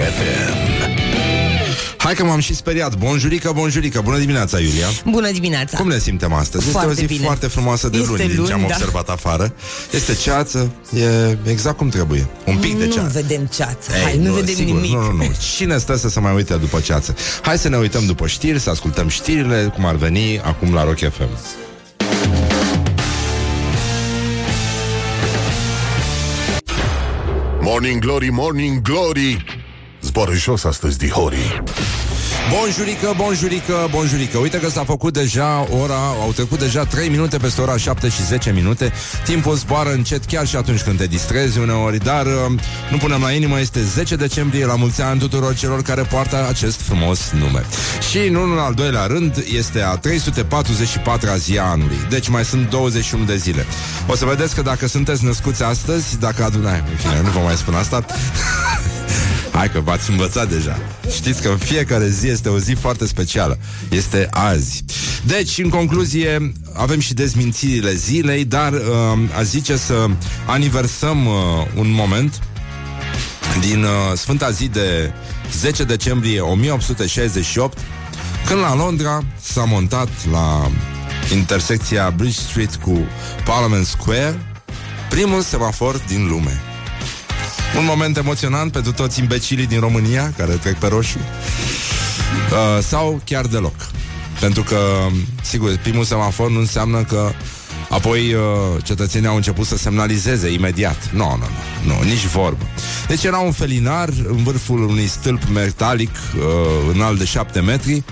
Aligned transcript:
FM. 0.00 0.56
Hai 1.96 2.14
că 2.14 2.24
m-am 2.24 2.40
și 2.40 2.54
speriat. 2.54 2.96
Bonjurică, 2.98 3.50
bonjurică. 3.54 4.00
Bună 4.00 4.18
dimineața, 4.18 4.58
Iulia. 4.60 4.86
Bună 5.10 5.30
dimineața! 5.30 5.78
Cum 5.78 5.88
ne 5.88 5.98
simtem 5.98 6.32
astăzi? 6.32 6.64
Foarte 6.68 6.90
este 6.90 7.02
o 7.02 7.06
zi 7.06 7.12
bine. 7.12 7.24
foarte 7.26 7.46
frumoasă 7.46 7.88
de 7.88 7.96
Este 7.98 8.08
luni, 8.10 8.22
din 8.22 8.30
ce 8.30 8.36
luni, 8.40 8.52
am 8.52 8.60
da. 8.60 8.66
observat 8.66 9.08
afară. 9.08 9.52
Este 9.92 10.14
ceață, 10.14 10.70
e 10.94 11.36
exact 11.50 11.76
cum 11.76 11.88
trebuie. 11.88 12.26
Un 12.46 12.56
pic 12.56 12.78
de 12.78 12.84
nu 12.84 12.92
ceață. 12.92 13.10
vedem 13.12 13.46
ceață. 13.54 13.92
Ei, 13.96 14.02
Hai, 14.02 14.16
nu, 14.18 14.32
vedem 14.32 14.54
sigur, 14.54 14.74
nimic. 14.74 14.92
Nu, 14.92 15.02
nu, 15.02 15.12
nu. 15.12 15.30
Cine 15.56 15.78
stă 15.78 15.96
să 15.96 16.08
se 16.08 16.20
mai 16.20 16.34
uite 16.34 16.54
după 16.54 16.80
ceață? 16.80 17.14
Hai 17.42 17.58
să 17.58 17.68
ne 17.68 17.76
uităm 17.76 18.06
după 18.06 18.26
știri, 18.26 18.58
să 18.60 18.70
ascultăm 18.70 19.08
știrile, 19.08 19.72
cum 19.74 19.84
ar 19.86 19.94
veni 19.94 20.40
acum 20.40 20.74
la 20.74 20.84
Rock 20.84 20.98
FM. 20.98 21.28
Morning 27.60 28.00
Glory, 28.00 28.30
Morning 28.30 28.80
Glory 28.82 29.44
Zboară 30.08 30.32
jos 30.32 30.64
astăzi, 30.64 30.98
dihorii 30.98 31.62
Bonjurică, 32.50 33.14
bonjurică, 33.16 33.88
bonjurică. 33.90 34.38
Uite 34.38 34.58
că 34.58 34.68
s-a 34.68 34.84
făcut 34.84 35.12
deja 35.12 35.66
ora 35.70 35.98
Au 36.20 36.32
trecut 36.34 36.58
deja 36.58 36.84
3 36.84 37.08
minute 37.08 37.36
peste 37.36 37.60
ora 37.60 37.76
7 37.76 38.08
și 38.08 38.24
10 38.24 38.50
minute. 38.50 38.92
Timpul 39.24 39.54
zboară 39.54 39.92
încet 39.92 40.24
chiar 40.24 40.46
și 40.46 40.56
atunci 40.56 40.82
când 40.82 40.98
te 40.98 41.06
distrezi 41.06 41.58
uneori 41.58 41.98
Dar 41.98 42.26
uh, 42.26 42.32
nu 42.90 42.96
punem 42.96 43.20
la 43.20 43.30
inimă 43.30 43.60
Este 43.60 43.82
10 43.82 44.16
decembrie. 44.16 44.64
La 44.64 44.74
mulți 44.74 45.02
ani 45.02 45.18
tuturor 45.18 45.54
celor 45.54 45.82
care 45.82 46.02
poartă 46.02 46.46
acest 46.48 46.80
frumos 46.80 47.30
nume. 47.38 47.64
Și 48.10 48.28
nu 48.30 48.42
în 48.42 48.58
al 48.58 48.74
doilea 48.74 49.06
rând 49.06 49.44
Este 49.56 49.82
a 49.82 49.98
344-a 49.98 51.36
zi 51.36 51.58
a 51.58 51.64
anului. 51.64 51.98
Deci 52.08 52.28
mai 52.28 52.44
sunt 52.44 52.70
21 52.70 53.24
de 53.24 53.36
zile. 53.36 53.66
O 54.06 54.14
să 54.14 54.24
vedeți 54.24 54.54
că 54.54 54.62
dacă 54.62 54.86
sunteți 54.86 55.24
născuți 55.24 55.62
astăzi 55.62 56.18
Dacă 56.18 56.44
adunai, 56.44 56.82
în 56.90 56.96
fine, 56.96 57.20
nu 57.22 57.30
vă 57.30 57.38
mai 57.38 57.56
spun 57.56 57.74
asta. 57.74 58.04
Hai 59.58 59.70
că 59.70 59.80
v-ați 59.80 60.10
învățat 60.10 60.48
deja. 60.48 60.78
Știți 61.10 61.42
că 61.42 61.48
în 61.48 61.56
fiecare 61.56 62.08
zi 62.08 62.28
este 62.38 62.50
o 62.50 62.58
zi 62.58 62.72
foarte 62.72 63.06
specială. 63.06 63.58
Este 63.88 64.28
azi. 64.30 64.84
Deci, 65.24 65.58
în 65.58 65.68
concluzie, 65.68 66.52
avem 66.72 67.00
și 67.00 67.14
dezmințirile 67.14 67.94
zilei, 67.94 68.44
dar 68.44 68.72
uh, 68.72 68.80
aș 69.38 69.44
zice 69.44 69.76
să 69.76 70.06
aniversăm 70.46 71.26
uh, 71.26 71.32
un 71.76 71.90
moment 71.90 72.42
din 73.60 73.82
uh, 73.82 74.16
Sfânta 74.16 74.50
zi 74.50 74.68
de 74.68 75.12
10 75.58 75.84
decembrie 75.84 76.40
1868, 76.40 77.78
când 78.46 78.60
la 78.60 78.74
Londra 78.74 79.24
s-a 79.40 79.64
montat 79.64 80.08
la 80.30 80.70
intersecția 81.34 82.10
Bridge 82.16 82.40
Street 82.40 82.74
cu 82.74 82.98
Parliament 83.44 83.86
Square 83.86 84.40
primul 85.10 85.40
semafor 85.40 86.02
din 86.06 86.28
lume. 86.28 86.60
Un 87.78 87.84
moment 87.84 88.16
emoționant 88.16 88.72
pentru 88.72 88.92
toți 88.92 89.20
imbecilii 89.20 89.66
din 89.66 89.80
România 89.80 90.32
care 90.36 90.52
trec 90.52 90.76
pe 90.76 90.86
roșu 90.86 91.18
uh, 92.52 92.82
sau 92.82 93.20
chiar 93.24 93.46
deloc. 93.46 93.90
Pentru 94.40 94.62
că, 94.62 94.78
sigur, 95.42 95.76
primul 95.82 96.04
semafor 96.04 96.50
nu 96.50 96.58
înseamnă 96.58 97.02
că 97.02 97.30
apoi 97.88 98.34
uh, 98.34 98.42
cetățenii 98.84 99.28
au 99.28 99.36
început 99.36 99.66
să 99.66 99.76
semnalizeze 99.76 100.52
imediat. 100.52 101.10
Nu, 101.12 101.24
nu, 101.24 101.36
nu, 101.36 101.94
nu, 101.94 102.02
nici 102.02 102.26
vorbă. 102.26 102.64
Deci 103.08 103.24
era 103.24 103.38
un 103.38 103.52
felinar 103.52 104.08
în 104.28 104.42
vârful 104.42 104.82
unui 104.82 105.06
stâlp 105.06 105.48
metalic 105.52 106.10
uh, 106.10 106.42
înalt 106.94 107.18
de 107.18 107.24
7 107.24 107.60
metri, 107.60 108.02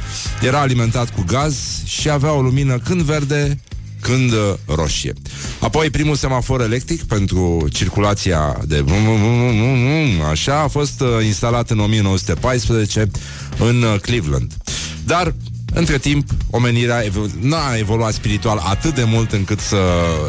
era 0.43 0.61
alimentat 0.61 1.11
cu 1.11 1.25
gaz 1.27 1.57
și 1.85 2.11
avea 2.11 2.33
o 2.33 2.43
lumină 2.43 2.79
când 2.79 3.01
verde, 3.01 3.61
când 4.07 4.33
uh, 4.33 4.55
roșie. 4.67 5.13
Apoi 5.61 5.91
primul 5.91 6.17
semafor 6.17 6.61
electric 6.61 7.03
pentru 7.03 7.67
circulația 7.73 8.59
de 8.67 8.81
vum, 8.81 9.05
vum, 9.05 9.19
vum, 9.19 9.39
vum, 9.39 9.57
vum, 9.57 10.23
așa 10.31 10.61
a 10.61 10.69
fost 10.69 11.01
uh, 11.01 11.09
instalat 11.25 11.71
în 11.71 11.79
1914 11.79 13.11
în 13.59 13.83
uh, 13.83 14.01
Cleveland. 14.01 14.53
Dar 15.05 15.35
între 15.75 15.99
timp, 15.99 16.29
omenirea 16.51 17.05
evo- 17.05 17.41
n-a 17.41 17.77
evoluat 17.79 18.13
spiritual 18.13 18.63
atât 18.65 18.95
de 18.95 19.05
mult 19.05 19.33
încât 19.33 19.61
să, 19.61 19.79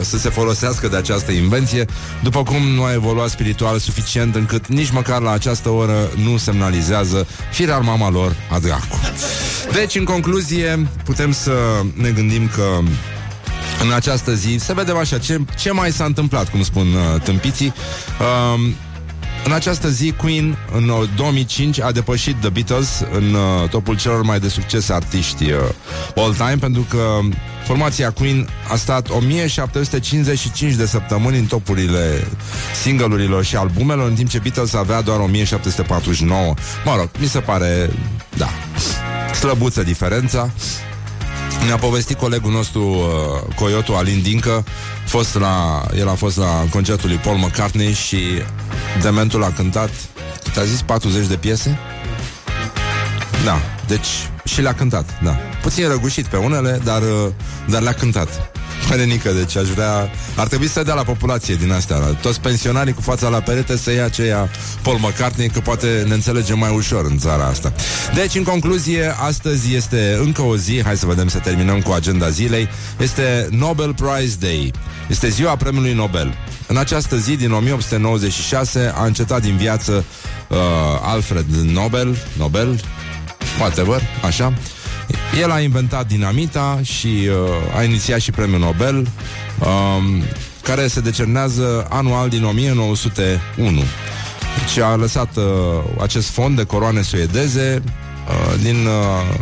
să 0.01 0.17
se 0.17 0.29
folosească 0.29 0.87
de 0.87 0.95
această 0.95 1.31
invenție, 1.31 1.85
după 2.23 2.43
cum 2.43 2.67
nu 2.67 2.83
a 2.83 2.93
evoluat 2.93 3.29
spiritual 3.29 3.77
suficient 3.79 4.35
încât 4.35 4.67
nici 4.67 4.91
măcar 4.91 5.21
la 5.21 5.31
această 5.31 5.69
oră 5.69 6.11
nu 6.23 6.37
semnalizează 6.37 7.27
firea 7.51 7.77
mama 7.77 8.09
lor 8.09 8.35
a 8.51 8.59
dracu. 8.59 8.99
Deci, 9.73 9.95
în 9.95 10.03
concluzie, 10.03 10.87
putem 11.03 11.31
să 11.31 11.51
ne 11.93 12.09
gândim 12.09 12.49
că 12.55 12.79
în 13.83 13.91
această 13.93 14.33
zi, 14.33 14.57
să 14.59 14.73
vedem 14.73 14.97
așa 14.97 15.17
ce, 15.17 15.39
ce 15.57 15.71
mai 15.71 15.91
s-a 15.91 16.05
întâmplat, 16.05 16.49
cum 16.49 16.63
spun 16.63 16.87
uh, 16.93 17.21
tâmpiții. 17.21 17.73
Uh, 18.19 18.69
în 19.47 19.53
această 19.53 19.89
zi, 19.89 20.11
Queen, 20.11 20.57
în 20.75 20.89
uh, 20.89 21.09
2005, 21.15 21.81
a 21.81 21.91
depășit 21.91 22.35
The 22.39 22.49
Beatles 22.49 23.03
în 23.11 23.33
uh, 23.33 23.69
topul 23.69 23.97
celor 23.97 24.21
mai 24.21 24.39
de 24.39 24.47
succes 24.47 24.89
artiști 24.89 25.51
uh, 25.51 25.59
all 26.15 26.33
time, 26.33 26.57
pentru 26.59 26.85
că 26.89 27.19
formația 27.65 28.11
Queen 28.11 28.49
a 28.71 28.75
stat 28.75 29.09
1755 29.09 30.73
de 30.73 30.85
săptămâni 30.85 31.37
în 31.37 31.45
topurile 31.45 32.27
singlurilor 32.81 33.43
și 33.43 33.55
albumelor, 33.55 34.07
în 34.07 34.15
timp 34.15 34.29
ce 34.29 34.39
Beatles 34.39 34.73
avea 34.73 35.01
doar 35.01 35.19
1749. 35.19 36.53
Mă 36.85 36.95
rog, 36.95 37.09
mi 37.19 37.27
se 37.27 37.39
pare, 37.39 37.89
da, 38.37 38.49
slăbuță 39.33 39.83
diferența. 39.83 40.49
Ne-a 41.65 41.77
povestit 41.77 42.17
colegul 42.17 42.51
nostru 42.51 42.83
uh, 42.83 43.55
Coyotu 43.55 43.93
Alin 43.93 44.21
Dincă 44.21 44.63
fost 45.05 45.39
la, 45.39 45.85
El 45.97 46.07
a 46.09 46.13
fost 46.13 46.37
la 46.37 46.65
concertul 46.71 47.09
lui 47.09 47.17
Paul 47.17 47.37
McCartney 47.37 47.93
Și 47.93 48.19
dementul 49.01 49.43
a 49.43 49.51
cântat 49.51 49.89
Cât 50.43 50.57
a 50.57 50.63
zis? 50.63 50.81
40 50.81 51.27
de 51.27 51.35
piese? 51.35 51.79
Da, 53.43 53.57
deci 53.87 54.07
Și 54.43 54.61
le-a 54.61 54.73
cântat, 54.73 55.19
da 55.23 55.35
Puțin 55.61 55.87
răgușit 55.87 56.25
pe 56.25 56.37
unele, 56.37 56.81
dar, 56.83 57.01
uh, 57.01 57.31
dar 57.67 57.81
le-a 57.81 57.93
cântat 57.93 58.56
Marenică, 58.89 59.31
deci 59.31 59.57
aș 59.57 59.67
vrea 59.67 60.09
Ar 60.35 60.47
trebui 60.47 60.67
să 60.67 60.83
dea 60.83 60.93
la 60.93 61.03
populație 61.03 61.55
din 61.55 61.71
astea 61.71 61.97
la 61.97 62.05
Toți 62.05 62.41
pensionarii 62.41 62.93
cu 62.93 63.01
fața 63.01 63.29
la 63.29 63.39
perete 63.39 63.77
Să 63.77 63.91
ia 63.91 64.09
ce 64.09 64.25
ia 64.25 64.49
Paul 64.81 64.97
McCartney 64.97 65.49
Că 65.49 65.59
poate 65.59 66.03
ne 66.07 66.13
înțelegem 66.13 66.57
mai 66.57 66.75
ușor 66.75 67.05
în 67.05 67.17
țara 67.17 67.45
asta. 67.45 67.73
Deci, 68.15 68.35
în 68.35 68.43
concluzie, 68.43 69.15
astăzi 69.19 69.75
este 69.75 70.17
încă 70.19 70.41
o 70.41 70.55
zi 70.55 70.83
Hai 70.83 70.97
să 70.97 71.05
vedem 71.05 71.27
să 71.27 71.37
terminăm 71.37 71.81
cu 71.81 71.91
agenda 71.91 72.29
zilei 72.29 72.69
Este 72.99 73.47
Nobel 73.51 73.93
Prize 73.93 74.35
Day. 74.39 74.71
Este 75.07 75.29
ziua 75.29 75.55
premiului 75.55 75.93
Nobel. 75.93 76.33
În 76.67 76.77
această 76.77 77.17
zi, 77.17 77.35
din 77.35 77.51
1896 77.51 78.93
A 78.95 79.05
încetat 79.05 79.41
din 79.41 79.57
viață 79.57 80.05
uh, 80.47 80.57
Alfred 81.01 81.45
Nobel 81.49 82.17
Nobel 82.37 82.79
Whatever, 83.59 84.01
așa 84.25 84.53
el 85.41 85.51
a 85.51 85.59
inventat 85.59 86.07
dinamita 86.07 86.79
și 86.83 87.07
uh, 87.07 87.77
a 87.77 87.83
inițiat 87.83 88.19
și 88.19 88.31
premiul 88.31 88.59
Nobel, 88.59 88.95
um, 88.95 90.23
care 90.61 90.87
se 90.87 90.99
decernează 90.99 91.87
anual 91.89 92.29
din 92.29 92.43
1901. 92.43 93.83
Deci 94.57 94.77
a 94.83 94.95
lăsat 94.95 95.35
uh, 95.35 95.43
acest 96.01 96.29
fond 96.29 96.55
de 96.55 96.63
coroane 96.63 97.01
suedeze 97.01 97.83
uh, 97.83 98.59
din, 98.61 98.85
uh, 98.85 99.39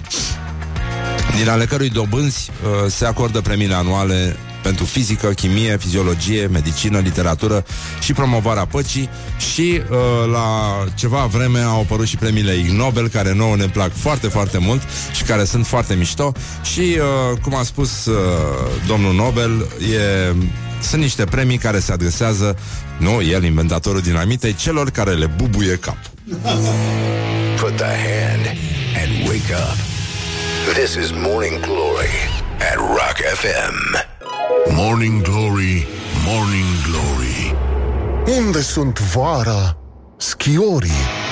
din 1.37 1.49
ale 1.49 1.65
cărui 1.65 1.89
dobânzi 1.89 2.49
uh, 2.49 2.91
se 2.91 3.05
acordă 3.05 3.41
premiile 3.41 3.73
anuale 3.73 4.35
pentru 4.65 4.85
fizică, 4.85 5.27
chimie, 5.27 5.77
fiziologie, 5.77 6.47
medicină, 6.47 6.99
literatură 6.99 7.65
și 7.99 8.13
promovarea 8.13 8.65
păcii 8.65 9.09
și 9.37 9.81
uh, 9.89 9.97
la 10.31 10.47
ceva 10.95 11.25
vreme 11.25 11.59
au 11.59 11.79
apărut 11.79 12.07
și 12.07 12.17
premiile 12.17 12.53
Ig 12.53 12.69
Nobel, 12.69 13.07
care 13.07 13.33
nouă 13.33 13.55
ne 13.55 13.65
plac 13.65 13.91
foarte, 13.93 14.27
foarte 14.27 14.57
mult 14.57 14.81
și 15.11 15.23
care 15.23 15.43
sunt 15.43 15.65
foarte 15.65 15.93
mișto 15.93 16.31
și, 16.63 16.79
uh, 16.79 17.37
cum 17.41 17.55
a 17.55 17.63
spus 17.63 18.05
uh, 18.05 18.15
domnul 18.87 19.13
Nobel, 19.13 19.67
e, 19.79 20.35
sunt 20.81 21.01
niște 21.01 21.23
premii 21.23 21.57
care 21.57 21.79
se 21.79 21.91
adresează, 21.91 22.57
nu, 22.97 23.21
el, 23.21 23.43
inventatorul 23.43 24.01
dinamitei, 24.01 24.53
celor 24.53 24.89
care 24.89 25.11
le 25.11 25.25
bubuie 25.25 25.75
cap. 25.75 25.97
Put 27.59 27.75
the 27.75 27.95
hand 28.07 28.45
and 29.01 29.27
wake 29.27 29.53
up. 29.53 29.77
This 30.73 30.95
is 30.95 31.11
Morning 31.11 31.59
Glory 31.59 32.15
at 32.71 32.77
Rock 32.77 33.17
FM. 33.41 34.14
Morning 34.73 35.23
Glory, 35.23 35.87
Morning 36.25 36.65
Glory 36.83 37.55
Unde 38.37 38.61
sunt 38.61 38.99
vara? 38.99 39.77
Schiorii 40.17 41.24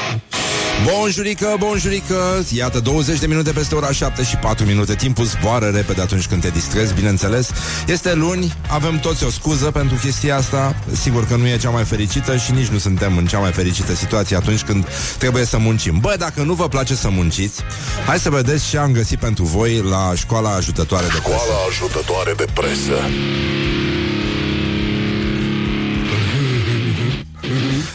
Bonjurică, 0.81 1.55
bonjurică. 1.59 2.45
Iată 2.49 2.79
20 2.79 3.19
de 3.19 3.27
minute 3.27 3.51
peste 3.51 3.75
ora 3.75 3.91
7 3.91 4.23
și 4.23 4.35
4 4.35 4.65
minute. 4.65 4.95
Timpul 4.95 5.25
zboară 5.25 5.65
repede 5.65 6.01
atunci 6.01 6.27
când 6.27 6.41
te 6.41 6.49
distrezi 6.49 6.93
Bineînțeles, 6.93 7.49
este 7.87 8.13
luni 8.13 8.53
Avem 8.67 8.99
toți 8.99 9.23
o 9.23 9.29
scuză 9.29 9.71
pentru 9.71 9.95
chestia 9.95 10.35
asta. 10.35 10.75
Sigur 10.91 11.27
că 11.27 11.35
nu 11.35 11.47
e 11.47 11.57
cea 11.57 11.69
mai 11.69 11.83
fericită 11.83 12.37
Și 12.37 12.51
nici 12.51 12.67
nu 12.67 12.77
suntem 12.77 13.17
în 13.17 13.25
cea 13.25 13.39
mai 13.39 13.51
fericită 13.51 13.93
situație 13.93 14.35
Atunci 14.35 14.61
când 14.63 14.87
trebuie 15.17 15.45
să 15.45 15.57
muncim. 15.57 15.99
Bă, 15.99 16.15
dacă 16.17 16.41
nu 16.41 16.53
vă 16.53 16.67
place 16.67 16.95
să 16.95 17.09
munciți 17.09 17.61
Hai 18.05 18.19
să 18.19 18.29
vedeți 18.29 18.69
ce 18.69 18.77
am 18.77 18.91
găsit 18.91 19.19
pentru 19.19 19.43
voi 19.43 19.83
La 19.89 20.11
școala 20.15 20.49
ajutătoare 20.55 21.05
de 21.05 21.19
presă. 21.23 21.35
Școala 21.35 21.59
ajutătoare 21.69 22.33
de 22.33 22.45
presă 22.53 22.95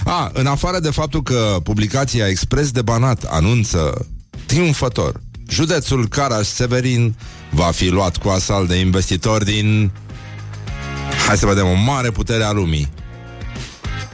A, 0.09 0.31
în 0.33 0.47
afară 0.47 0.79
de 0.79 0.91
faptul 0.91 1.23
că 1.23 1.57
publicația 1.63 2.29
Expres 2.29 2.71
de 2.71 2.83
Banat 2.83 3.23
anunță 3.23 4.07
triumfător 4.47 5.21
județul 5.49 6.09
Caraș-Severin 6.09 7.17
va 7.51 7.71
fi 7.71 7.89
luat 7.89 8.17
cu 8.17 8.29
asalt 8.29 8.69
de 8.69 8.77
investitori 8.77 9.45
din... 9.45 9.91
Hai 11.27 11.37
să 11.37 11.47
vedem, 11.47 11.67
o 11.67 11.75
mare 11.75 12.11
putere 12.11 12.43
a 12.43 12.51
lumii. 12.51 12.89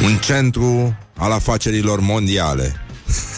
Un 0.05 0.17
centru 0.17 0.97
al 1.17 1.33
afacerilor 1.33 2.01
mondiale. 2.01 2.75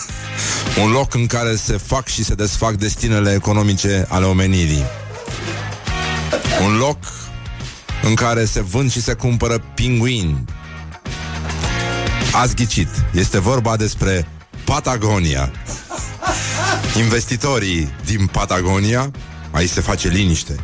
Un 0.85 0.91
loc 0.91 1.15
în 1.15 1.27
care 1.27 1.57
se 1.57 1.77
fac 1.77 2.07
și 2.07 2.25
se 2.25 2.35
desfac 2.35 2.75
destinele 2.75 3.33
economice 3.33 4.07
ale 4.09 4.25
omenirii. 4.25 4.85
Un 6.67 6.77
loc 6.77 6.99
în 8.03 8.15
care 8.15 8.45
se 8.45 8.63
vând 8.63 8.91
și 8.91 9.01
se 9.01 9.13
cumpără 9.13 9.59
pinguini. 9.75 10.45
Ați 12.43 12.55
ghicit, 12.55 12.89
este 13.13 13.41
vorba 13.41 13.77
despre 13.77 14.29
Patagonia. 14.65 15.51
Investitorii 16.99 17.93
din 18.05 18.27
Patagonia, 18.27 19.11
aici 19.51 19.71
se 19.71 19.81
face 19.81 20.09
liniște. 20.09 20.57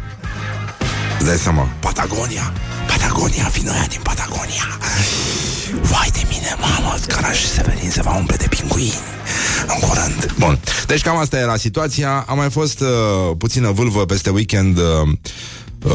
Îți 1.19 1.27
dai 1.27 1.37
seama, 1.37 1.69
Patagonia, 1.81 2.53
Patagonia, 2.87 3.51
vinoia 3.53 3.87
din 3.89 4.01
Patagonia. 4.03 4.79
Vai 5.81 6.09
de 6.13 6.23
mine, 6.29 6.57
mamă, 6.61 6.95
Caraș 7.07 7.39
și 7.39 7.49
Severin 7.49 7.91
se 7.91 8.03
va 8.03 8.17
umple 8.17 8.37
de 8.37 8.47
pinguini 8.49 8.99
în 9.67 9.89
curând. 9.89 10.35
Bun, 10.39 10.59
deci 10.87 11.03
cam 11.03 11.17
asta 11.17 11.39
era 11.39 11.57
situația. 11.57 12.25
A 12.29 12.35
mai 12.35 12.51
fost 12.51 12.81
uh, 12.81 12.89
puțină 13.39 13.71
vâlvă 13.71 14.07
peste 14.07 14.31
weekend 14.31 14.79
uh, 14.79 14.85
uh, 15.82 15.93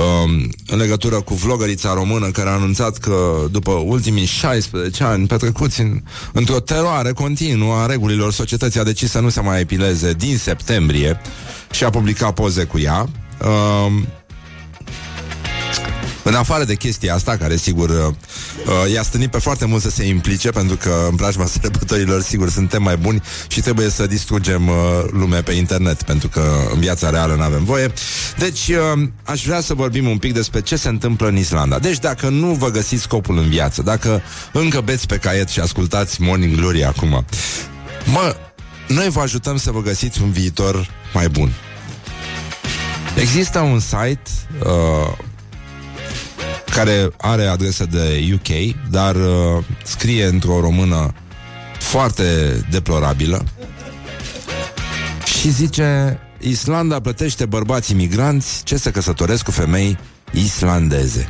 în 0.68 0.78
legătură 0.78 1.22
cu 1.22 1.34
vlogărița 1.34 1.94
română 1.94 2.28
care 2.28 2.50
a 2.50 2.54
anunțat 2.54 2.98
că 2.98 3.46
după 3.52 3.72
ultimii 3.72 4.26
16 4.26 5.04
ani 5.04 5.28
petrecuți 5.28 5.82
în, 5.82 6.02
într-o 6.34 6.60
teroare 6.60 7.12
continuă 7.12 7.74
a 7.74 7.86
regulilor 7.86 8.34
societății 8.34 8.80
a 8.80 8.84
decis 8.84 9.12
să 9.12 9.20
nu 9.20 9.30
se 9.30 9.42
mai 9.42 9.60
epileze 9.60 10.14
din 10.14 10.38
septembrie 10.38 11.22
și 11.72 11.84
a 11.84 11.90
publicat 11.90 12.34
poze 12.34 12.64
cu 12.64 12.80
ea. 12.80 13.10
Uh, 13.42 13.92
în 16.24 16.34
afară 16.34 16.64
de 16.64 16.76
chestia 16.76 17.14
asta, 17.14 17.38
care 17.38 17.56
sigur 17.56 17.90
uh, 17.90 17.96
uh, 17.96 18.94
i-a 18.94 19.02
stănit 19.04 19.32
pe 19.32 19.40
foarte 19.40 19.66
mult 19.66 19.82
să 19.82 19.90
se 19.90 20.08
implice, 20.08 20.50
pentru 20.50 20.76
că 20.76 21.08
în 21.10 21.16
preajma 21.16 21.46
sărbătorilor, 21.62 22.22
sigur, 22.22 22.50
suntem 22.50 22.84
mai 22.84 22.98
buni 22.98 23.22
și 23.48 23.62
trebuie 23.62 23.90
să 23.90 24.08
distrugem 24.08 24.68
uh, 24.68 24.76
lumea 25.12 25.44
pe 25.44 25.52
internet, 25.52 26.04
pentru 26.04 26.28
că 26.28 26.44
în 26.74 26.80
viața 26.80 27.10
reală 27.10 27.36
nu 27.36 27.42
avem 27.42 27.64
voie. 27.64 27.92
Deci, 28.38 28.68
uh, 28.68 29.08
aș 29.24 29.46
vrea 29.46 29.62
să 29.62 29.74
vorbim 29.74 30.08
un 30.08 30.18
pic 30.18 30.34
despre 30.34 30.62
ce 30.62 30.76
se 30.76 30.88
întâmplă 30.88 31.28
în 31.28 31.38
Islanda. 31.38 31.80
Deci, 31.80 32.00
dacă 32.00 32.30
nu 32.30 32.48
vă 32.48 32.70
găsiți 32.70 33.02
scopul 33.02 33.38
în 33.38 33.50
viață, 33.50 33.82
dacă 33.82 34.22
încă 34.52 34.82
beți 34.82 35.08
pe 35.08 35.18
caiet 35.18 35.50
și 35.50 35.60
ascultați 35.60 36.22
Morning 36.22 36.56
Glory 36.56 36.84
acum, 36.84 37.26
mă, 38.06 38.36
noi 38.88 39.10
vă 39.10 39.20
ajutăm 39.20 39.58
să 39.58 39.72
vă 39.72 39.82
găsiți 39.82 40.22
un 40.22 40.32
viitor 40.32 40.90
mai 41.14 41.30
bun. 41.30 41.52
Există 43.16 43.60
un 43.60 43.80
site 43.80 44.22
uh, 44.64 45.18
care 46.84 47.10
are 47.18 47.46
adresă 47.46 47.86
de 47.86 48.30
UK, 48.34 48.76
dar 48.90 49.16
uh, 49.16 49.64
scrie 49.84 50.26
într-o 50.26 50.60
română 50.60 51.14
foarte 51.80 52.26
deplorabilă 52.72 53.46
și 55.26 55.50
zice 55.50 56.20
Islanda 56.40 57.00
plătește 57.00 57.46
bărbați 57.46 57.92
imigranți 57.92 58.64
ce 58.64 58.78
se 58.78 58.92
căsătoresc 58.92 59.44
cu 59.44 59.52
femei 59.52 59.98
islandeze. 60.32 61.28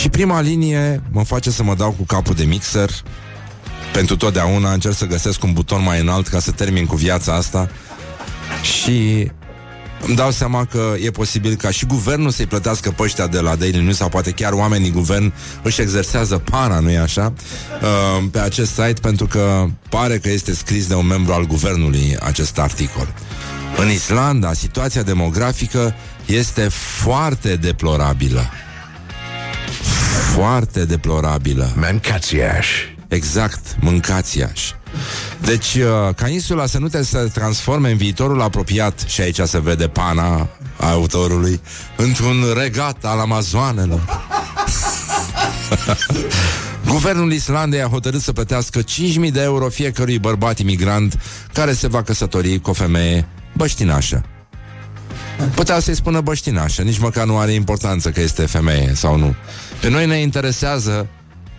Și 0.00 0.08
prima 0.08 0.40
linie 0.40 1.02
mă 1.10 1.24
face 1.24 1.50
să 1.50 1.62
mă 1.62 1.74
dau 1.74 1.90
cu 1.90 2.04
capul 2.04 2.34
de 2.34 2.44
mixer 2.44 2.90
pentru 3.92 4.16
totdeauna 4.16 4.72
încerc 4.72 4.94
să 4.94 5.06
găsesc 5.06 5.42
un 5.42 5.52
buton 5.52 5.82
mai 5.82 6.00
înalt 6.00 6.26
ca 6.26 6.38
să 6.38 6.50
termin 6.50 6.86
cu 6.86 6.96
viața 6.96 7.34
asta 7.34 7.70
și 8.62 9.30
îmi 10.06 10.16
dau 10.16 10.30
seama 10.30 10.64
că 10.64 10.94
e 11.02 11.10
posibil 11.10 11.54
ca 11.54 11.70
și 11.70 11.86
guvernul 11.86 12.30
să-i 12.30 12.46
plătească 12.46 12.90
pe 12.90 13.02
ăștia 13.02 13.26
de 13.26 13.40
la 13.40 13.56
Daily 13.56 13.82
News 13.82 13.96
sau 13.96 14.08
poate 14.08 14.30
chiar 14.30 14.52
oamenii 14.52 14.90
guvern 14.90 15.32
își 15.62 15.80
exersează 15.80 16.38
pana, 16.38 16.78
nu-i 16.78 16.98
așa? 16.98 17.32
Uh, 17.82 18.24
pe 18.30 18.38
acest 18.38 18.70
site 18.70 19.00
pentru 19.00 19.26
că 19.26 19.66
pare 19.90 20.18
că 20.18 20.28
este 20.30 20.54
scris 20.54 20.86
de 20.86 20.94
un 20.94 21.06
membru 21.06 21.32
al 21.32 21.46
guvernului 21.46 22.16
acest 22.20 22.58
articol. 22.58 23.14
În 23.76 23.90
Islanda, 23.90 24.52
situația 24.52 25.02
demografică 25.02 25.94
este 26.26 26.68
foarte 27.02 27.56
deplorabilă. 27.56 28.50
Foarte 30.34 30.84
deplorabilă. 30.84 31.72
Mancațiaș. 31.76 32.68
Exact, 33.08 33.76
mâncați-aș. 33.80 34.70
Deci, 35.40 35.74
uh, 35.74 36.14
ca 36.14 36.28
insula 36.28 36.66
să 36.66 36.78
nu 36.78 36.88
te 36.88 37.02
se 37.02 37.18
transforme 37.18 37.90
în 37.90 37.96
viitorul 37.96 38.42
apropiat, 38.42 39.04
și 39.06 39.20
aici 39.20 39.40
se 39.40 39.60
vede 39.60 39.88
pana 39.88 40.48
a 40.76 40.90
autorului, 40.90 41.60
într-un 41.96 42.44
regat 42.56 43.04
al 43.04 43.18
Amazoanelor. 43.18 44.00
Guvernul 46.88 47.32
Islandei 47.32 47.82
a 47.82 47.88
hotărât 47.88 48.20
să 48.20 48.32
plătească 48.32 48.80
5.000 48.80 48.84
de 49.32 49.42
euro 49.42 49.68
fiecărui 49.68 50.18
bărbat 50.18 50.58
imigrant 50.58 51.20
care 51.52 51.72
se 51.72 51.88
va 51.88 52.02
căsători 52.02 52.60
cu 52.60 52.70
o 52.70 52.72
femeie 52.72 53.26
băștinașă. 53.52 54.24
Putea 55.54 55.80
să-i 55.80 55.94
spună 55.94 56.20
băștinașă, 56.20 56.82
nici 56.82 56.98
măcar 56.98 57.26
nu 57.26 57.38
are 57.38 57.52
importanță 57.52 58.10
că 58.10 58.20
este 58.20 58.46
femeie 58.46 58.92
sau 58.94 59.16
nu. 59.16 59.34
Pe 59.80 59.88
noi 59.88 60.06
ne 60.06 60.16
interesează 60.16 61.06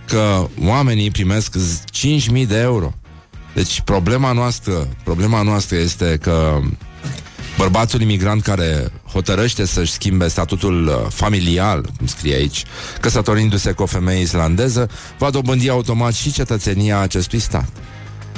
că 0.06 0.48
oamenii 0.64 1.12
primesc 1.12 1.56
5.000 1.58 2.48
de 2.48 2.58
euro. 2.58 2.94
Deci 3.54 3.81
problema 3.81 4.31
noastră, 4.31 4.88
problema 5.04 5.42
noastră 5.42 5.75
este 5.75 6.18
că 6.22 6.60
bărbatul 7.57 8.01
imigrant 8.01 8.42
care 8.42 8.92
hotărăște 9.12 9.66
să-și 9.66 9.92
schimbe 9.92 10.28
statutul 10.28 10.88
uh, 10.88 10.94
familial, 11.10 11.90
cum 11.98 12.07
scrie 12.07 12.36
aici, 12.36 12.66
căsătorindu-se 13.01 13.72
cu 13.72 13.81
o 13.81 13.86
femeie 13.86 14.22
islandeză, 14.22 14.90
va 15.18 15.30
dobândi 15.30 15.69
automat 15.69 16.13
și 16.13 16.31
cetățenia 16.31 17.00
acestui 17.00 17.40
stat. 17.40 17.69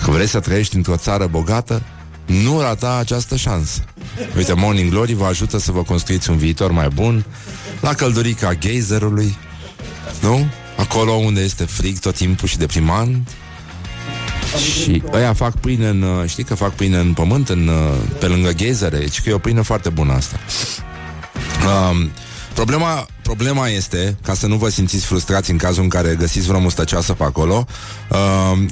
Că 0.04 0.12
vrei 0.12 0.28
să 0.28 0.40
trăiești 0.40 0.75
într-o 0.75 0.98
țară 0.98 1.28
bogată, 1.28 1.81
nu 2.25 2.60
rata 2.60 2.98
această 3.00 3.36
șansă. 3.36 3.84
Uite, 4.38 4.54
Morning 4.54 4.90
Glory 4.90 5.14
vă 5.14 5.25
ajută 5.25 5.57
să 5.60 5.72
vă 5.72 5.84
construiți 5.84 6.30
un 6.30 6.38
viitor 6.38 6.72
mai 6.72 6.88
bun 6.94 7.25
la 7.80 7.94
căldurica 7.94 8.54
geyserului, 8.54 9.38
nu? 10.22 10.48
Acolo 10.78 11.12
unde 11.12 11.42
este 11.42 11.64
frig 11.64 12.00
tot 12.00 12.16
timpul 12.16 12.48
și 12.48 12.57
deprimant, 12.57 13.30
și 14.57 15.03
ăia 15.13 15.33
fac 15.33 15.57
pâine 15.57 15.88
în... 15.88 16.01
Uh, 16.01 16.30
știi 16.30 16.44
că 16.44 16.56
fac 16.56 16.73
pâine 16.73 16.97
în 16.97 17.14
pământ, 17.14 17.49
în, 17.49 17.68
uh, 17.68 17.97
pe 18.19 18.26
lângă 18.26 18.49
ghezere. 18.52 18.97
Deci 18.97 19.21
că 19.21 19.30
e 19.30 19.33
o 19.33 19.37
pâine 19.37 19.61
foarte 19.61 19.90
bună 19.90 20.14
asta. 20.14 20.40
Um, 21.92 22.11
problema, 22.54 23.06
problema 23.21 23.68
este, 23.68 24.18
ca 24.23 24.33
să 24.33 24.47
nu 24.47 24.56
vă 24.56 24.69
simțiți 24.69 25.06
frustrați 25.06 25.52
în 25.52 25.57
cazul 25.57 25.83
în 25.83 25.90
care 25.90 26.16
găsiți 26.19 26.47
vreo 26.47 26.59
mustăcioasă 26.59 27.14
pe 27.14 27.23
acolo, 27.23 27.66
um, 28.52 28.69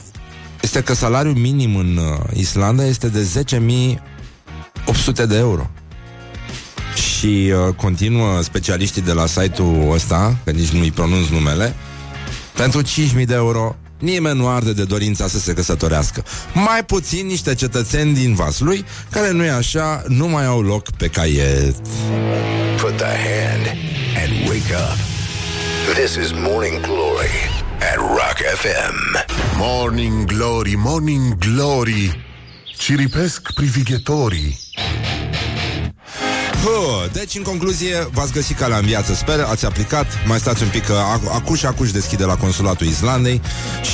este 0.61 0.81
că 0.81 0.93
salariul 0.93 1.35
minim 1.35 1.75
în 1.75 1.97
uh, 1.97 2.17
Islanda 2.33 2.85
este 2.85 3.07
de 3.07 3.43
10.800 5.15 5.27
de 5.27 5.37
euro. 5.37 5.69
Și 6.95 7.51
uh, 7.67 7.73
continuă 7.75 8.41
specialiștii 8.41 9.01
de 9.01 9.11
la 9.11 9.25
site-ul 9.25 9.91
ăsta, 9.91 10.37
că 10.43 10.51
nici 10.51 10.69
nu-i 10.69 10.91
pronunț 10.91 11.27
numele, 11.27 11.75
pentru 12.55 12.81
5.000 12.81 13.25
de 13.25 13.33
euro 13.33 13.75
Nimeni 13.99 14.37
nu 14.39 14.47
arde 14.47 14.73
de 14.73 14.83
dorința 14.83 15.27
să 15.27 15.39
se 15.39 15.53
căsătorească. 15.53 16.23
Mai 16.53 16.83
puțin 16.85 17.25
niște 17.27 17.55
cetățeni 17.55 18.13
din 18.13 18.35
Vaslui, 18.35 18.85
care 19.09 19.31
nu 19.31 19.43
e 19.43 19.51
așa, 19.51 20.03
nu 20.07 20.27
mai 20.27 20.45
au 20.45 20.61
loc 20.61 20.91
pe 20.91 21.07
caiet. 21.07 21.75
Put 22.81 22.97
the 22.97 23.05
hand 23.05 23.65
and 24.23 24.47
wake 24.47 24.73
up. 24.73 24.97
This 25.95 26.15
is 26.15 26.31
Morning 26.31 26.81
Glory 26.81 27.49
at 27.91 27.95
Rock 27.97 28.37
FM. 28.55 29.25
Morning 29.57 30.25
Glory, 30.25 30.73
Morning 30.77 31.37
Glory 31.37 32.27
Ciripesc 32.77 33.53
privighetorii 33.53 34.59
Huh, 36.63 37.11
deci, 37.11 37.35
în 37.35 37.41
concluzie, 37.41 38.07
v-ați 38.11 38.31
găsit 38.31 38.57
calea 38.57 38.77
în 38.77 38.85
viață, 38.85 39.13
sper, 39.13 39.39
ați 39.39 39.65
aplicat, 39.65 40.05
mai 40.25 40.39
stați 40.39 40.63
un 40.63 40.69
pic, 40.69 40.85
că 40.85 40.93
acu 41.33 41.55
și 41.55 41.65
acuși 41.65 41.93
deschide 41.93 42.23
la 42.23 42.35
consulatul 42.35 42.87
Islandei 42.87 43.41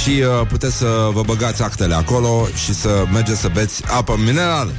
și 0.01 0.09
uh, 0.09 0.47
puteți 0.47 0.75
să 0.75 1.09
vă 1.13 1.21
băgați 1.21 1.63
actele 1.63 1.95
acolo 1.95 2.47
și 2.63 2.73
să 2.73 3.05
mergeți 3.13 3.39
să 3.39 3.49
beți 3.53 3.83
apă 3.85 4.15
minerală. 4.25 4.71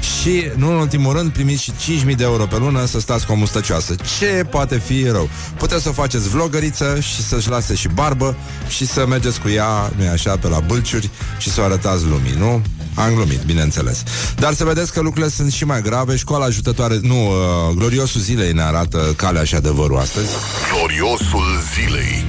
Și, 0.00 0.50
nu 0.56 0.70
în 0.70 0.76
ultimul 0.76 1.12
rând, 1.12 1.32
primiți 1.32 1.62
și 1.62 2.02
5.000 2.06 2.16
de 2.16 2.24
euro 2.24 2.46
pe 2.46 2.56
lună 2.58 2.84
să 2.84 3.00
stați 3.00 3.26
cu 3.26 3.32
o 3.32 3.36
mustăcioasă. 3.36 3.94
Ce 4.18 4.46
poate 4.50 4.78
fi 4.78 5.04
rău? 5.04 5.28
Puteți 5.56 5.82
să 5.82 5.90
faceți 5.90 6.28
vlogăriță 6.28 7.00
și 7.00 7.22
să-și 7.22 7.48
lase 7.48 7.74
și 7.74 7.88
barbă 7.88 8.36
și 8.68 8.86
să 8.86 9.06
mergeți 9.06 9.40
cu 9.40 9.48
ea, 9.48 9.92
nu 9.96 10.08
așa, 10.12 10.36
pe 10.36 10.48
la 10.48 10.60
bâlciuri 10.60 11.10
și 11.38 11.50
să 11.50 11.60
o 11.60 11.64
arătați 11.64 12.04
lumii, 12.04 12.34
nu? 12.38 12.62
Am 12.94 13.14
glumit, 13.14 13.42
bineînțeles. 13.42 14.02
Dar 14.36 14.54
să 14.54 14.64
vedeți 14.64 14.92
că 14.92 15.00
lucrurile 15.00 15.30
sunt 15.30 15.52
și 15.52 15.64
mai 15.64 15.82
grave. 15.82 16.16
Școala 16.16 16.44
ajutătoare... 16.44 16.98
Nu, 17.02 17.26
uh, 17.26 17.74
gloriosul 17.74 18.20
zilei 18.20 18.52
ne 18.52 18.62
arată 18.62 19.14
calea 19.16 19.44
și 19.44 19.54
adevărul 19.54 19.98
astăzi. 19.98 20.28
Gloriosul 20.72 21.44
zilei 21.74 22.24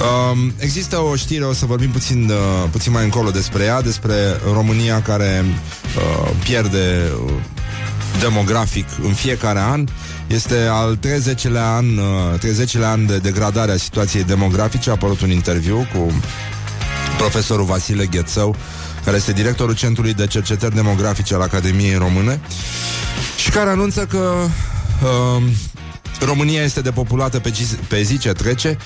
Um, 0.00 0.52
există 0.58 0.98
o 0.98 1.16
știre, 1.16 1.44
o 1.44 1.52
să 1.52 1.66
vorbim 1.66 1.90
puțin, 1.90 2.30
uh, 2.30 2.68
puțin 2.70 2.92
mai 2.92 3.04
încolo 3.04 3.30
despre 3.30 3.64
ea, 3.64 3.82
despre 3.82 4.14
România 4.52 5.02
care 5.02 5.44
uh, 5.44 6.30
pierde 6.42 7.10
uh, 7.24 7.32
demografic 8.20 8.86
în 9.02 9.12
fiecare 9.12 9.58
an. 9.58 9.84
Este 10.26 10.66
al 10.70 10.98
30-lea 10.98 11.76
an, 11.76 11.96
uh, 11.96 12.38
30-lea 12.38 12.90
an 12.90 13.06
de 13.06 13.16
degradare 13.18 13.72
a 13.72 13.76
situației 13.76 14.24
demografice. 14.24 14.90
A 14.90 14.92
apărut 14.92 15.20
un 15.20 15.30
interviu 15.30 15.86
cu 15.94 16.20
profesorul 17.16 17.64
Vasile 17.64 18.06
Ghețău, 18.06 18.56
care 19.04 19.16
este 19.16 19.32
directorul 19.32 19.74
Centrului 19.74 20.14
de 20.14 20.26
Cercetări 20.26 20.74
Demografice 20.74 21.34
al 21.34 21.40
Academiei 21.40 21.94
Române 21.94 22.40
și 23.36 23.50
care 23.50 23.70
anunță 23.70 24.06
că 24.06 24.34
uh, 25.02 25.42
România 26.20 26.62
este 26.62 26.80
depopulată 26.80 27.38
pe, 27.38 27.52
pe 27.88 28.02
zi 28.02 28.18
ce 28.18 28.32
trece 28.32 28.76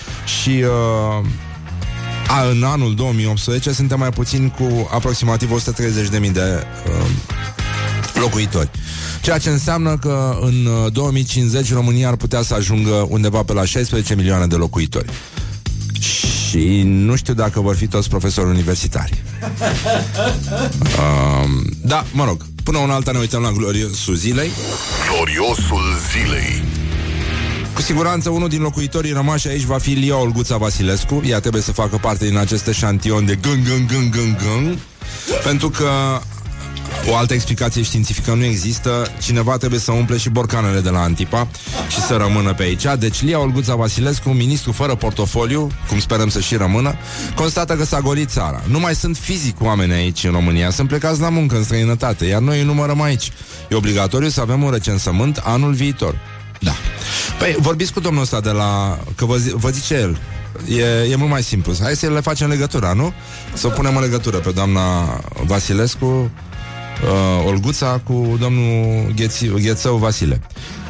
și 0.42 0.50
uh, 0.50 1.26
a, 2.26 2.48
în 2.50 2.62
anul 2.62 2.94
2018 2.94 3.72
suntem 3.72 3.98
mai 3.98 4.10
puțin 4.10 4.48
cu 4.48 4.88
aproximativ 4.92 5.50
130.000 6.20 6.32
de 6.32 6.66
uh, 6.88 7.06
locuitori. 8.20 8.70
Ceea 9.20 9.38
ce 9.38 9.50
înseamnă 9.50 9.96
că 9.96 10.38
în 10.40 10.68
2050 10.92 11.68
uh, 11.68 11.74
România 11.74 12.08
ar 12.08 12.16
putea 12.16 12.42
să 12.42 12.54
ajungă 12.54 13.06
undeva 13.08 13.42
pe 13.42 13.52
la 13.52 13.64
16 13.64 14.14
milioane 14.14 14.46
de 14.46 14.54
locuitori. 14.54 15.08
Și 16.00 16.26
nu 16.84 17.16
știu 17.16 17.34
dacă 17.34 17.60
vor 17.60 17.76
fi 17.76 17.86
toți 17.86 18.08
profesori 18.08 18.48
universitari. 18.48 19.22
Um, 20.98 21.70
da, 21.82 22.04
mă 22.12 22.24
rog, 22.24 22.46
până 22.62 22.78
una 22.78 22.94
alta 22.94 23.10
ne 23.12 23.18
uităm 23.18 23.42
la 23.42 23.50
gloriosul 23.50 24.14
zilei. 24.14 24.50
Gloriosul 25.08 25.82
zilei. 26.12 26.64
Cu 27.74 27.82
siguranță 27.82 28.30
unul 28.30 28.48
din 28.48 28.60
locuitorii 28.60 29.12
rămași 29.12 29.48
aici 29.48 29.62
va 29.62 29.78
fi 29.78 29.90
Lia 29.90 30.16
Olguța 30.16 30.56
Vasilescu. 30.56 31.22
Ea 31.26 31.40
trebuie 31.40 31.62
să 31.62 31.72
facă 31.72 31.96
parte 31.96 32.24
din 32.24 32.36
acest 32.36 32.68
șantion 32.72 33.24
de 33.24 33.38
gâng, 33.42 33.62
gâng, 33.68 33.86
gâng, 33.86 34.10
gâng, 34.10 34.36
gâng. 34.36 34.78
Pentru 35.44 35.70
că 35.70 36.20
o 37.10 37.16
altă 37.16 37.34
explicație 37.34 37.82
științifică 37.82 38.34
nu 38.34 38.44
există. 38.44 39.12
Cineva 39.22 39.56
trebuie 39.56 39.80
să 39.80 39.92
umple 39.92 40.16
și 40.16 40.28
borcanele 40.28 40.80
de 40.80 40.90
la 40.90 41.00
Antipa 41.00 41.48
și 41.88 42.00
să 42.00 42.14
rămână 42.14 42.54
pe 42.54 42.62
aici. 42.62 42.84
Deci 42.98 43.22
Lia 43.22 43.38
Olguța 43.38 43.74
Vasilescu, 43.74 44.28
ministru 44.28 44.72
fără 44.72 44.94
portofoliu, 44.94 45.70
cum 45.88 45.98
sperăm 45.98 46.28
să 46.28 46.40
și 46.40 46.56
rămână, 46.56 46.94
constată 47.34 47.74
că 47.74 47.84
s-a 47.84 48.00
golit 48.00 48.30
țara. 48.30 48.62
Nu 48.68 48.78
mai 48.78 48.94
sunt 48.94 49.16
fizic 49.16 49.60
oameni 49.60 49.92
aici 49.92 50.24
în 50.24 50.30
România, 50.30 50.70
sunt 50.70 50.88
plecați 50.88 51.20
la 51.20 51.28
muncă 51.28 51.56
în 51.56 51.64
străinătate, 51.64 52.24
iar 52.24 52.40
noi 52.40 52.58
îi 52.58 52.64
numărăm 52.64 53.00
aici. 53.00 53.32
E 53.68 53.74
obligatoriu 53.74 54.28
să 54.28 54.40
avem 54.40 54.62
un 54.62 54.70
recensământ 54.70 55.40
anul 55.44 55.72
viitor. 55.72 56.18
Da. 56.60 56.72
Păi, 57.38 57.56
vorbiți 57.58 57.92
cu 57.92 58.00
domnul 58.00 58.22
ăsta 58.22 58.40
de 58.40 58.50
la... 58.50 58.98
Că 59.14 59.24
vă, 59.24 59.36
zi, 59.36 59.50
vă 59.54 59.68
zice 59.68 59.94
el. 59.94 60.18
E, 60.78 61.10
e 61.10 61.16
mult 61.16 61.30
mai 61.30 61.42
simplu. 61.42 61.72
Hai 61.82 61.96
să 61.96 62.06
le 62.06 62.20
facem 62.20 62.48
legătura, 62.48 62.92
nu? 62.92 63.12
Să 63.54 63.68
punem 63.68 63.96
în 63.96 64.02
legătură 64.02 64.36
pe 64.36 64.50
doamna 64.50 64.80
Vasilescu 65.46 66.30
uh, 67.02 67.46
Olguța 67.46 68.00
cu 68.04 68.36
domnul 68.40 69.12
Gheți, 69.16 69.46
Ghețău 69.46 69.96
Vasile, 69.96 70.40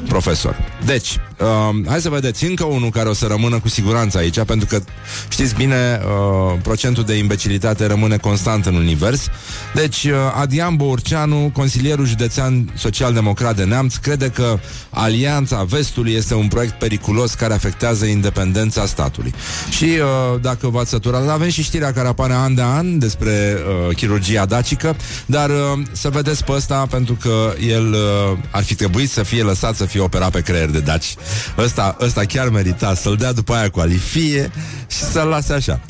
profesor. 0.08 0.56
Deci, 0.84 1.16
uh, 1.38 1.86
hai 1.88 2.00
să 2.00 2.08
vedeți 2.08 2.44
încă 2.44 2.64
unul 2.64 2.90
care 2.90 3.08
o 3.08 3.12
să 3.12 3.26
rămână 3.26 3.58
cu 3.58 3.68
siguranță 3.68 4.18
aici, 4.18 4.40
pentru 4.40 4.66
că 4.66 4.80
știți 5.28 5.54
bine, 5.54 6.00
uh, 6.04 6.58
procentul 6.62 7.04
de 7.04 7.14
imbecilitate 7.14 7.86
rămâne 7.86 8.16
constant 8.16 8.66
în 8.66 8.74
univers. 8.74 9.28
Deci, 9.74 10.04
uh, 10.04 10.12
Adian 10.40 10.76
Bourceanu, 10.76 11.50
consilierul 11.52 12.06
județean 12.06 12.72
social-democrat 12.74 13.56
de 13.56 13.64
Neamț, 13.64 13.94
crede 13.94 14.28
că 14.28 14.58
Alianța 14.90 15.62
Vestului 15.62 16.12
este 16.12 16.34
un 16.34 16.48
proiect 16.48 16.78
periculos 16.78 17.34
care 17.34 17.52
afectează 17.52 18.04
independența 18.04 18.86
statului. 18.86 19.34
Și 19.70 19.84
uh, 19.84 20.40
dacă 20.40 20.68
v-ați 20.68 20.90
săturat, 20.90 21.28
avem 21.28 21.48
și 21.48 21.62
știrea 21.62 21.92
care 21.92 22.08
apare 22.08 22.32
an 22.32 22.54
de 22.54 22.62
an 22.62 22.98
despre 22.98 23.56
uh, 23.88 23.96
chirurgia 23.96 24.46
dacică, 24.46 24.96
dar 25.26 25.50
uh, 25.50 25.56
să 25.92 26.08
vedeți 26.08 26.44
pe 26.44 26.52
ăsta 26.52 26.86
pentru 26.90 27.14
că 27.14 27.52
el 27.68 27.92
uh, 27.92 28.38
ar 28.50 28.62
fi 28.62 28.74
trebuit 28.74 29.10
să 29.10 29.22
fie 29.22 29.42
lăsat 29.42 29.76
să 29.76 29.84
fie 29.84 30.00
operat 30.00 30.30
pe 30.30 30.40
creier 30.40 30.70
de 30.70 30.80
daci. 30.80 31.14
Ăsta, 31.58 31.96
ăsta 32.00 32.24
chiar 32.24 32.48
merita 32.48 32.94
să-l 32.94 33.16
dea 33.16 33.32
după 33.32 33.54
aia 33.54 33.70
cu 33.70 33.80
alifie 33.80 34.50
și 34.90 34.98
să-l 34.98 35.28
lase 35.28 35.52
așa. 35.52 35.80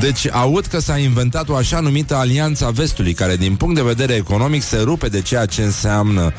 Deci 0.00 0.28
aud 0.30 0.66
că 0.66 0.80
s-a 0.80 0.98
inventat 0.98 1.48
o 1.48 1.54
așa 1.54 1.80
numită 1.80 2.14
Alianța 2.14 2.70
Vestului, 2.70 3.12
care 3.12 3.36
din 3.36 3.56
punct 3.56 3.74
de 3.74 3.82
vedere 3.82 4.14
economic 4.14 4.62
se 4.62 4.76
rupe 4.76 5.08
de 5.08 5.20
ceea 5.20 5.46
ce 5.46 5.62
înseamnă 5.62 6.22
uh, 6.24 6.32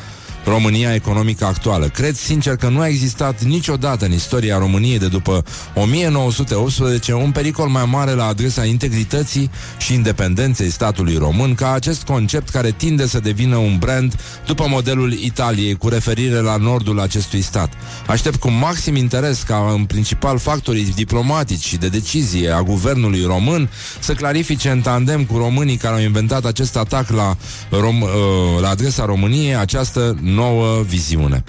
România 0.48 0.94
economică 0.94 1.44
actuală. 1.44 1.86
Cred 1.86 2.14
sincer 2.14 2.56
că 2.56 2.68
nu 2.68 2.80
a 2.80 2.88
existat 2.88 3.42
niciodată 3.42 4.04
în 4.04 4.12
istoria 4.12 4.58
României 4.58 4.98
de 4.98 5.08
după 5.08 5.44
1918 5.74 7.12
un 7.12 7.30
pericol 7.30 7.68
mai 7.68 7.84
mare 7.90 8.10
la 8.10 8.26
adresa 8.26 8.64
integrității 8.64 9.50
și 9.78 9.94
independenței 9.94 10.70
statului 10.70 11.16
român 11.16 11.54
ca 11.54 11.72
acest 11.72 12.02
concept 12.02 12.48
care 12.48 12.70
tinde 12.70 13.06
să 13.06 13.20
devină 13.20 13.56
un 13.56 13.76
brand 13.78 14.14
după 14.46 14.66
modelul 14.68 15.12
Italiei 15.12 15.74
cu 15.74 15.88
referire 15.88 16.40
la 16.40 16.56
nordul 16.56 17.00
acestui 17.00 17.40
stat. 17.40 17.72
Aștept 18.06 18.36
cu 18.36 18.50
maxim 18.50 18.96
interes 18.96 19.42
ca 19.42 19.72
în 19.76 19.84
principal 19.84 20.38
factorii 20.38 20.92
diplomatici 20.94 21.64
și 21.64 21.76
de 21.76 21.88
decizie 21.88 22.50
a 22.50 22.62
guvernului 22.62 23.24
român 23.24 23.70
să 23.98 24.12
clarifice 24.12 24.70
în 24.70 24.80
tandem 24.80 25.24
cu 25.24 25.36
românii 25.36 25.76
care 25.76 25.94
au 25.94 26.00
inventat 26.00 26.44
acest 26.44 26.76
atac 26.76 27.10
la, 27.10 27.36
rom- 27.70 28.02
uh, 28.02 28.60
la 28.60 28.68
adresa 28.68 29.04
României 29.04 29.56
această 29.56 30.18
nouă 30.38 30.82
viziune. 30.82 31.44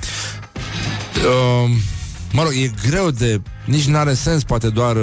Uh, 1.15 1.69
mă 2.31 2.43
rog, 2.43 2.51
e 2.51 2.71
greu 2.89 3.11
de... 3.11 3.41
Nici 3.65 3.85
nu 3.85 3.97
are 3.97 4.13
sens, 4.13 4.43
poate 4.43 4.69
doar 4.69 4.95
uh, 4.95 5.01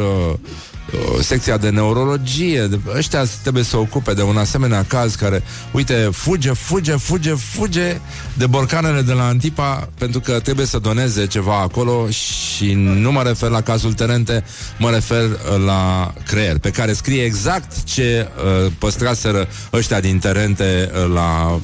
uh, 0.93 1.21
secția 1.21 1.57
de 1.57 1.71
neurologie. 1.71 2.66
De, 2.66 2.78
ăștia 2.97 3.25
trebuie 3.43 3.62
să 3.62 3.76
ocupe 3.76 4.14
de 4.14 4.23
un 4.23 4.37
asemenea 4.37 4.85
caz 4.88 5.14
care, 5.14 5.43
uite, 5.73 6.09
fuge, 6.12 6.52
fuge, 6.52 6.93
fuge, 6.93 7.35
fuge 7.35 8.00
de 8.35 8.47
borcanele 8.47 9.02
de 9.02 9.12
la 9.12 9.26
Antipa 9.26 9.88
pentru 9.99 10.21
că 10.21 10.40
trebuie 10.40 10.66
să 10.66 10.78
doneze 10.78 11.26
ceva 11.26 11.61
acolo 11.61 12.09
și 12.09 12.73
nu 12.75 13.12
mă 13.12 13.23
refer 13.23 13.50
la 13.50 13.61
cazul 13.61 13.93
Terente, 13.93 14.45
mă 14.78 14.90
refer 14.90 15.23
uh, 15.25 15.64
la 15.66 16.12
creier, 16.26 16.59
pe 16.59 16.71
care 16.71 16.93
scrie 16.93 17.23
exact 17.23 17.83
ce 17.83 18.28
uh, 18.37 18.73
păstraseră 18.78 19.49
ăștia 19.73 20.00
din 20.00 20.19
Terente 20.19 20.90
uh, 20.93 21.12
la 21.14 21.61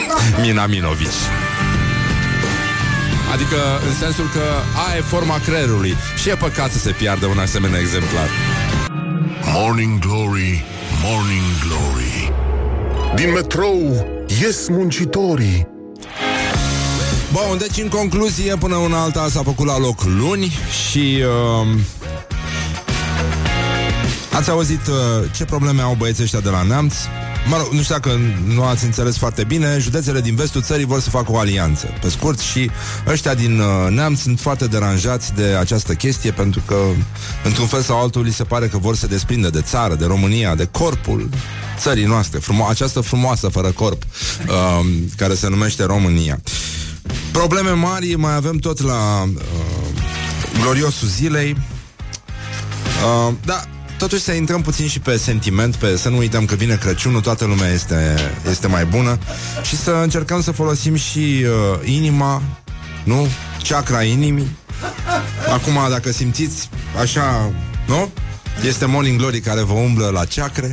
Mina 0.42 0.66
Minovici. 0.66 1.22
Adică 3.32 3.56
în 3.88 3.94
sensul 3.94 4.28
că 4.32 4.42
aia 4.86 4.96
e 4.96 5.00
forma 5.00 5.38
creierului 5.38 5.94
și 6.16 6.28
e 6.28 6.34
păcat 6.34 6.70
să 6.70 6.78
se 6.78 6.90
piardă 6.90 7.26
un 7.26 7.38
asemenea 7.38 7.80
exemplar. 7.80 8.28
Morning 9.52 9.98
Glory, 9.98 10.64
Morning 11.02 11.44
Glory 11.64 12.32
Din 13.14 13.32
metrou 13.32 14.06
ies 14.40 14.68
muncitorii 14.68 15.68
Bun, 17.32 17.58
deci 17.58 17.82
în 17.82 17.88
concluzie, 17.88 18.56
până 18.56 18.76
una 18.76 19.02
alta 19.02 19.28
s-a 19.30 19.42
făcut 19.42 19.66
la 19.66 19.78
loc 19.78 20.02
luni 20.02 20.52
și... 20.88 21.22
Uh, 21.62 21.78
ați 24.32 24.50
auzit 24.50 24.86
uh, 24.86 25.30
ce 25.36 25.44
probleme 25.44 25.82
au 25.82 25.94
băieții 25.98 26.22
ăștia 26.22 26.40
de 26.40 26.48
la 26.48 26.62
Neamț? 26.62 26.94
Mă 27.48 27.56
rog, 27.56 27.72
nu 27.72 27.82
știu 27.82 27.94
dacă 27.94 28.20
nu 28.46 28.62
ați 28.62 28.84
înțeles 28.84 29.16
foarte 29.16 29.44
bine, 29.44 29.78
județele 29.80 30.20
din 30.20 30.34
vestul 30.34 30.62
țării 30.62 30.84
vor 30.84 31.00
să 31.00 31.10
facă 31.10 31.32
o 31.32 31.38
alianță. 31.38 31.86
Pe 32.00 32.08
scurt, 32.08 32.38
și 32.38 32.70
ăștia 33.06 33.34
din 33.34 33.60
uh, 33.60 33.90
Neamț 33.90 34.20
sunt 34.20 34.40
foarte 34.40 34.66
deranjați 34.66 35.34
de 35.34 35.44
această 35.44 35.94
chestie 35.94 36.30
pentru 36.30 36.62
că, 36.66 36.76
într-un 37.44 37.66
fel 37.66 37.82
sau 37.82 38.00
altul, 38.00 38.22
li 38.22 38.32
se 38.32 38.44
pare 38.44 38.66
că 38.68 38.78
vor 38.78 38.96
să 38.96 39.06
desprindă 39.06 39.50
de 39.50 39.60
țară, 39.60 39.94
de 39.94 40.04
România, 40.04 40.54
de 40.54 40.68
corpul 40.70 41.28
țării 41.78 42.04
noastre, 42.04 42.38
frumo- 42.38 42.68
această 42.68 43.00
frumoasă 43.00 43.48
fără 43.48 43.70
corp, 43.70 44.02
uh, 44.02 44.86
care 45.16 45.34
se 45.34 45.48
numește 45.48 45.84
România. 45.84 46.40
Probleme 47.32 47.70
mari 47.70 48.14
mai 48.14 48.34
avem 48.34 48.56
tot 48.56 48.82
la 48.82 49.22
uh, 49.22 49.32
gloriosul 50.60 51.08
zilei. 51.08 51.56
Uh, 53.26 53.34
da, 53.44 53.62
Totuși 53.98 54.22
să 54.22 54.32
intrăm 54.32 54.62
puțin 54.62 54.88
și 54.88 55.00
pe 55.00 55.16
sentiment, 55.16 55.76
pe, 55.76 55.96
să 55.96 56.08
nu 56.08 56.16
uităm 56.16 56.44
că 56.44 56.54
vine 56.54 56.76
Crăciunul, 56.76 57.20
toată 57.20 57.44
lumea 57.44 57.68
este, 57.68 58.16
este 58.50 58.66
mai 58.66 58.84
bună 58.84 59.18
și 59.62 59.76
să 59.76 59.90
încercăm 59.90 60.42
să 60.42 60.50
folosim 60.50 60.94
și 60.94 61.18
uh, 61.18 61.88
inima, 61.88 62.42
nu? 63.04 63.26
Chakra 63.68 64.02
inimii. 64.02 64.56
Acum, 65.52 65.78
dacă 65.90 66.12
simțiți 66.12 66.68
așa, 67.00 67.52
nu? 67.86 68.10
Este 68.66 68.86
Morning 68.86 69.18
Glory 69.18 69.40
care 69.40 69.62
vă 69.62 69.72
umblă 69.72 70.10
la 70.12 70.24
ceacre 70.24 70.72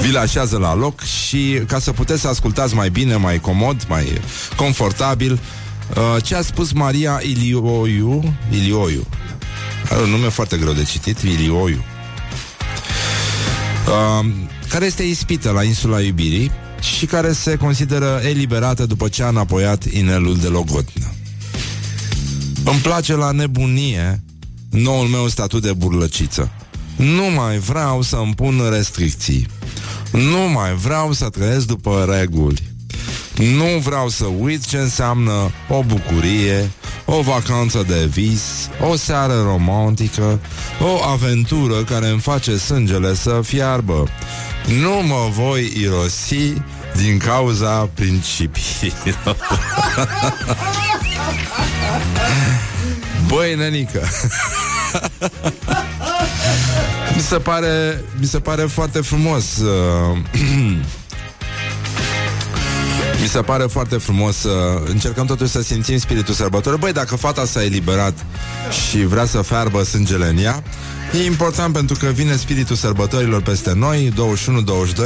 Vi 0.00 0.10
le 0.10 0.18
așează 0.18 0.58
la 0.58 0.74
loc 0.74 1.00
Și 1.00 1.62
ca 1.66 1.78
să 1.78 1.92
puteți 1.92 2.20
să 2.20 2.28
ascultați 2.28 2.74
mai 2.74 2.90
bine 2.90 3.16
Mai 3.16 3.40
comod, 3.40 3.84
mai 3.88 4.20
confortabil 4.56 5.32
uh, 5.96 6.22
Ce 6.22 6.34
a 6.34 6.42
spus 6.42 6.72
Maria 6.72 7.20
Ilioiu 7.22 8.36
Ilioiu 8.50 9.06
Are 9.90 10.02
un 10.02 10.10
nume 10.10 10.28
foarte 10.28 10.56
greu 10.56 10.72
de 10.72 10.82
citit 10.82 11.18
Ilioiu 11.18 11.84
uh, 13.88 14.26
care 14.68 14.84
este 14.84 15.02
ispită 15.02 15.50
la 15.50 15.62
insula 15.62 16.00
iubirii 16.00 16.50
și 16.80 17.06
care 17.06 17.32
se 17.32 17.56
consideră 17.56 18.20
eliberată 18.24 18.86
după 18.86 19.08
ce 19.08 19.22
a 19.22 19.28
înapoiat 19.28 19.84
inelul 19.84 20.36
de 20.38 20.48
logodnă. 20.48 21.12
Îmi 22.64 22.80
place 22.82 23.14
la 23.14 23.30
nebunie 23.30 24.22
noul 24.70 25.06
meu 25.06 25.28
statut 25.28 25.62
de 25.62 25.72
burlăciță. 25.72 26.50
Nu 26.96 27.24
mai 27.34 27.58
vreau 27.58 28.02
să 28.02 28.16
îmi 28.16 28.34
pun 28.34 28.62
restricții. 28.70 29.46
Nu 30.12 30.38
mai 30.52 30.74
vreau 30.74 31.12
să 31.12 31.28
trăiesc 31.28 31.66
după 31.66 32.16
reguli. 32.18 32.62
Nu 33.36 33.78
vreau 33.82 34.08
să 34.08 34.24
uit 34.24 34.66
ce 34.66 34.76
înseamnă 34.76 35.50
o 35.68 35.82
bucurie, 35.82 36.70
o 37.04 37.20
vacanță 37.20 37.84
de 37.86 38.06
vis, 38.10 38.68
o 38.90 38.96
seară 38.96 39.42
romantică, 39.42 40.40
o 40.80 41.04
aventură 41.04 41.74
care 41.74 42.08
îmi 42.08 42.20
face 42.20 42.56
sângele 42.56 43.14
să 43.14 43.40
fiarbă. 43.44 44.08
Nu 44.80 45.02
mă 45.06 45.28
voi 45.30 45.72
irosi 45.76 46.52
din 46.96 47.18
cauza 47.18 47.88
principiilor. 47.94 49.36
Băi, 53.26 53.54
nenică 53.54 54.00
Mi 57.14 57.20
se 57.22 57.36
pare 57.36 58.04
Mi 58.20 58.26
se 58.26 58.38
pare 58.38 58.62
foarte 58.62 59.00
frumos 59.00 59.56
uh, 59.56 60.18
Mi 63.24 63.30
se 63.30 63.40
pare 63.40 63.64
foarte 63.64 63.96
frumos 63.96 64.36
să 64.36 64.82
încercăm 64.86 65.26
totuși 65.26 65.50
să 65.50 65.62
simțim 65.62 65.98
spiritul 65.98 66.34
sărbătorii. 66.34 66.78
Băi, 66.78 66.92
dacă 66.92 67.16
fata 67.16 67.44
s-a 67.44 67.64
eliberat 67.64 68.26
și 68.88 69.04
vrea 69.04 69.24
să 69.24 69.42
fiarbă 69.42 69.82
sângele 69.82 70.26
în 70.28 70.38
ea, 70.38 70.62
E 71.12 71.24
important 71.24 71.72
pentru 71.72 71.96
că 71.98 72.06
vine 72.06 72.36
spiritul 72.36 72.76
sărbătorilor 72.76 73.42
peste 73.42 73.72
noi, 73.74 74.12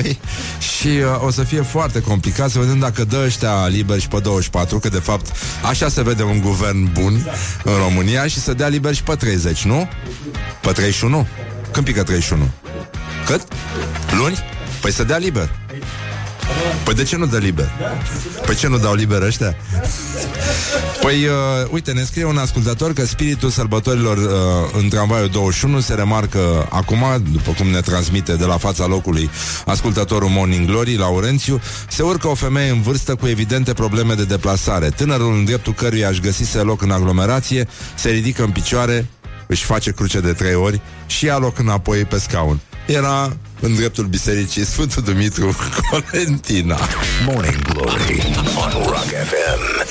21-22, 0.02 0.16
și 0.78 0.86
uh, 0.86 1.24
o 1.24 1.30
să 1.30 1.42
fie 1.42 1.62
foarte 1.62 2.00
complicat 2.00 2.50
să 2.50 2.58
vedem 2.58 2.78
dacă 2.78 3.04
dă 3.04 3.22
ăștia 3.24 3.66
liber 3.66 4.00
și 4.00 4.08
pe 4.08 4.18
24, 4.18 4.78
că 4.78 4.88
de 4.88 4.98
fapt 4.98 5.32
așa 5.68 5.88
se 5.88 6.02
vede 6.02 6.22
un 6.22 6.40
guvern 6.40 6.92
bun 6.92 7.12
în 7.64 7.74
România 7.76 8.26
și 8.26 8.38
să 8.40 8.54
dea 8.54 8.68
liber 8.68 8.94
și 8.94 9.02
pe 9.02 9.14
30, 9.14 9.64
nu? 9.64 9.88
Pe 10.60 10.72
31? 10.72 11.26
Când 11.72 11.86
pică 11.86 12.02
31? 12.02 12.50
Cât? 13.26 13.42
Luni? 14.18 14.38
Păi 14.80 14.92
să 14.92 15.04
dea 15.04 15.18
liber. 15.18 15.50
Păi 16.84 16.94
de 16.94 17.02
ce 17.02 17.16
nu 17.16 17.26
dă 17.26 17.38
liber? 17.38 17.70
Păi 18.46 18.54
ce 18.54 18.68
nu 18.68 18.78
dau 18.78 18.94
liber 18.94 19.22
ăștia? 19.22 19.56
Păi, 21.00 21.24
uh, 21.24 21.68
uite, 21.70 21.92
ne 21.92 22.02
scrie 22.02 22.24
un 22.24 22.36
ascultător 22.36 22.92
că 22.92 23.06
spiritul 23.06 23.50
sărbătorilor 23.50 24.16
uh, 24.16 24.80
în 24.82 24.88
tramvaiul 24.88 25.28
21 25.28 25.80
se 25.80 25.94
remarcă 25.94 26.68
acum, 26.70 27.04
după 27.32 27.52
cum 27.58 27.66
ne 27.66 27.80
transmite 27.80 28.36
de 28.36 28.44
la 28.44 28.56
fața 28.56 28.86
locului 28.86 29.30
ascultătorul 29.66 30.28
Morning 30.28 30.66
Glory, 30.66 30.96
Laurențiu, 30.96 31.60
se 31.88 32.02
urcă 32.02 32.28
o 32.28 32.34
femeie 32.34 32.70
în 32.70 32.80
vârstă 32.80 33.14
cu 33.14 33.26
evidente 33.26 33.72
probleme 33.72 34.14
de 34.14 34.24
deplasare. 34.24 34.88
Tânărul 34.88 35.32
în 35.32 35.44
dreptul 35.44 35.72
căruia 35.72 36.08
aș 36.08 36.18
găsise 36.18 36.58
loc 36.58 36.82
în 36.82 36.90
aglomerație, 36.90 37.68
se 37.94 38.10
ridică 38.10 38.42
în 38.42 38.50
picioare, 38.50 39.08
își 39.46 39.64
face 39.64 39.90
cruce 39.90 40.20
de 40.20 40.32
trei 40.32 40.54
ori 40.54 40.80
și 41.06 41.24
ia 41.24 41.38
loc 41.38 41.58
înapoi 41.58 42.04
pe 42.04 42.18
scaun. 42.18 42.60
Era 42.86 43.36
în 43.60 43.74
dreptul 43.74 44.04
bisericii 44.04 44.64
Sfântul 44.64 45.02
Dumitru 45.02 45.56
Colentina. 45.90 46.78
Morning 47.24 47.62
Glory 47.72 48.22
on 48.56 48.82
Rock 48.86 49.06
FM. 49.06 49.86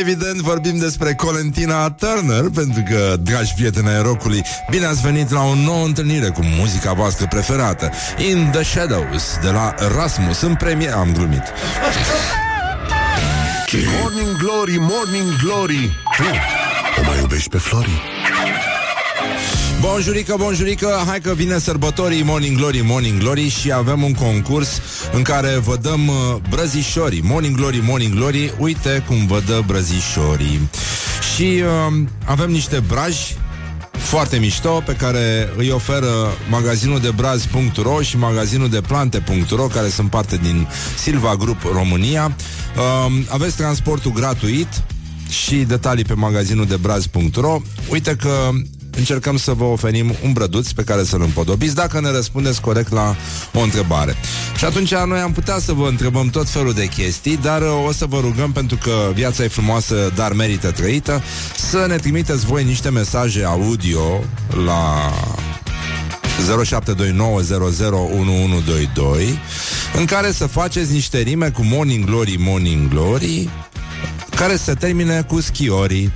Evident, 0.00 0.40
vorbim 0.40 0.78
despre 0.78 1.14
Colentina 1.14 1.90
Turner, 1.90 2.44
pentru 2.54 2.82
că, 2.90 3.16
dragi 3.22 3.54
prieteni 3.54 3.88
ai 3.88 4.02
rocului, 4.02 4.42
bine 4.70 4.86
ați 4.86 5.00
venit 5.00 5.30
la 5.30 5.42
o 5.42 5.54
nouă 5.54 5.84
întâlnire 5.84 6.28
cu 6.28 6.40
muzica 6.44 6.92
voastră 6.92 7.26
preferată, 7.26 7.90
In 8.30 8.50
the 8.52 8.62
Shadows, 8.62 9.38
de 9.42 9.50
la 9.50 9.74
Rasmus, 9.96 10.40
în 10.40 10.54
premieră. 10.54 10.94
Am 10.96 11.12
glumit. 11.12 11.42
Morning 14.00 14.36
Glory, 14.36 14.76
Morning 14.78 15.36
Glory 15.42 15.96
O 16.98 17.02
mai 17.06 17.18
iubești 17.18 17.48
pe 17.48 17.58
Flori? 17.58 18.17
Bonjurică, 19.80 20.34
bonjurică, 20.38 21.02
hai 21.06 21.20
că 21.20 21.34
vine 21.34 21.58
sărbătorii 21.58 22.22
Morning 22.22 22.56
Glory, 22.56 22.80
Morning 22.84 23.18
Glory 23.18 23.48
și 23.48 23.72
avem 23.72 24.02
un 24.02 24.12
concurs 24.12 24.80
în 25.12 25.22
care 25.22 25.58
vă 25.58 25.76
dăm 25.76 26.08
uh, 26.08 26.14
brăzișorii. 26.50 27.22
Morning 27.24 27.56
Glory, 27.56 27.82
Morning 27.84 28.14
Glory, 28.14 28.54
uite 28.58 29.04
cum 29.06 29.26
vă 29.26 29.42
dă 29.46 29.62
brăzișorii. 29.66 30.68
Și 31.34 31.42
uh, 31.42 32.02
avem 32.24 32.50
niște 32.50 32.82
braji 32.86 33.36
foarte 33.90 34.36
mișto 34.36 34.82
pe 34.86 34.92
care 34.92 35.52
îi 35.56 35.70
oferă 35.70 36.36
magazinul 36.50 37.00
de 37.00 37.10
braz.ro 37.10 38.00
și 38.00 38.16
magazinul 38.16 38.68
de 38.68 38.80
plante.ro 38.80 39.66
care 39.66 39.88
sunt 39.88 40.10
parte 40.10 40.36
din 40.42 40.68
Silva 40.98 41.36
Group 41.36 41.62
România. 41.72 42.36
Uh, 42.76 43.12
aveți 43.28 43.56
transportul 43.56 44.12
gratuit 44.12 44.82
și 45.28 45.56
detalii 45.56 46.04
pe 46.04 46.14
magazinul 46.14 46.66
de 46.66 46.76
braz.ro. 46.76 47.60
Uite 47.88 48.16
că 48.16 48.50
încercăm 48.98 49.36
să 49.36 49.52
vă 49.52 49.64
oferim 49.64 50.14
un 50.24 50.32
brăduț 50.32 50.70
pe 50.70 50.82
care 50.82 51.04
să-l 51.04 51.22
împodobiți 51.22 51.74
dacă 51.74 52.00
ne 52.00 52.10
răspundeți 52.10 52.60
corect 52.60 52.92
la 52.92 53.16
o 53.54 53.60
întrebare. 53.60 54.16
Și 54.56 54.64
atunci 54.64 54.94
noi 54.94 55.18
am 55.18 55.32
putea 55.32 55.58
să 55.58 55.72
vă 55.72 55.88
întrebăm 55.88 56.28
tot 56.28 56.48
felul 56.48 56.72
de 56.72 56.86
chestii, 56.86 57.36
dar 57.36 57.62
uh, 57.62 57.68
o 57.86 57.92
să 57.92 58.06
vă 58.06 58.20
rugăm, 58.20 58.52
pentru 58.52 58.78
că 58.82 59.10
viața 59.14 59.44
e 59.44 59.48
frumoasă, 59.48 60.12
dar 60.14 60.32
merită 60.32 60.70
trăită, 60.70 61.22
să 61.56 61.84
ne 61.88 61.96
trimiteți 61.96 62.46
voi 62.46 62.64
niște 62.64 62.90
mesaje 62.90 63.44
audio 63.44 64.24
la 64.64 65.12
0729001122 66.38 66.78
în 69.98 70.04
care 70.04 70.32
să 70.32 70.46
faceți 70.46 70.92
niște 70.92 71.18
rime 71.18 71.50
cu 71.50 71.62
Morning 71.62 72.04
Glory, 72.04 72.36
Morning 72.38 72.88
Glory 72.88 73.48
care 74.36 74.56
se 74.56 74.74
termine 74.74 75.22
cu 75.22 75.40
schiorii. 75.40 76.12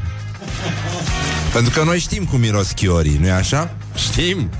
Pentru 1.53 1.79
că 1.79 1.85
noi 1.85 1.99
știm 1.99 2.25
cum 2.25 2.41
miros 2.41 2.71
chiorii, 2.71 3.17
nu-i 3.21 3.31
așa? 3.31 3.77
Știm, 3.95 4.51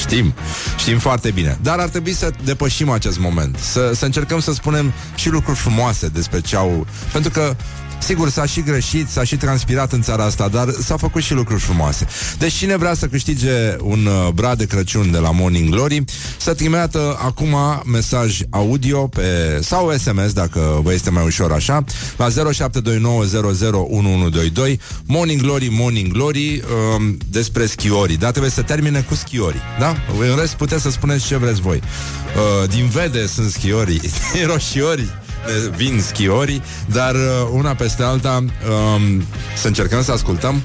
Știm, 0.00 0.34
știm 0.78 0.98
foarte 0.98 1.30
bine 1.30 1.58
Dar 1.62 1.78
ar 1.78 1.88
trebui 1.88 2.12
să 2.12 2.30
depășim 2.44 2.90
acest 2.90 3.18
moment 3.18 3.56
Să, 3.58 3.92
să 3.94 4.04
încercăm 4.04 4.40
să 4.40 4.52
spunem 4.52 4.92
și 5.14 5.28
lucruri 5.28 5.58
frumoase 5.58 6.08
Despre 6.08 6.40
ce 6.40 6.56
au... 6.56 6.86
Pentru 7.12 7.30
că 7.30 7.56
Sigur, 8.00 8.30
s-a 8.30 8.46
și 8.46 8.62
greșit, 8.62 9.08
s-a 9.08 9.24
și 9.24 9.36
transpirat 9.36 9.92
în 9.92 10.02
țara 10.02 10.24
asta, 10.24 10.48
dar 10.48 10.68
s-au 10.82 10.96
făcut 10.96 11.22
și 11.22 11.34
lucruri 11.34 11.60
frumoase. 11.60 12.06
Deci 12.38 12.52
cine 12.52 12.76
vrea 12.76 12.94
să 12.94 13.06
câștige 13.06 13.76
un 13.80 14.06
uh, 14.06 14.28
brad 14.34 14.58
de 14.58 14.66
Crăciun 14.66 15.10
de 15.10 15.18
la 15.18 15.30
Morning 15.30 15.68
Glory, 15.68 16.04
să 16.38 16.54
trimeată 16.54 17.18
acum 17.24 17.56
mesaj 17.92 18.40
audio 18.50 19.06
pe, 19.06 19.58
sau 19.62 19.90
SMS, 19.90 20.32
dacă 20.32 20.80
vă 20.82 20.92
este 20.92 21.10
mai 21.10 21.24
ușor 21.24 21.52
așa, 21.52 21.84
la 22.16 22.28
0729001122 22.28 22.32
Morning 25.04 25.40
Glory, 25.40 25.68
Morning 25.70 26.12
Glory 26.12 26.62
um, 26.96 27.18
despre 27.30 27.66
schiorii. 27.66 28.16
Da, 28.16 28.30
trebuie 28.30 28.50
să 28.50 28.62
termine 28.62 29.00
cu 29.00 29.14
schiorii. 29.14 29.60
Da? 29.78 29.96
În 30.30 30.36
rest 30.38 30.54
puteți 30.54 30.82
să 30.82 30.90
spuneți 30.90 31.26
ce 31.26 31.36
vreți 31.36 31.60
voi. 31.60 31.80
Uh, 31.80 32.68
din 32.68 32.88
vede 32.88 33.26
sunt 33.26 33.50
schiorii, 33.50 34.00
din 34.34 34.46
roșiorii 34.46 35.10
vin 35.76 36.00
schiorii, 36.00 36.62
dar 36.86 37.14
uh, 37.14 37.48
una 37.52 37.74
peste 37.74 38.02
alta 38.02 38.36
um, 38.36 39.22
să 39.56 39.66
încercăm 39.66 40.02
să 40.02 40.12
ascultăm. 40.12 40.62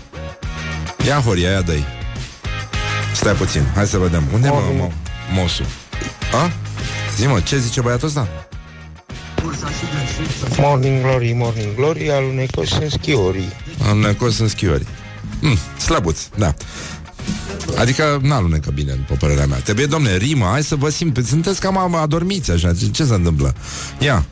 Ia 1.06 1.22
horia 1.26 1.50
aia 1.50 1.62
dă 1.62 1.74
Stai 3.14 3.34
puțin, 3.34 3.62
hai 3.76 3.88
să 3.88 3.98
vedem. 3.98 4.24
Unde 4.34 4.50
mă, 4.50 4.62
mă, 4.78 4.90
mosu? 5.34 5.64
A? 6.34 6.52
Zi 7.18 7.28
mă, 7.28 7.40
ce 7.40 7.58
zice 7.58 7.82
băiatul 7.82 8.08
ăsta? 8.08 8.28
Morning 10.58 11.02
glory, 11.02 11.34
morning 11.34 11.76
glory, 11.76 12.12
alunecos 12.12 12.68
sunt 12.68 12.92
schiorii. 12.92 13.52
Alunecos 13.84 14.36
sunt 14.36 14.50
schiorii. 14.50 14.88
Mm, 15.40 15.58
slăbuț, 15.78 16.20
da. 16.38 16.54
Adică 17.78 18.20
n-alunecă 18.22 18.72
bine, 18.72 18.94
după 18.94 19.16
părerea 19.20 19.46
mea. 19.46 19.58
Trebuie, 19.58 19.86
domne, 19.86 20.18
rimă, 20.18 20.46
hai 20.46 20.64
să 20.64 20.76
vă 20.76 20.90
simt. 20.90 21.26
Sunteți 21.26 21.60
cam 21.60 21.96
adormiți 21.96 22.52
așa. 22.52 22.74
Ce, 22.74 22.90
ce 22.90 23.04
se 23.04 23.14
întâmplă? 23.14 23.56
Ia. 24.00 24.26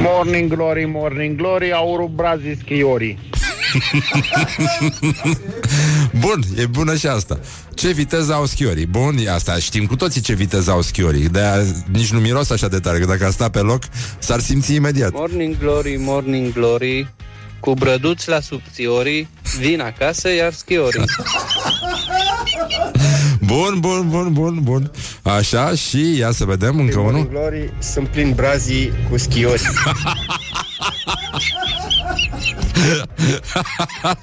Morning 0.00 0.54
glory, 0.54 0.84
morning 0.86 1.36
glory, 1.36 1.72
aurul 1.72 2.08
brazii 2.08 2.58
schiorii. 2.62 3.18
Bun, 6.20 6.42
e 6.56 6.66
bună 6.66 6.96
și 6.96 7.06
asta. 7.06 7.40
Ce 7.74 7.92
viteză 7.92 8.32
au 8.32 8.46
schiorii? 8.46 8.86
Bun, 8.86 9.16
e 9.24 9.30
asta 9.30 9.58
știm 9.58 9.86
cu 9.86 9.96
toții 9.96 10.20
ce 10.20 10.34
viteză 10.34 10.70
au 10.70 10.82
schiorii. 10.82 11.28
de 11.28 11.40
nici 11.92 12.12
nu 12.12 12.18
miros 12.18 12.50
așa 12.50 12.68
de 12.68 12.78
tare, 12.78 12.98
că 12.98 13.04
dacă 13.04 13.24
ar 13.24 13.30
sta 13.30 13.50
pe 13.50 13.60
loc, 13.60 13.82
s-ar 14.18 14.40
simți 14.40 14.74
imediat. 14.74 15.12
Morning 15.12 15.58
glory, 15.58 15.96
morning 15.96 16.52
glory, 16.52 17.14
cu 17.60 17.74
brăduți 17.74 18.28
la 18.28 18.40
subțiorii, 18.40 19.28
vin 19.58 19.80
acasă, 19.80 20.32
iar 20.32 20.52
schiorii. 20.52 21.04
Bun, 23.44 23.80
bun, 23.80 24.08
bun, 24.08 24.32
bun, 24.32 24.58
bun. 24.62 24.90
Așa, 25.22 25.74
și 25.74 26.16
ia 26.18 26.30
să 26.30 26.44
vedem 26.44 26.78
încă 26.78 26.98
unul. 26.98 27.28
Glory, 27.28 27.72
sunt 27.78 28.08
plin 28.08 28.32
brazii 28.32 28.92
cu 29.10 29.16
schiori. 29.18 29.62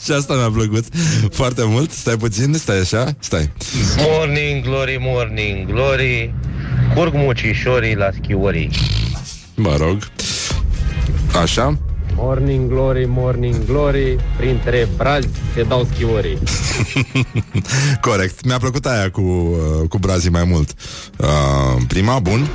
și 0.04 0.12
asta 0.12 0.34
mi-a 0.34 0.50
plăcut 0.50 0.86
foarte 1.32 1.64
mult. 1.66 1.92
Stai 1.92 2.18
puțin, 2.18 2.54
stai 2.54 2.80
așa, 2.80 3.16
stai. 3.20 3.52
Morning 3.98 4.64
glory, 4.64 4.98
morning 5.00 5.66
glory, 5.72 6.34
curg 6.96 7.14
mucișorii 7.14 7.96
la 7.96 8.10
schiorii. 8.22 8.70
Mă 9.56 9.76
rog. 9.80 9.98
Așa? 11.42 11.78
Morning 12.24 12.70
glory, 12.70 13.06
morning 13.06 13.66
glory, 13.66 14.20
printre 14.38 14.88
brazi 14.98 15.28
se 15.54 15.64
dau 15.64 15.88
schiorii. 15.94 16.38
Corect. 18.08 18.46
Mi-a 18.46 18.58
plăcut 18.58 18.86
aia 18.86 19.10
cu, 19.12 19.22
uh, 19.22 19.88
cu 19.90 19.98
brazii 19.98 20.30
mai 20.30 20.44
mult. 20.44 20.74
Uh, 21.18 21.82
prima, 21.88 22.20
bun. 22.20 22.48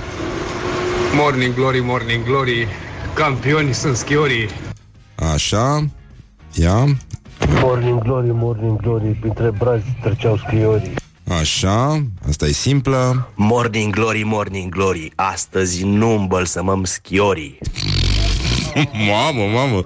Morning 1.14 1.54
glory, 1.54 1.80
morning 1.80 2.24
glory, 2.24 2.66
campioni 3.14 3.74
sunt 3.74 3.96
schiorii. 3.96 4.48
Așa. 5.34 5.84
Ia. 6.52 6.96
Morning 7.62 8.02
glory, 8.02 8.30
morning 8.32 8.80
glory, 8.80 9.16
printre 9.20 9.50
brazi 9.58 9.96
treceau 10.02 10.36
scriorii. 10.36 10.94
Așa. 11.40 12.02
Asta 12.28 12.46
e 12.46 12.52
simplă. 12.52 13.28
Morning 13.34 13.94
glory, 13.94 14.22
morning 14.22 14.74
glory, 14.74 15.12
astăzi 15.14 15.84
nu 15.84 16.10
îmbălsămăm 16.10 16.84
schiorii. 16.84 17.58
mamă, 19.08 19.44
mamă. 19.52 19.82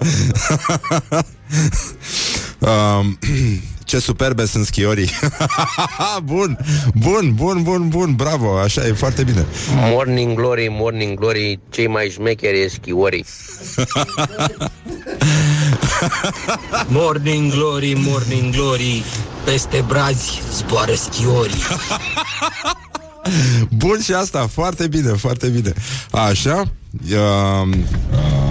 um, 2.99 3.17
ce 3.85 3.99
superbe 3.99 4.45
sunt 4.45 4.65
schiorii. 4.65 5.09
bun, 6.23 6.57
bun, 6.93 7.33
bun, 7.35 7.63
bun, 7.63 7.87
bun, 7.89 8.15
bravo, 8.15 8.59
așa 8.59 8.87
e 8.87 8.91
foarte 8.91 9.23
bine. 9.23 9.45
Morning 9.75 10.37
glory, 10.37 10.67
morning 10.71 11.19
glory, 11.19 11.59
cei 11.69 11.87
mai 11.87 12.09
șmecheri 12.09 12.61
e 12.61 12.67
schiorii. 12.67 13.25
morning 16.87 17.53
glory, 17.53 17.93
morning 17.93 18.53
glory, 18.55 19.03
peste 19.43 19.83
brazi 19.87 20.41
zboară 20.53 20.93
schiorii. 20.93 21.61
Bun 23.69 23.99
și 24.03 24.13
asta, 24.13 24.47
foarte 24.47 24.87
bine, 24.87 25.09
foarte 25.11 25.47
bine. 25.47 25.73
Așa. 26.11 26.63
Uh, 27.11 27.69
prima. 28.11 28.50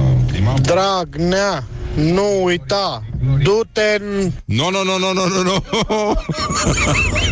Dragnea, 0.62 1.64
nu 1.94 2.42
uita, 2.44 3.02
du-te 3.42 3.96
în... 4.00 4.30
Nu, 4.44 4.70
nu, 4.70 4.82
nu, 4.84 4.98
nu, 4.98 5.12
nu, 5.12 5.26
nu, 5.28 5.42
nu. 5.42 5.64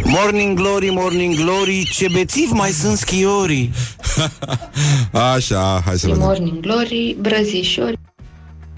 morning 0.17 0.57
glory, 0.57 0.91
morning 0.91 1.35
glory, 1.35 1.89
ce 1.93 2.07
bețivi 2.13 2.53
mai 2.53 2.71
sunt 2.71 2.99
schiorii. 2.99 3.73
Așa, 5.35 5.83
hai 5.85 5.99
să 5.99 6.07
vedem. 6.07 6.23
Morning 6.23 6.61
glory, 6.61 7.17
brăzișori. 7.21 7.99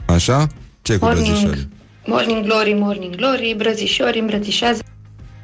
Așa? 0.06 0.46
Ce 0.82 0.96
cu 0.96 1.04
Morning, 1.04 1.26
brăzișori? 1.26 1.68
morning 2.06 2.44
glory, 2.44 2.72
morning 2.78 3.16
glory, 3.16 3.54
brăzișori 3.58 4.18
îmbrățișează. 4.18 4.82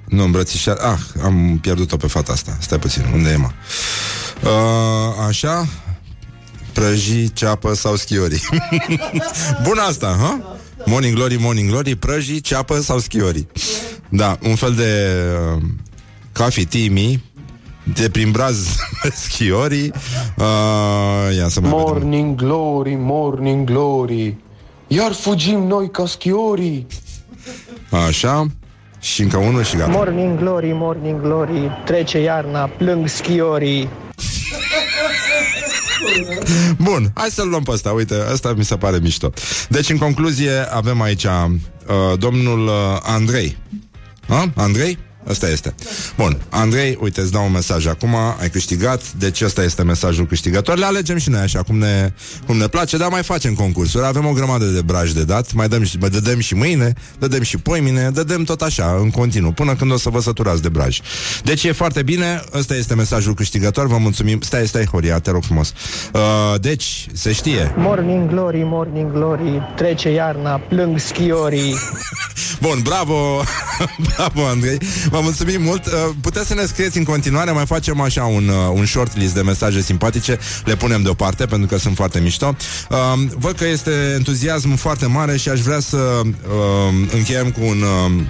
Nu, 0.09 0.23
îmbrățișat. 0.23 0.79
Ah, 0.79 0.99
am 1.25 1.59
pierdut-o 1.61 1.97
pe 1.97 2.07
fata 2.07 2.33
asta. 2.33 2.57
Stai 2.61 2.79
puțin, 2.79 3.05
unde 3.15 3.31
e, 3.31 3.37
mă? 3.37 3.49
Uh, 4.43 5.27
așa? 5.29 5.67
Prăjii, 6.77 7.33
ceapă 7.33 7.75
sau 7.75 7.95
schiorii. 7.95 8.41
Bun 9.65 9.79
asta, 9.89 10.17
ha? 10.21 10.57
Morning 10.85 11.15
glory, 11.15 11.37
morning 11.41 11.69
glory, 11.71 11.95
prăjii, 11.95 12.41
ceapă 12.41 12.81
sau 12.81 12.99
schiorii. 12.99 13.49
Da, 14.09 14.39
un 14.43 14.55
fel 14.55 14.73
de 14.73 15.13
uh, 15.57 15.63
coffee 16.33 16.65
timi 16.65 17.25
de 17.95 18.11
prin 18.11 18.31
braz 18.31 18.77
schiorii. 19.29 19.93
Uh, 20.37 21.37
ia 21.37 21.49
să 21.49 21.61
mai 21.61 21.71
vedem. 21.71 21.85
Morning 21.87 22.35
glory, 22.35 22.95
morning 22.99 23.65
glory, 23.65 24.37
iar 24.87 25.13
fugim 25.13 25.67
noi 25.67 25.91
ca 25.91 26.07
schiorii. 26.07 26.87
Așa. 28.07 28.47
Și 29.01 29.23
încă 29.23 29.37
unul 29.37 29.63
și 29.63 29.77
gata. 29.77 29.91
Morning 29.91 30.39
glory, 30.39 30.73
morning 30.73 31.21
glory, 31.21 31.71
trece 31.85 32.19
iarna, 32.23 32.67
plâng 32.67 33.09
schiorii. 33.09 33.89
Bun, 36.77 37.11
hai 37.15 37.29
să-l 37.31 37.49
luăm 37.49 37.63
pe 37.63 37.71
ăsta 37.71 37.91
Uite, 37.91 38.15
ăsta 38.33 38.55
mi 38.57 38.65
se 38.65 38.77
pare 38.77 38.99
mișto 38.99 39.31
Deci, 39.69 39.91
în 39.91 39.99
concluzie, 39.99 40.53
avem 40.71 41.01
aici 41.01 41.25
uh, 41.25 42.19
Domnul 42.19 42.67
uh, 42.67 42.73
Andrei 43.03 43.57
ha? 44.29 44.53
Andrei? 44.55 44.99
Ăsta 45.29 45.49
este. 45.49 45.75
Bun, 46.17 46.41
Andrei, 46.49 46.99
uite, 47.01 47.21
îți 47.21 47.33
dau 47.33 47.45
un 47.45 47.53
mesaj 47.53 47.87
acum, 47.87 48.15
ai 48.41 48.51
câștigat, 48.51 49.13
deci 49.13 49.41
ăsta 49.41 49.63
este 49.63 49.83
mesajul 49.83 50.27
câștigător. 50.27 50.79
Le 50.79 50.85
alegem 50.85 51.19
și 51.19 51.29
noi 51.31 51.41
așa, 51.41 51.63
cum 51.63 51.79
ne, 51.79 52.13
cum 52.47 52.57
ne 52.57 52.67
place, 52.67 52.97
dar 52.97 53.09
mai 53.09 53.23
facem 53.23 53.55
concursuri. 53.55 54.05
Avem 54.05 54.27
o 54.27 54.33
grămadă 54.33 54.65
de 54.65 54.83
braj 54.83 55.11
de 55.11 55.25
dat, 55.25 55.53
mai 55.53 55.69
dăm 55.69 55.85
și, 55.85 55.97
mai 55.99 56.09
dădem 56.09 56.41
și 56.41 56.55
mâine, 56.55 56.93
dădem 57.19 57.43
și 57.43 57.57
poimine, 57.57 58.11
dădem 58.11 58.45
tot 58.45 58.63
așa, 58.63 58.97
în 59.01 59.11
continuu, 59.11 59.53
până 59.53 59.75
când 59.75 59.93
o 59.93 59.97
să 59.97 60.09
vă 60.09 60.21
săturați 60.21 60.63
de 60.63 60.69
braj. 60.69 61.01
Deci 61.43 61.65
e 61.65 61.73
foarte 61.73 62.03
bine, 62.03 62.43
ăsta 62.55 62.75
este 62.75 62.95
mesajul 62.95 63.35
câștigător, 63.35 63.87
vă 63.87 63.97
mulțumim. 63.99 64.41
Stai, 64.41 64.67
stai, 64.67 64.87
Horia, 64.87 65.19
te 65.19 65.31
rog 65.31 65.43
frumos. 65.43 65.73
Uh, 66.13 66.21
deci, 66.61 67.07
se 67.13 67.33
știe. 67.33 67.75
Morning 67.77 68.29
glory, 68.29 68.63
morning 68.65 69.13
glory, 69.13 69.73
trece 69.77 70.11
iarna, 70.11 70.59
plâng 70.59 70.99
schiorii. 70.99 71.75
Bun, 72.61 72.81
bravo, 72.83 73.43
bravo 74.17 74.47
Andrei 74.47 74.79
Vă 75.17 75.23
mulțumim 75.23 75.63
mult. 75.63 75.87
Uh, 75.87 75.93
Puteți 76.21 76.47
să 76.47 76.55
ne 76.55 76.65
scrieți 76.67 76.99
în 76.99 77.05
continuare 77.05 77.51
Mai 77.51 77.67
facem 77.67 78.01
așa 78.01 78.25
un, 78.25 78.49
uh, 78.49 78.55
un 78.73 78.87
short 78.87 79.17
list 79.17 79.35
de 79.35 79.43
mesaje 79.43 79.81
simpatice 79.81 80.39
Le 80.65 80.77
punem 80.77 81.03
deoparte 81.03 81.47
pentru 81.47 81.69
că 81.69 81.79
sunt 81.79 81.97
foarte 81.97 82.21
mișto. 82.21 82.57
Uh, 82.91 82.97
Văd 83.39 83.57
că 83.57 83.67
este 83.67 83.91
entuziasm 84.17 84.75
foarte 84.75 85.07
mare 85.07 85.37
Și 85.37 85.49
aș 85.49 85.61
vrea 85.61 85.81
să 85.81 85.97
uh, 85.97 86.33
încheiem 87.13 87.51
cu 87.51 87.61
un... 87.65 87.83
Uh, 87.83 88.23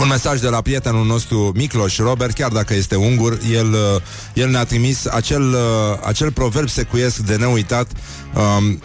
un 0.00 0.08
mesaj 0.08 0.40
de 0.40 0.48
la 0.48 0.60
prietenul 0.60 1.06
nostru 1.06 1.52
Miklos 1.54 1.96
Robert, 1.96 2.34
chiar 2.34 2.50
dacă 2.50 2.74
este 2.74 2.94
ungur, 2.94 3.38
el, 3.52 3.72
uh, 3.72 4.00
el 4.34 4.50
ne-a 4.50 4.64
trimis 4.64 5.06
acel, 5.06 5.42
uh, 5.42 5.58
acel 6.04 6.32
proverb 6.32 6.68
secuiesc 6.68 7.16
de 7.16 7.36
neuitat 7.36 7.90
um, 8.34 8.82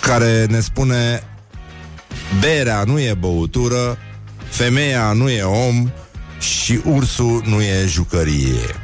care 0.00 0.46
ne 0.50 0.60
spune 0.60 1.22
Berea 2.40 2.82
nu 2.86 3.00
e 3.00 3.16
băutură, 3.18 3.98
femeia 4.52 5.12
nu 5.12 5.30
e 5.30 5.42
om 5.42 5.90
și 6.38 6.80
ursul 6.84 7.42
nu 7.46 7.62
e 7.62 7.84
jucărie. 7.86 8.80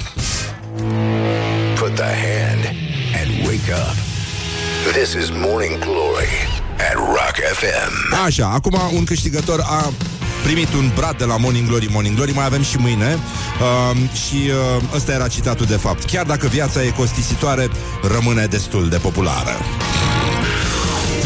Put 1.74 1.94
the 1.94 2.04
hand 2.04 2.74
and 3.20 3.46
wake 3.46 3.72
up. 3.72 3.96
This 4.92 5.12
is 5.12 5.30
Morning 5.30 5.78
Glory 5.78 6.48
at 6.76 6.94
Rock 6.94 7.36
FM. 7.52 8.14
Așa, 8.24 8.50
acum 8.54 8.78
un 8.94 9.04
câștigător 9.04 9.60
a 9.60 9.92
primit 10.42 10.72
un 10.72 10.90
brad 10.94 11.18
de 11.18 11.24
la 11.24 11.36
Morning 11.36 11.68
Glory 11.68 11.88
Morning 11.92 12.16
Glory, 12.16 12.32
mai 12.32 12.44
avem 12.44 12.62
și 12.62 12.76
mâine 12.76 13.18
uh, 13.60 13.96
și 14.26 14.50
uh, 14.76 14.82
ăsta 14.94 15.12
era 15.12 15.28
citatul 15.28 15.66
de 15.66 15.76
fapt. 15.76 16.04
Chiar 16.04 16.26
dacă 16.26 16.46
viața 16.46 16.82
e 16.82 16.90
costisitoare, 16.90 17.68
rămâne 18.02 18.46
destul 18.46 18.88
de 18.88 18.96
populară. 18.96 19.56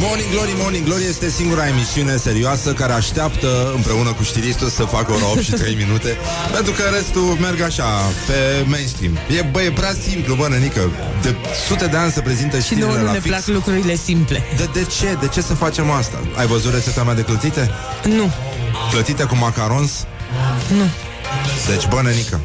Morning 0.05 0.31
Glory, 0.31 0.53
Morning 0.57 0.85
Glory 0.85 1.05
este 1.05 1.29
singura 1.31 1.69
emisiune 1.69 2.17
serioasă 2.17 2.73
care 2.73 2.93
așteaptă 2.93 3.73
împreună 3.75 4.13
cu 4.13 4.23
știristul 4.23 4.69
să 4.69 4.83
facă 4.83 5.13
ora 5.13 5.25
8 5.31 5.41
și 5.41 5.51
3 5.51 5.75
minute 5.75 6.17
pentru 6.53 6.73
că 6.73 6.83
restul 6.97 7.23
merg 7.41 7.61
așa, 7.61 7.85
pe 8.27 8.65
mainstream. 8.67 9.19
E, 9.39 9.43
bă, 9.51 9.63
e 9.63 9.71
prea 9.71 9.95
simplu, 10.09 10.35
bă, 10.35 10.47
nănică. 10.49 10.81
De 11.23 11.35
sute 11.69 11.87
de 11.87 11.97
ani 11.97 12.13
se 12.13 12.21
prezintă 12.21 12.57
Și 12.57 12.63
știrile 12.63 12.87
nouă 12.87 12.99
nu 12.99 13.05
la 13.05 13.13
ne 13.13 13.19
fix. 13.21 13.29
plac 13.35 13.47
lucrurile 13.47 13.95
simple. 13.97 14.43
De, 14.57 14.69
de 14.73 14.85
ce? 14.99 15.17
De 15.21 15.29
ce 15.29 15.41
să 15.41 15.55
facem 15.55 15.91
asta? 15.91 16.19
Ai 16.37 16.47
văzut 16.47 16.73
rețeta 16.73 17.03
mea 17.03 17.15
de 17.15 17.23
clătite? 17.23 17.71
Nu, 18.09 18.31
Clătite 18.91 19.23
cu 19.25 19.37
macarons? 19.37 19.91
nu. 20.77 20.85
Deci, 21.69 21.87
bă, 21.89 22.01
nănică. 22.03 22.41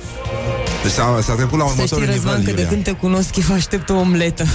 Deci 0.84 0.92
s-a, 0.92 1.20
s-a 1.24 1.34
trecut 1.34 1.60
la 1.60 1.66
Să 1.66 1.72
știi, 1.72 1.84
următorul 1.84 2.06
Răzvan, 2.14 2.38
nivel, 2.38 2.46
că 2.46 2.56
de 2.56 2.62
Iulia. 2.62 2.68
când 2.68 2.84
te 2.84 2.92
cunosc, 2.92 3.36
eu 3.50 3.56
aștept 3.56 3.90
o 3.90 3.94
omletă. 3.96 4.46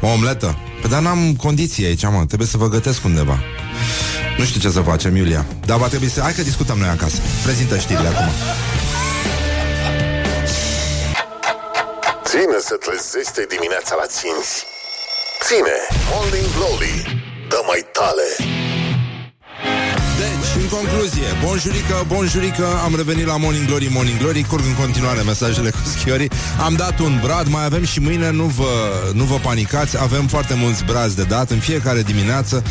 O 0.00 0.06
omletă? 0.06 0.58
Păi 0.80 0.90
dar 0.90 1.00
n-am 1.00 1.34
condiții 1.36 1.84
aici, 1.84 2.02
mă. 2.02 2.24
Trebuie 2.26 2.48
să 2.48 2.56
vă 2.56 2.68
gătesc 2.68 3.04
undeva. 3.04 3.38
Nu 4.38 4.44
știu 4.44 4.60
ce 4.60 4.70
să 4.70 4.80
facem, 4.80 5.16
Iulia. 5.16 5.46
Dar 5.66 5.78
va 5.78 5.88
trebui 5.88 6.08
să... 6.08 6.20
Hai 6.20 6.32
că 6.32 6.42
discutăm 6.42 6.78
noi 6.78 6.88
acasă. 6.88 7.18
Prezintă 7.42 7.78
știrile 7.78 8.08
acum. 8.08 8.28
Ține 12.24 12.58
să 12.68 12.76
trezește 12.86 13.42
dimineața 13.54 13.94
la 14.00 14.06
5. 14.20 14.34
Ține, 15.46 15.76
Morning 16.10 16.48
Glory, 16.56 16.96
dă 17.52 17.60
mai 17.70 17.82
tale. 17.98 18.28
Deci, 20.20 20.50
în 20.57 20.57
concluzie, 20.70 21.26
bonjurică, 21.44 22.04
bonjurică, 22.06 22.66
am 22.84 22.96
revenit 22.96 23.26
la 23.26 23.36
Morning 23.36 23.66
Glory, 23.66 23.88
Morning 23.92 24.18
Glory, 24.18 24.42
curg 24.42 24.64
în 24.64 24.74
continuare 24.74 25.22
mesajele 25.22 25.70
cu 25.70 25.78
schiorii, 25.84 26.30
am 26.64 26.74
dat 26.74 26.98
un 26.98 27.20
brad, 27.22 27.48
mai 27.48 27.64
avem 27.64 27.84
și 27.84 28.00
mâine, 28.00 28.30
nu 28.30 28.44
vă, 28.44 28.64
nu 29.12 29.24
vă 29.24 29.34
panicați, 29.34 30.00
avem 30.00 30.26
foarte 30.26 30.54
mulți 30.54 30.84
brazi 30.84 31.16
de 31.16 31.22
dat. 31.22 31.50
În 31.50 31.58
fiecare 31.58 32.02
dimineață, 32.02 32.62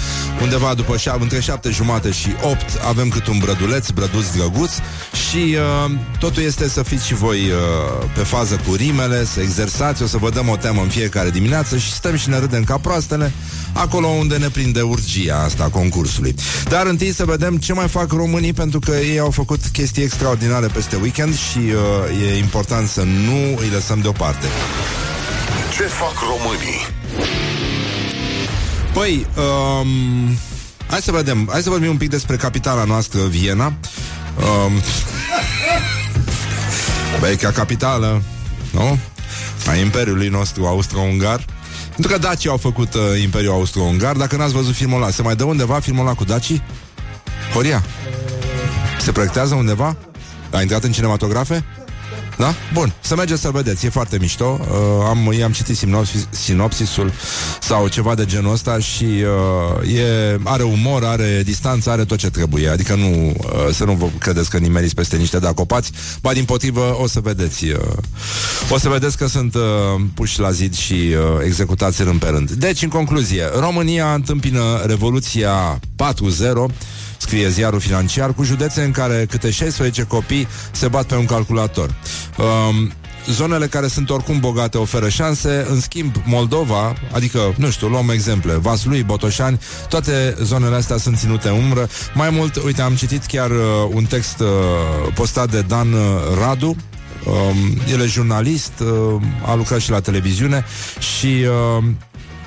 undeva 0.41 0.73
după 0.73 0.95
șa- 0.97 1.19
între 1.19 1.39
șapte 1.39 1.69
jumate 1.69 2.11
și 2.11 2.29
8 2.41 2.61
avem 2.87 3.09
cât 3.09 3.27
un 3.27 3.37
brăduleț, 3.37 3.89
brăduț 3.89 4.25
drăguț 4.35 4.71
și 5.29 5.55
uh, 5.85 5.91
totul 6.19 6.43
este 6.43 6.69
să 6.69 6.83
fiți 6.83 7.05
și 7.05 7.13
voi 7.13 7.39
uh, 7.39 8.09
pe 8.15 8.23
fază 8.23 8.59
cu 8.67 8.73
rimele, 8.73 9.25
să 9.25 9.41
exersați, 9.41 10.03
o 10.03 10.05
să 10.05 10.17
vă 10.17 10.29
dăm 10.29 10.49
o 10.49 10.55
temă 10.55 10.81
în 10.81 10.89
fiecare 10.89 11.29
dimineață 11.29 11.77
și 11.77 11.91
stăm 11.91 12.15
și 12.15 12.29
ne 12.29 12.39
râdem 12.39 12.63
ca 12.63 12.77
proastele 12.77 13.33
acolo 13.73 14.07
unde 14.07 14.37
ne 14.37 14.49
prinde 14.49 14.81
urgia 14.81 15.43
asta 15.43 15.63
a 15.63 15.67
concursului. 15.67 16.35
Dar 16.69 16.85
întâi 16.85 17.13
să 17.13 17.25
vedem 17.25 17.57
ce 17.57 17.73
mai 17.73 17.86
fac 17.87 18.11
românii 18.11 18.53
pentru 18.53 18.79
că 18.79 18.91
ei 18.91 19.19
au 19.19 19.31
făcut 19.31 19.67
chestii 19.67 20.03
extraordinare 20.03 20.67
peste 20.67 20.95
weekend 20.95 21.37
și 21.37 21.57
uh, 21.57 22.27
e 22.27 22.37
important 22.37 22.87
să 22.87 23.01
nu 23.01 23.57
îi 23.59 23.69
lăsăm 23.73 23.99
deoparte. 23.99 24.47
Ce 25.75 25.83
fac 25.83 26.13
românii? 26.19 26.87
Păi, 28.93 29.27
um, 29.37 30.37
hai 30.87 31.01
să 31.01 31.11
vedem, 31.11 31.49
hai 31.51 31.61
să 31.61 31.69
vorbim 31.69 31.89
un 31.89 31.97
pic 31.97 32.09
despre 32.09 32.35
capitala 32.35 32.83
noastră, 32.83 33.25
Viena. 33.25 33.65
Um, 33.65 34.71
băi, 37.19 37.35
ca 37.35 37.51
capitală, 37.51 38.21
nu? 38.71 38.97
A 39.67 39.75
Imperiului 39.75 40.27
nostru 40.27 40.65
austro-ungar. 40.65 41.45
Pentru 41.97 42.15
că 42.15 42.17
dacii 42.17 42.49
au 42.49 42.57
făcut 42.57 42.93
uh, 42.93 43.01
Imperiul 43.23 43.53
Austro-Ungar. 43.53 44.15
Dacă 44.15 44.35
n-ați 44.35 44.53
văzut 44.53 44.73
filmul 44.75 45.01
ăla, 45.01 45.11
se 45.11 45.21
mai 45.21 45.35
dă 45.35 45.43
undeva 45.43 45.79
filmul 45.79 46.05
ăla 46.05 46.15
cu 46.15 46.23
dacii? 46.23 46.61
Horia? 47.53 47.83
Se 48.99 49.11
proiectează 49.11 49.55
undeva? 49.55 49.97
A 50.51 50.61
intrat 50.61 50.83
în 50.83 50.91
cinematografe? 50.91 51.65
Da? 52.37 52.53
Bun, 52.73 52.93
să 52.99 53.15
mergeți 53.15 53.41
să 53.41 53.49
vedeți, 53.49 53.85
e 53.85 53.89
foarte 53.89 54.17
mișto. 54.19 54.59
Uh, 54.61 54.67
am, 55.07 55.33
i-am 55.37 55.51
citit 55.51 55.77
sinopsis, 55.77 56.27
sinopsisul 56.29 57.11
sau 57.61 57.87
ceva 57.87 58.15
de 58.15 58.25
genul 58.25 58.51
ăsta 58.51 58.79
și 58.79 59.03
uh, 59.83 59.95
e, 59.95 60.39
are 60.43 60.63
umor, 60.63 61.03
are 61.03 61.41
distanță, 61.45 61.89
are 61.89 62.05
tot 62.05 62.17
ce 62.17 62.29
trebuie. 62.29 62.69
Adică 62.69 62.95
nu, 62.95 63.27
uh, 63.27 63.73
să 63.73 63.83
nu 63.83 63.93
vă 63.93 64.07
credeți 64.19 64.49
că 64.49 64.57
nimeriți 64.57 64.95
peste 64.95 65.17
niște 65.17 65.39
dacopați, 65.39 65.91
ba 66.21 66.33
din 66.33 66.45
potrivă 66.45 66.97
o 67.01 67.07
să 67.07 67.19
vedeți. 67.19 67.65
Uh, 67.65 67.79
o 68.69 68.77
să 68.77 68.89
vedeți 68.89 69.17
că 69.17 69.27
sunt 69.27 69.55
uh, 69.55 69.61
puși 70.13 70.39
la 70.39 70.51
zid 70.51 70.75
și 70.75 70.93
uh, 70.93 71.45
executați 71.45 72.03
rând 72.03 72.19
pe 72.19 72.27
rând. 72.27 72.51
Deci, 72.51 72.81
în 72.81 72.89
concluzie, 72.89 73.43
România 73.59 74.13
întâmpină 74.13 74.81
Revoluția 74.85 75.79
4.0 75.79 76.73
scrie 77.17 77.49
ziarul 77.49 77.79
financiar, 77.79 78.33
cu 78.33 78.43
județe 78.43 78.83
în 78.83 78.91
care 78.91 79.25
câte 79.29 79.51
16 79.51 80.03
copii 80.03 80.47
se 80.71 80.87
bat 80.87 81.05
pe 81.05 81.15
un 81.15 81.25
calculator. 81.25 81.95
Um, 82.37 82.91
zonele 83.29 83.67
care 83.67 83.87
sunt 83.87 84.09
oricum 84.09 84.39
bogate 84.39 84.77
oferă 84.77 85.09
șanse, 85.09 85.65
în 85.69 85.79
schimb 85.79 86.15
Moldova, 86.25 86.95
adică, 87.11 87.53
nu 87.57 87.69
știu, 87.69 87.87
luăm 87.87 88.09
exemple, 88.09 88.53
Vaslui, 88.53 89.03
Botoșani, 89.03 89.59
toate 89.89 90.35
zonele 90.43 90.75
astea 90.75 90.97
sunt 90.97 91.17
ținute 91.17 91.47
în 91.47 91.55
umbră. 91.55 91.89
Mai 92.13 92.29
mult, 92.29 92.55
uite, 92.55 92.81
am 92.81 92.95
citit 92.95 93.25
chiar 93.25 93.49
uh, 93.49 93.57
un 93.93 94.03
text 94.03 94.39
uh, 94.39 94.47
postat 95.13 95.51
de 95.51 95.61
Dan 95.61 95.93
uh, 95.93 95.99
Radu, 96.39 96.75
Um, 97.25 97.81
el 97.91 98.01
e 98.01 98.05
jurnalist, 98.05 98.79
uh, 98.79 99.21
a 99.45 99.55
lucrat 99.55 99.79
și 99.79 99.89
la 99.89 99.99
televiziune 99.99 100.65
și 101.17 101.45
uh, 101.77 101.83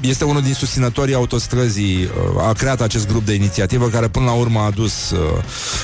este 0.01 0.25
unul 0.25 0.43
din 0.43 0.55
susținătorii 0.55 1.15
autostrăzii, 1.15 2.05
uh, 2.37 2.43
a 2.49 2.53
creat 2.53 2.81
acest 2.81 3.09
grup 3.09 3.27
de 3.27 3.35
inițiativă 3.35 3.89
care 3.89 4.09
până 4.09 4.25
la 4.25 4.33
urmă 4.33 4.61
a 4.61 4.71
dus 4.71 5.11
uh, 5.11 5.19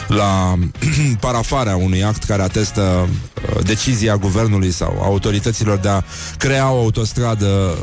la 0.06 0.58
parafarea 1.20 1.76
unui 1.76 2.04
act 2.04 2.22
care 2.24 2.42
atestă 2.42 3.08
uh, 3.10 3.64
decizia 3.64 4.16
guvernului 4.16 4.70
sau 4.70 5.00
autorităților 5.02 5.78
de 5.78 5.88
a 5.88 6.02
crea 6.38 6.70
o 6.70 6.78
autostradă 6.78 7.78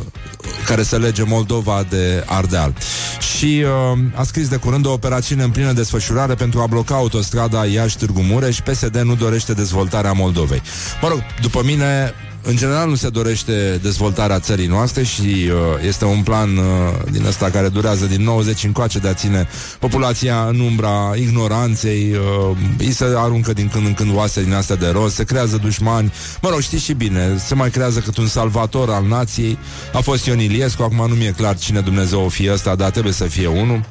care 0.65 0.83
să 0.83 0.97
lege 0.97 1.23
Moldova 1.23 1.85
de 1.89 2.23
Ardeal. 2.27 2.73
Și 3.37 3.63
uh, 3.63 3.99
a 4.15 4.23
scris 4.23 4.47
de 4.47 4.55
curând 4.55 4.85
o 4.85 4.91
operațiune 4.91 5.43
în 5.43 5.49
plină 5.49 5.71
desfășurare 5.71 6.33
pentru 6.33 6.59
a 6.59 6.65
bloca 6.65 6.95
autostrada 6.95 7.65
Iași-Târgu 7.65 8.21
Mureș. 8.21 8.59
PSD 8.59 8.97
nu 8.97 9.15
dorește 9.15 9.53
dezvoltarea 9.53 10.11
Moldovei. 10.11 10.61
Mă 11.01 11.07
rog, 11.07 11.19
după 11.41 11.61
mine, 11.63 12.13
în 12.45 12.55
general 12.55 12.89
nu 12.89 12.95
se 12.95 13.09
dorește 13.09 13.79
dezvoltarea 13.81 14.39
țării 14.39 14.67
noastre 14.67 15.03
și 15.03 15.21
uh, 15.21 15.85
este 15.87 16.05
un 16.05 16.23
plan 16.23 16.57
uh, 16.57 16.63
din 17.11 17.25
ăsta 17.25 17.49
care 17.49 17.69
durează 17.69 18.05
din 18.05 18.23
90 18.23 18.63
încoace 18.63 18.99
de 18.99 19.07
a 19.07 19.13
ține 19.13 19.47
populația 19.79 20.45
în 20.47 20.59
umbra 20.59 21.11
ignoranței, 21.15 22.11
uh, 22.11 22.57
îi 22.77 22.91
se 22.91 23.05
aruncă 23.15 23.53
din 23.53 23.67
când 23.67 23.85
în 23.85 23.93
când 23.93 24.15
oase 24.15 24.43
din 24.43 24.53
astea 24.53 24.75
de 24.75 24.87
rost, 24.87 25.15
se 25.15 25.23
creează 25.23 25.57
dușmani, 25.57 26.13
mă 26.41 26.49
rog, 26.49 26.59
știți 26.59 26.83
și 26.83 26.93
bine, 26.93 27.37
se 27.45 27.55
mai 27.55 27.69
creează 27.69 27.99
cât 27.99 28.17
un 28.17 28.27
salvator 28.27 28.89
al 28.89 29.05
nației, 29.07 29.57
a 29.93 29.99
fost 29.99 30.25
Ion 30.25 30.39
Iliescu, 30.39 30.83
acum 30.83 31.07
nu 31.07 31.15
mi-e 31.15 31.33
clar 31.37 31.57
cine 31.57 31.79
Dumnezeu 31.79 32.21
o 32.21 32.29
fie 32.29 32.53
ăsta, 32.53 32.75
dar 32.75 32.89
trebuie 32.89 33.13
să 33.13 33.23
fie 33.23 33.47
unul. 33.47 33.83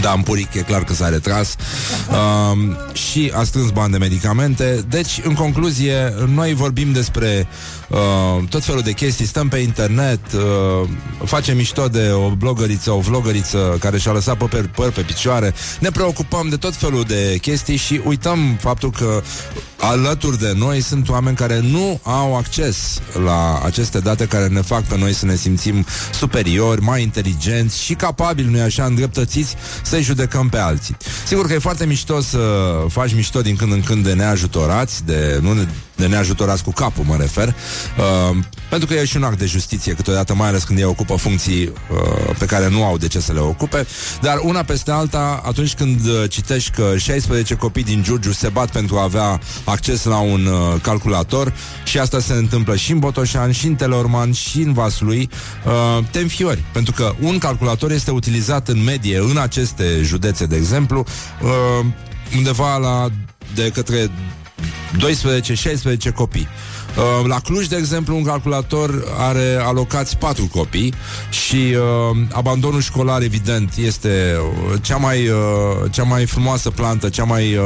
Da, 0.00 0.12
în 0.12 0.22
puric 0.22 0.54
e 0.54 0.60
clar 0.60 0.84
că 0.84 0.94
s-a 0.94 1.08
retras. 1.08 1.56
Um, 2.10 2.76
Și 2.92 3.32
a 3.34 3.42
strâns 3.42 3.70
bani 3.70 3.92
de 3.92 3.98
medicamente. 3.98 4.84
Deci, 4.88 5.20
în 5.24 5.34
concluzie, 5.34 6.14
noi 6.34 6.54
vorbim 6.54 6.92
despre 6.92 7.46
uh, 7.88 8.48
tot 8.48 8.64
felul 8.64 8.80
de 8.80 8.92
chestii. 8.92 9.26
Stăm 9.26 9.48
pe 9.48 9.58
internet 9.58 10.20
uh, 10.32 10.88
Facem 11.24 11.56
mișto 11.56 11.88
de 11.88 12.10
o 12.10 12.28
blogăriță 12.30 12.90
O 12.90 12.98
vlogăriță 12.98 13.76
care 13.80 13.98
și-a 13.98 14.12
lăsat 14.12 14.36
păr, 14.36 14.68
păr 14.74 14.90
pe 14.90 15.00
picioare. 15.00 15.54
Ne 15.80 15.90
preocupăm 15.90 16.48
de 16.48 16.56
tot 16.56 16.74
felul 16.74 17.02
de 17.02 17.38
chestii 17.40 17.76
Și 17.76 18.00
uităm 18.04 18.56
faptul 18.60 18.90
că 18.90 19.22
alături 19.82 20.38
de 20.38 20.52
noi 20.56 20.80
sunt 20.80 21.08
oameni 21.08 21.36
care 21.36 21.60
nu 21.60 22.00
au 22.02 22.36
acces 22.36 23.00
la 23.24 23.60
aceste 23.64 23.98
date 23.98 24.26
care 24.26 24.46
ne 24.46 24.60
fac 24.60 24.82
pe 24.82 24.98
noi 24.98 25.12
să 25.12 25.26
ne 25.26 25.34
simțim 25.34 25.86
superiori, 26.12 26.82
mai 26.82 27.02
inteligenți 27.02 27.82
și 27.82 27.94
capabili, 27.94 28.50
nu 28.50 28.62
așa, 28.62 28.84
îndreptățiți 28.84 29.56
să-i 29.82 30.02
judecăm 30.02 30.48
pe 30.48 30.58
alții. 30.58 30.96
Sigur 31.26 31.46
că 31.46 31.52
e 31.52 31.58
foarte 31.58 31.86
mișto 31.86 32.20
să 32.20 32.38
faci 32.88 33.14
mișto 33.14 33.40
din 33.40 33.56
când 33.56 33.72
în 33.72 33.80
când 33.80 34.04
de 34.04 34.12
neajutorați, 34.12 35.04
de, 35.04 35.38
nu 35.42 35.66
de 35.96 36.06
neajutorați 36.06 36.64
cu 36.64 36.72
capul, 36.72 37.04
mă 37.04 37.16
refer, 37.16 37.48
uh, 37.48 38.36
pentru 38.68 38.88
că 38.88 38.94
e 38.94 39.04
și 39.04 39.16
un 39.16 39.22
act 39.22 39.38
de 39.38 39.46
justiție 39.46 39.92
câteodată, 39.92 40.34
mai 40.34 40.48
ales 40.48 40.62
când 40.62 40.78
ei 40.78 40.84
ocupă 40.84 41.16
funcții 41.16 41.62
uh, 41.64 42.36
pe 42.38 42.44
care 42.44 42.68
nu 42.68 42.84
au 42.84 42.98
de 42.98 43.06
ce 43.06 43.20
să 43.20 43.32
le 43.32 43.40
ocupe, 43.40 43.86
dar 44.20 44.38
una 44.42 44.62
peste 44.62 44.90
alta, 44.90 45.42
atunci 45.44 45.74
când 45.74 46.06
uh, 46.06 46.24
citești 46.28 46.70
că 46.70 46.96
16 46.96 47.54
copii 47.54 47.84
din 47.84 48.02
Giurgiu 48.02 48.32
se 48.32 48.48
bat 48.48 48.70
pentru 48.70 48.96
a 48.96 49.02
avea 49.02 49.40
acces 49.64 50.04
la 50.04 50.18
un 50.18 50.46
uh, 50.46 50.80
calculator 50.82 51.52
și 51.84 51.98
asta 51.98 52.20
se 52.20 52.32
întâmplă 52.32 52.76
și 52.76 52.92
în 52.92 52.98
Botoșan, 52.98 53.50
și 53.50 53.66
în 53.66 53.74
Telorman, 53.74 54.32
și 54.32 54.60
în 54.60 54.72
Vaslui, 54.72 55.30
uh, 55.66 56.04
te 56.10 56.18
înfiori, 56.18 56.64
pentru 56.72 56.92
că 56.92 57.14
un 57.20 57.38
calculator 57.38 57.90
este 57.90 58.10
utilizat 58.10 58.68
în 58.68 58.82
medie 58.82 59.18
în 59.18 59.36
aceste 59.36 60.00
județe, 60.02 60.46
de 60.46 60.56
exemplu, 60.56 61.04
uh, 61.42 61.86
undeva 62.36 62.76
la 62.76 63.08
de 63.54 63.70
către 63.74 64.10
12-16 64.98 66.12
copii. 66.12 66.48
Uh, 66.96 67.26
la 67.26 67.40
Cluj, 67.40 67.66
de 67.66 67.76
exemplu, 67.76 68.16
un 68.16 68.24
calculator 68.24 69.04
are 69.18 69.58
alocați 69.60 70.16
patru 70.16 70.48
copii 70.52 70.94
și 71.30 71.56
uh, 71.56 72.16
abandonul 72.32 72.80
școlar, 72.80 73.22
evident, 73.22 73.74
este 73.76 74.36
uh, 74.70 74.78
cea 74.82 74.96
mai, 74.96 75.28
uh, 75.28 75.90
cea 75.90 76.02
mai 76.02 76.26
frumoasă 76.26 76.70
plantă, 76.70 77.08
cea 77.08 77.24
mai 77.24 77.56
uh, 77.56 77.62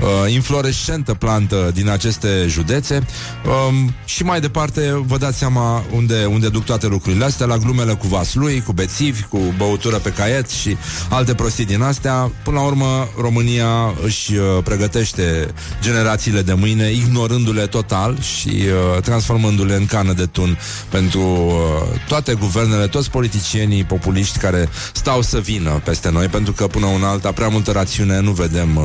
uh, 0.00 0.32
inflorescentă 0.32 1.14
plantă 1.14 1.70
din 1.74 1.88
aceste 1.88 2.46
județe. 2.48 3.06
Uh, 3.46 3.88
și 4.04 4.22
mai 4.22 4.40
departe, 4.40 5.02
vă 5.06 5.16
dați 5.16 5.38
seama 5.38 5.84
unde, 5.94 6.24
unde 6.24 6.48
duc 6.48 6.64
toate 6.64 6.86
lucrurile 6.86 7.24
astea, 7.24 7.46
la 7.46 7.56
glumele 7.56 7.94
cu 7.94 8.06
vaslui, 8.06 8.62
cu 8.66 8.72
bețivi, 8.72 9.22
cu 9.22 9.38
băutură 9.56 9.96
pe 9.96 10.10
caiet 10.10 10.50
și 10.50 10.76
alte 11.10 11.34
prostii 11.34 11.64
din 11.64 11.82
astea. 11.82 12.32
Până 12.44 12.58
la 12.58 12.66
urmă, 12.66 13.08
România 13.20 13.94
își 14.04 14.34
uh, 14.34 14.42
pregătește 14.64 15.54
generațiile 15.82 16.42
de 16.42 16.52
mâine, 16.52 16.90
ignorându-le 16.90 17.66
total 17.66 18.20
și 18.20 18.49
uh, 18.52 19.02
transformându-le 19.02 19.74
în 19.74 19.86
cană 19.86 20.12
de 20.12 20.26
tun 20.26 20.58
pentru 20.88 21.20
uh, 21.20 22.00
toate 22.08 22.34
guvernele, 22.34 22.86
toți 22.86 23.10
politicienii 23.10 23.84
populiști 23.84 24.38
care 24.38 24.68
stau 24.92 25.22
să 25.22 25.38
vină 25.38 25.80
peste 25.84 26.10
noi, 26.10 26.26
pentru 26.26 26.52
că 26.52 26.66
până 26.66 26.86
una 26.86 27.08
alta 27.08 27.32
prea 27.32 27.48
multă 27.48 27.70
rațiune 27.70 28.20
nu 28.20 28.30
vedem 28.30 28.76
uh, 28.76 28.82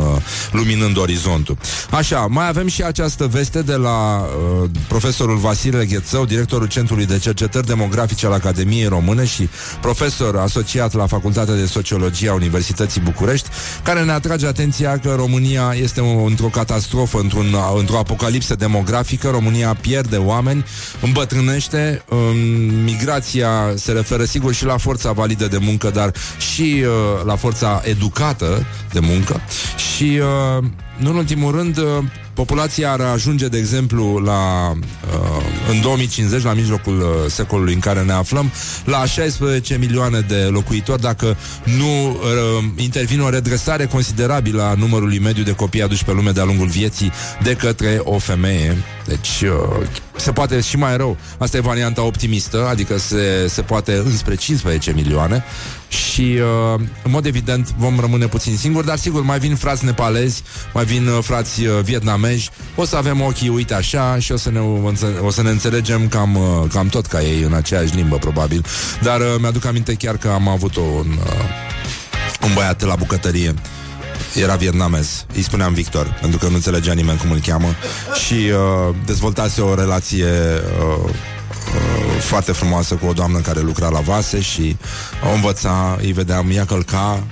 luminând 0.51 0.97
orizontul. 0.97 1.57
Așa, 1.89 2.25
mai 2.29 2.47
avem 2.47 2.67
și 2.67 2.83
această 2.83 3.27
veste 3.27 3.61
de 3.61 3.75
la 3.75 4.17
uh, 4.17 4.69
profesorul 4.87 5.37
Vasile 5.37 5.85
Ghețău, 5.85 6.25
directorul 6.25 6.67
Centrului 6.67 7.05
de 7.05 7.17
Cercetări 7.17 7.65
Demografice 7.65 8.25
al 8.25 8.31
Academiei 8.31 8.87
Române 8.87 9.25
și 9.25 9.49
profesor 9.81 10.35
asociat 10.37 10.93
la 10.93 11.07
Facultatea 11.07 11.55
de 11.55 11.65
Sociologie 11.65 12.29
a 12.29 12.33
Universității 12.33 13.01
București, 13.01 13.49
care 13.83 14.03
ne 14.03 14.11
atrage 14.11 14.47
atenția 14.47 14.99
că 14.99 15.13
România 15.17 15.73
este 15.81 16.01
o, 16.01 16.23
într-o 16.23 16.47
catastrofă, 16.47 17.17
într-un, 17.17 17.55
într-o 17.77 17.97
apocalipsă 17.97 18.55
demografică. 18.55 19.29
România 19.29 19.54
pierde 19.63 20.17
oameni, 20.17 20.65
îmbătrânește, 21.01 22.03
um, 22.09 22.37
migrația 22.83 23.49
se 23.75 23.91
referă 23.91 24.23
sigur 24.23 24.53
și 24.53 24.65
la 24.65 24.77
forța 24.77 25.11
validă 25.11 25.47
de 25.47 25.57
muncă, 25.57 25.89
dar 25.89 26.11
și 26.53 26.83
uh, 26.83 27.25
la 27.25 27.35
forța 27.35 27.81
educată 27.85 28.65
de 28.91 28.99
muncă 28.99 29.41
și 29.95 30.19
uh, 30.57 30.63
nu 30.97 31.09
în 31.09 31.15
ultimul 31.15 31.51
rând, 31.51 31.77
uh, 31.77 31.83
populația 32.33 32.91
ar 32.91 32.99
ajunge, 32.99 33.47
de 33.47 33.57
exemplu, 33.57 34.17
la 34.17 34.71
uh, 34.71 35.45
în 35.69 35.81
2050, 35.81 36.43
la 36.43 36.53
mijlocul 36.53 36.99
uh, 36.99 37.31
secolului 37.31 37.73
în 37.73 37.79
care 37.79 38.03
ne 38.03 38.11
aflăm, 38.11 38.51
la 38.85 39.05
16 39.05 39.77
milioane 39.77 40.19
de 40.19 40.35
locuitori 40.35 41.01
dacă 41.01 41.37
nu 41.63 42.09
uh, 42.09 42.63
intervine 42.75 43.21
o 43.21 43.29
redresare 43.29 43.85
considerabilă 43.85 44.63
a 44.63 44.73
numărului 44.73 45.19
mediu 45.19 45.43
de 45.43 45.55
copii 45.55 45.81
aduși 45.81 46.05
pe 46.05 46.11
lume 46.11 46.31
de-a 46.31 46.43
lungul 46.43 46.67
vieții 46.67 47.11
de 47.43 47.53
către 47.53 47.99
o 48.03 48.17
femeie. 48.17 48.77
Deci, 49.05 49.41
uh, 49.41 49.87
se 50.15 50.31
poate 50.31 50.61
și 50.61 50.77
mai 50.77 50.97
rău. 50.97 51.17
Asta 51.37 51.57
e 51.57 51.59
varianta 51.59 52.03
optimistă, 52.03 52.67
adică 52.69 52.97
se, 52.97 53.47
se 53.47 53.61
poate 53.61 53.93
înspre 54.05 54.35
15 54.35 54.91
milioane 54.91 55.43
și, 55.87 56.37
uh, 56.73 56.79
în 57.03 57.11
mod 57.11 57.25
evident, 57.25 57.73
vom 57.77 57.99
rămâne 57.99 58.27
puțin 58.27 58.57
singuri, 58.57 58.85
dar 58.85 58.97
sigur, 58.97 59.21
mai 59.21 59.39
vin 59.39 59.55
frați 59.55 59.85
nepalezi, 59.85 60.43
mai 60.73 60.85
vin 60.85 61.07
uh, 61.07 61.23
frați 61.23 61.65
uh, 61.65 61.79
vietnamezi, 61.83 62.49
o 62.75 62.85
să 62.85 62.95
avem 62.95 63.21
ochii, 63.21 63.49
uite 63.49 63.73
așa, 63.73 64.19
și 64.19 64.31
o 64.31 64.37
să 64.37 64.51
ne, 64.51 64.59
o 65.21 65.29
să 65.29 65.41
ne 65.41 65.49
înțelegem 65.49 66.07
cam, 66.07 66.35
uh, 66.35 66.69
cam 66.73 66.87
tot 66.87 67.05
ca 67.05 67.21
ei, 67.21 67.41
în 67.41 67.53
aceeași 67.53 67.95
limbă, 67.95 68.17
probabil. 68.17 68.65
Dar 69.01 69.19
uh, 69.19 69.35
mi-aduc 69.39 69.65
aminte 69.65 69.93
chiar 69.93 70.17
că 70.17 70.27
am 70.27 70.47
avut 70.47 70.75
un, 70.75 71.17
uh, 71.19 72.45
un 72.45 72.53
băiat 72.53 72.81
la 72.81 72.95
bucătărie 72.95 73.53
era 74.35 74.55
vietnamez, 74.55 75.25
îi 75.35 75.41
spuneam 75.41 75.73
Victor, 75.73 76.17
pentru 76.21 76.39
că 76.39 76.47
nu 76.47 76.55
înțelegea 76.55 76.93
nimeni 76.93 77.17
cum 77.17 77.31
îl 77.31 77.39
cheamă. 77.39 77.75
Și 78.25 78.33
uh, 78.33 78.95
dezvoltase 79.05 79.61
o 79.61 79.75
relație 79.75 80.25
uh, 80.25 81.09
uh, 81.09 82.21
foarte 82.21 82.51
frumoasă 82.51 82.95
cu 82.95 83.05
o 83.05 83.13
doamnă 83.13 83.39
care 83.39 83.59
lucra 83.59 83.89
la 83.89 83.99
vase 83.99 84.41
și 84.41 84.77
o 85.31 85.33
învăța, 85.33 85.97
îi 86.01 86.11
vedeam, 86.11 86.49
ea 86.51 86.65
călca 86.65 87.23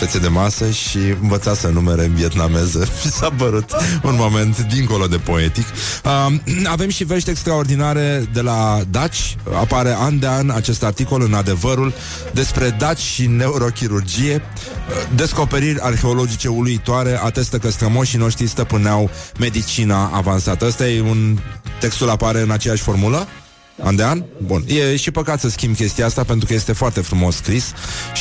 fețe 0.00 0.18
de 0.18 0.28
masă 0.28 0.70
și 0.70 0.98
învăța 1.22 1.54
să 1.54 1.68
numere 1.68 2.04
în 2.04 2.14
vietnameză 2.14 2.84
și 3.00 3.10
s-a 3.10 3.30
părut 3.36 3.70
un 4.02 4.14
moment 4.18 4.58
dincolo 4.58 5.06
de 5.06 5.16
poetic. 5.16 5.66
Uh, 6.04 6.34
avem 6.64 6.88
și 6.88 7.04
vești 7.04 7.30
extraordinare 7.30 8.28
de 8.32 8.40
la 8.40 8.80
Daci. 8.90 9.36
Apare 9.54 9.94
an 9.98 10.18
de 10.18 10.26
an 10.26 10.50
acest 10.50 10.82
articol 10.84 11.22
în 11.22 11.34
adevărul 11.34 11.92
despre 12.32 12.70
Daci 12.78 12.98
și 12.98 13.26
neurochirurgie. 13.26 14.34
Uh, 14.34 14.94
Descoperiri 15.14 15.80
arheologice 15.80 16.48
uluitoare 16.48 17.20
atestă 17.22 17.58
că 17.58 17.70
strămoșii 17.70 18.18
noștri 18.18 18.46
stăpâneau 18.46 19.10
medicina 19.38 20.10
avansată. 20.14 20.66
Ăsta 20.66 20.88
e 20.88 21.00
un... 21.00 21.38
Textul 21.80 22.10
apare 22.10 22.40
în 22.40 22.50
aceeași 22.50 22.82
formulă? 22.82 23.26
An 23.82 23.96
de 23.96 24.04
an? 24.04 24.22
Bun. 24.46 24.64
E 24.66 24.96
și 24.96 25.10
păcat 25.10 25.40
să 25.40 25.48
schimb 25.48 25.76
chestia 25.76 26.06
asta 26.06 26.24
pentru 26.24 26.46
că 26.46 26.54
este 26.54 26.72
foarte 26.72 27.00
frumos 27.00 27.36
scris 27.36 27.72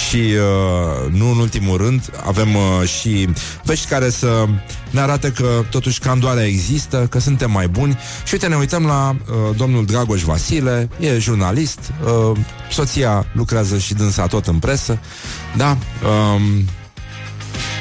și 0.07 0.15
uh, 0.15 1.11
nu 1.11 1.31
în 1.31 1.37
ultimul 1.37 1.77
rând 1.77 2.11
avem 2.25 2.55
uh, 2.55 2.87
și 2.87 3.29
vești 3.63 3.87
care 3.87 4.09
să 4.09 4.45
ne 4.89 4.99
arate 4.99 5.31
că 5.31 5.63
totuși 5.69 5.99
candoarea 5.99 6.45
există, 6.45 7.07
că 7.09 7.19
suntem 7.19 7.51
mai 7.51 7.67
buni 7.67 7.97
și 8.25 8.33
uite 8.33 8.47
ne 8.47 8.55
uităm 8.55 8.85
la 8.85 9.15
uh, 9.19 9.55
domnul 9.57 9.85
Dragoș 9.85 10.21
Vasile, 10.21 10.89
e 10.99 11.17
jurnalist, 11.17 11.79
uh, 12.03 12.37
soția 12.71 13.25
lucrează 13.33 13.77
și 13.77 13.93
dânsa 13.93 14.27
tot 14.27 14.47
în 14.47 14.59
presă, 14.59 14.99
da, 15.57 15.69
um, 15.69 16.65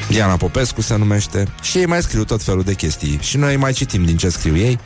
Diana 0.09 0.37
Popescu 0.37 0.81
se 0.81 0.97
numește 0.97 1.49
și 1.63 1.79
ei 1.79 1.87
mai 1.87 2.03
scriu 2.03 2.25
tot 2.25 2.43
felul 2.43 2.63
de 2.63 2.75
chestii 2.75 3.19
și 3.21 3.37
noi 3.37 3.57
mai 3.57 3.73
citim 3.73 4.05
din 4.05 4.17
ce 4.17 4.29
scriu 4.29 4.57
ei 4.57 4.79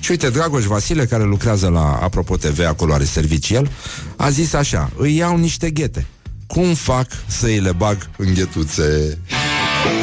și 0.00 0.10
uite, 0.10 0.30
Dragoș 0.30 0.64
Vasile, 0.64 1.06
care 1.06 1.22
lucrează 1.22 1.68
la 1.68 1.98
Apropo 2.02 2.36
TV, 2.36 2.66
acolo 2.66 2.92
are 2.92 3.04
servici 3.04 3.50
el, 3.50 3.70
a 4.16 4.30
zis 4.30 4.52
așa, 4.52 4.90
îi 4.96 5.16
iau 5.16 5.36
niște 5.36 5.70
ghete. 5.70 6.06
Cum 6.46 6.74
fac 6.74 7.06
să 7.26 7.46
îi 7.46 7.60
le 7.60 7.72
bag 7.72 8.10
în 8.16 8.34
ghetuțe? 8.34 9.18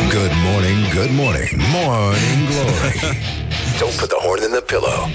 Good 0.10 0.32
morning, 0.44 0.94
good 0.94 1.12
morning, 1.12 1.50
morning 1.74 2.48
glory. 2.50 3.00
Don't 3.80 3.96
put 4.00 4.10
the 4.10 4.28
horn 4.28 4.42
in 4.44 4.52
the 4.52 4.62
pillow. 4.62 5.10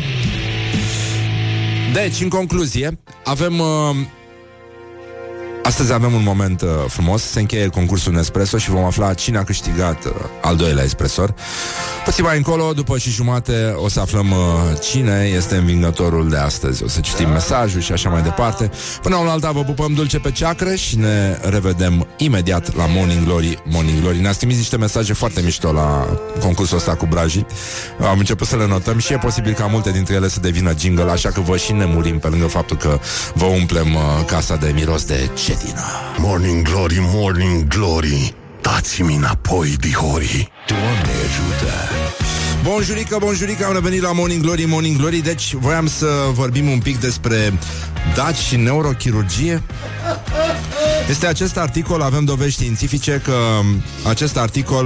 Deci, 1.92 2.20
în 2.20 2.28
concluzie, 2.28 2.98
avem... 3.24 3.58
Uh, 3.58 3.96
Astăzi 5.62 5.92
avem 5.92 6.12
un 6.12 6.22
moment 6.22 6.60
uh, 6.60 6.68
frumos, 6.86 7.22
se 7.22 7.40
încheie 7.40 7.66
concursul 7.66 8.12
Nespresso 8.12 8.58
și 8.58 8.70
vom 8.70 8.84
afla 8.84 9.14
cine 9.14 9.38
a 9.38 9.44
câștigat 9.44 10.04
uh, 10.04 10.12
al 10.42 10.56
doilea 10.56 10.84
espresor. 10.84 11.34
Puțin 12.04 12.24
mai 12.24 12.36
încolo, 12.36 12.72
după 12.72 12.98
și 12.98 13.10
jumate, 13.10 13.74
o 13.76 13.88
să 13.88 14.00
aflăm 14.00 14.30
uh, 14.30 14.36
cine 14.90 15.30
este 15.36 15.56
învingătorul 15.56 16.28
de 16.28 16.36
astăzi. 16.36 16.84
O 16.84 16.88
să 16.88 17.00
citim 17.00 17.28
mesajul 17.28 17.80
și 17.80 17.92
așa 17.92 18.10
mai 18.10 18.22
departe. 18.22 18.70
Până 19.02 19.16
la 19.24 19.30
alta 19.30 19.50
vă 19.50 19.62
pupăm 19.62 19.94
dulce 19.94 20.18
pe 20.18 20.30
ceacră 20.30 20.74
și 20.74 20.96
ne 20.96 21.38
revedem 21.42 22.06
imediat 22.16 22.76
la 22.76 22.86
Morning 22.86 23.24
Glory. 23.24 23.58
Morning 23.64 24.00
Glory. 24.00 24.20
Ne-ați 24.20 24.38
trimis 24.38 24.56
niște 24.56 24.76
mesaje 24.76 25.12
foarte 25.12 25.40
mișto 25.40 25.72
la 25.72 26.18
concursul 26.40 26.76
ăsta 26.76 26.94
cu 26.94 27.06
brajii. 27.06 27.46
Am 28.10 28.18
început 28.18 28.46
să 28.46 28.56
le 28.56 28.66
notăm 28.66 28.98
și 28.98 29.12
e 29.12 29.16
posibil 29.16 29.52
ca 29.52 29.66
multe 29.66 29.90
dintre 29.90 30.14
ele 30.14 30.28
să 30.28 30.40
devină 30.40 30.74
jingle, 30.78 31.10
așa 31.10 31.28
că 31.28 31.40
vă 31.40 31.56
și 31.56 31.72
ne 31.72 31.84
murim 31.84 32.18
pe 32.18 32.28
lângă 32.28 32.46
faptul 32.46 32.76
că 32.76 32.98
vă 33.34 33.44
umplem 33.44 33.94
uh, 33.94 34.00
casa 34.26 34.56
de 34.56 34.72
miros 34.74 35.04
de 35.04 35.30
cetină. 35.50 35.82
Morning 36.18 36.62
Glory, 36.62 36.98
Morning 37.00 37.68
Glory 37.68 38.34
Dați-mi 38.60 39.14
înapoi, 39.14 39.76
dihori 39.80 40.52
Doamne 40.66 41.10
ajută! 41.26 41.72
Bonjurică, 42.62 43.16
bonjurică, 43.20 43.64
am 43.64 43.72
revenit 43.72 44.02
la 44.02 44.12
Morning 44.12 44.42
Glory, 44.42 44.64
Morning 44.64 44.96
Glory 44.96 45.18
Deci 45.18 45.54
voiam 45.54 45.86
să 45.86 46.06
vorbim 46.32 46.70
un 46.70 46.78
pic 46.78 47.00
despre 47.00 47.58
daci 48.14 48.36
și 48.36 48.56
neurochirurgie 48.56 49.62
Este 51.08 51.26
acest 51.26 51.56
articol, 51.56 52.00
avem 52.00 52.24
dovezi 52.24 52.52
științifice 52.52 53.20
că 53.24 53.36
acest 54.08 54.36
articol 54.36 54.84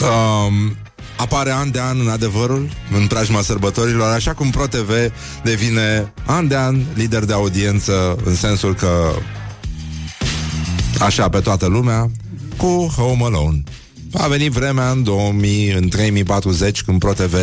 um, 0.00 0.76
apare 1.22 1.52
an 1.52 1.70
de 1.70 1.80
an 1.80 2.00
în 2.00 2.08
adevărul, 2.08 2.70
în 2.92 3.06
preajma 3.06 3.42
sărbătorilor, 3.42 4.12
așa 4.12 4.34
cum 4.34 4.50
ProTV 4.50 4.90
devine 5.42 6.12
an 6.26 6.48
de 6.48 6.56
an 6.56 6.80
lider 6.94 7.24
de 7.24 7.32
audiență, 7.32 8.16
în 8.24 8.34
sensul 8.34 8.74
că 8.74 9.12
așa 11.00 11.28
pe 11.28 11.40
toată 11.40 11.66
lumea, 11.66 12.10
cu 12.56 12.92
Home 12.96 13.24
Alone. 13.24 13.62
A 14.12 14.26
venit 14.26 14.52
vremea 14.52 14.90
în 14.90 15.02
2000, 15.02 15.72
în 15.72 15.88
3040, 15.88 16.82
când 16.82 16.98
ProTV 16.98 17.34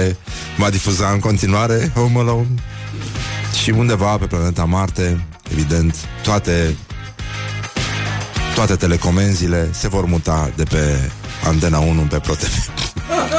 va 0.58 0.70
difuza 0.70 1.10
în 1.10 1.20
continuare 1.20 1.92
Home 1.96 2.20
Alone 2.20 2.48
și 3.64 3.70
undeva 3.70 4.18
pe 4.18 4.26
planeta 4.26 4.64
Marte, 4.64 5.26
evident, 5.52 5.96
toate 6.24 6.76
toate 8.56 8.76
telecomenzile 8.76 9.70
se 9.72 9.88
vor 9.88 10.06
muta 10.06 10.52
de 10.56 10.64
pe 10.64 11.12
Antena 11.48 11.80
1 11.80 12.02
pe 12.02 12.20
ProTV. 12.20 12.70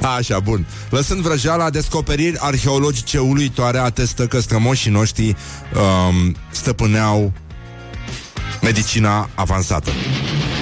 Așa, 0.16 0.40
bun. 0.40 0.66
Lăsând 0.90 1.20
vrăjeala, 1.20 1.70
descoperiri 1.70 2.36
arheologice 2.38 3.18
uluitoare 3.18 3.78
atestă 3.78 4.26
că 4.26 4.40
strămoșii 4.40 4.90
noștri 4.90 5.26
um, 5.28 6.36
stăpâneau 6.50 7.32
medicina 8.62 9.28
avansată. 9.34 9.90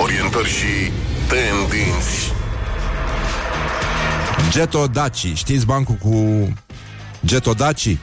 Orientări 0.03 0.49
și 0.49 0.91
tendinți 1.29 2.33
Geto 4.51 4.87
Daci. 4.87 5.33
Știți 5.35 5.67
bancul 5.67 5.95
cu 5.95 6.49
Geto 7.25 7.53
Daci? 7.53 7.97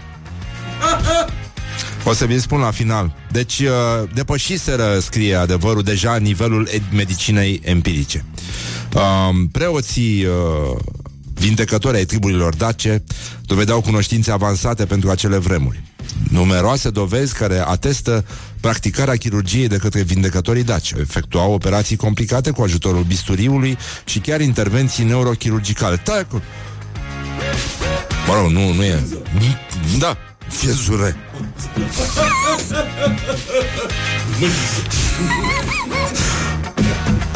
O 2.06 2.14
să 2.14 2.26
vi 2.26 2.40
spun 2.40 2.60
la 2.60 2.72
final. 2.72 3.16
Deci, 3.32 3.60
uh, 3.60 3.70
depășiseră, 4.14 5.00
scrie 5.00 5.36
adevărul, 5.36 5.84
deja 5.84 6.16
nivelul 6.16 6.68
ed- 6.68 6.92
medicinei 6.92 7.62
empirice. 7.64 8.26
Um, 8.94 9.48
preoții 9.48 10.26
uh, 10.26 10.80
vindecători 11.44 11.98
ai 11.98 12.06
triburilor 12.06 12.56
dace 12.56 13.04
dovedeau 13.46 13.82
cunoștințe 13.82 14.32
avansate 14.32 14.86
pentru 14.86 15.10
acele 15.10 15.38
vremuri. 15.38 15.82
Numeroase 16.30 16.90
dovezi 16.90 17.34
care 17.34 17.64
atestă 17.66 18.26
practicarea 18.60 19.16
chirurgiei 19.16 19.68
de 19.68 19.78
către 19.78 20.02
vindecătorii 20.02 20.64
daci. 20.64 20.92
Efectuau 20.92 21.54
operații 21.54 21.96
complicate 21.96 22.52
cu 22.52 22.62
ajutorul 22.62 23.04
bisturiului 23.04 23.78
și 24.06 24.20
chiar 24.20 24.42
intervenții 24.42 25.04
neurochirurgicale. 25.04 25.98
Tac! 25.98 26.32
Mă 28.28 28.34
rog, 28.42 28.52
nu, 28.52 28.74
nu 28.74 28.84
e. 28.84 29.04
Da, 30.00 30.18
fiezure. 30.48 31.16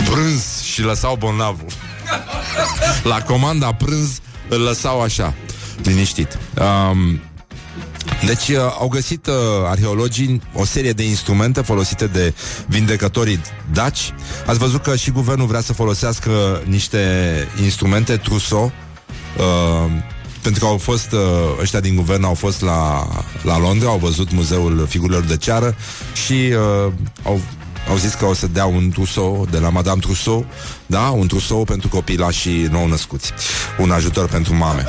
Prânz 0.09 0.61
și 0.61 0.81
lăsau 0.81 1.15
bolnavul. 1.15 1.86
La 3.03 3.21
comanda 3.21 3.73
prânz 3.73 4.19
îl 4.49 4.61
lăsau 4.61 5.01
așa, 5.01 5.33
liniștit. 5.83 6.37
Um, 6.91 7.21
deci 8.25 8.47
uh, 8.47 8.57
au 8.79 8.87
găsit 8.87 9.27
uh, 9.27 9.33
arheologii 9.65 10.41
o 10.53 10.65
serie 10.65 10.91
de 10.91 11.03
instrumente 11.03 11.61
folosite 11.61 12.07
de 12.07 12.33
vindecătorii 12.67 13.41
daci. 13.73 14.13
Ați 14.45 14.57
văzut 14.57 14.81
că 14.81 14.95
și 14.95 15.11
guvernul 15.11 15.47
vrea 15.47 15.61
să 15.61 15.73
folosească 15.73 16.61
niște 16.65 16.99
instrumente 17.63 18.17
Trousseau 18.17 18.71
uh, 19.37 19.91
pentru 20.41 20.65
că 20.65 20.71
au 20.71 20.77
fost 20.77 21.11
uh, 21.11 21.19
ăștia 21.61 21.79
din 21.79 21.95
guvern 21.95 22.23
au 22.23 22.33
fost 22.33 22.61
la, 22.61 23.07
la 23.43 23.59
Londra, 23.59 23.89
au 23.89 23.97
văzut 23.97 24.31
muzeul 24.31 24.85
figurilor 24.89 25.23
de 25.23 25.37
ceară 25.37 25.75
și 26.25 26.33
uh, 26.33 26.91
au 27.23 27.39
au 27.89 27.95
zis 27.97 28.13
că 28.13 28.25
o 28.25 28.33
să 28.33 28.47
dea 28.47 28.65
un 28.65 28.89
trusou 28.89 29.47
de 29.51 29.59
la 29.59 29.69
Madame 29.69 29.99
Trousseau, 29.99 30.45
da? 30.85 31.09
Un 31.09 31.27
trusou 31.27 31.63
pentru 31.63 31.87
copilașii 31.87 32.67
nou 32.71 32.87
născuți. 32.87 33.31
Un 33.77 33.91
ajutor 33.91 34.27
pentru 34.27 34.55
mame. 34.55 34.85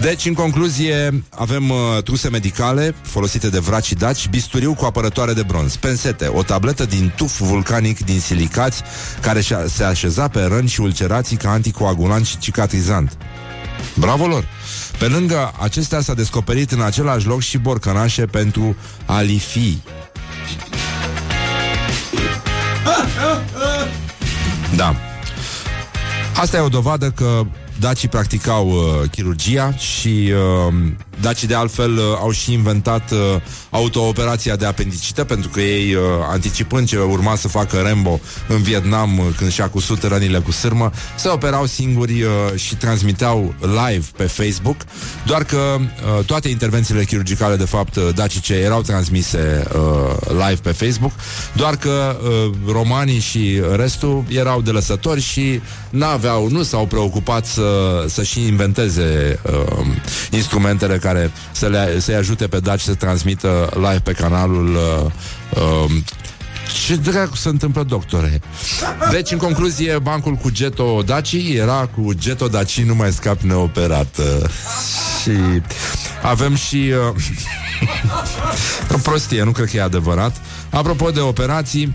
Deci, 0.00 0.26
în 0.26 0.34
concluzie, 0.34 1.24
avem 1.30 1.70
uh, 1.70 2.02
truse 2.04 2.28
medicale 2.28 2.94
folosite 3.02 3.48
de 3.48 3.58
vracii 3.58 3.96
daci, 3.96 4.28
bisturiu 4.28 4.74
cu 4.74 4.84
apărătoare 4.84 5.32
de 5.32 5.42
bronz, 5.42 5.76
pensete, 5.76 6.26
o 6.26 6.42
tabletă 6.42 6.84
din 6.84 7.12
tuf 7.16 7.38
vulcanic 7.40 8.04
din 8.04 8.20
silicați 8.20 8.82
care 9.20 9.40
și-a- 9.40 9.66
se 9.66 9.84
așeza 9.84 10.28
pe 10.28 10.42
răni 10.42 10.68
și 10.68 10.80
ulcerații 10.80 11.36
ca 11.36 11.50
anticoagulant 11.50 12.26
și 12.26 12.38
cicatrizant. 12.38 13.16
Bravo 13.94 14.26
lor! 14.26 14.48
Pe 14.98 15.06
lângă 15.06 15.52
acestea 15.60 16.00
s-a 16.00 16.14
descoperit 16.14 16.70
în 16.70 16.80
același 16.80 17.26
loc 17.26 17.40
și 17.40 17.58
borcănașe 17.58 18.26
pentru 18.26 18.76
alifi. 19.06 19.76
Da. 24.76 24.94
Asta 26.36 26.56
e 26.56 26.60
o 26.60 26.68
dovadă 26.68 27.10
că 27.10 27.42
dacii 27.80 28.08
practicau 28.08 28.68
uh, 28.68 29.10
chirurgia 29.10 29.74
și 29.76 30.32
uh, 30.68 30.74
dacii 31.20 31.48
de 31.48 31.54
altfel 31.54 31.92
uh, 31.92 32.02
au 32.20 32.30
și 32.30 32.52
inventat 32.52 33.10
uh, 33.10 33.18
autooperația 33.70 34.56
de 34.56 34.66
apendicită 34.66 35.24
pentru 35.24 35.48
că 35.48 35.60
ei, 35.60 35.94
uh, 35.94 36.02
anticipând 36.30 36.88
ce 36.88 36.98
urma 36.98 37.36
să 37.36 37.48
facă 37.48 37.80
Rambo 37.80 38.20
în 38.48 38.62
Vietnam 38.62 39.18
uh, 39.18 39.24
când 39.36 39.50
și-a 39.52 39.68
cusut 39.68 40.02
rănile 40.02 40.38
cu 40.38 40.50
sârmă, 40.52 40.90
se 41.16 41.28
operau 41.28 41.66
singuri 41.66 42.22
uh, 42.22 42.30
și 42.54 42.76
transmiteau 42.76 43.54
live 43.60 44.06
pe 44.16 44.24
Facebook, 44.24 44.76
doar 45.26 45.44
că 45.44 45.78
uh, 45.78 46.24
toate 46.24 46.48
intervențiile 46.48 47.04
chirurgicale, 47.04 47.56
de 47.56 47.64
fapt, 47.64 47.96
uh, 47.96 48.08
dacice 48.14 48.54
erau 48.54 48.82
transmise 48.82 49.62
uh, 49.74 50.30
live 50.30 50.60
pe 50.62 50.72
Facebook, 50.72 51.12
doar 51.52 51.76
că 51.76 52.16
uh, 52.22 52.54
romanii 52.66 53.18
și 53.18 53.62
restul 53.76 54.24
erau 54.28 54.60
de 54.60 54.70
lăsători 54.70 55.20
și 55.20 55.60
n-aveau, 55.90 56.48
nu 56.48 56.62
s-au 56.62 56.86
preocupat 56.86 57.46
să, 57.46 57.61
să 58.06 58.22
și 58.22 58.46
inventeze 58.46 59.38
uh, 59.42 59.86
instrumentele 60.30 60.96
care 60.96 61.30
să 61.52 61.66
le, 61.66 62.00
să-i 62.00 62.14
ajute 62.14 62.46
pe 62.46 62.58
daci 62.58 62.80
să 62.80 62.94
transmită 62.94 63.70
live 63.74 64.00
pe 64.04 64.12
canalul 64.12 64.74
uh, 64.74 65.10
uh, 65.84 65.90
ce 66.86 66.96
dracu 66.96 67.36
se 67.36 67.48
întâmplă, 67.48 67.82
doctore? 67.82 68.40
Deci, 69.10 69.30
în 69.30 69.38
concluzie, 69.38 69.98
bancul 69.98 70.34
cu 70.34 70.50
Geto 70.50 71.02
Daci 71.02 71.36
era 71.54 71.88
cu 71.94 72.12
Geto 72.12 72.48
Daci 72.48 72.80
nu 72.80 72.94
mai 72.94 73.12
scap 73.12 73.40
neoperat. 73.40 74.18
Uh, 74.18 74.48
și 75.22 75.62
avem 76.22 76.54
și... 76.54 76.92
Uh, 77.16 77.22
o 78.94 78.98
prostie, 79.02 79.42
nu 79.42 79.50
cred 79.50 79.70
că 79.70 79.76
e 79.76 79.82
adevărat. 79.82 80.40
Apropo 80.70 81.10
de 81.10 81.20
operații, 81.20 81.94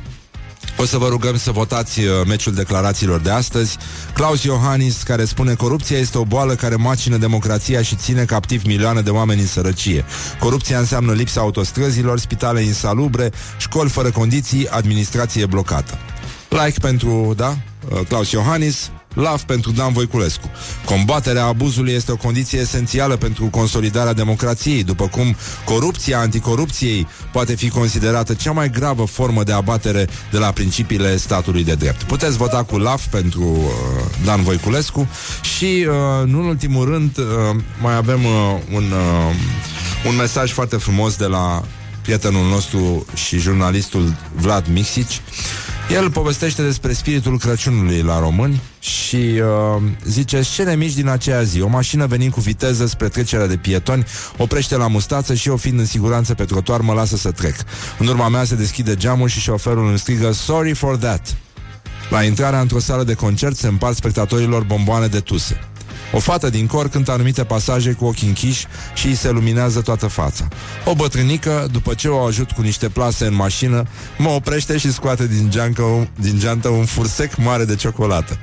o 0.78 0.86
să 0.86 0.98
vă 0.98 1.08
rugăm 1.08 1.38
să 1.38 1.52
votați 1.52 2.00
uh, 2.00 2.12
meciul 2.28 2.54
declarațiilor 2.54 3.20
de 3.20 3.30
astăzi. 3.30 3.78
Claus 4.14 4.44
Iohannis, 4.44 5.04
care 5.04 5.26
spune 5.26 5.54
corupția 5.54 5.98
este 5.98 6.18
o 6.18 6.24
boală 6.24 6.56
care 6.56 6.76
macină 6.76 7.18
democrația 7.18 7.82
și 7.82 7.96
ține 7.96 8.26
captiv 8.26 8.64
milioane 8.66 9.02
de 9.02 9.10
oameni 9.10 9.42
în 9.42 9.48
sărăcie. 9.48 10.06
Corupția 10.40 10.80
înseamnă 10.80 11.14
lipsa 11.14 11.42
autostrăzilor, 11.42 12.20
spitale 12.20 12.62
insalubre, 12.62 13.32
școli 13.58 13.90
fără 13.90 14.12
condiții, 14.12 14.68
administrație 14.68 15.46
blocată. 15.46 15.98
Like 16.50 16.80
pentru, 16.80 17.34
da, 17.36 17.58
uh, 17.92 18.00
Claus 18.08 18.32
Iohannis, 18.32 18.92
Laf 19.18 19.44
pentru 19.44 19.72
Dan 19.72 19.94
Voiculescu. 19.94 20.52
Combaterea 20.86 21.46
abuzului 21.46 21.94
este 21.94 22.12
o 22.12 22.16
condiție 22.16 22.60
esențială 22.60 23.16
pentru 23.16 23.46
consolidarea 23.46 24.14
democrației, 24.14 24.84
după 24.84 25.08
cum 25.08 25.36
corupția 25.66 26.20
anticorupției 26.20 27.08
poate 27.32 27.56
fi 27.56 27.70
considerată 27.70 28.34
cea 28.34 28.52
mai 28.52 28.70
gravă 28.70 29.06
formă 29.06 29.44
de 29.44 29.52
abatere 29.52 30.08
de 30.32 30.38
la 30.38 30.52
principiile 30.52 31.18
statului 31.18 31.64
de 31.64 31.74
drept. 31.76 32.04
Puteți 32.04 32.38
vota 32.38 32.64
cu 32.64 32.78
Laf 32.78 33.06
pentru 33.06 33.42
uh, 33.42 33.66
Dan 34.26 34.44
Voiculescu 34.44 35.08
și, 35.58 35.88
uh, 35.88 36.28
nu 36.28 36.40
în 36.40 36.46
ultimul 36.46 36.86
rând, 36.86 37.18
uh, 37.18 37.26
mai 37.82 37.96
avem 37.96 38.26
uh, 38.26 38.32
un, 38.74 38.84
uh, 38.84 39.36
un 40.08 40.16
mesaj 40.16 40.52
foarte 40.52 40.76
frumos 40.76 41.16
de 41.16 41.26
la 41.26 41.64
prietenul 42.02 42.48
nostru 42.48 43.06
și 43.14 43.38
jurnalistul 43.38 44.16
Vlad 44.36 44.66
Mixici. 44.68 45.22
El 45.92 46.12
povestește 46.12 46.64
despre 46.64 46.94
spiritul 46.94 47.40
Crăciunului 47.40 48.02
la 48.02 48.20
români 48.20 48.62
și 48.80 49.16
uh, 49.16 49.82
zice 50.06 50.42
scene 50.42 50.76
mici 50.76 50.94
din 50.94 51.08
aceea 51.08 51.42
zi. 51.42 51.62
O 51.62 51.68
mașină 51.68 52.06
venind 52.06 52.32
cu 52.32 52.40
viteză 52.40 52.86
spre 52.86 53.08
trecerea 53.08 53.48
de 53.48 53.58
pietoni 53.58 54.06
oprește 54.38 54.76
la 54.76 54.88
mustață 54.88 55.34
și 55.34 55.50
eu 55.50 55.58
fiind 55.58 55.80
în 55.80 55.86
siguranță 55.86 56.34
pe 56.34 56.46
trotuar 56.46 56.82
mă 56.82 56.94
lasă 56.94 57.18
să 57.18 57.32
trec. 57.32 57.56
În 58.00 58.08
urma 58.08 58.28
mea 58.28 58.44
se 58.44 58.56
deschide 58.56 58.96
geamul 58.96 59.28
și 59.28 59.40
șoferul 59.40 59.88
îmi 59.88 60.00
strigă 60.00 60.32
Sorry 60.32 60.74
for 60.74 60.98
that. 60.98 61.36
La 62.10 62.24
intrarea 62.24 62.60
într-o 62.60 62.80
sală 62.80 63.04
de 63.04 63.14
concert 63.14 63.58
se 63.58 63.68
împart 63.68 63.96
spectatorilor 63.96 64.64
bomboane 64.64 65.08
de 65.08 65.20
tuse. 65.20 65.60
O 66.12 66.20
fată 66.20 66.50
din 66.50 66.68
cor 66.68 66.90
cântă 66.90 67.12
anumite 67.12 67.44
pasaje 67.44 67.92
cu 67.92 68.06
ochii 68.06 68.28
închiși 68.28 68.66
și 68.94 69.08
îi 69.08 69.16
se 69.16 69.30
luminează 69.30 69.82
toată 69.82 70.08
fața. 70.08 70.48
O 70.86 70.96
bătrânică, 70.96 71.68
după 71.72 71.94
ce 71.94 72.08
o 72.08 72.26
ajut 72.26 72.52
cu 72.52 72.62
niște 72.62 72.90
plase 72.90 73.26
în 73.26 73.36
mașină, 73.36 73.84
mă 74.18 74.30
oprește 74.30 74.78
și 74.78 74.92
scoate 74.92 75.28
din, 75.28 75.50
geancă, 75.50 76.08
din 76.20 76.40
geantă 76.40 76.70
un 76.70 76.86
fursec 76.86 77.36
mare 77.36 77.66
de 77.66 77.76
ciocolată. 77.76 78.38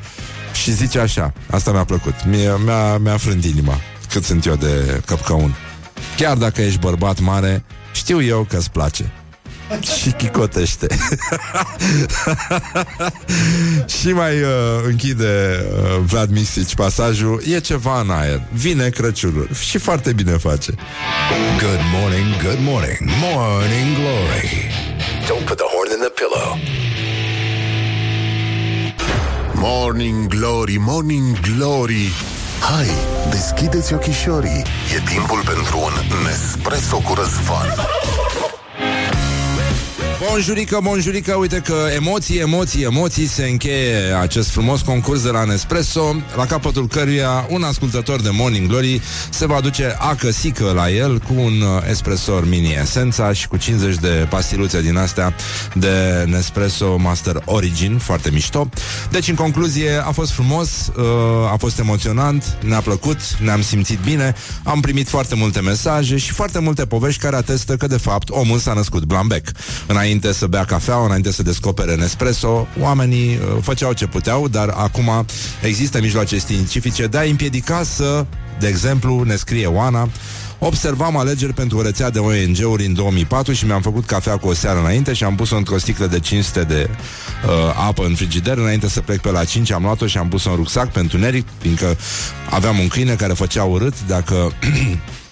Și 0.62 0.72
zice 0.72 0.98
așa, 0.98 1.32
asta 1.50 1.72
mi-a 1.72 1.84
plăcut, 1.84 2.14
mi-a, 2.24 2.56
mi-a, 2.56 2.98
mi-a 2.98 3.16
frânt 3.16 3.44
inima, 3.44 3.80
cât 4.12 4.24
sunt 4.24 4.46
eu 4.46 4.54
de 4.54 5.02
căpcăun. 5.06 5.54
Chiar 6.16 6.36
dacă 6.36 6.62
ești 6.62 6.78
bărbat 6.78 7.20
mare, 7.20 7.64
știu 7.92 8.22
eu 8.22 8.46
că-ți 8.48 8.70
place. 8.70 9.12
și 10.00 10.10
chicotește. 10.10 10.86
și 13.98 14.12
mai 14.12 14.40
uh, 14.42 14.48
închide 14.84 15.64
uh, 15.72 15.98
Vlad 16.06 16.30
Misici 16.30 16.74
pasajul. 16.74 17.42
E 17.48 17.60
ceva 17.60 18.00
în 18.00 18.10
aer, 18.10 18.42
vine 18.52 18.88
Crăciunul. 18.88 19.48
Și 19.68 19.78
foarte 19.78 20.12
bine 20.12 20.32
face. 20.32 20.74
Good 21.58 21.80
morning, 21.92 22.42
good 22.42 22.58
morning, 22.60 22.98
morning 23.20 23.96
glory. 23.96 24.70
Don't 25.26 25.44
put 25.44 25.56
the 25.56 25.66
horn 25.74 25.90
in 25.90 26.00
the 26.00 26.12
pillow. 26.20 26.58
Morning 29.56 30.26
Glory, 30.26 30.76
Morning 30.78 31.40
Glory. 31.40 32.12
Hai, 32.60 32.86
deschideți 33.30 33.94
ochișorii 33.94 34.64
E 34.94 35.02
timpul 35.14 35.42
pentru 35.44 35.78
un 35.78 36.22
Nespresso 36.24 36.96
cu 36.96 37.14
răzvan 37.14 37.68
Bonjurică, 40.20 40.78
bonjurică, 40.82 41.34
uite 41.34 41.58
că 41.58 41.74
emoții, 41.94 42.38
emoții, 42.38 42.82
emoții 42.82 43.26
se 43.26 43.44
încheie 43.44 44.16
acest 44.20 44.48
frumos 44.50 44.80
concurs 44.80 45.22
de 45.22 45.30
la 45.30 45.44
Nespresso, 45.44 46.16
la 46.36 46.46
capătul 46.46 46.86
căruia 46.86 47.46
un 47.48 47.62
ascultător 47.62 48.20
de 48.20 48.28
Morning 48.32 48.68
Glory 48.68 49.00
se 49.30 49.46
va 49.46 49.60
duce 49.60 49.96
acăsică 49.98 50.72
la 50.74 50.90
el 50.90 51.18
cu 51.18 51.34
un 51.36 51.60
uh, 51.60 51.88
espresor 51.90 52.48
mini 52.48 52.76
esența 52.82 53.32
și 53.32 53.48
cu 53.48 53.56
50 53.56 53.96
de 53.96 54.26
pastiluțe 54.30 54.82
din 54.82 54.96
astea 54.96 55.34
de 55.74 56.24
Nespresso 56.26 56.96
Master 56.96 57.42
Origin, 57.44 57.98
foarte 57.98 58.30
mișto. 58.30 58.68
Deci, 59.10 59.28
în 59.28 59.34
concluzie, 59.34 60.02
a 60.04 60.10
fost 60.10 60.30
frumos, 60.30 60.90
uh, 60.96 61.04
a 61.52 61.56
fost 61.58 61.78
emoționant, 61.78 62.56
ne-a 62.60 62.80
plăcut, 62.80 63.18
ne-am 63.38 63.62
simțit 63.62 63.98
bine, 63.98 64.34
am 64.62 64.80
primit 64.80 65.08
foarte 65.08 65.34
multe 65.34 65.60
mesaje 65.60 66.16
și 66.16 66.32
foarte 66.32 66.58
multe 66.58 66.86
povești 66.86 67.20
care 67.20 67.36
atestă 67.36 67.76
că, 67.76 67.86
de 67.86 67.98
fapt, 67.98 68.28
omul 68.30 68.58
s-a 68.58 68.72
născut 68.72 69.04
blambec. 69.04 69.48
Înainte 69.86 70.03
să 70.32 70.46
bea 70.46 70.64
cafea, 70.64 70.96
înainte 70.96 71.32
să 71.32 71.42
descopere 71.42 71.94
Nespresso, 71.94 72.66
oamenii 72.80 73.36
uh, 73.36 73.62
făceau 73.62 73.92
ce 73.92 74.06
puteau, 74.06 74.48
dar 74.48 74.68
acum 74.68 75.26
există 75.62 76.00
mijloace 76.00 76.38
științifice 76.38 77.06
de 77.06 77.18
a 77.18 77.22
împiedica 77.22 77.82
să, 77.82 78.26
de 78.58 78.66
exemplu, 78.66 79.22
ne 79.22 79.36
scrie 79.36 79.66
Oana, 79.66 80.08
Observam 80.58 81.16
alegeri 81.16 81.52
pentru 81.52 81.78
o 81.78 81.82
rețea 81.82 82.10
de 82.10 82.18
ONG-uri 82.18 82.86
în 82.86 82.94
2004 82.94 83.52
și 83.52 83.66
mi-am 83.66 83.80
făcut 83.80 84.04
cafea 84.04 84.36
cu 84.36 84.48
o 84.48 84.54
seară 84.54 84.78
înainte 84.78 85.12
și 85.12 85.24
am 85.24 85.34
pus-o 85.34 85.56
într-o 85.56 85.78
sticlă 85.78 86.06
de 86.06 86.20
500 86.20 86.62
de 86.62 86.88
uh, 86.90 87.50
apă 87.86 88.04
în 88.04 88.14
frigider. 88.14 88.58
Înainte 88.58 88.88
să 88.88 89.00
plec 89.00 89.20
pe 89.20 89.30
la 89.30 89.44
5 89.44 89.70
am 89.70 89.82
luat-o 89.82 90.06
și 90.06 90.18
am 90.18 90.28
pus-o 90.28 90.50
în 90.50 90.56
rucsac 90.56 90.92
pentru 90.92 91.18
neric, 91.18 91.46
fiindcă 91.58 91.96
aveam 92.50 92.78
un 92.78 92.88
câine 92.88 93.14
care 93.14 93.32
făcea 93.32 93.64
urât 93.64 93.94
dacă 94.06 94.34
că 94.34 94.48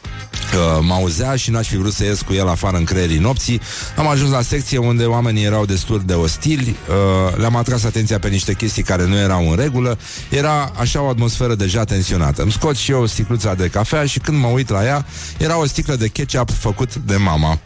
m-auzea 0.80 1.36
și 1.36 1.50
n-aș 1.50 1.68
fi 1.68 1.76
vrut 1.76 1.92
să 1.92 2.04
ies 2.04 2.22
cu 2.22 2.32
el 2.32 2.48
afară 2.48 2.76
în 2.76 2.84
creierii 2.84 3.18
nopții. 3.18 3.60
Am 3.96 4.08
ajuns 4.08 4.30
la 4.30 4.42
secție 4.42 4.78
unde 4.78 5.04
oamenii 5.04 5.44
erau 5.44 5.64
destul 5.64 6.02
de 6.06 6.12
ostili, 6.12 6.76
uh, 6.88 7.36
le-am 7.36 7.56
atras 7.56 7.84
atenția 7.84 8.18
pe 8.18 8.28
niște 8.28 8.54
chestii 8.54 8.82
care 8.82 9.06
nu 9.06 9.16
erau 9.16 9.50
în 9.50 9.56
regulă. 9.56 9.98
Era 10.28 10.72
așa 10.78 11.02
o 11.02 11.08
atmosferă 11.08 11.54
deja 11.54 11.84
tensionată. 11.84 12.42
Îmi 12.42 12.52
scot 12.52 12.76
și 12.76 12.90
eu 12.90 13.02
o 13.02 13.06
sticluță 13.06 13.54
de 13.58 13.68
cafea 13.68 14.06
și 14.06 14.18
când 14.18 14.38
mă 14.38 14.46
uit 14.46 14.68
la 14.68 14.84
ea, 14.84 15.06
era 15.38 15.58
o 15.58 15.66
sticlă 15.66 15.96
de 15.96 16.08
ketchup 16.08 16.50
făcut 16.50 16.94
de 16.94 17.16
mama. 17.16 17.58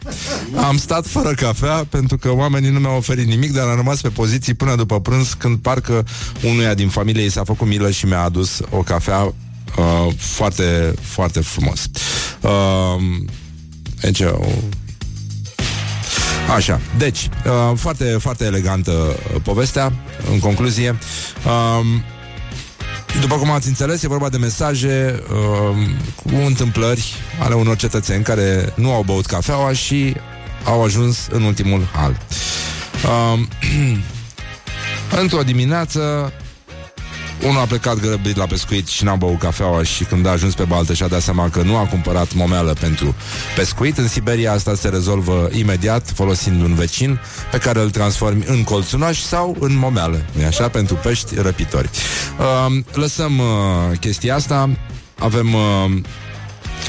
Am 0.67 0.77
stat 0.77 1.05
fără 1.05 1.33
cafea 1.33 1.85
pentru 1.89 2.17
că 2.17 2.31
oamenii 2.31 2.69
nu 2.69 2.79
mi-au 2.79 2.97
oferit 2.97 3.27
nimic, 3.27 3.53
dar 3.53 3.67
am 3.67 3.75
rămas 3.75 4.01
pe 4.01 4.09
poziții 4.09 4.53
până 4.53 4.75
după 4.75 5.01
prânz 5.01 5.33
când 5.33 5.57
parcă 5.57 6.05
unuia 6.43 6.73
din 6.73 6.89
familie 6.89 7.23
i 7.23 7.29
s-a 7.29 7.43
făcut 7.43 7.67
milă 7.67 7.91
și 7.91 8.05
mi-a 8.05 8.23
adus 8.23 8.59
o 8.69 8.77
cafea 8.77 9.33
Uh, 9.77 10.13
foarte, 10.17 10.93
foarte 11.01 11.39
frumos. 11.39 11.89
Uh, 12.41 13.03
deci, 14.01 14.19
uh, 14.19 14.31
Așa, 16.55 16.79
deci, 16.97 17.29
uh, 17.45 17.77
foarte, 17.77 18.03
foarte 18.03 18.45
elegantă 18.45 18.91
uh, 18.91 19.41
povestea, 19.43 19.93
în 20.31 20.39
concluzie. 20.39 20.97
Uh, 21.45 21.85
după 23.21 23.35
cum 23.35 23.51
ați 23.51 23.67
înțeles, 23.67 24.03
e 24.03 24.07
vorba 24.07 24.29
de 24.29 24.37
mesaje 24.37 25.23
uh, 25.31 25.87
cu 26.23 26.45
întâmplări 26.45 27.13
ale 27.39 27.53
unor 27.55 27.75
cetățeni 27.75 28.23
care 28.23 28.73
nu 28.75 28.93
au 28.93 29.03
băut 29.03 29.25
cafeaua 29.25 29.73
și 29.73 30.15
au 30.63 30.83
ajuns 30.83 31.27
în 31.31 31.41
ultimul 31.41 31.89
hal. 31.93 32.17
Uh, 33.03 33.39
într-o 35.21 35.41
dimineață 35.43 36.33
unul 37.43 37.59
a 37.61 37.65
plecat 37.65 37.99
grăbit 37.99 38.35
la 38.35 38.45
pescuit 38.45 38.87
și 38.87 39.03
n-a 39.03 39.15
băut 39.15 39.39
cafeaua 39.39 39.83
și 39.83 40.03
când 40.03 40.25
a 40.25 40.29
ajuns 40.29 40.53
pe 40.53 40.63
baltă 40.63 40.93
și-a 40.93 41.07
dat 41.07 41.21
seama 41.21 41.49
că 41.49 41.61
nu 41.61 41.77
a 41.77 41.85
cumpărat 41.85 42.33
momeală 42.33 42.73
pentru 42.79 43.15
pescuit. 43.55 43.97
În 43.97 44.07
Siberia 44.07 44.51
asta 44.51 44.75
se 44.75 44.89
rezolvă 44.89 45.49
imediat 45.51 46.11
folosind 46.15 46.61
un 46.61 46.73
vecin 46.73 47.19
pe 47.51 47.57
care 47.57 47.79
îl 47.79 47.89
transformi 47.89 48.43
în 48.47 48.63
colțunaș 48.63 49.19
sau 49.19 49.55
în 49.59 49.77
momeală. 49.77 50.25
nu 50.31 50.45
așa? 50.45 50.69
Pentru 50.69 50.95
pești 50.95 51.35
răpitori. 51.35 51.89
Uh, 52.39 52.83
lăsăm 52.93 53.39
uh, 53.39 53.97
chestia 53.99 54.35
asta. 54.35 54.69
Avem 55.19 55.53
uh, 55.53 56.01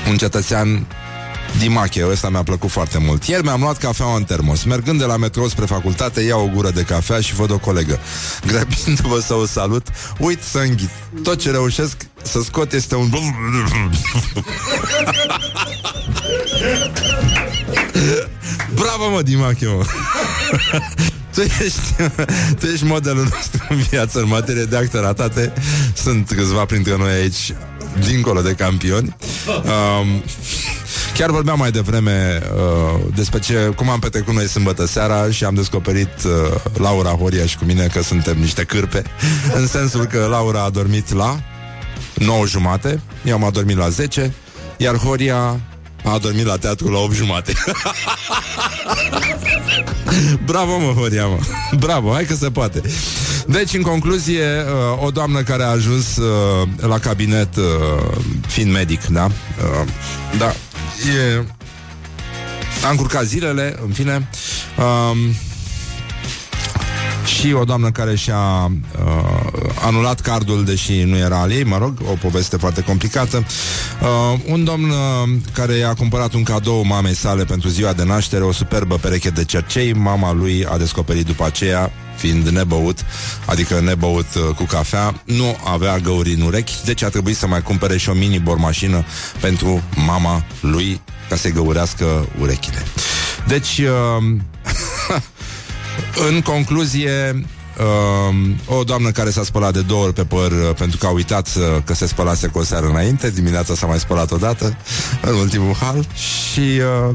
un 0.09 0.17
cetățean 0.17 0.87
Dimache, 1.59 2.07
ăsta 2.11 2.29
mi-a 2.29 2.43
plăcut 2.43 2.71
foarte 2.71 2.99
mult. 2.99 3.25
Ieri 3.25 3.43
mi-am 3.43 3.61
luat 3.61 3.79
cafeaua 3.79 4.17
în 4.17 4.25
termos. 4.25 4.63
Mergând 4.63 4.99
de 4.99 5.05
la 5.05 5.17
metrou 5.17 5.49
spre 5.49 5.65
facultate, 5.65 6.21
iau 6.21 6.45
o 6.45 6.49
gură 6.55 6.71
de 6.71 6.83
cafea 6.83 7.21
și 7.21 7.35
văd 7.35 7.51
o 7.51 7.59
colegă. 7.59 7.99
Grăbindu-vă 8.47 9.21
să 9.21 9.35
o 9.35 9.47
salut, 9.47 9.87
uit 10.19 10.43
să 10.43 10.59
înghit. 10.59 10.91
Tot 11.23 11.39
ce 11.39 11.51
reușesc 11.51 11.97
să 12.23 12.41
scot 12.45 12.73
este 12.73 12.95
un... 12.95 13.09
Bravo, 18.75 19.11
mă, 19.11 19.23
Dimache, 19.23 19.67
mă. 19.67 19.85
Tu 21.35 21.41
ești, 21.41 22.11
tu 22.59 22.67
ești 22.67 22.85
modelul 22.85 23.29
nostru 23.31 23.67
în 23.69 23.77
viață 23.77 24.19
în 24.19 24.29
materie 24.29 24.65
de 24.65 24.77
acte 24.77 24.99
ratate 24.99 25.53
Sunt 25.95 26.33
câțiva 26.37 26.65
printre 26.65 26.97
noi 26.97 27.13
aici 27.13 27.53
Dincolo 28.07 28.41
de 28.41 28.53
campioni. 28.53 29.17
Um, 29.47 30.23
Chiar 31.19 31.31
vorbeam 31.31 31.59
mai 31.59 31.71
devreme 31.71 32.43
uh, 32.55 33.01
despre 33.15 33.39
ce, 33.39 33.73
cum 33.77 33.91
am 33.91 33.99
petrecut 33.99 34.35
noi 34.35 34.49
sâmbătă 34.49 34.87
seara 34.87 35.31
și 35.31 35.45
am 35.45 35.55
descoperit 35.55 36.09
uh, 36.25 36.61
Laura 36.75 37.11
Horia 37.11 37.47
și 37.47 37.57
cu 37.57 37.65
mine 37.65 37.87
că 37.87 38.03
suntem 38.03 38.39
niște 38.39 38.65
cârpe, 38.65 39.03
în 39.59 39.67
sensul 39.67 40.05
că 40.05 40.27
Laura 40.31 40.63
a 40.63 40.71
dormit 40.71 41.13
la 41.13 41.41
9 42.15 42.47
jumate, 42.47 43.01
eu 43.25 43.35
am 43.35 43.45
adormit 43.45 43.77
la 43.77 43.89
10, 43.89 44.35
iar 44.77 44.97
Horia 44.97 45.61
a 46.05 46.19
dormit 46.19 46.47
la 46.47 46.57
teatru 46.57 46.89
la 46.89 46.99
8 46.99 47.15
jumate. 47.15 47.53
Bravo, 50.45 50.79
mă, 50.79 50.93
Horia, 50.97 51.27
mă. 51.27 51.39
Bravo, 51.79 52.13
hai 52.13 52.25
că 52.25 52.35
se 52.35 52.51
poate. 52.51 52.81
Deci, 53.47 53.75
în 53.75 53.83
concluzie, 53.83 54.45
uh, 54.45 55.05
o 55.05 55.11
doamnă 55.11 55.43
care 55.43 55.63
a 55.63 55.69
ajuns 55.69 56.17
uh, 56.17 56.69
la 56.77 56.99
cabinet 56.99 57.57
uh, 57.57 57.65
fiind 58.47 58.73
medic, 58.73 59.07
da? 59.07 59.25
Uh, 59.25 59.89
da, 60.39 60.55
e... 61.07 61.45
A 62.87 62.91
încurcat 62.91 63.25
zilele, 63.25 63.79
în 63.85 63.93
fine. 63.93 64.29
Um, 64.79 65.19
Și 67.25 67.53
o 67.53 67.65
doamnă 67.65 67.91
care 67.91 68.17
și-a 68.17 68.65
uh, 68.65 69.71
Anulat 69.87 70.21
cardul 70.21 70.65
Deși 70.65 71.03
nu 71.03 71.17
era 71.17 71.41
al 71.41 71.51
ei, 71.51 71.65
mă 71.65 71.79
rog 71.79 71.99
O 72.11 72.15
poveste 72.15 72.57
foarte 72.57 72.83
complicată. 72.83 73.45
Uh, 74.03 74.41
Un 74.47 74.65
domn 74.65 74.91
uh, 74.91 74.97
care 75.53 75.75
i-a 75.75 75.95
cumpărat 75.95 76.33
un 76.33 76.43
cadou 76.43 76.83
Mamei 76.83 77.15
sale 77.15 77.45
pentru 77.45 77.69
ziua 77.69 77.93
de 77.93 78.05
naștere 78.05 78.45
O 78.45 78.53
superbă 78.53 78.97
pereche 78.97 79.31
de 79.31 79.45
cercei 79.45 79.93
Mama 79.93 80.33
lui 80.33 80.67
a 80.67 80.77
descoperit 80.79 81.27
după 81.27 81.45
aceea 81.45 81.93
fiind 82.19 82.49
nebăut, 82.49 82.99
adică 83.45 83.81
nebăut 83.81 84.35
uh, 84.35 84.55
cu 84.55 84.65
cafea, 84.65 85.23
nu 85.25 85.57
avea 85.65 85.99
găuri 85.99 86.33
în 86.33 86.41
urechi, 86.41 86.75
deci 86.85 87.03
a 87.03 87.09
trebuit 87.09 87.37
să 87.37 87.47
mai 87.47 87.63
cumpere 87.63 87.97
și 87.97 88.09
o 88.09 88.13
mini 88.13 88.39
bormașină 88.39 89.05
pentru 89.41 89.83
mama 90.07 90.45
lui 90.61 91.01
ca 91.29 91.37
să-i 91.37 91.53
găurească 91.53 92.29
urechile. 92.41 92.83
Deci, 93.47 93.79
uh, 93.79 94.41
în 96.29 96.41
concluzie, 96.41 97.45
Uh, 97.79 98.35
o 98.67 98.85
doamnă 98.85 99.11
care 99.11 99.31
s-a 99.31 99.45
spălat 99.45 99.73
de 99.73 99.81
două 99.81 100.05
ori 100.05 100.13
pe 100.13 100.25
păr 100.25 100.51
uh, 100.53 100.75
pentru 100.77 100.99
că 100.99 101.07
a 101.07 101.11
uitat 101.11 101.49
uh, 101.57 101.83
că 101.85 101.95
se 101.95 102.07
spălase 102.07 102.47
cu 102.47 102.59
o 102.59 102.63
seară 102.63 102.87
înainte, 102.87 103.31
dimineața 103.31 103.75
s-a 103.75 103.87
mai 103.87 103.99
spălat 103.99 104.31
odată 104.31 104.77
în 105.31 105.35
ultimul 105.35 105.75
hal 105.75 106.07
și 106.15 106.61
uh, 106.61 107.15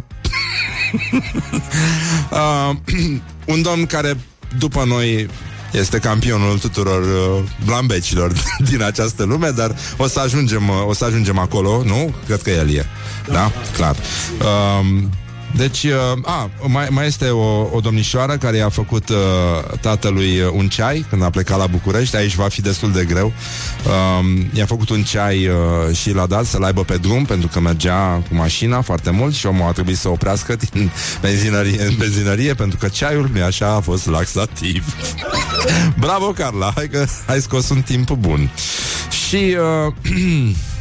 uh, 2.71 2.75
un 3.53 3.61
domn 3.61 3.85
care 3.85 4.17
după 4.57 4.83
noi 4.87 5.27
este 5.71 5.99
campionul 5.99 6.59
tuturor 6.59 7.01
uh, 7.01 7.43
blambecilor 7.65 8.31
din 8.69 8.81
această 8.81 9.23
lume, 9.23 9.49
dar 9.49 9.75
o 9.97 10.07
să 10.07 10.19
ajungem, 10.19 10.69
uh, 10.69 10.87
o 10.87 10.93
să 10.93 11.05
ajungem 11.05 11.37
acolo, 11.37 11.83
nu? 11.85 12.13
Cred 12.25 12.41
că 12.41 12.49
el 12.49 12.69
e. 12.69 12.85
Da? 13.25 13.33
da? 13.33 13.51
Clar. 13.75 13.95
Uh, 14.41 15.03
deci, 15.55 15.83
uh, 15.83 15.91
a, 16.23 16.49
mai, 16.67 16.87
mai 16.89 17.05
este 17.05 17.29
o, 17.29 17.67
o 17.71 17.79
domnișoară 17.79 18.37
care 18.37 18.57
i-a 18.57 18.69
făcut 18.69 19.09
uh, 19.09 19.17
tatălui 19.81 20.39
uh, 20.39 20.51
un 20.53 20.67
ceai 20.67 21.05
când 21.09 21.23
a 21.23 21.29
plecat 21.29 21.57
la 21.57 21.67
București. 21.67 22.15
Aici 22.15 22.35
va 22.35 22.47
fi 22.47 22.61
destul 22.61 22.91
de 22.91 23.05
greu. 23.05 23.33
Uh, 23.85 24.45
i-a 24.53 24.65
făcut 24.65 24.89
un 24.89 25.03
ceai 25.03 25.47
uh, 25.47 25.95
și 25.95 26.13
l-a 26.13 26.25
dat 26.25 26.45
să-l 26.45 26.63
aibă 26.63 26.83
pe 26.83 26.97
drum 26.97 27.25
pentru 27.25 27.47
că 27.47 27.59
mergea 27.59 28.23
cu 28.29 28.35
mașina 28.35 28.81
foarte 28.81 29.09
mult 29.09 29.33
și 29.33 29.45
omul 29.45 29.67
a 29.67 29.71
trebuit 29.71 29.97
să 29.97 30.09
oprească 30.09 30.55
din 30.71 30.91
benzinărie 31.21 31.83
în 31.83 31.95
benzinărie 31.97 32.53
pentru 32.53 32.77
că 32.77 32.87
ceaiul 32.87 33.29
mi 33.33 33.41
așa 33.41 33.67
a 33.75 33.79
fost 33.79 34.07
laxativ. 34.07 34.95
Bravo, 35.99 36.25
Carla! 36.25 36.71
Hai 36.75 36.87
că 36.87 37.05
ai 37.25 37.41
scos 37.41 37.69
un 37.69 37.81
timp 37.81 38.11
bun. 38.11 38.49
Și... 39.27 39.57
Uh, 39.85 40.53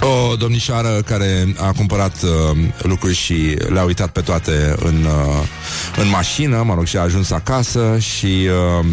O 0.00 0.36
domnișoară 0.36 1.02
care 1.06 1.54
a 1.56 1.72
cumpărat 1.72 2.22
uh, 2.22 2.58
lucruri 2.82 3.14
și 3.14 3.56
le-a 3.68 3.82
uitat 3.82 4.10
pe 4.10 4.20
toate 4.20 4.74
în, 4.78 5.04
uh, 5.04 5.46
în 5.96 6.08
mașină, 6.08 6.62
mă 6.62 6.74
rog, 6.74 6.86
și 6.86 6.96
a 6.96 7.00
ajuns 7.00 7.30
acasă 7.30 7.98
și... 7.98 8.48
Uh, 8.80 8.86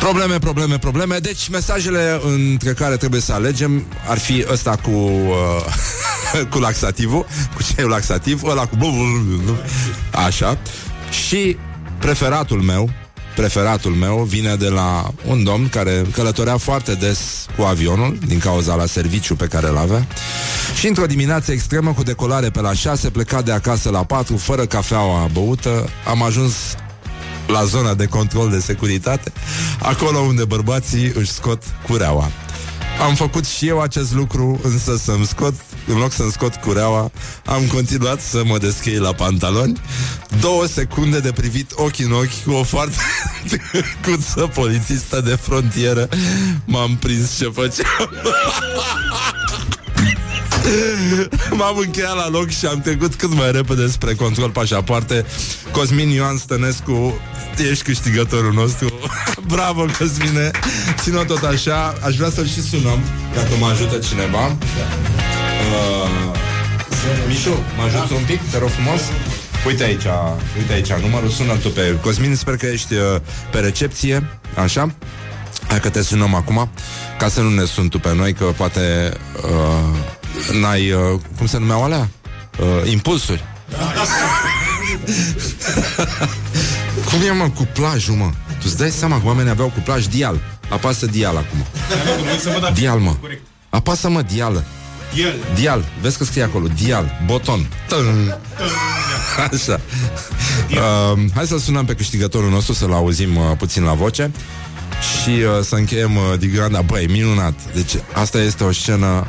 Probleme, 0.00 0.38
probleme, 0.38 0.78
probleme. 0.78 1.16
Deci 1.16 1.48
mesajele 1.48 2.20
între 2.24 2.72
care 2.72 2.96
trebuie 2.96 3.20
să 3.20 3.32
alegem 3.32 3.84
Ar 4.08 4.18
fi 4.18 4.44
ăsta 4.52 4.76
cu 4.82 4.90
uh, 4.90 6.44
Cu 6.50 6.58
laxativul 6.58 7.26
Cu 7.54 7.62
ceaiul 7.62 7.90
laxativ? 7.90 8.42
Ăla 8.42 8.66
cu 8.66 8.76
Așa. 10.26 10.58
Și 11.10 11.56
preferatul 11.98 12.60
meu 12.60 12.90
preferatul 13.38 13.92
meu 13.92 14.16
vine 14.16 14.54
de 14.54 14.68
la 14.68 15.10
un 15.26 15.44
domn 15.44 15.68
care 15.68 16.04
călătorea 16.12 16.56
foarte 16.56 16.94
des 16.94 17.46
cu 17.56 17.62
avionul 17.62 18.18
din 18.26 18.38
cauza 18.38 18.74
la 18.74 18.86
serviciu 18.86 19.36
pe 19.36 19.46
care 19.46 19.68
îl 19.68 19.76
avea. 19.76 20.06
Și 20.78 20.86
într-o 20.86 21.06
dimineață 21.06 21.52
extremă 21.52 21.92
cu 21.92 22.02
decolare 22.02 22.50
pe 22.50 22.60
la 22.60 22.72
6 22.72 23.10
plecat 23.10 23.44
de 23.44 23.52
acasă 23.52 23.90
la 23.90 24.04
4 24.04 24.36
fără 24.36 24.66
cafeaua 24.66 25.28
băută 25.32 25.88
am 26.06 26.22
ajuns 26.22 26.54
la 27.46 27.64
zona 27.64 27.94
de 27.94 28.06
control 28.06 28.50
de 28.50 28.60
securitate 28.60 29.32
acolo 29.78 30.18
unde 30.18 30.44
bărbații 30.44 31.12
își 31.14 31.30
scot 31.32 31.62
cureaua. 31.88 32.30
Am 33.06 33.14
făcut 33.14 33.46
și 33.46 33.68
eu 33.68 33.80
acest 33.80 34.14
lucru, 34.14 34.60
însă 34.62 34.96
să-mi 34.96 35.26
scot, 35.26 35.54
în 35.88 35.98
loc 35.98 36.12
să-mi 36.12 36.30
scot 36.30 36.54
cureaua, 36.54 37.10
am 37.44 37.66
continuat 37.72 38.20
să 38.20 38.42
mă 38.44 38.58
deschei 38.58 38.96
la 38.96 39.12
pantaloni. 39.12 39.80
Două 40.40 40.66
secunde 40.66 41.18
de 41.18 41.32
privit 41.32 41.72
ochi 41.74 41.98
în 41.98 42.12
ochi 42.12 42.42
cu 42.44 42.50
o 42.50 42.62
foarte 42.62 42.96
cuță 44.04 44.50
polițistă 44.54 45.20
de 45.20 45.38
frontieră. 45.40 46.08
M-am 46.64 46.96
prins 46.96 47.36
ce 47.36 47.50
făceam. 47.54 48.10
M-am 51.58 51.76
încheiat 51.76 52.16
la 52.16 52.28
loc 52.28 52.50
și 52.50 52.66
am 52.66 52.80
trecut 52.80 53.14
cât 53.14 53.34
mai 53.34 53.52
repede 53.52 53.86
spre 53.86 54.14
control 54.14 54.50
pașapoarte. 54.50 55.24
Cosmin 55.72 56.08
Ioan 56.08 56.36
Stănescu, 56.36 57.20
ești 57.70 57.84
câștigătorul 57.84 58.52
nostru. 58.52 59.00
Bravo, 59.54 59.84
Cosmine! 59.98 60.50
Ține 61.00 61.24
tot 61.24 61.42
așa. 61.42 61.94
Aș 62.04 62.16
vrea 62.16 62.30
să-l 62.30 62.46
și 62.46 62.62
sunăm, 62.62 62.98
dacă 63.34 63.50
mă 63.58 63.66
ajută 63.66 63.98
cineva. 63.98 64.56
Uh, 65.68 66.08
Mișu, 67.28 67.62
mă 67.76 67.82
ajută 67.82 68.14
un 68.14 68.22
pic, 68.26 68.40
te 68.50 68.58
rog 68.58 68.68
frumos? 68.68 69.00
Uite 69.66 69.84
aici, 69.84 70.04
uite 70.56 70.72
aici 70.72 70.92
numărul, 70.92 71.28
sună 71.28 71.56
tu 71.56 71.68
pe 71.68 71.98
Cosmin, 72.02 72.36
sper 72.36 72.56
că 72.56 72.66
ești 72.66 72.94
uh, 72.94 73.00
pe 73.50 73.58
recepție, 73.58 74.40
așa? 74.54 74.94
Hai 75.68 75.80
că 75.80 75.88
te 75.88 76.02
sunăm 76.02 76.34
acum, 76.34 76.70
ca 77.18 77.28
să 77.28 77.40
nu 77.40 77.50
ne 77.50 77.64
sun 77.64 77.88
tu 77.88 77.98
pe 77.98 78.14
noi, 78.14 78.32
că 78.32 78.44
poate 78.44 79.12
uh, 79.44 80.60
n-ai, 80.60 80.90
uh, 80.90 81.20
cum 81.36 81.46
se 81.46 81.58
numeau 81.58 81.84
alea? 81.84 82.08
Uh, 82.60 82.90
impulsuri. 82.90 83.44
cum 87.10 87.20
e, 87.26 87.30
mă, 87.30 87.50
cu 87.54 87.68
plajul, 87.72 88.14
mă? 88.14 88.30
Tu 88.48 88.62
îți 88.64 88.76
dai 88.76 88.90
seama 88.90 89.20
că 89.20 89.26
oamenii 89.26 89.50
aveau 89.50 89.68
cu 89.68 89.80
plaj 89.80 90.06
dial. 90.06 90.40
Apasă 90.68 91.06
dial 91.06 91.36
acum. 91.36 91.66
Dial, 92.72 92.98
mă. 92.98 93.16
Apasă, 93.68 94.08
mă, 94.08 94.22
dială. 94.22 94.64
Dial. 95.14 95.34
Dial. 95.54 95.84
Vezi 96.00 96.18
că 96.18 96.24
scrie 96.24 96.42
acolo. 96.42 96.66
Dial. 96.66 97.20
Boton. 97.26 97.68
Așa. 99.52 99.80
Uh, 100.70 101.18
hai 101.34 101.46
să 101.46 101.58
sunăm 101.58 101.84
pe 101.84 101.94
câștigătorul 101.94 102.50
nostru 102.50 102.72
să-l 102.72 102.92
auzim 102.92 103.36
uh, 103.36 103.42
puțin 103.58 103.82
la 103.82 103.92
voce 103.92 104.30
și 105.22 105.28
uh, 105.30 105.64
să 105.64 105.74
încheiem 105.74 106.16
uh, 106.16 106.38
Digranda. 106.38 106.80
Băi, 106.80 107.06
minunat. 107.06 107.54
Deci 107.74 107.92
asta 108.12 108.38
este 108.38 108.64
o 108.64 108.72
scenă 108.72 109.26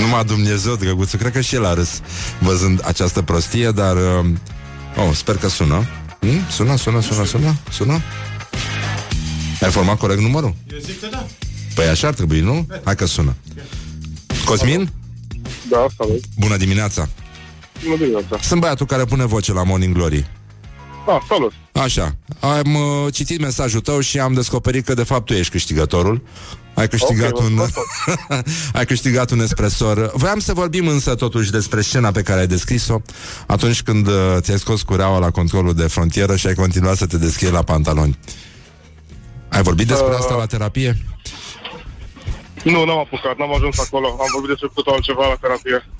numai 0.00 0.24
Dumnezeu, 0.24 0.74
drăguțu, 0.76 1.16
cred 1.16 1.32
că 1.32 1.40
și 1.40 1.54
el 1.54 1.64
a 1.64 1.74
râs 1.74 2.00
văzând 2.38 2.82
această 2.84 3.22
prostie, 3.22 3.70
dar... 3.70 3.96
Uh, 3.96 4.26
oh, 4.96 5.14
sper 5.14 5.36
că 5.36 5.48
sună. 5.48 5.86
Hmm? 6.20 6.40
Sună, 6.50 6.76
sună, 6.76 7.00
sună, 7.00 7.24
sună, 7.24 7.56
sună. 7.70 8.02
Ai 9.60 9.70
format 9.70 9.98
corect 9.98 10.20
numărul? 10.20 10.54
Eu 10.72 10.78
zic 10.78 11.00
că 11.00 11.06
da. 11.10 11.26
Păi 11.74 11.86
așa 11.86 12.06
ar 12.06 12.14
trebui, 12.14 12.40
nu? 12.40 12.66
Hai 12.84 12.94
că 12.94 13.06
sună. 13.06 13.34
Cosmin? 14.48 14.90
Da, 15.68 15.86
salut. 15.96 16.24
Bună 16.38 16.56
dimineața! 16.56 17.08
Bună 17.84 17.96
dimineața. 17.96 18.38
Sunt 18.40 18.60
băiatul 18.60 18.86
care 18.86 19.04
pune 19.04 19.24
voce 19.24 19.52
la 19.52 19.62
Morning 19.62 19.94
Glory. 19.94 20.26
Da, 21.06 21.18
salut. 21.28 21.52
Așa, 21.72 22.16
am 22.40 22.74
uh, 22.74 23.12
citit 23.12 23.40
mesajul 23.40 23.80
tău 23.80 24.00
și 24.00 24.18
am 24.18 24.32
descoperit 24.32 24.84
că 24.84 24.94
de 24.94 25.02
fapt 25.02 25.24
tu 25.24 25.32
ești 25.32 25.52
câștigătorul. 25.52 26.22
Ai 26.74 26.88
câștigat 26.88 27.30
Ok, 27.30 27.40
un 27.40 27.54
vă 27.54 27.68
Ai 28.78 28.86
câștigat 28.86 29.30
un 29.30 29.40
espresor. 29.40 30.10
Voiam 30.14 30.38
să 30.38 30.52
vorbim 30.52 30.88
însă 30.88 31.14
totuși 31.14 31.50
despre 31.50 31.80
scena 31.80 32.10
pe 32.10 32.22
care 32.22 32.40
ai 32.40 32.46
descris-o 32.46 33.00
atunci 33.46 33.82
când 33.82 34.06
uh, 34.06 34.14
ți-ai 34.38 34.58
scos 34.58 34.82
cureaua 34.82 35.18
la 35.18 35.30
controlul 35.30 35.74
de 35.74 35.86
frontieră 35.86 36.36
și 36.36 36.46
ai 36.46 36.54
continuat 36.54 36.96
să 36.96 37.06
te 37.06 37.18
deschizi 37.18 37.52
la 37.52 37.62
pantaloni. 37.62 38.18
Ai 39.48 39.62
vorbit 39.62 39.86
despre 39.86 40.14
asta 40.14 40.34
la 40.34 40.46
terapie? 40.46 40.96
Nu, 42.64 42.84
n-am 42.84 42.98
apucat, 42.98 43.38
n-am 43.38 43.54
ajuns 43.54 43.78
acolo. 43.78 44.16
Am 44.20 44.28
vorbit 44.32 44.48
despre 44.48 44.68
cu 44.68 44.74
totul 44.74 44.92
altceva 44.92 45.28
la 45.28 45.34
terapie. 45.34 45.86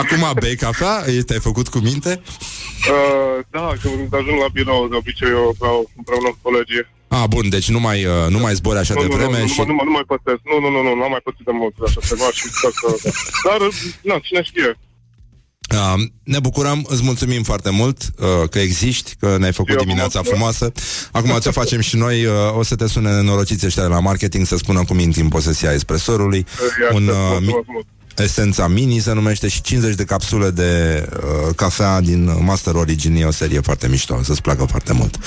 Acum 0.00 0.32
bei 0.40 0.56
cafea? 0.56 1.04
Ei, 1.06 1.22
Te-ai 1.22 1.40
făcut 1.40 1.68
cu 1.68 1.78
minte? 1.78 2.22
Uh, 2.90 3.44
da, 3.50 3.72
când 3.82 4.14
ajung 4.14 4.40
la 4.40 4.48
birou, 4.52 4.88
de 4.88 4.96
obicei 4.96 5.28
eu 5.28 5.54
beau 5.58 5.90
împreună 5.96 6.28
cu 6.28 6.38
colegii. 6.42 6.86
A, 7.08 7.26
bun, 7.26 7.48
deci 7.48 7.68
nu 7.68 7.80
mai, 7.80 8.04
uh, 8.04 8.26
nu 8.28 8.38
mai 8.38 8.54
zbori 8.54 8.78
așa 8.78 8.94
nu, 8.94 9.00
de 9.00 9.06
nu, 9.06 9.16
vreme 9.16 9.40
nu, 9.40 9.46
și... 9.46 9.60
nu, 9.60 9.66
nu, 9.66 9.80
nu, 9.84 9.90
mai 9.90 10.06
pățesc. 10.12 10.40
Nu, 10.50 10.60
nu, 10.60 10.68
nu, 10.74 10.82
nu, 10.82 10.94
n-am 10.94 11.10
mai 11.10 11.24
pățit 11.24 11.44
de 11.44 11.54
mult 11.60 11.74
așa 11.86 12.00
ceva 12.08 12.28
și 12.32 12.44
sper 12.56 12.70
că... 12.80 12.88
Dar, 13.46 13.60
na, 14.02 14.18
cine 14.18 14.42
știe. 14.42 14.78
Uh, 15.74 16.02
ne 16.22 16.38
bucurăm, 16.38 16.86
îți 16.88 17.02
mulțumim 17.02 17.42
foarte 17.42 17.70
mult 17.70 18.02
uh, 18.18 18.48
că 18.50 18.58
existi, 18.58 19.14
că 19.20 19.36
ne-ai 19.38 19.52
făcut 19.52 19.70
Eu 19.70 19.76
vă 19.76 19.82
dimineața 19.82 20.20
mulțumesc. 20.24 20.56
frumoasă. 20.56 20.72
Acum 21.12 21.38
ce 21.40 21.50
facem 21.60 21.80
și 21.80 21.96
noi, 21.96 22.24
uh, 22.24 22.32
o 22.58 22.62
să 22.62 22.76
te 22.76 22.86
sune 22.86 23.10
nenorociți 23.10 23.66
ăștia 23.66 23.82
de 23.82 23.88
la 23.88 24.00
marketing 24.00 24.46
să 24.46 24.56
spună 24.56 24.84
cum 24.84 24.98
intri 24.98 25.20
în 25.20 25.28
posesia 25.28 25.72
espresorului. 25.72 26.46
Ia, 26.82 26.94
Un, 26.94 27.08
aștept, 27.08 27.16
uh, 27.18 27.36
mi- 27.40 27.44
mulțumesc 27.44 27.66
mult. 27.66 27.86
Esența 28.22 28.66
Mini 28.66 28.98
se 28.98 29.12
numește 29.12 29.48
și 29.48 29.60
50 29.60 29.94
de 29.94 30.04
capsule 30.04 30.50
de 30.50 31.02
uh, 31.12 31.54
cafea 31.56 32.00
din 32.00 32.44
Master 32.44 32.74
Origin. 32.74 33.16
E 33.16 33.24
o 33.24 33.30
serie 33.30 33.60
foarte 33.60 33.88
mișto, 33.88 34.22
să-ți 34.22 34.42
placă 34.42 34.64
foarte 34.64 34.92
mult. 34.92 35.18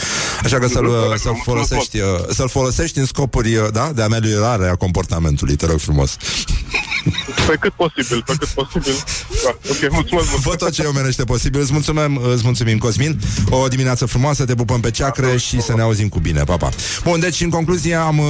Așa 0.44 0.58
că 0.58 0.68
să-l, 0.68 0.86
uh, 0.86 0.94
să-l, 1.18 1.42
folosești, 1.44 2.00
uh, 2.00 2.08
să-l 2.30 2.50
folosești 2.50 2.98
în 3.00 3.06
scopuri 3.06 3.56
uh, 3.56 3.68
da, 3.72 3.92
de 3.96 4.02
ameliorare 4.02 4.68
a 4.68 4.76
comportamentului, 4.76 5.56
te 5.56 5.66
rog 5.66 5.80
frumos. 5.80 6.18
Pe 7.48 7.56
cât 7.60 7.74
posibil, 7.74 8.24
pe 8.26 8.34
cât 8.40 8.48
posibil. 8.48 8.94
Da, 9.44 9.50
ok, 9.70 9.92
mulțumesc 9.92 10.30
mult. 10.30 10.42
Fă 10.42 10.56
tot 10.56 10.72
ce 10.72 10.84
omenește 10.84 11.24
posibil. 11.24 11.62
Îți 11.62 11.74
mulțumim, 11.74 12.22
îți 12.34 12.44
mulțumim, 12.44 12.78
Cosmin. 12.78 13.20
O 13.50 13.68
dimineață 13.68 14.06
frumoasă, 14.06 14.46
te 14.46 14.56
pupăm 14.56 14.80
pe 14.80 14.92
ceacre 14.92 15.38
și 15.38 15.62
să 15.62 15.74
ne 15.76 15.82
auzim 15.82 16.10
cu 16.10 16.20
bine. 16.20 16.44
Pa, 16.44 16.58
pa. 16.58 16.70
Bun, 17.04 17.20
deci, 17.20 17.42
în 17.42 17.50
concluzie, 17.50 17.96
am 17.96 18.18
uh, 18.18 18.26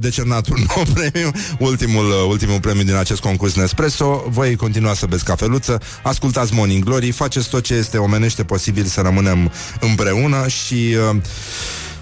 decernat 0.00 0.48
un 0.48 0.64
nou 0.74 0.84
premiu, 0.94 1.30
ultimul, 1.58 2.06
uh, 2.06 2.28
ultimul 2.28 2.60
premiu 2.60 2.82
din 2.82 2.94
acest 2.94 3.20
concurs 3.20 3.54
Nespresso. 3.54 4.03
Voi 4.28 4.56
continua 4.56 4.94
să 4.94 5.06
beți 5.06 5.24
cafeluță, 5.24 5.80
ascultați 6.02 6.54
Morning 6.54 6.84
Glory, 6.84 7.10
faceți 7.10 7.48
tot 7.48 7.62
ce 7.62 7.74
este 7.74 7.98
omenește 7.98 8.44
posibil 8.44 8.84
să 8.84 9.00
rămânem 9.00 9.52
împreună 9.80 10.48
și... 10.48 10.96
Uh, 11.10 11.16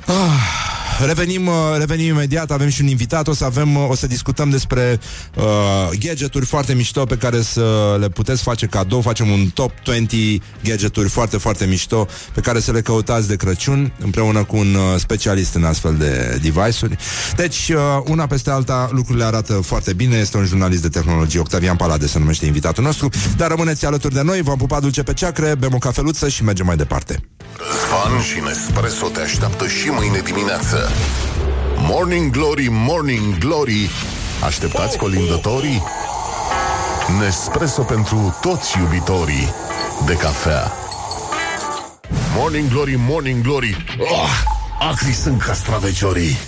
Ah, 0.06 1.06
revenim, 1.06 1.46
uh, 1.46 1.54
revenim 1.78 2.06
imediat, 2.06 2.50
avem 2.50 2.68
și 2.68 2.80
un 2.80 2.86
invitat, 2.86 3.28
o 3.28 3.34
să 3.34 3.44
avem, 3.44 3.76
uh, 3.76 3.88
o 3.88 3.94
să 3.94 4.06
discutăm 4.06 4.50
despre 4.50 5.00
uh, 5.36 5.44
gadgeturi 5.98 6.46
foarte 6.46 6.74
mișto 6.74 7.04
pe 7.04 7.16
care 7.16 7.42
să 7.42 7.96
le 8.00 8.08
puteți 8.08 8.42
face 8.42 8.66
cadou, 8.66 9.00
facem 9.00 9.30
un 9.30 9.48
top 9.54 9.72
20 9.84 10.40
gadgeturi 10.64 11.08
foarte, 11.08 11.36
foarte 11.36 11.66
mișto 11.66 12.06
pe 12.34 12.40
care 12.40 12.60
să 12.60 12.72
le 12.72 12.80
căutați 12.80 13.28
de 13.28 13.36
Crăciun 13.36 13.92
împreună 13.98 14.44
cu 14.44 14.56
un 14.56 14.74
uh, 14.74 14.98
specialist 14.98 15.54
în 15.54 15.64
astfel 15.64 15.94
de 15.96 16.38
device-uri. 16.42 16.96
Deci, 17.36 17.68
uh, 17.68 17.78
una 18.04 18.26
peste 18.26 18.50
alta, 18.50 18.88
lucrurile 18.92 19.24
arată 19.24 19.52
foarte 19.52 19.92
bine, 19.92 20.16
este 20.16 20.36
un 20.36 20.44
jurnalist 20.44 20.82
de 20.82 20.88
tehnologie, 20.88 21.40
Octavian 21.40 21.76
Palade 21.76 22.06
se 22.06 22.18
numește 22.18 22.46
invitatul 22.46 22.84
nostru, 22.84 23.08
dar 23.36 23.48
rămâneți 23.48 23.86
alături 23.86 24.14
de 24.14 24.22
noi, 24.22 24.42
v-am 24.42 24.56
pupat 24.56 24.80
dulce 24.80 25.02
pe 25.02 25.12
ceacre, 25.12 25.54
bem 25.58 25.74
o 25.74 25.78
cafeluță 25.78 26.28
și 26.28 26.44
mergem 26.44 26.66
mai 26.66 26.76
departe. 26.76 27.22
Răzvan 27.56 28.20
și 28.20 28.40
Nespresso 28.40 29.06
te 29.06 29.20
așteaptă 29.20 29.66
și 29.66 29.88
mâine 29.88 30.18
dimineață. 30.18 30.90
Morning 31.76 32.30
Glory, 32.30 32.68
Morning 32.70 33.38
Glory 33.38 33.90
Așteptați 34.44 34.96
colindătorii? 34.96 35.82
Nespresso 37.20 37.82
pentru 37.82 38.36
toți 38.40 38.78
iubitorii 38.78 39.54
de 40.06 40.12
cafea 40.12 40.72
Morning 42.36 42.68
Glory, 42.68 42.94
Morning 42.98 43.42
Glory 43.42 43.84
oh, 43.98 44.30
Acri 44.90 45.12
sunt 45.12 45.42
castraveciorii 45.42 46.38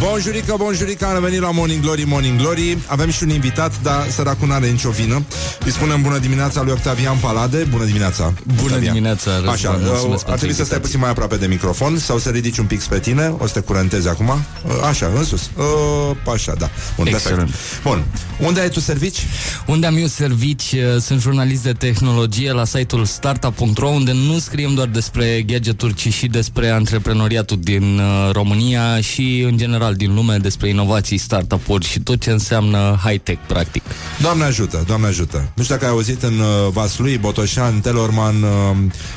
Bonjurică, 0.00 0.54
bonjurică, 0.58 1.06
am 1.06 1.14
revenit 1.14 1.40
la 1.40 1.50
Morning 1.50 1.82
Glory, 1.82 2.02
Morning 2.06 2.38
Glory. 2.40 2.78
Avem 2.86 3.10
și 3.10 3.22
un 3.22 3.28
invitat, 3.30 3.82
dar 3.82 4.10
săracul 4.10 4.48
n-are 4.48 4.66
nicio 4.66 4.90
vină. 4.90 5.22
Îi 5.64 5.70
spunem 5.72 6.02
bună 6.02 6.18
dimineața 6.18 6.62
lui 6.62 6.72
Octavian 6.72 7.16
Palade. 7.20 7.66
Bună 7.70 7.84
dimineața 7.84 8.32
Bună 8.46 8.60
Octavian. 8.62 8.92
dimineața, 8.92 9.30
Răzvan, 9.34 9.52
Așa, 9.52 9.70
mulțumesc 9.70 10.00
uh, 10.02 10.08
pentru 10.08 10.30
ar 10.32 10.36
trebui 10.36 10.54
să 10.54 10.64
stai 10.64 10.76
invitație. 10.76 10.78
puțin 10.78 11.00
mai 11.00 11.10
aproape 11.10 11.36
de 11.36 11.46
microfon 11.46 11.98
Sau 11.98 12.18
să 12.18 12.28
ridici 12.30 12.58
un 12.58 12.64
pic 12.64 12.80
spre 12.80 12.98
tine? 12.98 13.34
O 13.38 13.46
să 13.46 13.52
te 13.52 13.60
curentezi 13.60 14.08
acum? 14.08 14.28
Uh, 14.28 14.72
Așa, 14.88 15.10
în 15.16 15.24
sus. 15.24 15.50
Uh, 15.56 16.32
Așa, 16.34 16.54
da. 16.58 16.70
Bun, 16.96 17.06
Excelent. 17.06 17.38
perfect 17.50 17.82
Bun, 17.82 18.04
unde 18.46 18.60
ai 18.60 18.68
tu 18.68 18.80
servici? 18.80 19.18
Unde 19.66 19.86
am 19.86 19.96
eu 19.96 20.06
servici, 20.06 20.72
uh, 20.72 21.00
sunt 21.00 21.20
jurnalist 21.20 21.62
de 21.62 21.72
tehnologie 21.72 22.52
la 22.52 22.64
site-ul 22.64 23.04
startup.ro 23.04 23.88
unde 23.88 24.12
nu 24.12 24.38
scriem 24.38 24.74
doar 24.74 24.88
despre 24.88 25.42
gadgeturi, 25.46 25.94
ci 25.94 26.12
și 26.12 26.26
despre 26.26 26.68
antreprenoriatul 26.68 27.58
din 27.60 27.98
uh, 27.98 28.32
România 28.32 29.00
și 29.00 29.44
în 29.50 29.56
general 29.56 29.89
din 29.94 30.14
lume, 30.14 30.36
despre 30.36 30.68
inovații, 30.68 31.18
startup-uri 31.18 31.86
și 31.86 32.00
tot 32.00 32.20
ce 32.20 32.30
înseamnă 32.30 33.00
high-tech, 33.04 33.40
practic. 33.46 33.82
Doamne 34.20 34.44
ajută, 34.44 34.84
Doamne 34.86 35.06
ajută. 35.06 35.50
Nu 35.54 35.62
știu 35.62 35.74
dacă 35.74 35.86
ai 35.86 35.92
auzit 35.92 36.22
în 36.22 36.38
uh, 36.38 36.72
Vaslui, 36.72 37.18
Botoșan, 37.18 37.80
Telorman 37.80 38.42
uh, 38.42 38.48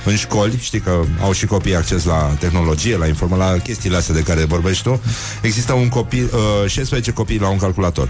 În 0.05 0.15
școli, 0.15 0.57
știi 0.61 0.80
că 0.80 1.03
au 1.21 1.32
și 1.32 1.45
copii 1.45 1.76
acces 1.76 2.05
la 2.05 2.36
tehnologie 2.39 2.97
La 2.97 3.07
informa, 3.07 3.38
la 3.38 3.57
chestiile 3.57 3.97
astea 3.97 4.15
de 4.15 4.21
care 4.21 4.43
vorbești 4.43 4.84
tu. 4.84 5.01
Există 5.41 5.74
un 5.74 5.89
copil, 5.89 6.30
uh, 6.63 6.69
16 6.69 7.11
copii 7.11 7.39
la 7.39 7.49
un 7.49 7.57
calculator 7.57 8.09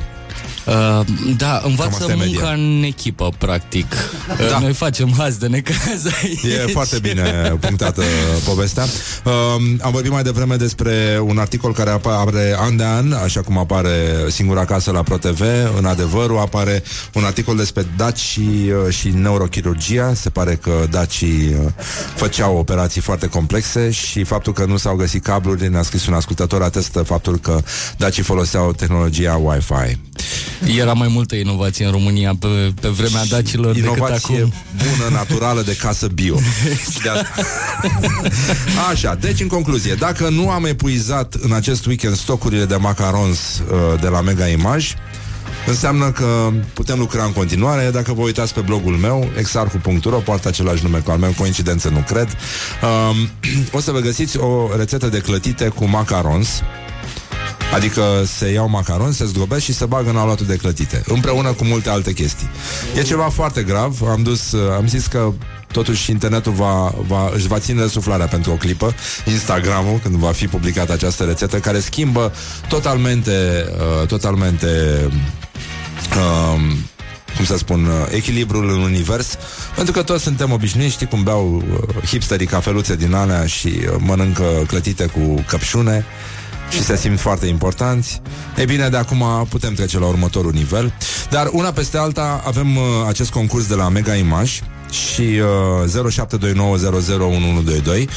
Uh, 0.66 1.06
da, 1.38 1.60
Cam 1.62 1.70
învață 1.70 1.98
asta 2.00 2.12
e 2.12 2.16
media. 2.16 2.26
munca 2.40 2.50
în 2.54 2.84
echipă, 2.86 3.32
practic. 3.38 3.96
Da. 4.28 4.56
Uh, 4.56 4.62
Noi 4.62 4.74
facem 4.74 5.14
azi 5.18 5.40
de 5.40 5.48
necaz 5.48 6.06
aici. 6.22 6.44
E 6.44 6.72
foarte 6.72 7.00
bine 7.00 7.58
punctată 7.60 8.02
povestea. 8.46 8.84
Uh, 8.84 9.32
am 9.82 9.92
vorbit 9.92 10.12
mai 10.12 10.24
devreme 10.24 10.56
despre 10.56 11.20
un 11.24 11.38
articol 11.38 11.74
care 11.74 11.90
apare 11.90 12.56
an 12.60 12.78
de 12.78 12.84
an, 12.84 13.12
așa 13.12 13.42
cum 13.42 13.58
apare 13.58 13.90
singura 14.30 14.66
casă 14.66 14.92
la 14.92 15.04
ProTV. 15.04 15.42
În 15.78 15.86
adevărul 15.86 16.38
apare 16.40 16.84
un 17.14 17.24
articol 17.24 17.56
despre 17.56 17.86
daci 17.98 18.20
și, 18.20 18.40
uh, 18.40 18.94
și 18.94 19.10
neurochirurgia. 19.10 20.14
Se 20.14 20.30
pare 20.30 20.56
că 20.56 20.88
dacii 20.90 21.56
uh, 21.60 21.72
făceau 22.16 22.58
operații 22.58 23.02
foarte 23.02 23.28
complexe 23.28 23.92
și 23.92 24.24
faptul 24.24 24.54
că 24.54 24.66
nu 24.66 24.78
s-au 24.78 24.96
găsit 24.96 25.24
cabluri, 25.24 25.70
ne-a 25.70 25.82
scris 25.84 26.08
un 26.08 26.14
ascultător, 26.14 26.62
atestă 26.62 27.02
faptul 27.02 27.38
că 27.38 27.62
dacii 27.98 28.24
foloseau 28.24 28.72
tehnologia 28.74 29.42
Wi-Fi. 29.44 29.98
Era 30.78 30.94
mai 30.94 31.08
multă 31.08 31.36
inovație 31.36 31.86
în 31.86 31.92
România 31.92 32.36
pe, 32.40 32.74
pe 32.82 32.88
vremea 32.88 33.26
dacilor 33.26 33.74
decât 33.74 33.90
Inovație 33.90 34.38
acum. 34.38 34.54
bună, 34.78 35.10
naturală, 35.12 35.62
de 35.62 35.76
casă 35.76 36.08
bio. 36.08 36.36
De 37.04 37.10
asta. 37.10 37.28
Așa, 38.92 39.16
deci 39.16 39.40
în 39.40 39.48
concluzie, 39.48 39.94
dacă 39.94 40.30
nu 40.30 40.50
am 40.50 40.66
epuizat 40.66 41.34
în 41.34 41.52
acest 41.54 41.86
weekend 41.86 42.16
stocurile 42.16 42.66
de 42.66 42.76
macarons 42.76 43.40
uh, 43.40 44.02
de 44.02 44.08
la 44.08 44.22
Mega 44.22 44.48
Image, 44.48 44.88
Înseamnă 45.68 46.12
că 46.12 46.50
putem 46.74 47.00
lucra 47.00 47.24
în 47.24 47.32
continuare 47.32 47.90
Dacă 47.94 48.14
vă 48.14 48.22
uitați 48.22 48.54
pe 48.54 48.60
blogul 48.60 48.94
meu 48.94 49.30
Exarhu.ro 49.38 50.18
Poartă 50.18 50.48
același 50.48 50.84
nume 50.84 50.98
cu 50.98 51.12
al 51.12 51.18
meu 51.18 51.34
Coincidență 51.38 51.90
nu 51.90 52.04
cred 52.08 52.28
um, 53.12 53.30
O 53.78 53.80
să 53.80 53.92
vă 53.92 54.00
găsiți 54.00 54.38
o 54.38 54.76
rețetă 54.78 55.08
de 55.08 55.20
clătite 55.20 55.68
cu 55.68 55.86
macarons 55.86 56.62
Adică 57.74 58.24
se 58.26 58.52
iau 58.52 58.70
macaron, 58.70 59.12
se 59.12 59.26
zdrobesc 59.26 59.64
și 59.64 59.74
se 59.74 59.86
bagă 59.86 60.10
în 60.10 60.18
aluatul 60.18 60.46
de 60.46 60.56
clătite 60.56 61.04
Împreună 61.08 61.52
cu 61.52 61.64
multe 61.64 61.90
alte 61.90 62.14
chestii. 62.14 62.50
E 62.98 63.02
ceva 63.02 63.30
foarte 63.30 63.64
grav. 63.64 64.02
Am 64.10 64.24
dus, 64.24 64.52
uh, 64.52 64.72
am 64.78 64.88
zis 64.88 65.06
că 65.06 65.34
Totuși 65.72 66.12
internetul 66.12 66.52
va, 66.52 66.94
va, 67.08 67.32
își 67.34 67.48
va 67.48 67.60
ține 67.60 67.88
suflarea 67.88 68.26
pentru 68.26 68.52
o 68.52 68.56
clipă 68.56 68.96
Instagramul, 69.26 70.00
când 70.04 70.16
va 70.16 70.32
fi 70.32 70.48
publicată 70.48 70.92
această 70.92 71.24
rețetă 71.24 71.60
Care 71.60 71.80
schimbă 71.80 72.34
totalmente 72.68 73.66
uh, 74.02 74.08
Totalmente 74.08 74.68
um, 76.16 76.62
cum 77.36 77.46
să 77.46 77.58
spun, 77.58 77.86
uh, 77.86 77.92
echilibrul 78.10 78.70
în 78.70 78.82
univers 78.82 79.38
Pentru 79.76 79.94
că 79.94 80.02
toți 80.04 80.24
suntem 80.24 80.52
obișnuiți 80.52 80.94
Știi 80.94 81.08
cum 81.08 81.24
beau 81.24 81.64
uh, 81.72 82.08
hipsterii 82.08 82.48
cafeluțe 82.48 82.96
din 82.96 83.14
alea 83.14 83.46
Și 83.46 83.68
uh, 83.68 83.96
mănâncă 83.98 84.64
clătite 84.68 85.06
cu 85.06 85.44
căpșune 85.48 86.06
și 86.70 86.84
se 86.84 86.96
simt 86.96 87.20
foarte 87.20 87.46
importanți. 87.46 88.22
E 88.56 88.66
bine, 88.66 88.90
de 88.90 88.98
acum 88.98 89.24
putem 89.50 89.74
trece 89.74 90.00
la 90.00 90.06
următorul 90.06 90.52
nivel. 90.52 90.94
Dar 91.30 91.50
una 91.52 91.72
peste 91.72 91.98
alta 91.98 92.44
avem 92.46 92.76
uh, 92.76 92.84
acest 93.08 93.32
concurs 93.32 93.68
de 93.68 93.76
la 93.76 93.90
Mega 93.90 94.16
Image 94.16 94.52
și 94.94 95.22
uh, 95.22 96.12
0729001122. 96.12 98.10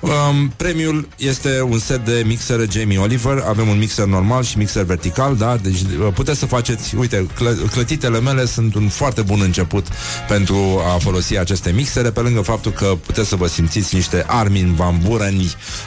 Um, 0.00 0.52
premiul 0.56 1.08
este 1.16 1.62
un 1.62 1.78
set 1.78 2.04
de 2.04 2.22
mixere 2.26 2.66
Jamie 2.70 2.98
Oliver. 2.98 3.44
Avem 3.48 3.68
un 3.68 3.78
mixer 3.78 4.04
normal 4.04 4.42
și 4.42 4.58
mixer 4.58 4.82
vertical, 4.82 5.36
da? 5.36 5.56
Deci 5.56 5.80
uh, 5.80 6.08
puteți 6.14 6.38
să 6.38 6.46
faceți, 6.46 6.96
uite, 6.96 7.26
cl- 7.34 7.68
clătitele 7.70 8.20
mele 8.20 8.46
sunt 8.46 8.74
un 8.74 8.88
foarte 8.88 9.22
bun 9.22 9.40
început 9.42 9.86
pentru 10.28 10.82
a 10.94 10.98
folosi 10.98 11.38
aceste 11.38 11.70
mixere, 11.70 12.10
pe 12.10 12.20
lângă 12.20 12.40
faptul 12.40 12.72
că 12.72 12.96
puteți 13.06 13.28
să 13.28 13.36
vă 13.36 13.46
simțiți 13.46 13.94
niște 13.94 14.24
Armin 14.26 14.74
Van 14.74 15.00
Buren 15.04 15.34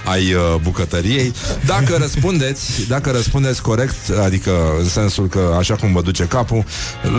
ai 0.06 0.34
uh, 0.34 0.42
bucătăriei. 0.62 1.34
Dacă 1.66 1.98
răspundeți, 2.02 2.88
dacă 2.88 3.12
răspundeți 3.12 3.62
corect, 3.62 4.10
adică 4.24 4.52
în 4.80 4.90
sensul 4.90 5.28
că 5.28 5.56
așa 5.58 5.76
cum 5.76 5.94
vă 5.94 6.02
duce 6.02 6.24
capul, 6.24 6.64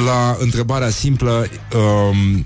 la 0.05 0.37
întrebarea 0.41 0.91
simplă 0.91 1.49
um, 1.75 2.45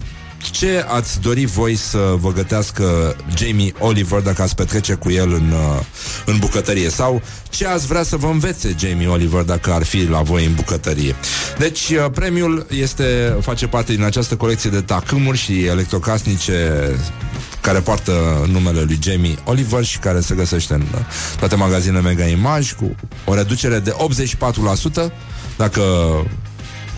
ce 0.51 0.85
ați 0.89 1.21
dori 1.21 1.45
voi 1.45 1.75
să 1.75 2.15
vă 2.19 2.33
gătească 2.33 3.17
Jamie 3.37 3.73
Oliver 3.79 4.21
dacă 4.21 4.43
ați 4.43 4.55
petrece 4.55 4.95
cu 4.95 5.11
el 5.11 5.33
în, 5.33 5.51
uh, 5.51 5.81
în 6.27 6.37
bucătărie? 6.39 6.89
Sau 6.89 7.23
ce 7.51 7.67
ați 7.67 7.87
vrea 7.87 8.03
să 8.03 8.17
vă 8.17 8.27
învețe 8.27 8.75
Jamie 8.79 9.07
Oliver 9.07 9.43
dacă 9.43 9.73
ar 9.73 9.83
fi 9.83 10.09
la 10.09 10.23
voi 10.23 10.45
în 10.45 10.55
bucătărie? 10.55 11.15
Deci, 11.59 11.89
uh, 11.89 12.11
premiul 12.13 12.67
este, 12.71 13.37
face 13.41 13.67
parte 13.67 13.93
din 13.93 14.05
această 14.05 14.37
colecție 14.37 14.71
de 14.71 14.81
tacâmuri 14.81 15.39
și 15.39 15.65
electrocasnice 15.65 16.91
care 17.61 17.79
poartă 17.79 18.13
numele 18.51 18.81
lui 18.81 18.99
Jamie 19.03 19.35
Oliver 19.45 19.85
și 19.85 19.99
care 19.99 20.21
se 20.21 20.35
găsește 20.35 20.75
în 20.75 20.81
uh, 20.95 21.01
toate 21.39 21.55
magazinele 21.55 22.01
Mega 22.01 22.25
Image 22.25 22.73
cu 22.75 22.97
o 23.25 23.35
reducere 23.35 23.79
de 23.79 23.95
84% 25.09 25.13
dacă 25.57 25.83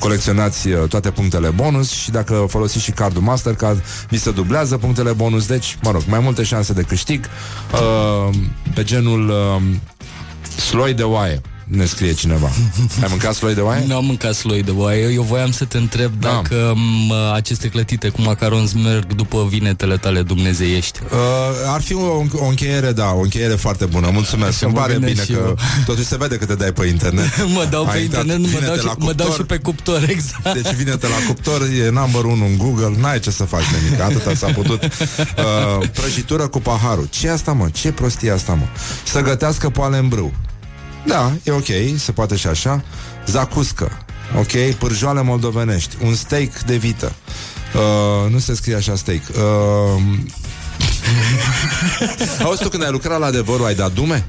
colecționați 0.04 0.68
uh, 0.68 0.88
toate 0.88 1.10
punctele 1.10 1.48
bonus 1.48 1.90
și 1.90 2.10
dacă 2.10 2.46
folosiți 2.48 2.84
și 2.84 2.90
cardul 2.90 3.22
Mastercard, 3.22 3.84
vi 4.08 4.18
se 4.18 4.30
dublează 4.30 4.76
punctele 4.76 5.12
bonus, 5.12 5.46
deci, 5.46 5.78
mă 5.82 5.90
rog, 5.90 6.02
mai 6.06 6.18
multe 6.18 6.42
șanse 6.42 6.72
de 6.72 6.82
câștig 6.82 7.24
uh, 7.72 8.34
pe 8.74 8.82
genul 8.82 9.28
uh, 9.28 9.62
sloi 10.56 10.94
de 10.94 11.02
oaie. 11.02 11.40
Ne 11.64 11.84
scrie 11.84 12.12
cineva. 12.12 12.50
Ai 13.02 13.06
mâncat 13.08 13.34
sloi 13.34 13.54
de 13.54 13.60
oaie? 13.60 13.84
Nu 13.86 13.96
am 13.96 14.04
mâncat 14.04 14.34
sloi 14.34 14.62
de 14.62 14.70
oaie. 14.70 15.12
Eu 15.12 15.22
voiam 15.22 15.50
să 15.50 15.64
te 15.64 15.76
întreb 15.78 16.12
Da. 16.20 16.28
dacă 16.28 16.72
m, 16.76 17.12
aceste 17.34 17.68
clătite 17.68 18.08
cu 18.08 18.22
macarons 18.22 18.72
merg 18.72 19.12
după 19.14 19.46
vinetele 19.48 19.96
tale 19.96 20.22
dumnezeiești. 20.22 20.98
Uh, 21.12 21.18
ar 21.66 21.80
fi 21.80 21.94
o, 21.94 22.24
o 22.32 22.44
încheiere, 22.48 22.92
da, 22.92 23.10
o 23.12 23.20
încheiere 23.20 23.54
foarte 23.54 23.84
bună. 23.84 24.08
Mulțumesc. 24.12 24.48
Așa 24.54 24.66
Îmi 24.66 24.74
mă 24.74 24.80
pare 24.80 24.92
gândesc 24.92 25.12
bine 25.14 25.24
și 25.26 25.32
că 25.32 25.46
eu. 25.48 25.58
totuși 25.86 26.06
se 26.06 26.16
vede 26.16 26.36
că 26.36 26.44
te 26.46 26.54
dai 26.54 26.72
pe 26.72 26.86
internet. 26.86 27.44
mă 27.54 27.66
dau 27.70 27.84
pe 27.84 27.90
Ai 27.90 28.02
intrat, 28.02 28.22
internet, 28.22 28.52
mă 28.52 28.58
vine-te 28.58 28.76
dau, 28.76 28.84
la 28.84 28.90
și, 28.90 28.96
mă 28.98 29.12
dau 29.12 29.26
cuptor. 29.26 29.34
și 29.40 29.42
pe 29.46 29.56
cuptor, 29.58 30.02
exact. 30.16 30.62
Deci 30.62 30.74
vine-te 30.74 31.06
la 31.06 31.16
cuptor, 31.26 31.62
e 31.86 31.90
number 31.90 32.24
1 32.24 32.44
în 32.44 32.56
Google, 32.58 32.94
n-ai 33.00 33.20
ce 33.20 33.30
să 33.30 33.44
faci 33.44 33.64
nimic, 33.82 34.00
atâta 34.00 34.34
s-a 34.34 34.46
putut. 34.46 34.82
Uh, 35.36 35.88
prăjitură 35.92 36.48
cu 36.48 36.60
paharul. 36.60 37.06
ce 37.10 37.28
asta, 37.28 37.52
mă? 37.52 37.68
Ce 37.72 37.92
prostie 37.92 38.30
asta, 38.30 38.54
mă? 38.54 38.64
Să 39.04 39.20
gătească 39.20 39.70
poale 39.70 39.98
în 39.98 40.08
brâu. 40.08 40.32
Da, 41.06 41.32
e 41.42 41.50
ok, 41.50 41.66
se 41.96 42.12
poate 42.12 42.36
și 42.36 42.46
așa. 42.46 42.84
Zacuscă. 43.26 43.90
Ok, 44.38 44.74
pârjoale 44.78 45.22
moldovenești. 45.22 45.96
Un 46.02 46.14
steak 46.14 46.60
de 46.60 46.76
vită. 46.76 47.12
Uh, 47.74 48.30
nu 48.32 48.38
se 48.38 48.54
scrie 48.54 48.74
așa 48.74 48.96
steak. 48.96 49.22
Uh, 49.28 50.02
Auzi 52.44 52.62
tu 52.62 52.68
când 52.68 52.84
ai 52.84 52.90
lucrat 52.90 53.18
la 53.18 53.26
adevărul, 53.26 53.66
ai 53.66 53.74
dat 53.74 53.92
dume? 53.92 54.24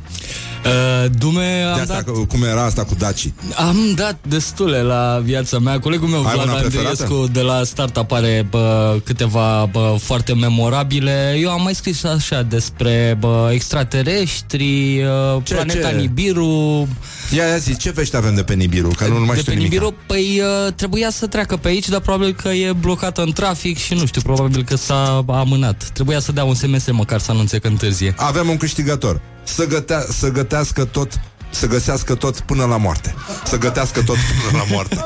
Uh, 0.65 1.05
dume 1.17 1.63
am 1.69 1.75
De 1.75 1.81
asta, 1.81 1.93
dat, 1.93 2.03
că- 2.03 2.11
cum 2.11 2.43
era 2.43 2.63
asta 2.63 2.83
cu 2.83 2.95
Daci? 2.97 3.31
am 3.55 3.93
dat 3.95 4.17
destule 4.27 4.81
la 4.81 5.21
viața 5.23 5.59
mea. 5.59 5.79
Colegul 5.79 6.07
meu, 6.07 6.25
Ai 6.25 6.33
Vlad 6.33 6.47
una 6.47 6.53
preferată? 6.53 6.87
Andreescu, 7.03 7.27
de 7.31 7.41
la 7.41 7.63
Startup 7.63 8.11
are 8.11 8.47
bă, 8.49 8.95
câteva 9.03 9.69
bă, 9.71 9.95
foarte 9.99 10.33
memorabile. 10.33 11.37
Eu 11.39 11.49
am 11.49 11.61
mai 11.61 11.75
scris 11.75 12.03
așa 12.03 12.41
despre 12.41 13.17
bă, 13.19 13.49
extraterestri, 13.53 15.03
uh, 15.03 15.41
Ce, 15.43 15.53
planeta 15.53 15.89
ce? 15.89 15.95
Nibiru. 15.95 16.87
Ia, 17.31 17.45
ia 17.45 17.57
zi, 17.57 17.77
ce 17.77 17.91
vești 17.91 18.15
avem 18.15 18.35
de 18.35 18.43
pe 18.43 18.53
Nibiru? 18.53 18.87
Că 18.87 19.07
nu, 19.07 19.17
nu 19.17 19.25
mai 19.25 19.35
de 19.35 19.41
știu 19.41 19.51
pe 19.51 19.57
nimic. 19.57 19.71
Nibiru, 19.71 19.95
păi 20.07 20.41
uh, 20.65 20.73
trebuia 20.73 21.09
să 21.09 21.27
treacă 21.27 21.57
pe 21.57 21.67
aici, 21.67 21.89
dar 21.89 21.99
probabil 21.99 22.33
că 22.33 22.49
e 22.49 22.73
blocată 22.73 23.21
în 23.21 23.31
trafic 23.31 23.77
și 23.77 23.93
nu 23.93 24.05
știu, 24.05 24.21
probabil 24.21 24.63
că 24.63 24.75
s-a 24.75 25.25
amânat. 25.27 25.89
Trebuia 25.93 26.19
să 26.19 26.31
dea 26.31 26.43
un 26.43 26.53
SMS 26.53 26.91
măcar 26.91 27.19
să 27.19 27.31
anunțe 27.31 27.59
că 27.59 27.67
întârzie. 27.67 28.13
Avem 28.17 28.49
un 28.49 28.57
câștigător. 28.57 29.21
Să, 29.43 29.65
gătea, 29.65 30.05
să 30.09 30.29
gătească 30.29 30.85
tot 30.85 31.19
să 31.49 31.67
găsească 31.67 32.15
tot 32.15 32.39
până 32.39 32.65
la 32.65 32.77
moarte. 32.77 33.15
Să 33.45 33.57
gătească 33.57 34.01
tot 34.01 34.15
până 34.15 34.57
la 34.57 34.63
moarte. 34.71 35.05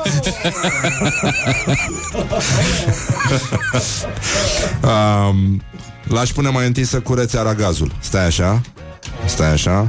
um, 5.30 5.62
l-aș 6.04 6.30
pune 6.30 6.48
mai 6.48 6.66
întâi 6.66 6.84
să 6.84 7.00
curețe 7.00 7.38
aragazul. 7.38 7.92
Stai 8.00 8.26
așa. 8.26 8.60
Stai 9.26 9.52
așa. 9.52 9.86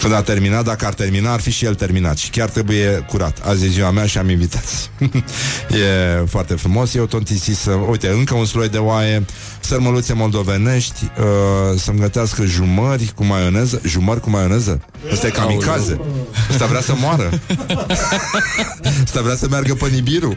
Când 0.00 0.14
a 0.14 0.22
terminat, 0.22 0.64
dacă 0.64 0.86
ar 0.86 0.94
termina, 0.94 1.32
ar 1.32 1.40
fi 1.40 1.50
și 1.50 1.64
el 1.64 1.74
terminat 1.74 2.16
Și 2.16 2.30
chiar 2.30 2.48
trebuie 2.48 3.04
curat. 3.08 3.38
Azi 3.44 3.64
e 3.64 3.68
ziua 3.68 3.90
mea 3.90 4.06
și 4.06 4.18
am 4.18 4.28
invitați 4.28 4.90
E 6.20 6.24
foarte 6.26 6.54
frumos. 6.54 6.94
Eu 6.94 7.06
tot 7.06 7.28
insist 7.28 7.60
să... 7.60 7.70
Uite, 7.70 8.08
încă 8.08 8.34
un 8.34 8.44
sloi 8.44 8.68
de 8.68 8.78
oaie. 8.78 9.24
Sărmăluțe 9.60 10.12
moldovenești 10.12 11.04
uh, 11.18 11.78
Să-mi 11.78 11.98
gătească 11.98 12.44
jumări 12.44 13.12
cu 13.14 13.24
maioneză. 13.24 13.80
Jumări 13.86 14.20
cu 14.20 14.30
maioneză? 14.30 14.80
Ăsta 15.12 15.26
e 15.26 15.30
kamikaze. 15.30 16.00
Ăsta 16.50 16.66
vrea 16.66 16.80
să 16.80 16.94
moară. 17.00 17.30
Ăsta 19.04 19.20
vrea 19.20 19.36
să 19.36 19.46
meargă 19.50 19.74
pe 19.74 19.88
Nibiru. 19.88 20.36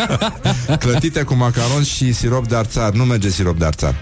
Clătite 0.78 1.22
cu 1.22 1.34
macaron 1.34 1.82
și 1.82 2.12
sirop 2.12 2.48
de 2.48 2.56
arțar. 2.56 2.90
Nu 2.90 3.04
merge 3.04 3.30
sirop 3.30 3.58
de 3.58 3.64
arțar 3.64 3.94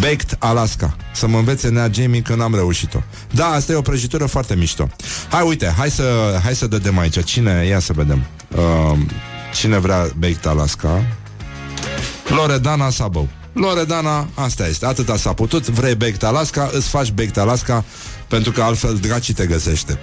Baked 0.00 0.36
Alaska. 0.38 0.96
Să 1.12 1.26
mă 1.26 1.38
învețe 1.38 1.68
Nea 1.68 1.88
Jamie 1.92 2.20
că 2.20 2.34
n-am 2.34 2.54
reușit-o. 2.54 2.98
Da, 3.30 3.46
asta 3.46 3.72
e 3.72 3.76
o 3.76 3.80
prăjitură 3.80 4.26
foarte 4.26 4.54
mișto. 4.54 4.88
Hai, 5.30 5.46
uite, 5.46 5.74
hai 5.76 5.90
să, 5.90 6.38
hai 6.42 6.54
să 6.54 6.66
dădem 6.66 6.98
aici. 6.98 7.24
Cine, 7.24 7.66
ia 7.68 7.78
să 7.78 7.92
vedem. 7.92 8.22
Uh, 8.56 8.98
Cine 9.54 9.78
vrea 9.78 10.08
Baked 10.18 10.46
Alaska? 10.46 11.04
Loredana 12.28 12.90
Sabău 12.90 13.28
Loredana, 13.52 14.28
asta 14.34 14.66
este, 14.66 14.86
atâta 14.86 15.16
s-a 15.16 15.32
putut. 15.32 15.68
Vrei 15.68 15.94
Baked 15.94 16.22
Alaska, 16.22 16.70
îți 16.72 16.88
faci 16.88 17.10
Baked 17.10 17.36
Alaska 17.36 17.84
pentru 18.32 18.52
că 18.52 18.62
altfel 18.62 18.98
dracii 19.00 19.34
te 19.34 19.46
găsește. 19.46 19.98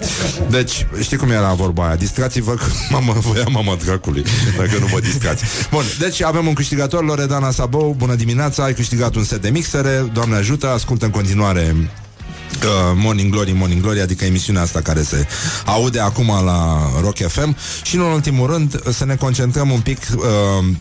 Deci, 0.50 0.86
știi 1.02 1.18
cum 1.18 1.30
era 1.30 1.54
vorba 1.54 1.86
aia? 1.86 1.96
Distrați-vă 1.96 2.54
că 2.54 2.64
mama 2.96 3.14
voia 3.14 3.46
mama 3.52 3.78
dracului 3.84 4.24
Dacă 4.58 4.78
nu 4.80 4.86
vă 4.86 5.00
distrați. 5.00 5.44
Bun, 5.72 5.84
deci 6.00 6.22
avem 6.22 6.48
un 6.48 6.54
câștigător, 6.54 7.04
Loredana 7.04 7.52
Sabou. 7.52 7.96
Bună 7.98 8.16
dimineața, 8.16 8.64
ai 8.64 8.74
câștigat 8.74 9.16
un 9.16 9.24
set 9.24 9.42
de 9.42 9.50
mixere. 9.50 10.10
Doamne 10.14 10.36
ajută, 10.36 10.68
ascultă 10.68 11.06
în 11.06 11.12
continuare 11.12 11.76
uh, 11.76 12.96
Morning 12.96 13.32
Glory, 13.32 13.52
Morning 13.52 13.82
Glory, 13.82 14.02
adică 14.02 14.26
emisiunea 14.26 14.62
asta 14.62 14.82
care 14.82 15.02
se 15.02 15.28
aude 15.66 16.00
acum 16.00 16.28
la 16.46 16.90
Rock 17.02 17.18
FM 17.18 17.56
și 17.84 17.96
în 17.96 18.02
ultimul 18.02 18.48
rând 18.48 18.92
să 18.92 19.06
ne 19.06 19.16
concentrăm 19.16 19.72
un 19.72 19.80
pic 19.80 19.98
uh, 20.16 20.24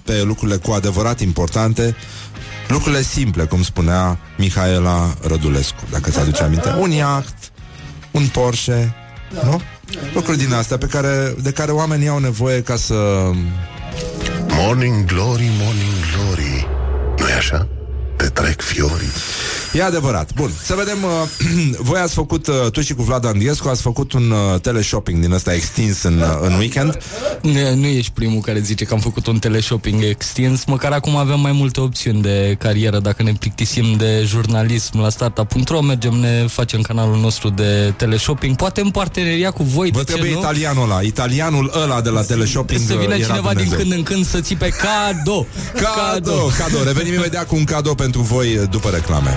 pe 0.05 0.23
lucrurile 0.23 0.57
cu 0.57 0.71
adevărat 0.71 1.21
importante 1.21 1.97
lucrurile 2.69 3.03
simple, 3.03 3.45
cum 3.45 3.63
spunea 3.63 4.19
Mihaela 4.37 5.15
Rădulescu, 5.23 5.83
dacă 5.91 6.11
ți-aduce 6.11 6.43
aminte. 6.43 6.75
Un 6.79 6.91
iaht, 6.91 7.35
un 8.11 8.27
Porsche, 8.27 8.95
nu? 9.45 9.61
Lucruri 10.15 10.39
din 10.39 10.53
astea 10.53 10.79
pe 10.79 10.87
care, 10.87 11.35
de 11.43 11.51
care 11.51 11.71
oamenii 11.71 12.09
au 12.09 12.19
nevoie 12.19 12.63
ca 12.63 12.77
să... 12.77 13.31
Morning 14.49 15.05
Glory, 15.05 15.51
Morning 15.61 15.95
Glory 16.15 16.67
nu-i 17.19 17.33
așa? 17.33 17.69
Te 18.17 18.27
trec 18.29 18.61
fiorii 18.61 19.13
E 19.73 19.83
adevărat. 19.83 20.31
Bun, 20.35 20.51
să 20.63 20.75
vedem 20.75 20.97
uh, 21.03 21.77
Voi 21.89 22.01
ați 22.01 22.15
făcut, 22.15 22.47
uh, 22.47 22.55
tu 22.73 22.81
și 22.81 22.95
cu 22.95 23.03
Vlad 23.03 23.27
Andriescu 23.27 23.69
Ați 23.69 23.83
făcut 23.83 24.13
un 24.13 24.31
uh, 24.31 24.61
teleshopping 24.61 25.21
din 25.21 25.33
ăsta 25.33 25.55
extins 25.55 26.03
în, 26.03 26.21
uh, 26.21 26.39
în 26.41 26.53
weekend 26.59 26.99
Nu, 27.43 27.75
nu 27.75 27.87
ești 27.87 28.13
primul 28.13 28.41
care 28.41 28.61
zice 28.61 28.85
că 28.85 28.95
am 28.95 29.01
făcut 29.01 29.27
un 29.27 29.39
teleshopping 29.39 30.03
extins, 30.03 30.65
măcar 30.65 30.93
acum 30.93 31.17
avem 31.17 31.41
mai 31.41 31.53
multe 31.53 31.81
opțiuni 31.81 32.23
de 32.23 32.57
carieră. 32.59 32.99
Dacă 32.99 33.23
ne 33.23 33.33
plictisim 33.33 33.97
de 33.97 34.23
jurnalism 34.27 35.01
la 35.01 35.09
startup.ro, 35.09 35.81
mergem, 35.81 36.15
ne 36.15 36.47
facem 36.49 36.81
canalul 36.81 37.17
nostru 37.19 37.49
de 37.49 37.95
teleshopping, 37.97 38.57
poate 38.57 38.81
în 38.81 38.91
parteneria 38.91 39.51
cu 39.51 39.63
voi, 39.63 39.91
Vă 39.91 39.99
de 39.99 40.05
trebuie 40.05 40.29
ce 40.29 40.35
nu? 40.35 40.41
italianul 40.41 40.91
ăla 40.91 41.01
Italianul 41.01 41.73
ăla 41.83 42.01
de 42.01 42.09
la 42.09 42.23
teleshopping 42.23 42.81
Să 42.87 42.95
vină 42.95 43.15
uh, 43.15 43.21
era 43.21 43.27
cineva 43.27 43.55
din 43.55 43.65
Dumnezeu. 43.65 43.79
când 43.79 43.93
în 43.93 44.03
când 44.03 44.27
să 44.27 44.41
țipe 44.41 44.69
cadou. 44.69 45.47
Cadou, 45.75 46.51
cadou. 46.59 46.83
Revenim 46.85 47.15
imediat 47.15 47.47
cu 47.47 47.57
un 47.57 47.65
cadou 47.65 47.95
pentru 47.95 48.21
voi 48.21 48.57
uh, 48.57 48.69
după 48.71 48.89
reclame. 48.89 49.37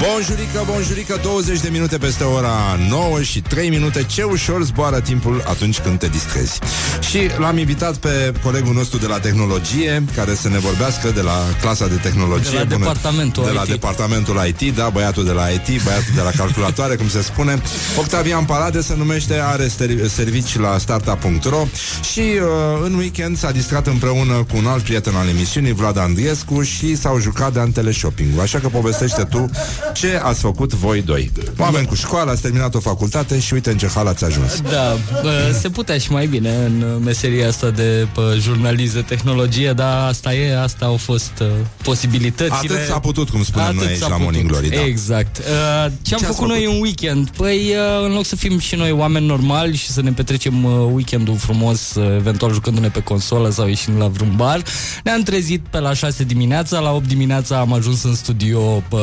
Bonjurică, 0.00 0.62
bonjurică, 0.66 1.18
20 1.22 1.60
de 1.60 1.68
minute 1.68 1.98
peste 1.98 2.24
ora 2.24 2.78
9 2.88 3.22
și 3.22 3.40
3 3.40 3.68
minute. 3.68 4.02
Ce 4.02 4.22
ușor 4.22 4.62
zboară 4.64 5.00
timpul 5.00 5.42
atunci 5.46 5.78
când 5.78 5.98
te 5.98 6.06
distrezi. 6.08 6.58
Și 7.00 7.18
l-am 7.38 7.58
invitat 7.58 7.96
pe 7.96 8.32
colegul 8.42 8.74
nostru 8.74 8.98
de 8.98 9.06
la 9.06 9.18
tehnologie, 9.18 10.04
care 10.16 10.34
să 10.34 10.48
ne 10.48 10.58
vorbească 10.58 11.10
de 11.14 11.20
la 11.20 11.44
clasa 11.60 11.86
de 11.86 11.94
tehnologie. 11.94 12.50
De 12.50 12.56
la 12.58 12.64
până- 12.64 12.78
departamentul 12.78 13.44
de 13.44 13.50
la 13.50 13.60
IT. 13.62 13.68
departamentul 13.68 14.40
IT, 14.46 14.74
da, 14.74 14.88
băiatul 14.88 15.24
de 15.24 15.30
la 15.32 15.48
IT, 15.48 15.82
băiatul 15.84 16.12
de 16.14 16.20
la 16.20 16.30
calculatoare, 16.36 16.96
cum 16.96 17.08
se 17.08 17.22
spune. 17.22 17.62
Octavian 17.98 18.44
Palade 18.44 18.80
se 18.80 18.94
numește, 18.96 19.40
are 19.42 19.66
ster- 19.66 20.06
servici 20.08 20.58
la 20.58 20.78
startup.ro 20.78 21.66
și 22.12 22.20
uh, 22.20 22.38
în 22.84 22.94
weekend 22.94 23.38
s-a 23.38 23.50
distrat 23.50 23.86
împreună 23.86 24.32
cu 24.34 24.56
un 24.56 24.66
alt 24.66 24.82
prieten 24.82 25.14
al 25.14 25.28
emisiunii, 25.28 25.72
Vlad 25.72 25.98
Andriescu, 25.98 26.62
și 26.62 26.96
s-au 26.96 27.20
jucat 27.20 27.52
de 27.52 27.70
teleshopping 27.72 28.38
Așa 28.40 28.58
că 28.58 28.68
povestește 28.68 29.22
tu 29.22 29.50
ce 29.92 30.20
ați 30.22 30.40
făcut 30.40 30.72
voi 30.72 31.02
doi. 31.02 31.30
Oameni 31.58 31.86
cu 31.86 31.94
școală, 31.94 32.30
ați 32.30 32.42
terminat 32.42 32.74
o 32.74 32.80
facultate 32.80 33.40
și 33.40 33.54
uite 33.54 33.70
în 33.70 33.78
ce 33.78 33.88
hal 33.94 34.06
ați 34.06 34.24
ajuns. 34.24 34.60
Da, 34.60 34.96
bă, 35.22 35.56
se 35.60 35.68
putea 35.68 35.98
și 35.98 36.12
mai 36.12 36.26
bine 36.26 36.54
în 36.64 36.80
uh, 36.80 37.02
meseria 37.04 37.48
asta 37.48 37.70
de 37.70 38.06
bă, 38.14 38.36
jurnalism 38.40 38.94
de 38.94 39.00
tehnologie, 39.00 39.72
dar 39.72 40.08
asta 40.08 40.34
e, 40.34 40.60
asta 40.60 40.86
au 40.86 40.96
fost 40.96 41.32
uh, 41.40 41.46
posibilitățile. 41.82 42.74
Atât 42.74 42.86
s-a 42.88 42.98
putut, 42.98 43.30
cum 43.30 43.42
spunem 43.44 43.66
Atât 43.66 43.78
noi 43.78 43.86
aici 43.86 43.98
s-a 43.98 44.08
la 44.08 44.16
Morning 44.16 44.46
putut. 44.46 44.60
Glory, 44.60 44.76
da. 44.76 44.84
Exact. 44.84 45.38
Uh, 45.38 45.44
ce 45.44 45.48
am 45.84 45.90
Ce 46.02 46.14
ați 46.14 46.24
făcut 46.24 46.48
noi 46.48 46.58
făcut? 46.58 46.74
în 46.74 46.82
weekend? 46.82 47.30
Păi, 47.30 47.56
uh, 47.56 48.04
în 48.06 48.12
loc 48.12 48.24
să 48.24 48.36
fim 48.36 48.58
și 48.58 48.74
noi 48.74 48.90
oameni 48.90 49.26
normali 49.26 49.76
și 49.76 49.90
să 49.90 50.02
ne 50.02 50.12
petrecem 50.12 50.64
uh, 50.64 50.72
weekendul 50.92 51.36
frumos, 51.36 51.94
uh, 51.94 52.14
eventual 52.16 52.52
jucându-ne 52.52 52.88
pe 52.88 53.00
consolă 53.02 53.50
sau 53.50 53.66
ieșind 53.66 53.98
la 53.98 54.06
vreun 54.08 54.32
bar, 54.36 54.62
ne-am 55.04 55.22
trezit 55.22 55.62
pe 55.70 55.78
la 55.78 55.94
6 55.94 56.24
dimineața, 56.24 56.78
la 56.78 56.92
8 56.92 57.06
dimineața 57.06 57.58
am 57.58 57.72
ajuns 57.72 58.02
în 58.02 58.14
studio, 58.14 58.82
uh, 58.90 59.00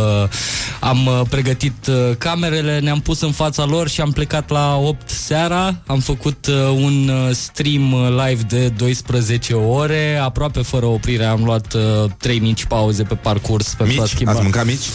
am 0.79 1.05
uh, 1.05 1.21
pregătit 1.29 1.87
uh, 1.87 1.95
camerele, 2.17 2.79
ne-am 2.79 2.99
pus 2.99 3.21
în 3.21 3.31
fața 3.31 3.65
lor 3.65 3.87
și 3.89 4.01
am 4.01 4.11
plecat 4.11 4.49
la 4.49 4.75
8 4.77 5.09
seara, 5.09 5.75
am 5.85 5.99
făcut 5.99 6.45
uh, 6.47 6.55
un 6.75 7.11
uh, 7.27 7.35
stream 7.35 7.93
uh, 7.93 8.07
live 8.27 8.41
de 8.47 8.67
12 8.77 9.53
ore, 9.53 10.19
aproape 10.23 10.61
fără 10.61 10.85
oprire, 10.85 11.25
am 11.25 11.43
luat 11.43 11.73
uh, 11.73 11.81
3 12.17 12.39
mici 12.39 12.65
pauze 12.65 13.03
pe 13.03 13.15
parcurs 13.15 13.73
pentru 13.77 13.99
a 13.99 14.01
Mici? 14.03 14.11
schimba. 14.11 14.31
Ați 14.31 14.41
mâncat 14.41 14.65
mici? 14.65 14.85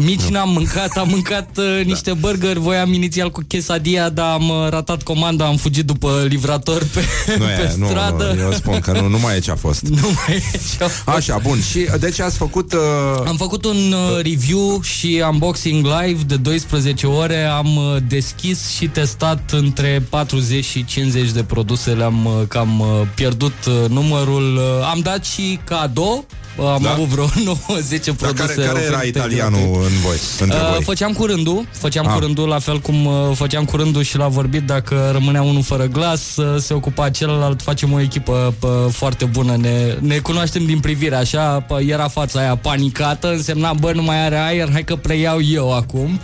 Mici 0.00 0.22
n-am 0.22 0.48
mâncat, 0.50 0.96
am 0.96 1.08
mâncat 1.08 1.48
uh, 1.56 1.84
niște 1.84 2.12
burgeri, 2.12 2.58
voiam 2.58 2.92
inițial 2.92 3.30
cu 3.30 3.42
quesadilla, 3.48 4.08
dar 4.08 4.32
am 4.32 4.48
uh, 4.48 4.68
ratat 4.68 5.02
comanda, 5.02 5.46
am 5.46 5.56
fugit 5.56 5.84
după 5.84 6.24
livrator 6.28 6.84
pe, 6.94 7.00
Nu 7.38 7.44
pe 7.44 7.50
e, 7.62 7.74
nu, 7.78 7.86
stradă. 7.86 8.32
nu, 8.36 8.40
eu 8.40 8.52
spun 8.52 8.80
că 8.80 8.92
nu, 8.92 9.08
nu 9.08 9.18
mai 9.18 9.36
e 9.36 9.38
ce 9.38 9.50
a 9.50 9.54
fost. 9.56 9.82
Nu 10.00 10.08
mai 10.26 10.36
e 10.52 10.58
ce 10.76 10.84
a 10.84 10.88
fost. 10.88 11.16
Așa, 11.16 11.38
bun. 11.42 11.60
Și 11.70 11.88
deci 12.00 12.20
ați 12.20 12.36
făcut... 12.36 12.72
Uh... 12.72 12.80
Am 13.26 13.36
făcut 13.36 13.64
un 13.64 13.76
uh, 13.92 14.22
review 14.22 14.80
și 14.82 15.22
unboxing 15.32 15.86
live 15.86 16.22
de 16.22 16.36
12 16.36 17.06
ore. 17.06 17.44
Am 17.44 17.76
uh, 17.76 17.96
deschis 18.08 18.68
și 18.68 18.86
testat 18.86 19.50
între 19.50 20.02
40 20.10 20.64
și 20.64 20.84
50 20.84 21.30
de 21.30 21.42
produse. 21.42 21.90
Le-am 21.90 22.24
uh, 22.24 22.32
cam 22.48 22.80
uh, 22.80 22.86
pierdut 23.14 23.64
uh, 23.66 23.88
numărul. 23.88 24.56
Uh, 24.56 24.88
am 24.90 25.00
dat 25.00 25.24
și 25.24 25.58
cadou. 25.64 26.26
Uh, 26.56 26.64
Am 26.66 26.82
Da? 26.82 26.90
avut 26.90 27.04
vreo 27.04 27.24
9-10 27.28 28.04
Dar 28.06 28.14
produse. 28.14 28.54
care, 28.54 28.66
care 28.66 28.80
era 28.84 28.96
oferite 28.96 29.18
italianul 29.18 29.60
gratuit. 29.60 29.90
în 29.90 30.00
voi? 30.02 30.16
Între 30.40 30.58
Uh, 30.58 30.70
voi? 30.72 30.82
făceam 30.82 31.12
cu 31.12 31.24
rândul, 31.26 31.66
făceam 31.72 32.06
Ah. 32.06 32.12
cu 32.12 32.18
rândul 32.18 32.48
la 32.48 32.58
fel 32.58 32.78
cum 32.80 33.06
uh, 33.06 33.12
făceam 33.34 33.64
cu 33.64 33.76
rândul 33.76 34.02
și 34.02 34.16
la 34.16 34.28
vorbit 34.28 34.62
dacă 34.62 35.08
rămânea 35.12 35.42
unul 35.42 35.62
fără 35.62 35.84
glas, 35.84 36.36
uh, 36.36 36.60
se 36.60 36.74
ocupa 36.74 37.10
celălalt, 37.10 37.62
facem 37.62 37.92
o 37.92 38.00
echipă 38.00 38.54
pă, 38.58 38.88
foarte 38.92 39.24
bună, 39.24 39.56
ne, 39.56 39.96
ne 40.00 40.18
cunoaștem 40.18 40.64
din 40.66 40.80
privire, 40.80 41.14
așa, 41.16 41.60
pă, 41.60 41.80
era 41.80 42.08
fața 42.08 42.40
aia 42.40 42.56
panicată, 42.56 43.28
însemna, 43.32 43.72
bă, 43.72 43.92
nu 43.92 44.02
mai 44.02 44.24
are 44.24 44.36
aer, 44.38 44.68
hai 44.72 44.84
că 44.84 44.96
preiau 44.96 45.40
eu 45.42 45.74
acum. 45.74 46.20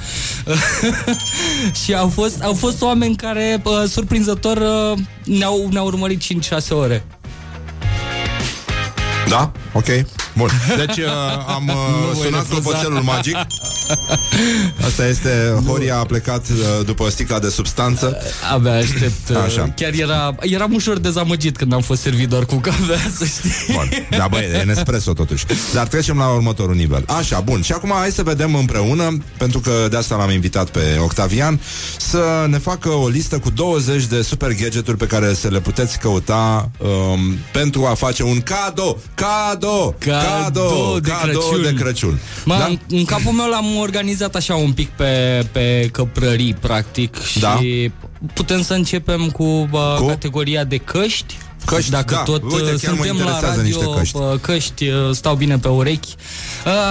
și 1.84 1.94
au 1.94 2.08
fost, 2.08 2.42
au 2.42 2.54
fost 2.54 2.82
oameni 2.82 3.16
care, 3.16 3.60
pă, 3.62 3.84
surprinzător, 3.88 4.56
uh, 4.56 4.98
ne-au, 5.24 5.68
ne-au 5.70 5.86
urmărit 5.86 6.20
5-6 6.20 6.68
ore. 6.70 7.04
Da? 9.28 9.52
Ok. 9.72 9.86
Bun. 10.36 10.48
Deci 10.76 10.96
uh, 10.96 11.04
am 11.46 11.68
uh, 11.68 11.74
Nu 11.74 12.06
voi 12.12 12.24
sunat 12.24 12.40
refuza. 12.40 12.60
clopoțelul 12.60 13.00
magic. 13.02 13.36
Asta 14.86 15.06
este, 15.06 15.62
Horia 15.66 15.98
a 15.98 16.04
plecat 16.04 16.46
uh, 16.48 16.84
după 16.86 17.08
sticla 17.10 17.38
de 17.38 17.48
substanță. 17.48 18.16
Abia 18.54 18.72
aștept. 18.76 19.28
uh, 19.30 19.36
Așa. 19.36 19.72
Chiar 19.76 19.92
era, 19.92 20.34
eram 20.40 20.72
ușor 20.74 20.98
dezamăgit 20.98 21.56
când 21.56 21.72
am 21.72 21.80
fost 21.80 22.00
servit 22.02 22.28
doar 22.28 22.44
cu 22.44 22.54
cafea, 22.54 22.98
să 23.18 23.24
știi. 23.24 23.74
Bun. 23.74 23.88
Da, 24.18 24.26
băi, 24.30 24.48
e 24.60 24.62
Nespresso 24.62 25.12
totuși. 25.12 25.44
Dar 25.72 25.86
trecem 25.86 26.16
la 26.16 26.26
următorul 26.28 26.74
nivel. 26.74 27.04
Așa, 27.06 27.40
bun. 27.40 27.62
Și 27.62 27.72
acum 27.72 27.92
hai 27.94 28.10
să 28.10 28.22
vedem 28.22 28.54
împreună, 28.54 29.18
pentru 29.36 29.60
că 29.60 29.86
de 29.90 29.96
asta 29.96 30.16
l-am 30.16 30.30
invitat 30.30 30.68
pe 30.68 30.80
Octavian, 31.00 31.60
să 31.98 32.46
ne 32.48 32.58
facă 32.58 32.88
o 32.88 33.08
listă 33.08 33.38
cu 33.38 33.50
20 33.50 34.04
de 34.04 34.22
super 34.22 34.54
gadgeturi 34.54 34.96
pe 34.96 35.06
care 35.06 35.34
să 35.34 35.48
le 35.48 35.60
puteți 35.60 35.98
căuta 35.98 36.70
um, 36.78 37.36
pentru 37.52 37.86
a 37.86 37.94
face 37.94 38.22
un 38.22 38.40
cadou. 38.40 39.00
Cadou! 39.14 39.94
Cadou 39.98 40.20
de 41.02 41.10
cadou 41.10 41.40
Crăciun. 41.50 41.62
de 41.62 41.82
Crăciun. 41.82 42.18
Mă, 42.44 42.56
Da? 42.58 42.64
în, 42.64 42.78
în 42.88 43.04
capul 43.04 43.32
meu 43.32 43.48
l-am 43.48 43.76
organizat 43.76 44.34
așa 44.34 44.54
un 44.54 44.72
pic 44.72 44.88
pe, 44.88 45.42
pe 45.52 45.88
căprării, 45.92 46.54
practic, 46.54 47.22
și 47.22 47.38
Da. 47.38 47.58
putem 48.34 48.62
să 48.62 48.74
începem 48.74 49.30
cu, 49.30 49.68
bă, 49.70 49.96
Cu? 50.00 50.06
categoria 50.06 50.64
de 50.64 50.76
căști. 50.76 51.36
Căști, 51.64 51.90
Dacă 51.90 52.14
da. 52.14 52.22
tot 52.22 52.42
Uite, 52.42 52.72
uh, 52.72 52.80
chiar 52.80 52.92
mă 52.92 53.04
suntem 53.04 53.04
la 53.04 53.10
interesează 53.10 53.46
radio, 53.46 53.62
niște 53.62 53.84
căști. 53.96 54.18
bă, 54.18 54.38
căști 54.40 54.88
uh, 54.88 54.94
stau 55.12 55.34
bine 55.34 55.58
pe 55.58 55.68
urechi. 55.68 56.14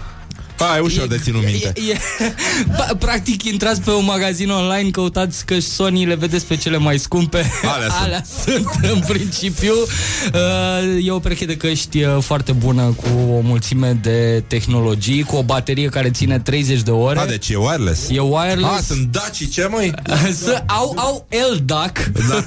A, 0.60 0.78
e 0.78 0.80
ușor 0.80 1.08
de 1.08 1.18
ținut 1.24 1.44
minte. 1.46 1.74
E, 1.90 1.92
e, 1.92 1.98
ba, 2.78 2.88
practic 3.00 3.44
intrați 3.44 3.82
pe 3.82 3.92
un 3.92 4.06
magazin 4.06 4.50
online, 4.50 4.90
căutați 4.90 5.46
că 5.46 5.60
Sony 5.60 6.06
le 6.06 6.16
vedeți 6.16 6.46
pe 6.46 6.56
cele 6.56 6.78
mai 6.78 6.98
scumpe. 6.98 7.52
Alea 7.76 7.90
sunt. 7.90 8.02
Alea 8.02 8.24
sunt 8.46 8.68
în 8.94 9.00
principiu. 9.08 9.74
Uh, 10.34 11.04
E 11.04 11.12
o 11.12 11.20
pereche 11.20 11.46
de 11.46 11.58
căști 11.58 12.04
uh, 12.04 12.18
foarte 12.22 12.52
bună 12.52 12.82
cu 12.84 13.08
o 13.32 13.40
mulțime 13.40 14.00
de 14.02 14.44
tehnologii, 14.48 15.24
cu 15.24 15.36
o 15.36 15.44
baterie 15.44 15.88
care 15.88 16.10
ține 16.10 16.40
30 16.40 16.82
de 16.82 16.92
ore. 16.92 17.20
A, 17.20 17.26
deci 17.26 17.50
e 17.50 17.56
wireless. 17.56 18.10
E 18.10 18.20
wireless. 18.20 18.74
A, 18.74 18.82
sunt 18.88 19.08
daci, 19.12 19.50
ce 19.52 19.68
măi? 19.72 19.94
Să 20.44 20.64
au, 20.68 20.94
au 20.98 21.28
LDAC 21.54 22.12
Da. 22.28 22.46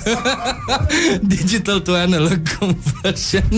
Digital 1.20 1.80
to 1.80 1.92
Analog 1.94 2.40
Conversion 2.58 3.48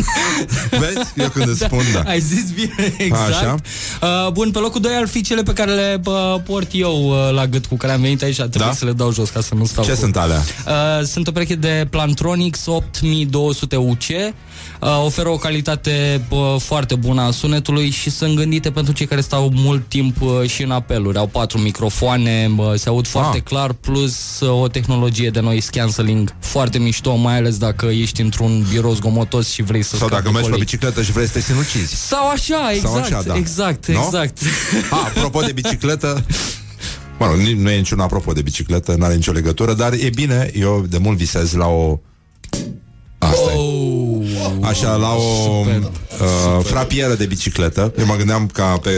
Vezi? 0.71 1.11
Eu 1.17 1.29
când 1.29 1.49
îți 1.49 1.61
spun, 1.61 1.83
da. 1.93 2.03
Ai 2.11 2.21
zis 2.21 2.51
bine, 2.51 2.95
exact 2.99 3.31
Așa. 3.31 3.57
Uh, 4.03 4.33
Bun, 4.41 4.51
pe 4.51 4.59
locul 4.59 4.81
2 4.81 4.93
ar 4.95 5.09
fi 5.09 5.21
cele 5.23 5.43
pe 5.43 5.53
care 5.53 5.71
le 5.71 5.99
bă, 6.03 6.41
port 6.47 6.69
eu 6.73 7.09
uh, 7.11 7.33
la 7.35 7.47
gât 7.47 7.67
cu 7.67 7.77
care 7.77 7.93
am 7.93 8.01
venit 8.01 8.23
aici 8.23 8.35
Trebuie 8.37 8.63
Da? 8.65 8.73
să 8.73 8.85
le 8.85 8.93
dau 8.93 9.13
jos 9.13 9.31
ca 9.31 9.41
să 9.41 9.55
nu 9.55 9.65
stau 9.65 9.85
Ce 9.85 9.91
cu... 9.91 9.97
sunt 9.97 10.17
alea? 10.17 10.43
Uh, 10.67 11.05
sunt 11.07 11.27
o 11.29 11.33
pereche 11.33 11.55
de 11.55 11.87
Plantronics 11.91 12.67
8200 12.67 13.77
UC 13.77 13.87
uh, 14.09 14.29
Oferă 15.05 15.29
o 15.29 15.37
calitate 15.37 16.23
uh, 16.29 16.57
foarte 16.59 16.95
bună 16.95 17.21
a 17.23 17.31
sunetului 17.31 17.91
și 17.91 18.11
sunt 18.11 18.37
gândite 18.37 18.71
pentru 18.71 18.93
cei 18.93 19.07
care 19.07 19.21
stau 19.21 19.51
mult 19.55 19.89
timp 19.89 20.21
uh, 20.21 20.49
și 20.49 20.63
în 20.63 20.71
apeluri. 20.71 21.19
Au 21.19 21.27
patru 21.27 21.59
microfoane, 21.59 22.51
uh, 22.57 22.73
se 22.75 22.89
aud 22.89 23.07
foarte 23.07 23.37
Ah. 23.37 23.43
clar, 23.43 23.73
plus 23.73 24.41
uh, 24.41 24.61
o 24.63 24.69
tehnologie 24.69 25.31
de 25.31 25.41
noise 25.41 25.69
cancelling 25.73 26.35
foarte 26.39 26.79
mișto, 26.79 27.15
mai 27.15 27.37
ales 27.37 27.59
dacă 27.59 27.87
ești 27.87 28.21
într-un 28.21 28.67
birou 28.71 28.93
zgomotos 28.95 29.49
și 29.51 29.63
vrei 29.63 29.83
să 29.83 29.97
Sau 29.97 30.07
scapi 30.07 30.13
dacă 30.13 30.25
de 30.25 30.31
mergi 30.31 30.45
pe 30.49 30.51
colegi. 30.51 30.71
bicicletă 30.71 31.03
și 31.03 31.13
vrei 31.13 31.27
să 31.27 31.33
te 31.33 31.41
sinucizi. 31.41 31.95
Sau 32.07 32.29
așa, 32.29 32.71
exact, 32.73 32.93
Sau 32.95 33.03
așa, 33.03 33.23
da. 33.27 33.37
exact, 33.37 33.87
Nu? 33.87 34.03
exact. 34.05 34.39
A, 34.91 34.97
apropo 35.17 35.41
de 35.41 35.53
bicicletă 35.53 36.25
Mă 37.19 37.27
rog, 37.27 37.37
ni- 37.37 37.53
nu 37.63 37.71
e 37.71 37.77
niciun 37.77 38.01
apropo 38.01 38.33
de 38.33 38.43
bicicletă 38.43 38.95
N-are 38.99 39.15
nicio 39.15 39.33
legătură 39.33 39.75
Dar 39.75 39.93
e 39.93 40.11
bine, 40.15 40.51
eu 40.55 40.85
de 40.89 40.99
mult 40.99 41.17
visez 41.17 41.53
la 41.53 41.67
o 41.67 41.99
Asta 43.19 43.53
Oh, 43.57 43.63
e 43.65 44.00
Așa, 44.61 44.95
la 44.95 45.15
o 45.15 45.45
Super. 45.45 45.77
uh, 45.77 46.65
frapieră 46.65 47.15
de 47.15 47.27
bicicletă. 47.27 47.93
Eu 47.99 48.07
mă 48.07 48.17
gândeam 48.17 48.47
ca 48.47 48.65
pe 48.65 48.91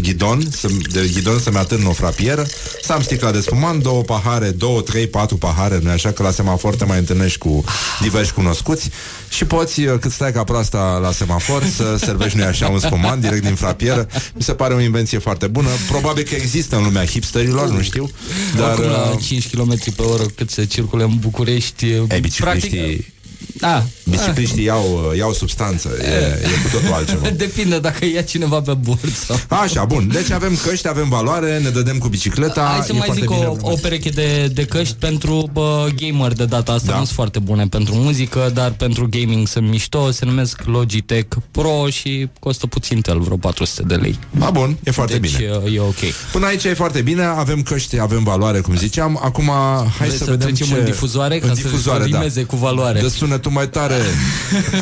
ghidon 0.00 0.42
să, 0.50 0.68
De 0.92 1.10
ghidon 1.14 1.38
să-mi 1.38 1.56
atârn 1.56 1.86
o 1.86 1.92
frapieră. 1.92 2.46
Să 2.82 2.92
am 2.92 3.02
sticla 3.02 3.30
de 3.30 3.40
spumant, 3.40 3.82
două 3.82 4.02
pahare 4.02 4.48
Două, 4.50 4.80
trei, 4.80 5.06
patru 5.06 5.36
pahare 5.36 5.78
Nu 5.82 5.90
așa? 5.90 6.10
Că 6.10 6.22
la 6.22 6.30
semafor 6.30 6.74
te 6.74 6.84
mai 6.84 6.98
întâlnești 6.98 7.38
cu 7.38 7.64
diversi 8.00 8.32
cunoscuți 8.32 8.90
Și 9.28 9.44
poți, 9.44 9.80
uh, 9.80 9.98
cât 10.00 10.12
stai 10.12 10.32
ca 10.32 10.44
proasta 10.44 10.98
la 11.02 11.12
semafor 11.12 11.64
Să 11.76 11.96
servești 12.06 12.38
nu 12.38 12.44
așa 12.44 12.68
un 12.68 12.78
spumant 12.78 13.20
direct 13.20 13.44
din 13.44 13.54
frapieră. 13.54 14.08
Mi 14.34 14.42
se 14.42 14.52
pare 14.52 14.74
o 14.74 14.80
invenție 14.80 15.18
foarte 15.18 15.46
bună. 15.46 15.68
Probabil 15.88 16.24
că 16.24 16.34
există 16.34 16.76
în 16.76 16.82
lumea 16.82 17.04
hipsterilor, 17.04 17.68
nu 17.68 17.82
știu 17.82 18.10
Dar 18.56 18.60
Dar 18.66 18.78
Oricum 18.78 18.90
la 18.90 19.10
uh, 19.10 19.22
5 19.24 19.48
km 19.50 19.94
pe 19.96 20.02
oră 20.02 20.22
cât 20.22 20.50
se 20.50 20.64
circule 20.64 21.02
în 21.02 21.16
București 21.20 21.84
Ei, 21.84 22.20
bicicliștii 22.20 23.12
Da. 23.58 23.84
Bicicliștii 24.04 24.64
iau, 24.64 25.12
iau 25.16 25.32
substanță, 25.32 25.88
e, 26.00 26.04
e 26.42 26.48
cu 26.62 26.76
totul 26.76 26.92
altceva. 26.92 27.28
Depinde 27.44 27.78
dacă 27.78 28.04
ia 28.04 28.22
cineva 28.22 28.60
pe 28.60 28.74
burtă. 28.74 29.44
Așa, 29.48 29.84
bun. 29.84 30.08
Deci 30.12 30.30
avem 30.30 30.58
căști, 30.66 30.88
avem 30.88 31.08
valoare, 31.08 31.58
ne 31.58 31.68
dădem 31.68 31.98
cu 31.98 32.08
bicicleta. 32.08 32.70
Hai 32.72 32.84
să 32.84 32.92
e 32.92 32.98
mai 32.98 33.06
foarte 33.06 33.20
zic 33.20 33.30
bine. 33.30 33.46
o, 33.46 33.70
o 33.70 33.74
pereche 33.74 34.08
de, 34.08 34.50
de 34.52 34.64
căști 34.64 34.94
pentru 34.94 35.50
bă, 35.52 35.88
gamer 35.96 36.32
de 36.32 36.44
data 36.44 36.72
asta. 36.72 36.90
Da. 36.90 36.98
Nu 36.98 37.04
sunt 37.04 37.14
foarte 37.16 37.38
bune 37.38 37.66
pentru 37.66 37.94
muzică, 37.94 38.50
dar 38.54 38.70
pentru 38.70 39.08
gaming 39.10 39.46
sunt 39.46 39.68
mișto. 39.68 40.10
Se 40.10 40.24
numesc 40.24 40.62
Logitech 40.64 41.36
Pro 41.50 41.88
și 41.90 42.28
costă 42.40 42.66
puțin 42.66 43.00
tel, 43.00 43.18
vreo 43.18 43.36
400 43.36 43.82
de 43.82 43.94
lei. 43.94 44.18
A, 44.38 44.50
bun, 44.50 44.76
e 44.84 44.90
foarte 44.90 45.18
deci, 45.18 45.36
bine. 45.36 45.60
e 45.74 45.80
ok. 45.80 46.00
Până 46.32 46.46
aici 46.46 46.64
e 46.64 46.74
foarte 46.74 47.00
bine, 47.00 47.24
avem 47.24 47.62
căști, 47.62 48.00
avem 48.00 48.22
valoare, 48.22 48.60
cum 48.60 48.76
ziceam. 48.76 49.20
Acum, 49.22 49.50
hai 49.98 50.06
Vrei 50.06 50.10
să, 50.10 50.24
să 50.24 50.30
vedem 50.30 50.46
trecem 50.46 50.66
ce... 50.66 50.74
în 50.74 50.84
difuzoare 50.84 51.38
ca 51.38 51.48
în 51.48 51.54
să 51.54 51.62
difuzoare, 51.62 52.06
da. 52.06 52.18
rimeze 52.18 52.42
cu 52.42 52.56
valoare. 52.56 53.00
Dă 53.00 53.08
sunetul 53.42 53.50
mai 53.50 53.68
tare. 53.68 54.02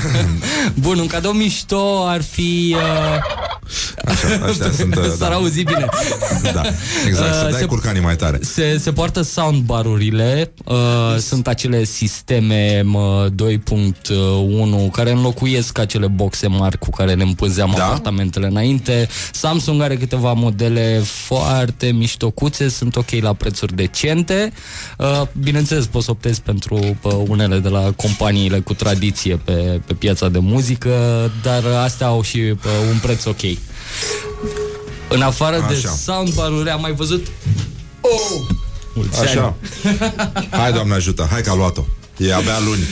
Bun, 0.82 0.98
un 0.98 1.06
cadou 1.06 1.32
mișto 1.32 2.04
ar 2.06 2.22
fi... 2.22 2.76
Uh... 2.78 2.80
Așa, 4.04 4.48
ăștia 4.48 4.70
sunt... 4.78 4.96
uh, 4.96 5.02
S-ar 5.18 5.32
auzi 5.32 5.62
bine. 5.62 5.86
Da, 6.54 6.62
exact, 7.06 7.34
să 7.34 7.42
Uh, 7.44 7.50
dai 7.50 7.60
se- 7.60 7.66
curcanii 7.66 8.00
mai 8.00 8.16
tare. 8.16 8.38
Se, 8.42 8.78
se 8.78 8.92
poartă 8.92 9.22
soundbarurile, 9.22 10.52
uh, 10.64 10.76
sunt 11.18 11.46
acele 11.48 11.84
sisteme 11.84 12.82
mă, 12.84 13.28
2.1 13.30 14.90
care 14.92 15.10
înlocuiesc 15.10 15.78
acele 15.78 16.06
boxe 16.06 16.46
mari 16.46 16.78
cu 16.78 16.90
care 16.90 17.14
ne 17.14 17.22
împânzeam 17.22 17.72
da? 17.76 17.84
apartamentele 17.84 18.46
înainte. 18.46 19.08
Samsung 19.32 19.82
are 19.82 19.96
câteva 19.96 20.32
modele 20.32 21.00
foarte 21.04 21.86
miștocuțe, 21.86 22.68
sunt 22.68 22.96
ok 22.96 23.10
la 23.20 23.32
prețuri 23.32 23.74
decente. 23.76 24.52
Uh, 24.98 25.22
bineînțeles, 25.40 25.86
poți 25.86 26.04
să 26.04 26.10
optezi 26.10 26.40
pentru 26.42 26.74
uh, 27.02 27.12
unele 27.28 27.58
de 27.58 27.68
la 27.68 27.92
companiile 28.50 28.60
cu 28.60 28.74
tradiție 28.74 29.36
pe, 29.36 29.80
pe 29.86 29.92
piața 29.94 30.28
de 30.28 30.38
muzică, 30.38 31.30
dar 31.42 31.64
astea 31.84 32.06
au 32.06 32.22
și 32.22 32.38
uh, 32.38 32.56
un 32.90 32.98
preț 33.02 33.24
ok. 33.24 33.40
În 35.08 35.22
afară 35.22 35.64
de 35.68 35.74
Așa. 35.74 35.88
soundbar-uri 35.88 36.70
am 36.70 36.80
mai 36.80 36.92
văzut 36.92 37.26
Oh! 38.00 38.40
Mulți 38.94 39.20
Așa. 39.20 39.54
ani. 39.84 39.96
Hai, 40.50 40.72
doamne 40.72 40.94
ajută, 40.94 41.28
hai 41.30 41.42
că 41.42 41.50
a 41.50 41.54
luat-o. 41.54 41.84
E 42.28 42.32
abia 42.34 42.58
luni. 42.64 42.82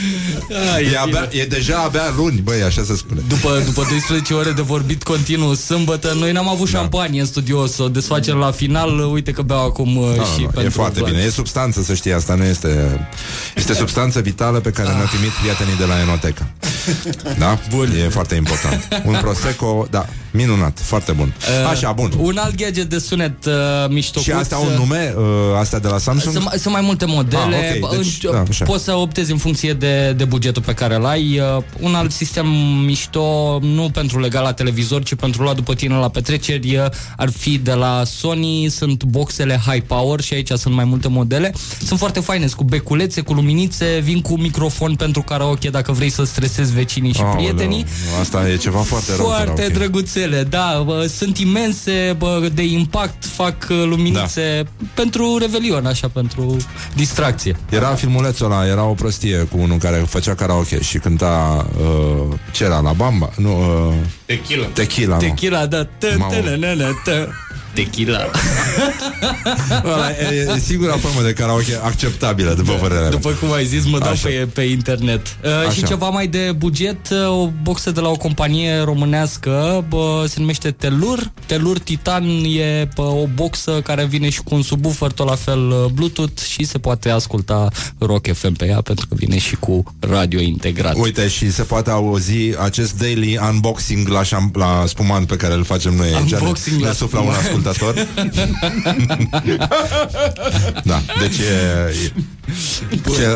Ah, 0.73 0.79
e 0.79 0.91
E, 0.93 0.97
abia, 0.97 1.27
bine. 1.29 1.41
e 1.43 1.45
deja 1.45 1.77
abia 1.77 2.13
luni, 2.15 2.39
băi, 2.39 2.61
așa 2.61 2.83
se 2.83 2.95
spune. 2.95 3.21
După, 3.27 3.61
după 3.65 3.85
12 3.89 4.33
ore 4.33 4.51
de 4.51 4.61
vorbit 4.61 5.03
continuu 5.03 5.53
sâmbătă, 5.53 6.15
noi 6.19 6.31
n-am 6.31 6.47
avut 6.49 6.71
da. 6.71 6.77
șampanie 6.77 7.19
în 7.19 7.25
studio 7.25 7.65
să 7.65 7.83
o 7.83 7.87
desfacem 7.89 8.35
la 8.37 8.51
final. 8.51 8.99
Uite 9.11 9.31
că 9.31 9.41
beau 9.41 9.65
acum 9.65 9.97
uh, 9.97 10.15
Da, 10.17 10.23
și 10.23 10.39
nu, 10.41 10.45
pentru 10.45 10.61
e 10.65 10.69
foarte 10.69 10.99
Vlad. 10.99 11.11
bine. 11.11 11.23
E 11.23 11.29
substanță, 11.29 11.81
să 11.81 11.93
știi, 11.93 12.13
asta 12.13 12.35
nu 12.35 12.43
este... 12.43 12.99
Este 13.55 13.73
substanță 13.73 14.19
vitală 14.19 14.59
pe 14.59 14.69
care 14.69 14.89
ne-au 14.93 15.07
primit 15.11 15.29
prietenii 15.29 15.77
de 15.77 15.85
la 15.85 16.01
Enoteca. 16.01 16.47
Da? 17.37 17.59
Bun. 17.69 17.89
E 18.05 18.09
foarte 18.09 18.35
important. 18.35 19.01
Un 19.05 19.17
Prosecco, 19.21 19.87
da, 19.89 20.05
minunat, 20.31 20.79
foarte 20.81 21.11
bun. 21.11 21.33
Uh, 21.63 21.69
Așa, 21.69 21.91
bun. 21.91 22.11
Un 22.17 22.37
alt 22.37 22.55
gadget 22.55 22.89
de 22.89 22.97
sunet 22.99 23.45
uh, 23.45 23.53
mișto. 23.89 24.19
Și 24.19 24.31
astea 24.31 24.57
au 24.57 24.65
un 24.65 24.73
nume, 24.77 25.13
uh, 25.17 25.23
astea 25.59 25.79
de 25.79 25.87
la 25.87 25.97
Samsung? 25.97 26.33
Sunt, 26.33 26.45
mai- 26.45 26.57
sunt 26.59 26.73
mai 26.73 26.83
multe 26.83 27.05
modele 27.05 27.55
Ah, 27.73 27.77
ok, 27.81 27.95
deci, 27.97 28.17
În- 28.23 28.31
da, 28.31 28.43
așa. 28.49 28.65
Poți 28.65 28.83
să 28.83 28.93
optezi 28.95 29.31
în 29.31 29.37
funcție 29.37 29.73
de, 29.73 30.13
de 30.17 30.25
bugetul 30.25 30.61
pe 30.61 30.73
care 30.73 30.95
îl 30.95 31.05
ai 31.05 31.39
uh, 31.57 31.63
Un 31.79 31.95
alt 31.95 32.11
sistem 32.11 32.47
mișto 32.85 33.59
Nu 33.61 33.89
pentru 33.93 34.19
legal 34.19 34.43
la 34.43 34.53
televizor 34.53 35.03
Ci 35.03 35.15
pentru 35.15 35.41
luat 35.43 35.55
după 35.55 35.73
tine 35.73 35.95
la 35.95 36.09
petreceri 36.09 36.75
uh, 36.75 36.85
Ar 37.17 37.29
fi 37.29 37.57
de 37.57 37.73
la 37.73 38.01
Sony 38.05 38.67
Sunt 38.69 39.03
boxele 39.03 39.59
high 39.65 39.83
power 39.87 40.21
Și 40.21 40.33
aici 40.33 40.51
sunt 40.51 40.73
mai 40.73 40.85
multe 40.85 41.07
modele 41.07 41.53
Sunt 41.85 41.99
foarte 41.99 42.19
faine, 42.19 42.45
sunt 42.45 42.57
cu 42.57 42.63
beculețe, 42.63 43.21
cu 43.21 43.33
luminițe 43.33 43.99
Vin 44.03 44.21
cu 44.21 44.37
microfon 44.37 44.95
pentru 44.95 45.21
karaoke 45.21 45.69
Dacă 45.69 45.91
vrei 45.91 46.09
să 46.09 46.23
stresezi 46.23 46.73
vecinii 46.73 47.13
și 47.13 47.21
Aoleu, 47.21 47.35
prietenii 47.35 47.85
Asta 48.21 48.49
e 48.49 48.55
ceva 48.55 48.79
foarte 48.79 49.15
rău. 49.15 49.25
foarte 49.25 49.45
karaoke. 49.61 49.73
Drăguțele, 50.19 50.43
da, 50.43 50.83
bă, 50.85 51.05
sunt 51.05 51.37
imense, 51.37 52.15
bă, 52.17 52.49
de 52.53 52.63
impact, 52.63 53.25
fac 53.25 53.55
uh, 53.69 53.83
luminițe 53.85 54.61
da. 54.63 54.85
pentru 54.93 55.37
revelion, 55.37 55.85
așa, 55.85 56.07
pentru 56.07 56.57
distracție. 56.95 57.55
Era 57.69 57.87
filmulețul 57.87 58.51
ăla, 58.51 58.67
era 58.67 58.83
o 58.83 58.93
prostie 58.93 59.37
cu 59.37 59.57
unul 59.57 59.77
care 59.77 59.97
făcea 59.97 60.35
karaoke 60.35 60.81
și 60.81 60.97
cânta 60.97 61.65
uh, 61.79 62.37
ce 62.51 62.63
era, 62.63 62.79
la 62.79 62.91
bamba? 62.91 63.29
Nu, 63.37 63.57
uh, 63.87 63.93
Tequila. 64.25 64.65
tequila, 64.65 65.15
nu. 65.15 65.21
Tequila, 65.21 65.65
da, 65.65 65.87
tă, 67.73 67.81
Mamă. 67.81 67.95
tă, 67.95 68.09
nă, 68.09 68.21
nă, 68.21 68.89
tă. 68.93 68.99
Tequila. 69.33 69.91
Ăla 69.93 70.09
e, 70.09 70.53
e 70.55 70.59
singura 70.59 70.93
formă 70.97 71.21
de 71.21 71.33
karaoke 71.33 71.79
acceptabilă, 71.83 72.53
după 72.53 72.71
părerea 72.71 73.01
mea. 73.01 73.09
După 73.09 73.29
cum 73.29 73.51
ai 73.51 73.65
zis, 73.65 73.85
mă 73.85 73.99
dau 73.99 74.11
Așa. 74.11 74.27
pe, 74.27 74.47
pe 74.53 74.61
internet. 74.61 75.37
Uh, 75.43 75.49
Așa. 75.59 75.71
și 75.71 75.83
ceva 75.83 76.09
mai 76.09 76.27
de 76.27 76.51
buget, 76.57 77.09
uh, 77.09 77.27
o 77.27 77.49
boxă 77.63 77.91
de 77.91 77.99
la 77.99 78.09
o 78.09 78.15
companie 78.15 78.81
românească, 78.81 79.85
bă, 79.89 80.25
se 80.27 80.39
numește 80.39 80.71
Telur. 80.71 81.31
Telur 81.45 81.79
Titan 81.79 82.23
e 82.57 82.87
bă, 82.95 83.01
o 83.01 83.27
boxă 83.33 83.81
care 83.83 84.05
vine 84.05 84.29
și 84.29 84.41
cu 84.43 84.55
un 84.55 84.61
subwoofer, 84.61 85.11
tot 85.11 85.27
la 85.27 85.35
fel 85.35 85.69
uh, 85.69 85.85
Bluetooth 85.93 86.41
și 86.41 86.63
se 86.63 86.77
poate 86.77 87.09
asculta 87.09 87.67
Rock 87.97 88.33
FM 88.33 88.53
pe 88.53 88.65
ea, 88.67 88.81
pentru 88.81 89.05
că 89.07 89.15
vine 89.15 89.37
și 89.37 89.55
cu 89.55 89.83
radio 89.99 90.39
integrat. 90.39 90.95
Uite, 90.97 91.27
și 91.27 91.51
se 91.51 91.63
poate 91.63 91.89
auzi 91.89 92.35
acest 92.63 92.97
daily 92.97 93.39
unboxing 93.51 94.07
la, 94.07 94.23
șam- 94.23 94.51
la 94.53 94.83
spumant 94.87 95.27
pe 95.27 95.35
care 95.35 95.53
îl 95.53 95.63
facem 95.63 95.93
noi 95.95 96.13
aici. 96.13 96.31
Unboxing 96.31 96.75
ne, 96.75 96.81
la 96.81 96.87
ne 96.87 96.93
sufla 96.93 97.19
un 97.19 97.33
spumant. 97.43 97.58
Ascultător. 97.65 98.07
da, 100.89 101.01
deci 101.19 101.37
e... 101.37 102.11
e, 102.91 103.21
e 103.23 103.27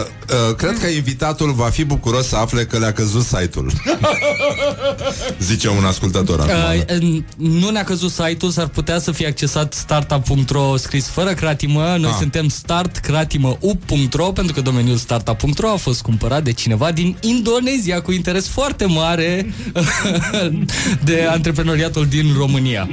uh, 0.49 0.55
cred 0.55 0.79
că 0.79 0.87
invitatul 0.87 1.51
va 1.53 1.69
fi 1.69 1.83
bucuros 1.83 2.27
să 2.27 2.35
afle 2.35 2.65
că 2.65 2.77
le-a 2.77 2.93
căzut 2.93 3.23
site-ul. 3.23 3.71
Zice 5.39 5.67
un 5.69 5.83
ascultător 5.85 6.39
acum. 6.39 6.53
Uh, 6.77 6.81
în- 6.87 7.23
nu 7.37 7.69
ne-a 7.69 7.83
căzut 7.83 8.11
site-ul, 8.11 8.51
s-ar 8.51 8.67
putea 8.67 8.99
să 8.99 9.11
fie 9.11 9.27
accesat 9.27 9.73
startup.ro 9.73 10.77
scris 10.77 11.07
fără 11.07 11.33
cratimă. 11.33 11.95
Noi 11.99 12.09
Ah. 12.11 12.17
suntem 12.19 12.47
startcratimău.ro 12.47 14.23
pentru 14.31 14.53
că 14.53 14.61
domeniul 14.61 14.97
startup.ro 14.97 15.69
a 15.69 15.75
fost 15.75 16.01
cumpărat 16.01 16.43
de 16.43 16.51
cineva 16.51 16.91
din 16.91 17.17
Indonezia 17.21 18.01
cu 18.01 18.11
interes 18.11 18.47
foarte 18.47 18.85
mare 18.85 19.53
de 21.03 21.27
antreprenoriatul 21.31 22.05
din 22.05 22.33
România. 22.37 22.89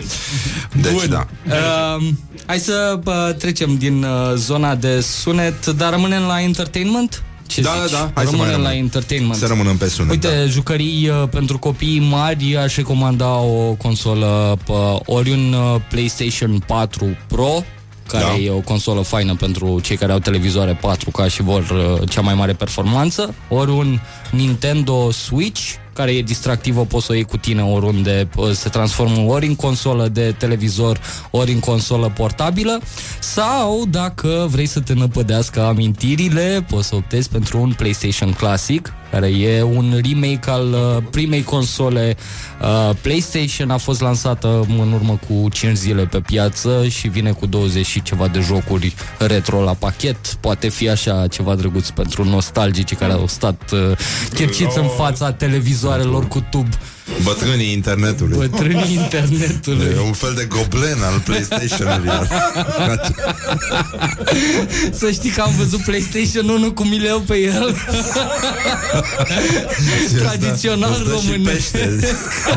Deci, 0.81 1.05
da. 1.09 1.27
Uh, 1.47 2.09
hai 2.47 2.59
să 2.59 3.01
uh, 3.05 3.35
trecem 3.39 3.77
din 3.77 4.03
uh, 4.03 4.33
zona 4.37 4.75
de 4.75 5.01
sunet, 5.01 5.67
dar 5.67 5.93
rămânem 6.11 6.29
la 6.29 6.43
entertainment? 6.43 7.23
Ce 7.47 7.61
Da, 7.61 7.71
zici? 7.83 7.91
da, 7.91 7.97
da. 7.99 8.11
Hai 8.15 8.25
să 8.25 8.31
mai 8.31 8.31
rămânem 8.31 8.49
la 8.51 8.55
rămânem. 8.57 8.79
entertainment. 8.83 9.35
Să 9.37 9.47
rămânem 9.47 9.77
pe 9.77 9.89
sunet, 9.89 10.11
Uite, 10.11 10.29
da. 10.29 10.47
jucării 10.47 11.09
uh, 11.09 11.29
pentru 11.31 11.59
copii 11.59 12.07
mari 12.11 12.57
aș 12.57 12.77
recomanda 12.77 13.37
o 13.39 13.73
consolă 13.73 14.59
uh, 14.69 14.77
ori 15.05 15.31
un 15.31 15.53
uh, 15.53 15.81
PlayStation 15.89 16.59
4 16.67 17.07
Pro 17.29 17.65
care 18.09 18.25
Da. 18.25 18.35
e 18.43 18.51
o 18.51 18.61
consolă 18.61 19.01
faină 19.01 19.35
pentru 19.35 19.81
cei 19.83 19.97
care 19.97 20.13
au 20.13 20.19
televizoare 20.19 20.79
4K 20.79 21.31
și 21.33 21.43
vor 21.43 21.61
uh, 22.01 22.09
cea 22.11 22.21
mai 22.21 22.35
mare 22.35 22.53
performanță, 22.53 23.35
ori 23.49 23.71
un 23.71 23.99
Nintendo 24.31 25.11
Switch 25.11 25.75
care 25.93 26.13
e 26.13 26.23
distractivă, 26.23 26.85
poți 26.85 27.07
să 27.07 27.13
o 27.13 27.15
iei 27.15 27.25
cu 27.25 27.37
tine 27.37 27.63
oriunde, 27.63 28.29
uh, 28.37 28.51
se 28.51 28.69
transformă 28.69 29.21
ori 29.21 29.47
în 29.47 29.55
consolă 29.55 30.09
de 30.09 30.35
televizor, 30.39 31.01
ori 31.31 31.53
în 31.53 31.61
consolă 31.61 32.13
portabilă, 32.17 32.81
sau 33.19 33.85
dacă 33.91 34.47
vrei 34.51 34.67
să 34.67 34.81
te 34.81 34.95
năpădească 34.95 35.63
amintirile, 35.63 36.65
poți 36.69 36.89
să 36.89 36.95
optezi 36.95 37.29
pentru 37.29 37.61
un 37.61 37.73
PlayStation 37.77 38.33
Classic, 38.33 38.93
care 39.11 39.27
e 39.27 39.63
un 39.63 40.01
remake 40.05 40.51
al 40.51 40.73
uh, 40.73 41.03
primei 41.11 41.43
console 41.43 42.17
uh, 42.61 42.97
PlayStation, 43.01 43.71
a 43.71 43.77
fost 43.77 44.01
lansată 44.01 44.67
în 44.79 44.93
urmă 44.93 45.19
cu 45.29 45.49
5 45.49 45.77
zile 45.77 46.07
pe 46.07 46.21
piață 46.21 46.87
și 46.89 47.09
vine 47.09 47.31
cu 47.31 47.47
20 47.47 47.87
și 47.87 48.03
ceva 48.03 48.29
de 48.29 48.41
jocuri 48.41 48.95
retro 49.19 49.63
la 49.63 49.75
pachet. 49.75 50.35
Poate 50.41 50.69
fi 50.69 50.89
așa 50.89 51.27
ceva 51.27 51.55
drăguț 51.55 51.89
pentru 51.89 52.25
nostalgicii 52.25 52.97
care 52.97 53.13
au 53.13 53.27
stat 53.27 53.71
uh, 53.73 53.97
chirciți 54.35 54.79
în 54.79 54.89
fața 54.89 55.33
televizoarelor 55.33 56.29
cu 56.29 56.45
tub. 56.51 56.67
Bătrânii 57.23 57.73
internetului. 57.73 58.37
Bătrânii 58.49 58.95
internetului. 58.95 59.87
E 59.97 60.01
un 60.01 60.13
fel 60.13 60.33
de 60.37 60.45
goblen 60.45 60.97
al 61.13 61.21
PlayStation-ului. 61.25 62.11
Să 64.93 65.11
știi 65.11 65.31
că 65.31 65.41
am 65.41 65.53
văzut 65.59 65.81
PlayStation 65.81 66.49
1 66.49 66.73
cu 66.73 66.85
mileu 66.85 67.19
pe 67.21 67.37
el. 67.37 67.77
Tradițional 70.19 70.91
Îți 70.91 71.05
dă 71.11 71.17
și 71.23 71.31
românesc. 71.33 71.71
pește. 71.71 71.99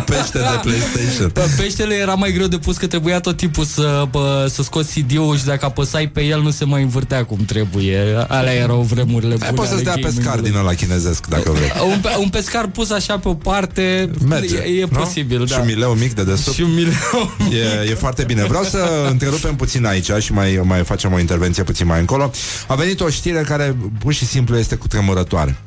Pește 0.05 0.37
de 0.37 0.59
PlayStation. 0.61 1.29
Bă, 1.33 1.45
peștele 1.57 1.95
era 1.95 2.13
mai 2.13 2.31
greu 2.31 2.47
de 2.47 2.57
pus 2.57 2.77
că 2.77 2.87
trebuia 2.87 3.19
tot 3.19 3.37
timpul 3.37 3.65
să, 3.65 4.03
bă, 4.11 4.47
să 4.53 4.63
scoți 4.63 4.99
CD-ul 4.99 5.37
și 5.37 5.45
dacă 5.45 5.65
apăsai 5.65 6.07
pe 6.07 6.21
el 6.23 6.41
nu 6.41 6.51
se 6.51 6.65
mai 6.65 6.81
învârtea 6.81 7.25
cum 7.25 7.37
trebuie. 7.45 8.25
Alea 8.27 8.53
erau 8.53 8.81
vremurile 8.81 9.33
bune 9.33 9.45
Ai 9.45 9.53
poți 9.53 9.69
să-ți 9.69 9.81
ale 9.87 9.93
dea 9.93 10.09
pescar 10.09 10.23
gaming-ului. 10.23 10.49
din 10.49 10.59
ăla 10.59 10.73
chinezesc, 10.73 11.27
dacă 11.27 11.51
vrei. 11.51 11.71
Un, 11.91 11.99
pe- 11.99 12.15
un 12.19 12.29
pescar 12.29 12.67
pus 12.67 12.91
așa 12.91 13.17
pe 13.17 13.27
o 13.27 13.33
parte 13.33 14.09
Merge, 14.39 14.57
e, 14.57 14.79
e 14.79 14.87
nu? 14.91 14.99
posibil, 14.99 15.45
da. 15.45 15.55
Și 15.55 15.59
un 15.61 15.65
mileu 15.65 15.93
mic 15.93 16.13
de 16.13 16.23
desubt. 16.23 16.55
Și 16.55 16.61
un 16.61 16.73
mileu. 16.73 17.31
E, 17.85 17.89
e 17.89 17.93
foarte 17.93 18.23
bine. 18.23 18.43
Vreau 18.43 18.63
să 18.63 19.07
întrerupem 19.09 19.55
puțin 19.55 19.85
aici 19.85 20.11
și 20.19 20.33
mai, 20.33 20.61
mai 20.63 20.83
facem 20.83 21.13
o 21.13 21.19
intervenție 21.19 21.63
puțin 21.63 21.87
mai 21.87 21.99
încolo. 21.99 22.31
A 22.67 22.75
venit 22.75 22.99
o 23.01 23.09
știre 23.09 23.41
care 23.41 23.75
pur 23.99 24.13
și 24.13 24.25
simplu 24.25 24.57
este 24.57 24.75
cu 24.75 24.87
tremurătoare. 24.87 25.57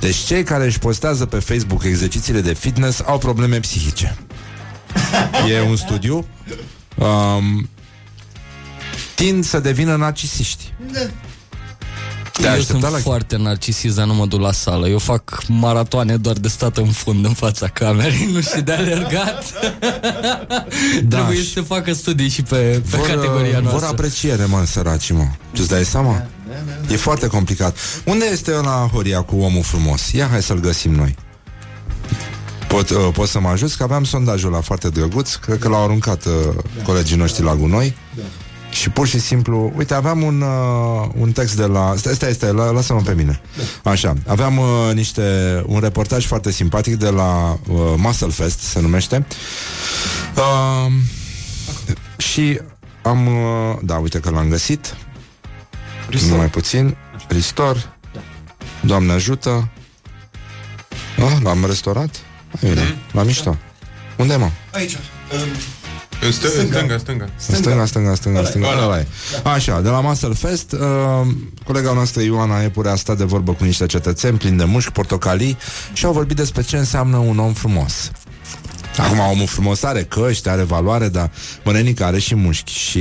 Deci 0.00 0.16
cei 0.16 0.42
care 0.42 0.64
își 0.64 0.78
postează 0.78 1.26
pe 1.26 1.38
Facebook 1.38 1.84
exercițiile 1.84 2.40
de 2.40 2.54
fitness 2.54 3.02
au 3.06 3.18
probleme 3.18 3.60
psihice. 3.60 4.16
E 5.50 5.60
un 5.68 5.76
studiu. 5.76 6.26
Um, 6.94 7.68
tind 9.14 9.44
să 9.44 9.60
devină 9.60 9.96
narcisiști. 9.96 10.72
Te-ai 12.40 12.52
Eu 12.52 12.58
așteptat 12.58 12.80
sunt 12.90 12.92
la- 12.92 12.98
foarte 13.10 13.36
narcisist, 13.36 13.96
dar 13.96 14.06
nu 14.06 14.14
mă 14.14 14.26
duc 14.26 14.40
la 14.40 14.52
sală. 14.52 14.88
Eu 14.88 14.98
fac 14.98 15.42
maratoane 15.48 16.16
doar 16.16 16.36
de 16.36 16.48
stat 16.48 16.76
în 16.76 16.90
fund 16.90 17.24
în 17.24 17.32
fața 17.32 17.68
camerei, 17.68 18.28
nu 18.32 18.40
și 18.40 18.60
de 18.60 18.72
alergat. 18.72 19.44
Trebuie 21.08 21.36
să 21.36 21.50
se 21.54 21.60
facă 21.60 21.92
studii 21.92 22.28
și 22.28 22.42
pe, 22.42 22.56
pe 22.56 22.82
Da, 22.90 22.96
Vor, 22.96 23.06
categoria 23.06 23.56
uh, 23.56 23.62
noastră. 23.62 23.78
Vor 23.78 23.88
apreciere, 23.88 24.44
mă, 24.44 24.64
săraci, 24.66 25.10
mă. 25.12 25.26
Ce-ți 25.52 25.68
dai 25.68 25.84
seama? 25.84 26.22
E 26.90 26.96
foarte 26.96 27.26
complicat. 27.26 27.76
Unde 28.04 28.24
este 28.32 28.54
ăla 28.58 28.88
Horia 28.92 29.20
cu 29.22 29.36
omul 29.36 29.62
frumos? 29.62 30.10
Ia, 30.12 30.28
hai 30.30 30.42
să-l 30.42 30.60
găsim 30.60 30.94
noi. 30.94 31.14
Pot, 32.68 32.90
uh, 32.90 32.96
pot 33.12 33.28
să 33.28 33.40
mă 33.40 33.48
ajut? 33.48 33.74
Că 33.74 33.82
aveam 33.82 34.04
sondajul 34.04 34.52
ăla 34.52 34.62
foarte 34.62 34.88
drăguț. 34.88 35.34
Cred 35.34 35.58
că 35.58 35.68
l-au 35.68 35.82
aruncat 35.84 36.24
uh, 36.24 36.32
colegii 36.82 37.16
noștri 37.16 37.42
la 37.44 37.54
gunoi. 37.54 37.96
Și 38.70 38.90
pur 38.90 39.06
și 39.06 39.18
simplu, 39.20 39.72
uite, 39.76 39.94
aveam 39.94 40.22
un, 40.22 40.40
uh, 40.40 41.08
un 41.18 41.32
text 41.32 41.56
de 41.56 41.64
la... 41.64 41.94
Stai, 41.96 42.14
stai, 42.14 42.32
stai 42.32 42.50
lă- 42.50 42.72
lasă-mă 42.72 43.00
pe 43.00 43.14
mine. 43.14 43.40
Așa, 43.84 44.14
aveam 44.26 44.58
uh, 44.58 44.90
niște, 44.94 45.22
un 45.66 45.80
reportaj 45.80 46.26
foarte 46.26 46.50
simpatic 46.50 46.94
de 46.96 47.08
la 47.08 47.58
uh, 47.68 47.78
Muscle 47.96 48.28
Fest, 48.28 48.58
se 48.58 48.80
numește. 48.80 49.26
Uh, 50.36 50.92
și 52.16 52.60
am... 53.02 53.26
Uh, 53.26 53.78
da, 53.82 53.96
uite 53.96 54.20
că 54.20 54.30
l-am 54.30 54.48
găsit. 54.48 54.96
Restore. 56.08 56.32
Numai 56.32 56.48
puțin. 56.48 56.96
Ristor. 57.28 57.96
Doamne 58.80 59.12
ajută. 59.12 59.68
Ah, 61.18 61.36
l-am 61.42 61.64
restaurat? 61.66 62.16
Bine, 62.60 62.96
la 63.12 63.22
mișto. 63.22 63.56
Unde, 64.16 64.36
mă? 64.36 64.50
Aici. 64.72 64.96
În 66.20 66.32
stânga, 66.32 66.58
stânga, 66.68 66.98
stânga. 66.98 67.28
Stânga, 67.36 67.86
stânga, 67.86 68.14
stânga, 68.14 68.44
stânga, 68.44 68.68
Ăla. 68.72 68.84
ăla 68.84 68.98
e. 68.98 69.06
Așa, 69.44 69.80
de 69.80 69.88
la 69.88 70.00
Muscle 70.00 70.34
Fest 70.34 70.72
uh, 70.72 70.78
Colega 71.64 71.92
noastră 71.92 72.22
Ioana 72.22 72.62
Epure 72.62 72.88
a 72.88 72.94
stat 72.94 73.16
de 73.16 73.24
vorbă 73.24 73.52
cu 73.52 73.64
niște 73.64 73.86
cetățeni 73.86 74.38
Plini 74.38 74.56
de 74.56 74.64
mușchi, 74.64 74.92
portocalii 74.92 75.56
Și 75.92 76.04
au 76.04 76.12
vorbit 76.12 76.36
despre 76.36 76.62
ce 76.62 76.76
înseamnă 76.76 77.16
un 77.16 77.38
om 77.38 77.52
frumos 77.52 78.10
Acum 78.96 79.18
omul 79.18 79.46
frumos 79.46 79.82
are 79.82 80.02
căști, 80.02 80.48
are 80.48 80.62
valoare 80.62 81.08
Dar 81.08 81.30
mănenică 81.64 82.04
are 82.04 82.18
și 82.18 82.34
mușchi 82.34 82.72
Și 82.72 82.98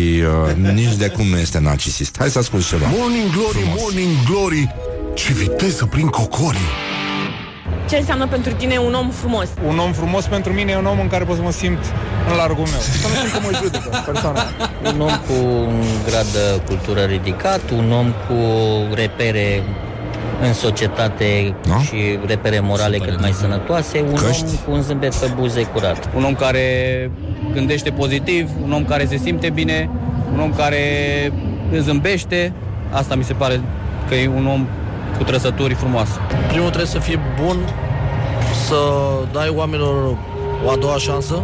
uh, 0.47 0.74
nici 0.74 0.95
de 0.95 1.07
cum 1.07 1.26
nu 1.28 1.38
este 1.38 1.59
narcisist 1.59 2.15
Hai 2.18 2.30
să 2.30 2.39
ascult 2.39 2.68
ceva 2.68 2.86
Morning 2.97 3.32
Glory, 3.32 3.57
Frumos. 3.57 3.82
Morning 3.82 4.15
Glory 4.30 4.76
Ce 5.13 5.34
viteză 5.34 5.86
prin 5.86 6.07
cocorii 6.07 6.70
Ce 7.90 7.98
înseamnă 7.98 8.28
pentru 8.28 8.54
tine 8.54 8.78
un 8.78 8.94
om 8.94 9.10
frumos? 9.10 9.48
Un 9.68 9.78
om 9.78 9.92
frumos 9.92 10.26
pentru 10.26 10.54
mine 10.54 10.72
e 10.72 10.78
un 10.78 10.86
om 10.86 11.00
în 11.00 11.08
care 11.08 11.24
pot 11.24 11.36
să 11.36 11.42
mă 11.42 11.52
simt 11.52 11.84
în 12.30 12.36
largul 12.36 12.66
meu. 12.72 12.80
Să 12.80 13.08
nu 13.08 13.14
simt 13.14 13.32
că 13.34 13.40
mă 13.44 13.60
judecă 13.64 14.04
persoana. 14.06 14.42
Un 14.94 15.00
om 15.02 15.08
cu 15.28 15.46
un 15.68 15.84
grad 16.08 16.26
de 16.26 16.62
cultură 16.68 17.02
ridicat, 17.02 17.62
un 17.78 17.92
om 17.92 18.06
cu 18.28 18.36
repere 18.96 19.64
în 20.42 20.54
societate 20.54 21.56
Da? 21.68 21.78
și 21.78 22.20
repere 22.26 22.60
morale 22.60 22.98
cât 22.98 23.22
mai 23.22 23.32
sănătoase, 23.32 24.04
un 24.10 24.14
Căști. 24.16 24.44
om 24.44 24.50
cu 24.66 24.72
un 24.72 24.82
zâmbet 24.82 25.16
pe 25.16 25.32
buze 25.36 25.62
curat. 25.64 26.10
Un 26.16 26.24
om 26.24 26.36
care 26.36 26.62
gândește 27.54 27.90
pozitiv, 27.90 28.50
un 28.64 28.72
om 28.72 28.86
care 28.86 29.06
se 29.06 29.18
simte 29.18 29.50
bine, 29.50 29.90
un 30.34 30.40
om 30.40 30.54
care 30.54 30.82
zâmbește. 31.80 32.54
Asta 32.92 33.16
mi 33.16 33.24
se 33.24 33.34
pare 33.34 33.62
că 34.10 34.16
e 34.16 34.28
un 34.28 34.48
om 34.48 34.68
cu 35.18 35.24
trăsături 35.24 35.74
frumoase. 35.74 36.11
Primul 36.47 36.68
trebuie 36.68 36.91
să 36.91 36.99
fie 36.99 37.20
bun, 37.43 37.57
să 38.68 38.80
dai 39.32 39.49
oamenilor 39.55 40.18
o 40.65 40.70
a 40.70 40.76
doua 40.76 40.97
șansă 40.97 41.43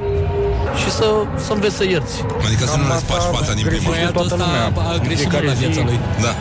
și 0.82 0.92
să, 0.92 1.06
să 1.46 1.54
înveți 1.54 1.76
să 1.76 1.84
ierți. 1.84 2.26
Adică 2.46 2.66
să 2.66 2.78
nu 2.78 2.88
le 2.88 2.98
spaci 2.98 3.22
fața 3.38 3.54
din 3.54 3.66
prima 3.66 3.90
Greșește 3.92 4.12
toată 4.12 4.36
lumea. 4.38 4.64
a 4.94 4.98
greșit 4.98 5.18
Fiecare 5.20 5.46
mult 5.46 5.60
la 5.60 5.66
viața 5.66 5.80
zi 5.80 5.86
lui. 5.86 6.00
Da 6.22 6.34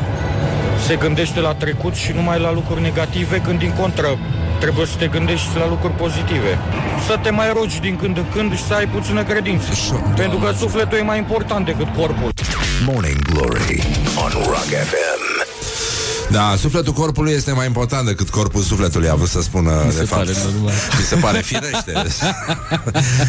Se 0.86 0.94
gândește 0.96 1.40
la 1.40 1.54
trecut 1.54 1.94
și 1.94 2.12
numai 2.12 2.40
la 2.40 2.52
lucruri 2.52 2.80
negative, 2.80 3.36
când 3.46 3.58
din 3.58 3.72
contră 3.80 4.18
trebuie 4.60 4.86
să 4.86 4.96
te 4.98 5.06
gândești 5.06 5.46
și 5.50 5.56
la 5.58 5.68
lucruri 5.68 5.92
pozitive. 5.92 6.58
Să 7.06 7.18
te 7.22 7.30
mai 7.30 7.52
rogi 7.52 7.80
din 7.80 7.96
când 7.96 8.16
în 8.16 8.24
când 8.34 8.56
și 8.56 8.64
să 8.64 8.74
ai 8.74 8.86
puțină 8.86 9.22
credință. 9.22 9.68
Pentru 10.16 10.38
că 10.38 10.52
sufletul 10.58 10.98
e 10.98 11.02
mai 11.02 11.18
important 11.18 11.64
decât 11.66 11.86
corpul. 11.96 12.30
Morning 12.86 13.18
Glory 13.30 13.82
on 14.24 14.30
Rock 14.46 14.70
FM. 14.90 15.21
Da, 16.30 16.54
sufletul 16.58 16.92
corpului 16.92 17.32
este 17.32 17.52
mai 17.52 17.66
important 17.66 18.06
decât 18.06 18.30
corpul 18.30 18.62
sufletului, 18.62 19.08
a 19.08 19.14
vrut 19.14 19.28
să 19.28 19.40
spună, 19.42 19.82
Mi 19.84 19.90
de 19.90 19.96
se 19.96 20.04
fapt. 20.04 20.24
pare 20.24 20.36
normal. 20.52 20.72
Mi 20.98 21.04
se 21.04 21.14
pare 21.14 21.38
firește. 21.40 21.92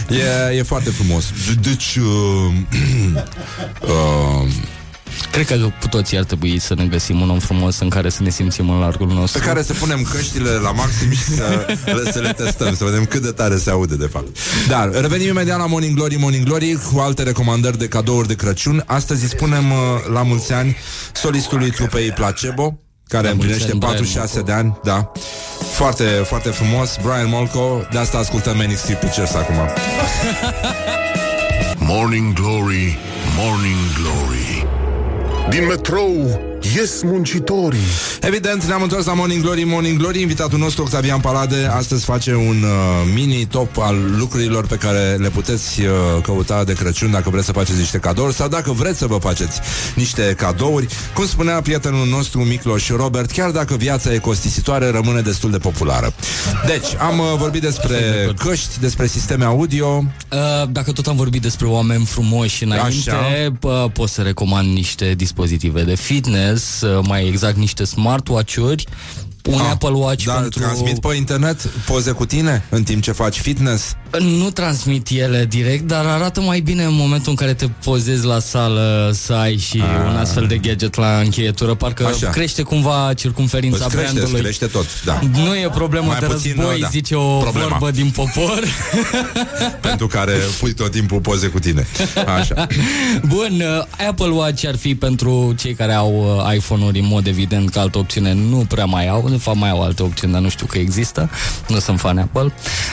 e, 0.52 0.58
e 0.58 0.64
foarte 0.64 0.90
frumos. 0.90 1.26
Deci, 1.62 1.96
uh, 1.96 2.54
uh, 4.44 4.50
Cred 5.34 5.46
că 5.46 5.56
cu 5.80 5.88
toții 5.88 6.18
ar 6.18 6.24
trebui 6.24 6.60
să 6.60 6.76
ne 6.76 6.86
găsim 6.86 7.22
un 7.22 7.30
om 7.30 7.40
frumos 7.40 7.80
în 7.80 7.90
care 7.90 8.10
să 8.10 8.24
ne 8.24 8.30
simțim 8.30 8.70
în 8.70 8.80
largul 8.80 9.08
nostru. 9.08 9.40
pe 9.40 9.46
care 9.46 9.64
să 9.64 9.74
punem 9.74 10.08
căștile 10.12 10.50
la 10.50 10.72
maxim 10.72 11.12
și 11.12 11.24
să 11.24 11.66
le, 12.04 12.12
să 12.12 12.20
le 12.20 12.34
testăm, 12.34 12.76
să 12.76 12.84
vedem 12.84 13.06
cât 13.06 13.22
de 13.22 13.32
tare 13.32 13.58
se 13.58 13.70
aude, 13.70 13.96
de 13.96 14.06
fapt. 14.06 14.28
Dar, 14.68 14.92
revenim 14.92 15.28
imediat 15.28 15.58
la 15.58 15.66
Morning 15.66 15.96
Glory, 15.96 16.16
Morning 16.16 16.46
Glory, 16.46 16.80
cu 16.94 17.00
alte 17.00 17.24
recomandări 17.24 17.78
de 17.78 17.88
cadouri 17.88 18.28
de 18.28 18.36
Crăciun. 18.36 18.84
Astăzi 18.86 19.24
îi 19.24 19.30
spunem 19.30 19.72
uh, 19.72 19.78
la 20.14 20.24
mulți 20.24 20.54
ani 20.54 20.78
solistului 21.14 21.72
trupei 21.72 22.12
Placebo, 22.12 22.80
care 23.08 23.26
La 23.26 23.32
împlinește 23.32 23.72
mulți 23.72 23.86
ani, 23.86 23.96
46 23.96 24.42
Brian 24.42 24.46
de 24.46 24.52
ani, 24.52 24.80
da. 24.84 25.12
Foarte, 25.74 26.04
foarte 26.04 26.50
frumos, 26.50 26.98
Brian 27.02 27.30
Molko, 27.30 27.88
de 27.92 27.98
asta 27.98 28.18
ascultăm 28.18 28.58
Manic 28.58 28.78
Street 28.78 29.00
Pictures 29.00 29.34
acum. 29.34 29.56
Morning 31.78 32.34
Glory, 32.34 32.98
Morning 33.38 33.80
Glory 34.00 34.73
Din 35.50 35.66
metrou 35.68 36.53
ies 36.76 37.02
muncitorii 37.04 37.80
Evident, 38.22 38.64
ne-am 38.64 38.82
întors 38.82 39.06
la 39.06 39.14
Morning 39.14 39.42
Glory, 39.42 39.64
Morning 39.64 39.98
Glory 39.98 40.22
Invitatul 40.22 40.60
nostru, 40.60 40.84
Octavian 40.84 41.20
Palade, 41.20 41.70
astăzi 41.72 42.06
face 42.06 42.34
un 42.36 42.64
uh, 42.64 43.12
mini 43.14 43.46
top 43.46 43.78
al 43.80 43.96
lucrurilor 44.18 44.68
pe 44.68 44.76
care 44.76 45.16
le 45.20 45.30
puteți 45.30 45.82
uh, 45.82 45.88
căuta 46.24 46.64
de 46.64 46.74
Crăciun 46.74 47.12
dacă 47.12 47.30
vreți 47.30 47.46
să 47.46 47.52
faceți 47.52 47.78
niște 47.78 47.98
cadouri 47.98 48.34
sau 48.34 48.48
dacă 48.48 48.72
vreți 48.72 48.98
să 48.98 49.08
vă 49.08 49.18
faceți 49.18 49.60
niște 49.96 50.34
cadouri. 50.38 50.88
Cum 51.14 51.26
spunea 51.28 51.62
prietenul 51.62 52.08
nostru 52.08 52.40
Micloș 52.44 52.90
Robert, 52.90 53.32
chiar 53.32 53.52
dacă 53.52 53.76
viața 53.76 54.14
e 54.14 54.18
costisitoare, 54.18 54.90
rămâne 54.90 55.22
destul 55.22 55.52
de 55.52 55.58
populară. 55.58 56.14
Deci, 56.66 56.88
am 57.00 57.20
uh, 57.20 57.26
vorbit 57.38 57.62
despre 57.62 57.98
căști, 58.38 58.80
despre 58.80 59.08
sisteme 59.08 59.46
audio. 59.46 60.04
Uh, 60.32 60.70
Dacă 60.70 60.92
tot 60.92 61.08
am 61.08 61.16
vorbit 61.16 61.42
despre 61.42 61.66
oameni 61.68 62.06
frumoși 62.06 62.64
înainte, 62.64 63.12
Așa. 63.12 63.50
p- 63.58 63.94
pot 63.94 64.10
să 64.10 64.22
recomand 64.22 64.74
niște 64.74 65.14
dispozitive 65.18 65.82
de 65.84 65.96
fitness, 65.96 66.53
uh, 66.82 67.00
mai 67.08 67.28
exact 67.28 67.58
niște 67.58 67.84
smartwatch-uri, 67.84 68.86
un 69.50 69.60
Ah, 69.60 69.70
Apple 69.72 69.90
Watch 69.90 70.24
Dar 70.26 70.40
pentru... 70.42 70.60
transmit 70.60 71.00
pe 71.00 71.16
internet 71.16 71.62
poze 71.86 72.12
cu 72.12 72.26
tine 72.26 72.64
în 72.70 72.84
timp 72.84 73.02
ce 73.04 73.12
faci 73.12 73.40
fitness? 73.40 73.96
Nu 74.20 74.50
transmit 74.50 75.08
ele 75.10 75.46
direct, 75.50 75.84
dar 75.88 76.06
arată 76.06 76.42
mai 76.42 76.60
bine 76.60 76.84
în 76.84 76.94
momentul 76.96 77.30
în 77.30 77.36
care 77.36 77.54
te 77.54 77.68
pozezi 77.84 78.26
la 78.26 78.40
sală 78.40 79.12
să 79.14 79.34
ai 79.34 79.58
și 79.58 79.82
Ah. 79.82 80.10
un 80.12 80.16
astfel 80.18 80.46
de 80.48 80.58
gadget 80.58 80.96
la 80.96 81.18
încheietură. 81.18 81.74
Parcă 81.74 82.06
Așa. 82.06 82.30
crește 82.30 82.62
cumva 82.62 83.12
circumferința 83.16 83.86
Îți 83.86 83.96
crește, 83.96 84.06
îți 84.10 84.16
brandului. 84.20 84.42
crește 84.42 84.66
tot, 84.66 84.86
da. 85.04 85.20
Nu 85.32 85.56
e 85.56 85.70
problemă 85.74 86.06
Mai 86.06 86.20
de 86.20 86.26
puțin, 86.26 86.54
război, 86.58 86.80
da. 86.80 86.88
zice 86.88 87.16
o 87.16 87.38
Problema. 87.38 87.68
vorbă 87.68 87.92
din 87.92 88.10
popor. 88.16 88.64
pentru 89.82 90.08
care 90.08 90.34
pui 90.60 90.74
tot 90.74 90.92
timpul 90.92 91.20
poze 91.20 91.48
cu 91.48 91.60
tine. 91.60 91.88
Așa. 92.40 92.68
Bun, 93.28 93.64
uh, 93.80 94.08
Apple 94.08 94.28
Watch 94.30 94.66
ar 94.68 94.76
fi 94.78 94.96
pentru 94.96 95.54
cei 95.60 95.74
care 95.74 95.94
au 95.94 96.44
uh, 96.48 96.56
iPhone-uri 96.56 97.00
în 97.00 97.08
mod 97.08 97.28
evident 97.28 97.70
că 97.70 97.80
altă 97.80 97.98
opțiune 97.98 98.34
nu 98.34 98.66
prea 98.68 98.86
mai 98.86 99.08
au, 99.08 99.28
de 99.36 99.42
fapt 99.44 99.58
mai 99.58 99.70
au 99.70 99.82
alte 99.84 100.04
opțiuni, 100.04 100.34
dar 100.34 100.42
nu 100.42 100.50
știu 100.50 100.66
că 100.66 100.78
există, 100.78 101.30
nu 101.68 101.80
sunt 101.80 102.00
fan 102.00 102.18
Apple. 102.18 102.44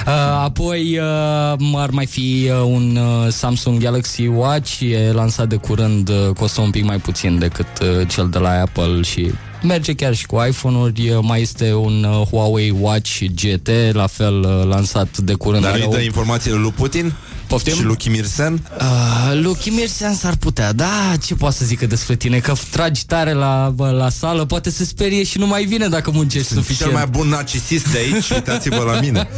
Uh, 0.07 0.13
apoi 0.45 0.99
uh, 0.99 1.75
ar 1.75 1.91
mai 1.91 2.07
fi 2.07 2.51
uh, 2.51 2.63
un 2.65 2.97
uh, 2.97 3.33
Samsung 3.33 3.83
Galaxy 3.83 4.27
Watch, 4.27 4.81
e 4.81 5.13
lansat 5.13 5.49
de 5.49 5.57
curând, 5.57 6.09
uh, 6.09 6.17
costă 6.39 6.61
un 6.61 6.71
pic 6.71 6.85
mai 6.85 6.97
puțin 6.99 7.39
decât 7.39 7.67
uh, 7.83 8.09
cel 8.09 8.29
de 8.29 8.39
la 8.39 8.61
Apple 8.61 9.03
și 9.03 9.31
merge 9.63 9.93
chiar 9.95 10.15
și 10.15 10.27
cu 10.27 10.45
iPhone-uri, 10.49 11.09
uh, 11.11 11.19
mai 11.23 11.41
este 11.41 11.73
un 11.75 12.05
uh, 12.05 12.27
Huawei 12.27 12.75
Watch 12.81 13.23
GT, 13.35 13.69
la 13.93 14.07
fel 14.07 14.41
uh, 14.41 14.67
lansat 14.69 15.19
de 15.19 15.33
curând. 15.35 15.63
Dar 15.63 15.73
Are 15.73 15.83
îi 15.83 15.89
dă 15.91 15.97
o- 15.97 16.01
informațiile 16.01 16.57
lui 16.57 16.71
Putin? 16.77 17.13
Poftim? 17.51 17.75
Și 17.75 17.83
Luchi 17.83 18.09
Mirsen? 18.09 18.63
Uh, 18.81 19.41
Luchi 19.43 19.71
Mirsen 19.71 20.15
s-ar 20.15 20.37
putea, 20.37 20.73
da, 20.73 21.13
ce 21.27 21.35
poate 21.35 21.57
să 21.57 21.65
zică 21.65 21.87
despre 21.87 22.15
tine? 22.17 22.39
Că 22.39 22.53
tragi 22.71 23.07
tare 23.07 23.33
la, 23.33 23.73
bă, 23.75 23.91
la 23.91 24.09
sală, 24.09 24.45
poate 24.45 24.71
se 24.71 24.85
sperie 24.85 25.25
și 25.25 25.39
nu 25.39 25.47
mai 25.47 25.65
vine 25.65 25.89
dacă 25.89 26.11
muncești 26.11 26.47
Sunt 26.47 26.59
suficient. 26.61 26.91
cel 26.93 27.01
mai 27.01 27.09
bun 27.11 27.29
narcisist 27.29 27.93
de 27.93 27.99
aici, 27.99 28.29
uitați-vă 28.35 28.83
la 28.83 29.01
mine. 29.01 29.29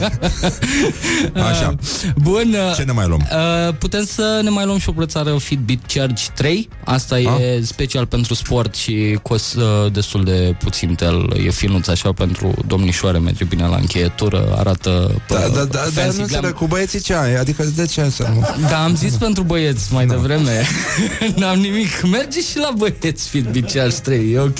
Așa. 1.34 1.74
Bun. 2.16 2.54
uh, 2.68 2.74
Ce 2.76 2.82
ne 2.82 2.92
mai 2.92 3.06
luăm? 3.06 3.28
Uh, 3.68 3.74
putem 3.78 4.04
să 4.04 4.40
ne 4.42 4.50
mai 4.50 4.64
luăm 4.64 4.78
și 4.78 4.88
o 4.88 4.92
brățară 4.92 5.36
Fitbit 5.38 5.80
Charge 5.94 6.24
3. 6.34 6.68
Asta 6.84 7.18
e 7.18 7.62
special 7.64 8.06
pentru 8.06 8.34
sport 8.34 8.74
și 8.74 9.18
costă 9.22 9.88
destul 9.92 10.24
de 10.24 10.54
puțin 10.58 10.94
tel. 10.94 11.36
E 11.46 11.50
finuț 11.50 11.86
așa 11.86 12.12
pentru 12.12 12.54
domnișoare, 12.66 13.18
merge 13.18 13.44
bine 13.44 13.66
la 13.66 13.76
încheietură, 13.76 14.54
arată 14.58 15.22
Da, 15.28 15.34
uh, 15.34 15.52
da, 15.52 15.58
da, 15.58 15.64
da, 15.64 15.78
fancy 15.78 15.94
nu 16.02 16.12
glam. 16.12 16.20
înțeleg, 16.22 16.52
cu 16.52 16.66
băieții 16.66 17.00
ce 17.00 17.14
ai? 17.14 17.34
Adică 17.36 17.64
de 17.64 17.86
ce 17.86 18.00
să 18.10 18.30
nu? 18.34 18.66
Da, 18.68 18.84
am 18.84 18.94
zis 18.94 19.14
pentru 19.14 19.42
băieți 19.42 19.92
mai 19.92 20.06
devreme. 20.06 20.62
N-am 21.38 21.58
nimic. 21.58 22.02
Merge 22.10 22.40
și 22.40 22.58
la 22.58 22.70
băieți 22.76 23.28
Fitbit 23.28 23.70
Charge 23.70 23.96
3, 23.96 24.32
e 24.32 24.38
ok. 24.38 24.58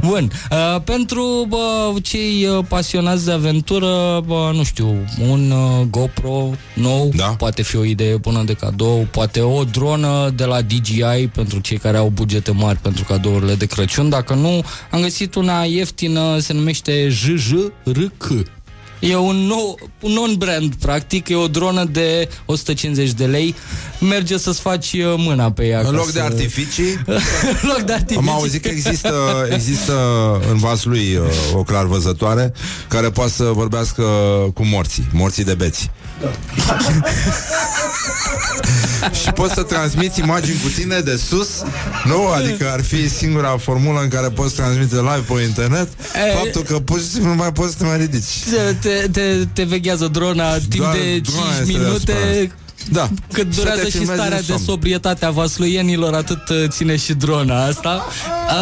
Bun, 0.00 0.30
uh, 0.50 0.82
pentru 0.84 1.46
bă, 1.48 1.92
cei 2.02 2.46
uh, 2.46 2.64
pasionați 2.68 3.24
de 3.24 3.32
aventură, 3.32 4.22
bă, 4.26 4.50
nu 4.54 4.62
știu, 4.62 4.94
un 5.28 5.50
uh, 5.50 5.86
GoPro 5.90 6.50
nou, 6.74 7.10
da. 7.16 7.24
poate 7.24 7.62
fi 7.62 7.76
o 7.76 7.84
idee 7.84 8.16
bună 8.16 8.42
de 8.42 8.52
cadou, 8.52 9.06
poate 9.10 9.40
o 9.40 9.64
dronă 9.64 10.32
de 10.36 10.44
la 10.44 10.62
DJI 10.62 11.28
pentru 11.34 11.58
cei 11.58 11.76
care 11.78 11.96
au 11.96 12.08
bugete 12.08 12.50
mari 12.50 12.78
pentru 12.78 13.04
cadourile 13.04 13.54
de 13.54 13.66
Crăciun. 13.66 14.08
Dacă 14.08 14.34
nu, 14.34 14.64
am 14.90 15.00
găsit 15.00 15.34
una 15.34 15.62
ieftină, 15.62 16.38
se 16.38 16.52
numește 16.52 17.08
JJRC. 17.08 18.59
E 19.00 19.16
un, 19.16 19.36
nou, 19.36 19.78
un 20.00 20.12
non-brand, 20.12 20.74
practic, 20.74 21.28
e 21.28 21.34
o 21.34 21.48
dronă 21.48 21.84
de 21.84 22.28
150 22.46 23.10
de 23.12 23.24
lei. 23.26 23.54
Merge 24.00 24.38
să-ți 24.38 24.60
faci 24.60 24.92
uh, 24.92 25.14
mâna 25.16 25.50
pe 25.52 25.66
ea. 25.66 25.78
În 25.78 25.84
ca 25.84 25.90
loc 25.90 26.06
de 26.06 26.18
să- 26.18 26.24
artificii, 26.24 26.92
în 27.62 27.68
loc 27.68 27.80
de 27.80 27.92
artificii. 27.92 28.28
am 28.28 28.34
auzit 28.34 28.62
că 28.62 28.68
există, 28.68 29.12
există 29.52 29.94
în 30.50 30.56
vas 30.56 30.84
lui 30.84 31.16
uh, 31.16 31.24
o 31.54 31.62
clarvăzătoare 31.62 32.52
care 32.88 33.10
poate 33.10 33.30
să 33.30 33.44
vorbească 33.44 34.02
cu 34.54 34.64
morții, 34.64 35.06
morții 35.12 35.44
de 35.44 35.54
beți. 35.54 35.90
Și 39.22 39.30
poți 39.30 39.54
să 39.54 39.62
transmiți 39.62 40.20
imagini 40.20 40.58
cu 40.62 40.68
tine 40.68 41.00
de 41.00 41.16
sus, 41.16 41.48
nu? 42.04 42.26
Adică 42.26 42.70
ar 42.72 42.82
fi 42.82 43.08
singura 43.08 43.56
formulă 43.56 44.00
în 44.00 44.08
care 44.08 44.28
poți 44.28 44.54
transmite 44.54 44.94
live 44.94 45.24
pe 45.34 45.42
internet 45.42 45.88
E- 45.88 46.36
faptul 46.36 46.62
că 46.62 46.78
pur 46.78 46.98
și 46.98 47.08
simplu 47.08 47.28
nu 47.28 47.34
mai 47.34 47.52
poți 47.52 47.70
să 47.72 47.76
te 47.78 47.84
mai 47.84 47.96
ridici. 47.96 48.44
Te, 48.50 48.88
te, 48.88 49.08
te, 49.12 49.44
te 49.52 49.62
veghează 49.62 50.06
drona 50.08 50.58
timp 50.58 50.74
Doar 50.74 50.92
de 50.92 51.18
drona 51.18 51.46
5 51.56 51.60
este 51.60 51.72
minute 51.72 52.12
deasupra. 52.12 52.54
Da. 52.92 53.08
Cât 53.32 53.54
Să 53.54 53.60
durează 53.60 53.80
te 53.82 53.86
și 53.90 53.96
filmezi 53.96 54.12
starea 54.20 54.36
în 54.36 54.42
de 54.46 54.52
somn. 54.52 54.64
sobrietate 54.64 55.24
a 55.24 55.30
vasluienilor 55.30 56.14
Atât 56.14 56.48
uh, 56.48 56.64
ține 56.68 56.96
și 56.96 57.12
drona 57.14 57.64
asta 57.64 58.06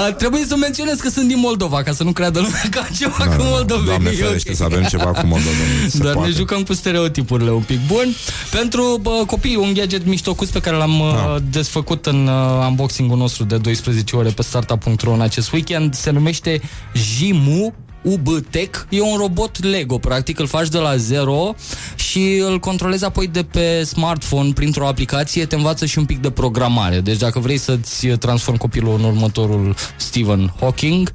uh, 0.08 0.14
Trebuie 0.14 0.44
să 0.48 0.56
menționez 0.56 0.98
că 0.98 1.08
sunt 1.08 1.28
din 1.28 1.38
Moldova 1.38 1.82
Ca 1.82 1.92
să 1.92 2.02
nu 2.04 2.12
creadă 2.12 2.38
lumea 2.40 2.62
că 2.70 2.78
am 2.78 2.86
ceva 2.98 3.14
Da, 3.18 3.24
cu 3.24 3.30
da, 3.30 3.36
da. 3.36 3.48
moldovenii 3.48 3.86
Doamne 3.86 4.10
e 4.10 4.12
ferește 4.14 4.50
ok. 4.50 4.56
să 4.56 4.64
avem 4.64 4.82
ceva 4.84 5.04
cu 5.04 5.26
moldovenii. 5.26 5.90
se 5.90 5.98
Dar 5.98 6.12
poate. 6.12 6.28
ne 6.28 6.34
jucăm 6.34 6.62
cu 6.62 6.72
stereotipurile 6.72 7.50
un 7.50 7.62
pic 7.62 7.86
bun 7.86 8.14
Pentru 8.50 8.98
bă, 9.02 9.22
copii, 9.26 9.56
un 9.56 9.72
gadget 9.74 10.06
miștocuț 10.06 10.48
Pe 10.48 10.60
care 10.60 10.76
l-am 10.76 11.00
uh, 11.00 11.36
desfăcut 11.50 12.06
în 12.06 12.26
uh, 12.26 12.66
unboxing-ul 12.68 13.16
nostru 13.18 13.44
De 13.44 13.56
12 13.56 14.16
ore 14.16 14.28
pe 14.30 14.42
startup.ro 14.42 15.12
în 15.12 15.20
acest 15.20 15.52
weekend 15.52 15.94
Se 15.94 16.10
numește 16.10 16.60
Jimu 16.94 17.74
UBTEC 18.02 18.86
e 18.88 19.00
un 19.00 19.16
robot 19.16 19.64
Lego, 19.64 19.98
practic 19.98 20.38
îl 20.38 20.46
faci 20.46 20.68
de 20.68 20.78
la 20.78 20.96
zero 20.96 21.54
și 21.96 22.42
îl 22.46 22.58
controlezi 22.58 23.04
apoi 23.04 23.26
de 23.26 23.42
pe 23.42 23.82
smartphone 23.82 24.52
printr-o 24.52 24.86
aplicație, 24.86 25.46
te 25.46 25.54
învață 25.54 25.86
și 25.86 25.98
un 25.98 26.04
pic 26.04 26.20
de 26.20 26.30
programare. 26.30 27.00
Deci 27.00 27.16
dacă 27.16 27.38
vrei 27.38 27.58
să-ți 27.58 28.06
transformi 28.06 28.58
copilul 28.58 28.94
în 28.98 29.04
următorul 29.04 29.74
Stephen 29.96 30.52
Hawking, 30.60 31.12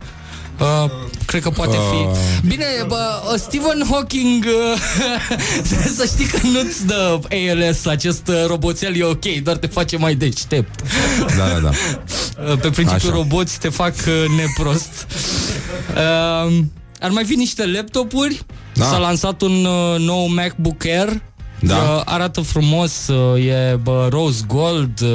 Uh, 0.64 0.92
cred 1.26 1.42
că 1.42 1.50
poate 1.50 1.78
fi 1.92 1.96
Uh. 1.96 2.18
Bine, 2.48 2.66
bă, 2.88 3.22
uh, 3.34 3.40
Stephen 3.40 3.84
Hawking 3.90 4.46
uh, 4.46 4.80
Să 5.98 6.06
știi 6.06 6.26
că 6.26 6.40
nu-ți 6.48 6.86
dă 6.86 7.20
ALS 7.30 7.86
Acest 7.86 8.28
uh, 8.28 8.44
roboțel 8.48 8.96
e 8.96 9.04
ok 9.04 9.26
Doar 9.44 9.58
te 9.58 9.68
face 9.68 9.98
mai 9.98 10.16
deștept 10.16 10.82
Da, 11.38 11.48
da, 11.48 11.60
da. 11.60 11.70
Uh, 12.52 12.60
Pe 12.60 12.70
principiu 12.70 13.10
Așa. 13.10 13.18
roboți 13.18 13.60
te 13.60 13.70
fac 13.70 13.94
uh, 14.08 14.26
neprost 14.38 15.08
uh, 15.96 16.64
Ar 17.00 17.10
mai 17.10 17.24
fi 17.26 17.34
niște 17.36 17.66
laptopuri 17.66 18.42
Da. 18.74 18.86
S-a 18.86 18.98
lansat 18.98 19.42
un 19.42 19.66
uh, 19.66 20.00
nou 20.00 20.26
MacBook 20.28 20.86
Air 20.86 21.22
Da. 21.66 21.76
Uh, 21.76 22.02
arată 22.06 22.42
frumos, 22.42 23.08
uh, 23.08 23.46
e 23.46 23.80
bă, 23.84 24.08
rose 24.12 24.42
gold, 24.48 25.02
uh, 25.02 25.10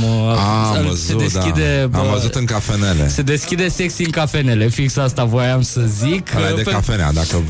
mă, 0.00 0.34
Ah, 0.36 0.76
am 0.76 0.94
se 0.94 1.12
văzut, 1.14 1.18
deschide, 1.18 1.88
da. 1.90 1.98
Am 1.98 2.04
bă, 2.06 2.10
văzut 2.12 2.34
în 2.34 2.44
cafenele. 2.44 3.08
se 3.08 3.22
deschide 3.22 3.68
sexy 3.68 4.04
în 4.04 4.10
cafenele, 4.10 4.68
fix 4.68 4.96
asta 4.96 5.24
voiam 5.24 5.62
să 5.62 5.80
zic. 5.80 6.34
Ăla 6.36 6.46
e 6.48 6.50
Uh, 6.50 6.56
de 6.56 6.62
pe- 6.62 6.70
cafenea, 6.70 7.12
dacă... 7.12 7.42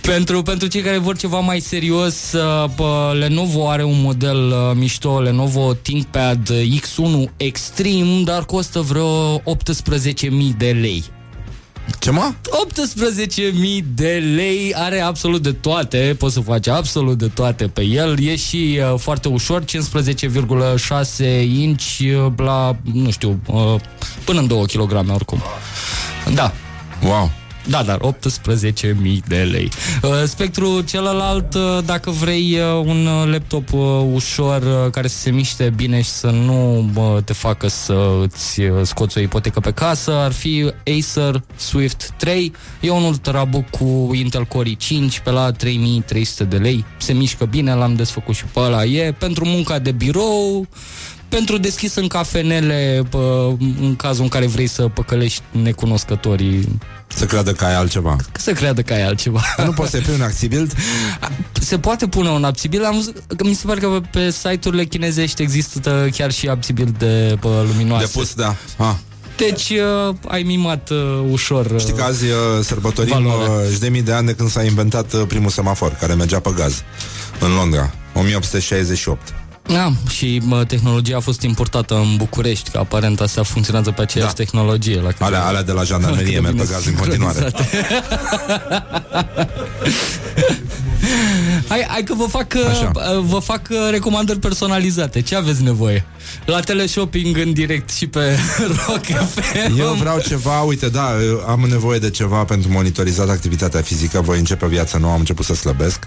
pentru, 0.00 0.42
pentru 0.42 0.68
cei 0.68 0.80
care 0.80 0.98
vor 0.98 1.16
ceva 1.16 1.38
mai 1.38 1.60
serios, 1.60 2.32
uh, 2.32 2.70
bă, 2.76 3.14
Lenovo 3.18 3.68
are 3.70 3.84
un 3.84 4.00
model 4.02 4.36
uh, 4.48 4.54
mișto, 4.74 5.20
Lenovo 5.20 5.72
ThinkPad 5.72 6.50
X1 6.52 7.30
Extreme, 7.36 8.20
dar 8.24 8.44
costă 8.44 8.80
vreo 8.80 9.38
18.000 9.38 9.42
de 10.58 10.76
lei. 10.80 11.04
Ce 11.98 12.10
mă? 12.10 12.32
18.000 13.78 13.84
de 13.94 14.32
lei, 14.34 14.74
are 14.76 15.00
absolut 15.00 15.42
de 15.42 15.52
toate, 15.52 16.14
poți 16.18 16.34
să 16.34 16.40
faci 16.40 16.68
absolut 16.68 17.18
de 17.18 17.28
toate 17.28 17.66
pe 17.66 17.82
el, 17.82 18.20
e 18.20 18.36
și 18.36 18.80
uh, 18.92 18.98
foarte 18.98 19.28
ușor, 19.28 19.64
15,6 19.64 19.68
inch 21.54 21.98
uh, 21.98 22.32
la, 22.36 22.76
nu 22.92 23.10
știu, 23.10 23.40
uh, 23.46 23.74
până 24.24 24.40
în 24.40 24.46
2 24.46 24.66
kg 24.66 25.10
oricum. 25.12 25.42
Da. 26.34 26.52
Wow. 27.04 27.30
Da, 27.68 27.82
dar 27.82 27.98
18.000 27.98 29.26
de 29.28 29.36
lei. 29.36 29.70
Uh, 30.02 30.10
Spectrul 30.24 30.84
celălalt, 30.84 31.54
uh, 31.54 31.78
dacă 31.84 32.10
vrei 32.10 32.58
uh, 32.58 32.84
un 32.84 33.06
uh, 33.06 33.30
laptop 33.30 33.72
uh, 33.72 33.80
ușor 34.12 34.62
uh, 34.62 34.90
care 34.90 35.08
să 35.08 35.16
se 35.16 35.30
miște 35.30 35.72
bine 35.76 36.02
și 36.02 36.10
să 36.10 36.26
nu 36.26 36.90
uh, 36.94 37.22
te 37.24 37.32
facă 37.32 37.68
să 37.68 38.10
îți 38.22 38.60
uh, 38.60 38.80
scoți 38.82 39.18
o 39.18 39.20
ipotecă 39.20 39.60
pe 39.60 39.70
casă, 39.70 40.12
ar 40.12 40.32
fi 40.32 40.72
Acer 40.98 41.42
Swift 41.56 42.10
3. 42.16 42.52
E 42.80 42.90
un 42.90 43.02
ultrabook 43.02 43.70
cu 43.70 44.10
Intel 44.14 44.44
Core 44.44 44.70
i5 44.70 45.22
pe 45.24 45.30
la 45.30 45.50
3300 45.52 46.44
de 46.44 46.56
lei. 46.56 46.84
Se 46.96 47.12
mișcă 47.12 47.44
bine, 47.44 47.74
l-am 47.74 47.94
desfăcut 47.94 48.34
și 48.34 48.44
pe 48.44 48.60
ăla. 48.60 48.84
E 48.84 49.12
pentru 49.18 49.44
munca 49.44 49.78
de 49.78 49.92
birou, 49.92 50.66
pentru 51.28 51.58
deschis 51.58 51.94
în 51.94 52.06
cafenele, 52.06 53.02
pă, 53.10 53.52
în 53.80 53.96
cazul 53.96 54.22
în 54.22 54.28
care 54.28 54.46
vrei 54.46 54.66
să 54.66 54.82
păcălești 54.82 55.42
necunoscătorii 55.50 56.78
Să 57.16 57.24
creadă 57.24 57.52
că 57.52 57.64
ai 57.64 57.74
altceva. 57.74 58.16
să 58.38 58.52
creadă 58.52 58.82
că 58.82 58.92
ai 58.92 59.02
altceva. 59.02 59.40
Dar 59.56 59.66
nu 59.66 59.72
poți 59.72 59.90
să-i 59.90 60.00
pui 60.00 60.14
un 60.14 60.20
acțibild? 60.22 60.72
Se 61.60 61.78
poate 61.78 62.06
pune 62.06 62.28
un 62.28 62.44
abțibil. 62.44 62.84
Am 62.84 62.94
văzut, 62.94 63.16
că 63.36 63.44
mi 63.44 63.54
se 63.54 63.66
pare 63.66 63.80
că 63.80 64.00
pe 64.10 64.30
site-urile 64.30 64.84
chinezești 64.84 65.42
există 65.42 66.08
chiar 66.16 66.30
și 66.32 66.48
abțibil 66.48 66.94
de 66.98 67.36
bă, 67.40 67.64
luminoase. 67.72 68.04
De 68.04 68.10
pus, 68.14 68.34
da. 68.34 68.54
Ah. 68.76 68.94
Deci 69.36 69.70
uh, 70.08 70.14
ai 70.28 70.42
mimat 70.42 70.90
uh, 70.90 71.24
ușor. 71.30 71.66
Uh, 71.66 71.80
Știi 71.80 71.92
că 71.94 72.02
azi 72.02 72.24
uh, 72.24 72.36
sărbătorim 72.62 73.12
Valoarea. 73.22 73.50
uh, 73.50 73.72
și 73.72 73.78
de 73.78 73.88
mii 73.88 74.02
de 74.02 74.12
ani 74.12 74.26
de 74.26 74.34
când 74.34 74.50
s-a 74.50 74.62
inventat 74.62 75.12
uh, 75.12 75.22
primul 75.28 75.50
semafor, 75.50 75.92
care 76.00 76.14
mergea 76.14 76.40
pe 76.40 76.52
gaz, 76.56 76.82
în 77.40 77.54
Londra, 77.54 77.90
1868. 78.14 79.34
Da, 79.66 79.92
și 80.08 80.40
mă, 80.44 80.64
tehnologia 80.64 81.16
a 81.16 81.20
fost 81.20 81.42
importată 81.42 81.94
în 81.94 82.16
București, 82.16 82.70
că 82.70 82.78
aparent 82.78 83.20
asta 83.20 83.42
funcționează 83.42 83.90
pe 83.90 84.02
aceeași 84.02 84.34
Da. 84.34 84.42
tehnologie. 84.42 85.00
La 85.00 85.08
cât 85.08 85.20
Alea, 85.20 85.40
de- 85.40 85.46
alea 85.46 85.62
de 85.62 85.72
la 85.72 85.82
jandarmerie 85.82 86.24
cât 86.24 86.34
de 86.34 86.40
merg 86.40 86.52
bine 86.54 86.66
pe 86.66 86.72
gaz 86.72 86.86
în 86.86 86.94
continuare. 86.94 87.34
sincronizate. 87.38 87.96
hai, 91.68 91.84
hai 91.88 92.02
că 92.02 92.14
vă 92.14 92.24
fac, 92.24 92.54
Așa. 92.70 92.90
uh, 92.94 93.18
vă 93.24 93.38
fac 93.38 93.60
uh, 93.70 93.76
recomandări 93.90 94.38
personalizate. 94.38 95.20
Ce 95.20 95.36
aveți 95.36 95.62
nevoie? 95.62 96.04
La 96.44 96.60
teleshopping 96.60 97.36
în 97.36 97.52
direct 97.52 97.90
și 97.90 98.06
pe 98.06 98.36
Rock 98.86 99.04
FM. 99.04 99.78
Eu 99.78 99.92
vreau 99.92 100.20
ceva, 100.20 100.60
uite, 100.60 100.88
da, 100.88 101.22
eu 101.22 101.44
am 101.48 101.66
nevoie 101.68 101.98
de 101.98 102.10
ceva 102.10 102.44
pentru 102.44 102.70
monitorizat 102.70 103.28
activitatea 103.28 103.80
fizică, 103.80 104.20
voi 104.20 104.38
începe 104.38 104.66
viața 104.66 104.98
nouă, 104.98 105.12
am 105.12 105.18
început 105.18 105.44
să 105.44 105.54
slăbesc 105.54 105.98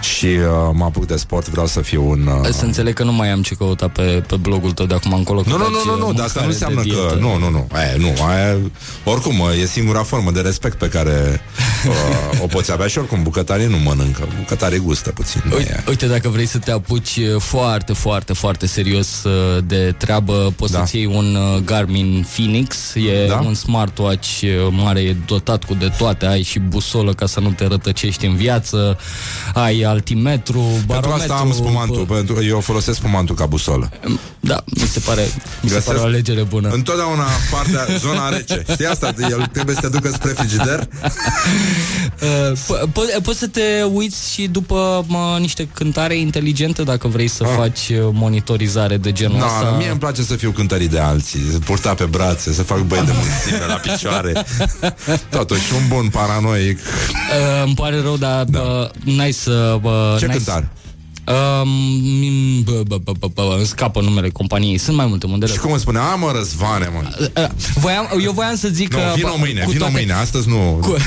și 0.00 0.26
uh, 0.26 0.70
mă 0.72 0.84
apuc 0.84 1.06
de 1.06 1.16
sport, 1.16 1.48
vreau 1.48 1.66
să 1.66 1.80
fiu 1.80 2.10
un... 2.10 2.26
Uh, 2.26 2.48
Să 2.50 2.64
înțeleg 2.64 2.94
că 2.94 3.04
nu 3.04 3.12
mai 3.12 3.30
am 3.30 3.42
ce 3.42 3.54
căuta 3.54 3.88
pe, 3.88 4.24
pe 4.26 4.36
blogul 4.36 4.72
tău 4.72 4.86
de 4.86 4.94
acum 4.94 5.12
încolo. 5.12 5.40
că 5.40 5.48
nu, 5.48 5.56
nu, 5.56 5.64
faci, 5.64 5.72
nu, 5.84 5.84
nu, 5.84 5.92
uh, 5.92 6.06
nu, 6.06 6.12
dar 6.12 6.24
asta 6.24 6.40
nu 6.40 6.46
mâncare 6.46 6.74
înseamnă 6.74 6.82
de 6.82 6.88
că... 6.88 6.94
dietă. 6.94 7.14
Nu, 7.14 7.38
nu, 7.38 7.50
nu, 7.50 7.68
aia, 7.72 7.94
nu, 7.96 8.24
aia, 8.26 8.56
oricum, 9.04 9.38
uh, 9.38 9.60
e 9.62 9.66
singura 9.66 10.02
formă 10.02 10.30
de 10.30 10.40
respect 10.40 10.78
pe 10.78 10.88
care 10.88 11.40
uh, 12.32 12.42
o 12.42 12.46
poți 12.46 12.72
avea 12.72 12.86
și 12.86 12.98
oricum 12.98 13.22
bucătarii 13.22 13.66
nu 13.66 13.76
mănâncă, 13.78 14.28
bucătarii 14.38 14.78
gustă 14.78 15.10
puțin. 15.10 15.42
nu 15.44 15.56
Uite, 15.56 15.82
e. 15.86 15.88
uite, 15.88 16.06
dacă 16.06 16.28
vrei 16.28 16.46
să 16.46 16.58
te 16.58 16.70
apuci 16.70 17.16
uh, 17.16 17.40
foarte, 17.40 17.92
foarte, 17.92 18.32
foarte 18.32 18.66
serios 18.66 19.22
uh, 19.24 19.32
de 19.64 19.94
treabă, 19.98 20.52
poți 20.56 20.72
da. 20.72 20.78
să-ți 20.78 20.96
iei 20.96 21.06
un 21.06 21.34
uh, 21.34 21.60
Garmin 21.64 22.26
Phoenix, 22.34 22.94
e 22.94 23.26
Da? 23.28 23.34
da? 23.34 23.40
un 23.40 23.54
smartwatch 23.54 24.42
uh, 24.42 24.48
mare, 24.70 25.00
e 25.00 25.16
dotat 25.26 25.64
cu 25.64 25.74
de 25.74 25.90
toate, 25.98 26.26
ai 26.26 26.42
și 26.42 26.58
busolă 26.58 27.14
ca 27.14 27.26
să 27.26 27.40
nu 27.40 27.50
te 27.50 27.66
rătăcești 27.66 28.26
în 28.26 28.34
viață, 28.36 28.98
ai 29.54 29.82
altimetru, 29.82 30.60
Pentru 30.60 30.86
barometru. 30.86 31.20
asta 31.32 31.34
am 31.34 31.52
spumantul, 31.52 32.04
pentru 32.04 32.44
eu 32.44 32.60
folosesc 32.60 32.98
spumantul 32.98 33.34
ca 33.34 33.46
busolă. 33.46 33.90
Da, 34.40 34.62
mi 34.66 34.86
se 34.88 35.00
pare, 35.00 35.22
mi 35.22 35.68
se 35.68 35.74
Găsesc 35.74 35.86
pare 35.86 35.98
o 35.98 36.02
alegere 36.02 36.42
bună. 36.42 36.68
Întotdeauna 36.68 37.24
partea, 37.50 37.94
zona 38.06 38.28
rece. 38.28 38.64
Știi 38.72 38.86
asta? 38.86 39.14
El 39.30 39.48
trebuie 39.52 39.74
să 39.74 39.80
te 39.80 39.88
ducă 39.88 40.10
spre 40.12 40.30
frigider. 40.30 40.88
Uh, 42.22 42.52
po- 42.56 42.88
po- 42.92 43.22
poți 43.22 43.38
să 43.38 43.46
te 43.46 43.62
uiți 43.92 44.32
și 44.32 44.46
după 44.46 45.04
mă, 45.08 45.36
niște 45.40 45.68
cântare 45.74 46.16
inteligente 46.16 46.82
dacă 46.82 47.08
vrei 47.08 47.28
să 47.28 47.44
Ah. 47.44 47.50
faci 47.56 47.88
uh, 47.88 47.98
monitorizare 48.12 48.96
de 48.96 49.12
genul 49.12 49.37
Da, 49.38 49.46
ăsta. 49.46 49.74
mie 49.76 49.90
îmi 49.90 49.98
place 49.98 50.22
să 50.22 50.36
fiu 50.36 50.50
cântărit 50.50 50.90
de 50.90 50.98
alții, 50.98 51.40
să 51.52 51.58
purta 51.58 51.94
pe 51.94 52.04
brațe, 52.04 52.52
să 52.52 52.62
fac 52.62 52.78
băi 52.78 53.02
de 53.04 53.12
mulțime 53.14 53.66
la 53.68 53.74
picioare. 53.74 54.32
Totuși, 55.30 55.74
un 55.74 55.88
bun 55.88 56.08
paranoic. 56.08 56.78
Uh, 56.78 57.64
îmi 57.64 57.74
pare 57.74 58.00
rău, 58.00 58.16
dar 58.16 58.44
da. 58.44 58.58
bă, 58.58 58.90
n-ai 59.04 59.32
să... 59.32 59.78
Bă, 59.80 60.16
Ce 60.18 60.26
n-ai 60.26 60.36
cântare? 60.36 60.68
Îmi 63.58 63.66
scapă 63.66 64.00
numele 64.00 64.28
companiei. 64.28 64.78
Sunt 64.78 64.96
mai 64.96 65.06
multe 65.06 65.26
modele. 65.26 65.52
Și 65.52 65.58
cum 65.58 65.70
îmi 65.70 65.80
spune? 65.80 65.98
A, 65.98 66.14
mă, 66.14 66.32
Răzvane, 66.34 66.90
mă. 66.94 67.00
Uh, 67.20 67.42
uh, 67.44 67.50
voiam, 67.74 68.08
eu 68.24 68.32
voiam 68.32 68.56
să 68.56 68.68
zic 68.68 68.92
Nu, 68.92 68.98
că... 68.98 69.04
vino 69.14 69.28
bă, 69.28 69.34
mâine, 69.38 69.60
cu 69.60 69.70
vino 69.70 69.78
toate- 69.84 69.94
mâine, 69.96 70.12
astăzi 70.12 70.48
nu. 70.48 70.78
Cu... 70.80 70.94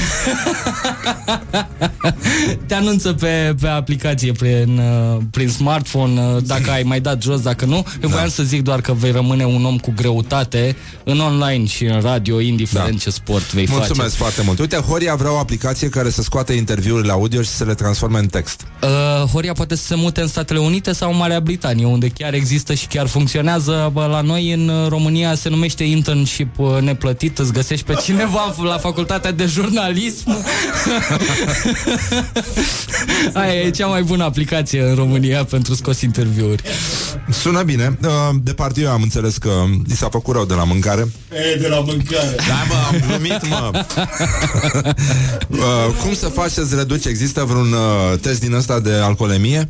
Te 2.67 2.73
anunță 2.73 3.13
pe, 3.13 3.55
pe 3.61 3.67
aplicație 3.67 4.31
prin, 4.31 4.77
uh, 4.77 5.21
prin 5.31 5.49
smartphone 5.49 6.21
uh, 6.21 6.43
dacă 6.43 6.71
ai 6.71 6.83
mai 6.83 6.99
dat 6.99 7.21
jos, 7.21 7.39
dacă 7.41 7.65
nu. 7.65 7.85
Eu 8.03 8.09
voiam 8.09 8.29
să 8.29 8.43
zic 8.43 8.61
doar 8.61 8.81
că 8.81 8.93
vei 8.93 9.11
rămâne 9.11 9.45
un 9.45 9.65
om 9.65 9.77
cu 9.77 9.93
greutate 9.95 10.75
în 11.03 11.19
online 11.19 11.65
și 11.65 11.85
în 11.85 12.01
radio, 12.01 12.39
indiferent 12.39 13.01
ce 13.01 13.09
sport 13.09 13.53
vei 13.53 13.65
Mulțumesc 13.69 13.97
face. 13.99 14.15
foarte 14.15 14.41
mult. 14.45 14.59
Uite, 14.59 14.75
Horia 14.75 15.15
vrea 15.15 15.33
o 15.33 15.37
aplicație 15.37 15.89
care 15.89 16.09
să 16.09 16.21
scoate 16.21 16.53
interviurile 16.53 17.11
audio 17.11 17.41
și 17.41 17.49
să 17.49 17.63
le 17.63 17.73
transforme 17.73 18.19
în 18.19 18.27
text. 18.27 18.61
Uh, 18.83 18.89
Horia 19.29 19.53
poate 19.53 19.75
să 19.75 19.83
se 19.85 19.95
mute 19.95 20.10
în 20.17 20.27
Statele 20.27 20.59
Unite 20.59 20.91
sau 20.91 21.11
în 21.11 21.17
Marea 21.17 21.39
Britanie, 21.39 21.85
unde 21.85 22.07
chiar 22.07 22.33
există 22.33 22.73
și 22.73 22.87
chiar 22.87 23.07
funcționează. 23.07 23.89
Bă, 23.93 24.05
la 24.05 24.21
noi 24.21 24.51
în 24.53 24.67
uh, 24.67 24.87
România 24.87 25.35
se 25.35 25.49
numește 25.49 25.83
internship 25.83 26.59
uh, 26.59 26.77
neplătit, 26.81 27.39
îți 27.39 27.53
găsești 27.53 27.85
pe 27.85 27.93
cineva 28.03 28.55
la 28.71 28.77
facultatea 28.77 29.31
de 29.31 29.45
jurnalism. 29.45 30.37
Aia 33.33 33.53
e 33.53 33.69
cea 33.69 33.87
mai 33.87 34.01
bună 34.01 34.23
aplicație 34.23 34.81
în 34.81 34.95
România 34.95 35.43
pentru 35.43 35.73
scos 35.73 36.01
interviuri. 36.01 36.63
Sună 37.29 37.61
bine. 37.61 37.97
Uh, 38.03 38.09
De 38.43 38.53
partea 38.53 38.83
eu 38.83 38.91
am 38.91 39.01
înțeles 39.01 39.37
că 39.37 39.51
i 39.89 39.95
s-a 39.95 40.09
făcut 40.09 40.35
rău 40.35 40.45
de 40.45 40.53
la 40.53 40.63
mâncare. 40.63 41.11
E, 41.53 41.59
de 41.59 41.67
la 41.67 41.79
mâncare. 41.79 42.35
Da, 42.47 42.63
mă, 42.69 42.75
am 42.87 43.03
glumit, 43.07 43.47
mă. 43.49 43.71
Uh, 45.49 45.93
cum 46.03 46.13
să 46.13 46.27
faci 46.27 46.51
să-ți 46.51 46.75
reduci? 46.75 47.05
Există 47.05 47.43
vreun 47.43 47.71
uh, 47.73 48.19
test 48.21 48.39
din 48.39 48.53
ăsta 48.53 48.79
de 48.79 48.93
alcoolemie? 48.93 49.69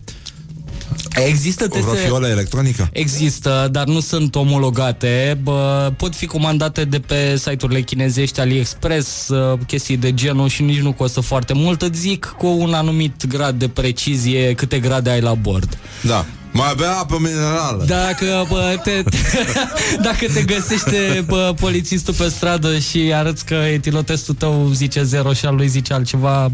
Există 1.27 1.63
O 1.63 1.68
teste... 1.68 1.89
rofiolă 1.89 2.27
electronică? 2.27 2.89
Există, 2.93 3.69
dar 3.72 3.85
nu 3.88 3.99
sunt 3.99 4.35
omologate. 4.35 5.39
Bă, 5.43 5.91
pot 5.97 6.15
fi 6.15 6.26
comandate 6.26 6.84
de 6.84 6.99
pe 6.99 7.38
site-urile 7.38 7.81
chinezești, 7.81 8.39
AliExpress, 8.39 9.27
uh, 9.27 9.59
chestii 9.68 9.97
de 9.97 10.13
genul 10.13 10.47
și 10.49 10.61
nici 10.61 10.80
nu 10.80 10.91
costă 10.91 11.19
foarte 11.19 11.53
mult. 11.53 11.81
Îți 11.81 11.99
zic 11.99 12.26
cu 12.38 12.47
un 12.47 12.73
anumit 12.73 13.26
grad 13.27 13.59
de 13.59 13.68
precizie 13.68 14.53
câte 14.53 14.80
grade 14.80 15.09
ai 15.09 15.22
la 15.22 15.34
bord. 15.34 15.77
Da. 16.01 16.26
Mai 16.53 16.73
bea 16.78 16.98
apă 16.98 17.18
minerală. 17.19 17.84
Dacă, 17.88 18.45
bă, 18.49 18.80
te, 18.84 19.03
te, 19.10 19.18
dacă 20.07 20.26
te 20.34 20.44
găsește 20.44 21.23
bă, 21.28 21.53
polițistul 21.60 22.14
pe 22.14 22.30
stradă 22.30 22.78
și 22.78 23.11
arăți 23.14 23.45
că 23.45 23.53
etilotestul 23.53 24.34
tău 24.34 24.69
zice 24.73 25.03
0 25.03 25.34
și 25.34 25.45
al 25.45 25.56
lui 25.56 25.68
zice 25.68 25.94
altceva, 25.94 26.52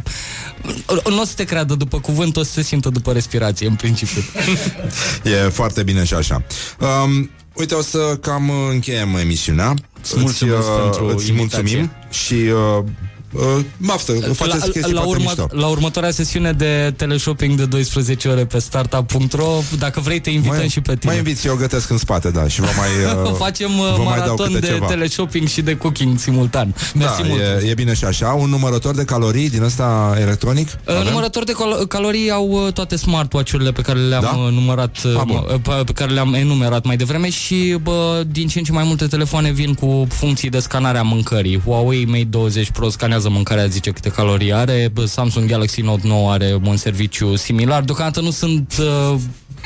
nu 1.10 1.22
o 1.22 1.26
să 1.26 1.34
te 1.36 1.44
creadă 1.44 1.76
după 1.76 2.00
cuvânt, 2.00 2.38
o 2.38 2.44
să 2.44 2.52
se 2.52 2.62
simtă 2.62 2.90
după 2.90 3.12
respirație, 3.12 3.68
în 3.68 3.76
principiu. 3.76 4.22
E 5.46 5.50
foarte 5.50 5.84
bine 5.84 6.04
și 6.04 6.14
așa. 6.14 6.44
Um, 6.80 7.30
uite, 7.54 7.74
o 7.74 7.82
să 7.82 8.18
cam 8.22 8.52
încheiem 8.70 9.16
emisiunea. 9.16 9.74
mulțumesc 10.16 10.58
îți, 10.58 10.70
uh, 10.70 10.82
pentru 10.82 11.16
îți 11.16 11.30
invitație. 11.30 11.62
mulțumim 11.62 11.92
și 12.10 12.34
uh, 12.34 12.84
uh, 13.32 13.42
baftă, 13.78 14.12
faceți 14.34 14.72
chestii 14.72 14.94
la, 14.94 15.02
foarte 15.02 15.22
urmă, 15.24 15.34
mișto. 15.38 15.48
la 15.60 15.68
următoarea 15.68 16.12
sesiune 16.12 16.52
de 16.52 16.94
teleshopping 16.98 17.58
de 17.58 17.66
12 17.66 18.28
ore 18.28 18.46
pe 18.46 18.60
startup.ro 18.60 19.60
Dacă 19.80 20.00
vrei 20.00 20.20
te 20.20 20.30
invităm 20.30 20.58
Mai- 20.58 20.68
și 20.70 20.82
pe 20.82 20.96
tine 20.96 21.12
Mai 21.12 21.18
inviți, 21.18 21.48
eu 21.48 21.56
gătesc 21.56 21.90
în 21.90 21.98
spate, 21.98 22.30
da, 22.32 22.48
și 22.48 22.60
vă 22.62 22.68
mai... 22.78 22.88
Uh, 23.28 23.34
Facem 23.38 23.80
uh, 23.80 23.86
vă 23.96 24.04
mai 24.04 24.04
dau 24.04 24.06
maraton 24.06 24.46
câte 24.54 24.60
de 24.60 24.68
ceva. 24.74 24.86
teleshopping 24.86 25.48
și 25.48 25.62
de 25.62 25.78
cooking 25.78 26.20
simultan 26.20 26.76
Mersi 26.96 27.22
Da, 27.22 27.28
mult 27.28 27.42
e, 27.64 27.68
e 27.70 27.74
bine 27.74 27.94
și 27.94 28.04
așa. 28.06 28.28
Un 28.28 28.50
numărător 28.50 28.96
de 28.96 29.04
calorii 29.04 29.50
din 29.50 29.62
ăsta 29.62 30.16
electronic? 30.20 30.68
Uh, 30.88 31.04
Numărător 31.08 31.44
de 31.44 31.52
cal- 31.52 31.88
calorii 31.88 32.32
au 32.32 32.48
uh, 32.66 32.74
toate 32.74 32.96
smartwatch-urile 32.96 33.72
pe 33.72 33.82
care 33.82 34.00
le-am 34.00 34.22
Da? 34.22 34.32
da? 34.36 34.50
numărat, 34.50 34.98
uh, 35.06 35.16
Ah, 35.18 35.24
bun. 35.26 35.44
mă, 35.48 35.58
pe, 35.62 35.72
pe 35.86 35.92
care 35.92 36.12
le-am 36.14 36.34
enumerat 36.34 36.86
mai 36.86 36.98
devreme 36.98 37.30
și 37.30 37.76
bă, 37.82 38.24
din 38.32 38.48
ce 38.48 38.58
în 38.58 38.64
ce 38.64 38.72
mai 38.72 38.84
multe 38.84 39.08
telefoane 39.08 39.52
vin 39.52 39.74
cu 39.74 40.08
funcții 40.10 40.50
de 40.50 40.60
scanare 40.60 40.98
a 40.98 41.02
mâncării. 41.04 41.60
Huawei 41.66 42.06
Mate 42.06 42.24
20 42.30 42.70
Pro 42.72 42.90
scanează 42.90 43.16
mâncarea, 43.26 43.66
zice 43.66 43.92
câte 43.92 44.10
calorii 44.10 44.54
are, 44.54 44.90
bă, 44.94 45.06
Samsung 45.06 45.50
Galaxy 45.50 45.82
Note 45.82 46.08
9 46.08 46.32
are 46.32 46.60
un 46.66 46.76
serviciu 46.76 47.36
similar. 47.36 47.84
Deocamdată 47.84 48.22
nu 48.22 48.32
sunt 48.32 48.76
uh, 48.80 49.20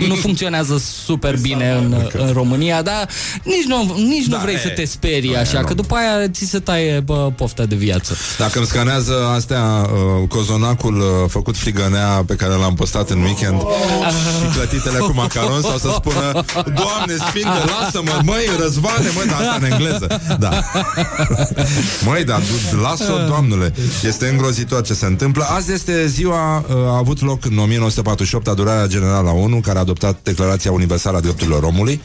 nu 0.07 0.15
funcționează 0.15 0.81
super 1.05 1.37
bine 1.37 1.71
în, 1.71 1.95
în 2.17 2.33
România, 2.33 2.81
dar 2.81 3.09
nici 3.43 3.65
nu, 3.67 3.95
nici 3.97 4.25
nu 4.25 4.35
Da, 4.35 4.41
vrei 4.41 4.55
e, 4.55 4.59
să 4.59 4.67
te 4.69 4.85
sperii 4.85 5.29
nu 5.29 5.35
e, 5.35 5.39
așa, 5.39 5.59
nu. 5.59 5.65
că 5.65 5.73
după 5.73 5.95
aia 5.95 6.27
ți 6.29 6.45
se 6.45 6.59
taie 6.59 6.99
bă, 6.99 7.31
pofta 7.35 7.65
de 7.65 7.75
viață. 7.75 8.15
Dacă 8.37 8.57
îmi 8.57 8.67
scanează 8.67 9.13
astea 9.35 9.61
uh, 9.61 10.27
cozonacul 10.27 10.97
uh, 10.99 11.29
făcut 11.29 11.57
frigănea 11.57 12.23
pe 12.27 12.35
care 12.35 12.53
l-am 12.53 12.73
postat 12.73 13.09
în 13.09 13.21
weekend 13.21 13.59
și 13.59 14.57
clătitele 14.57 14.97
cu 14.97 15.11
macaron 15.13 15.61
sau 15.61 15.77
să 15.77 15.89
spună 15.95 16.31
Doamne 16.53 17.15
Sfinte, 17.29 17.63
lasă-mă, 17.79 18.21
măi, 18.23 18.49
răzvane, 18.59 19.09
măi, 19.15 19.25
dar 19.27 19.39
asta 19.41 19.57
în 19.59 19.71
engleză. 19.71 20.07
Da. 20.39 20.49
Măi, 22.07 22.23
dar 22.23 22.39
du- 22.39 22.81
lasă-o, 22.81 23.27
doamnule. 23.27 23.73
Este 24.03 24.27
îngrozitor 24.27 24.81
ce 24.81 24.93
se 24.93 25.05
întâmplă. 25.05 25.43
Azi 25.49 25.71
este 25.71 26.07
ziua, 26.07 26.57
uh, 26.57 26.75
a 26.75 26.97
avut 26.97 27.21
loc 27.21 27.45
în 27.45 27.57
1948 27.57 28.47
adunarea 28.47 28.87
generală 28.87 29.29
a 29.29 29.33
ONU, 29.33 29.59
care 29.59 29.79
a 29.79 29.83
adoptat 29.91 30.23
Declarația 30.23 30.71
Universală 30.71 31.17
a 31.17 31.21
Drepturilor 31.21 31.63
Omului. 31.63 32.01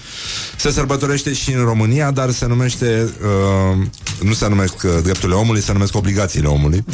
Se 0.56 0.70
sărbătorește 0.70 1.32
și 1.32 1.52
în 1.52 1.64
România, 1.64 2.10
dar 2.10 2.30
se 2.30 2.46
numește, 2.46 3.10
uh, 3.22 3.86
nu 4.22 4.32
se 4.32 4.48
numesc 4.48 4.74
uh, 4.84 4.90
drepturile 5.02 5.34
omului, 5.38 5.60
se 5.60 5.72
numesc 5.72 5.94
obligațiile 5.96 6.46
omului. 6.46 6.84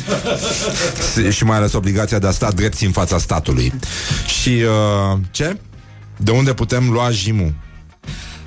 S- 1.31 1.35
și 1.35 1.45
mai 1.45 1.57
ales 1.57 1.73
obligația 1.73 2.19
de 2.19 2.27
a 2.27 2.31
sta 2.31 2.51
drepți 2.51 2.85
în 2.85 2.93
fața 2.93 3.19
statului. 3.19 3.73
Și 4.41 4.49
uh, 4.49 5.19
ce? 5.31 5.57
De 6.17 6.31
unde 6.31 6.53
putem 6.53 6.91
lua 6.91 7.11
jimul? 7.11 7.55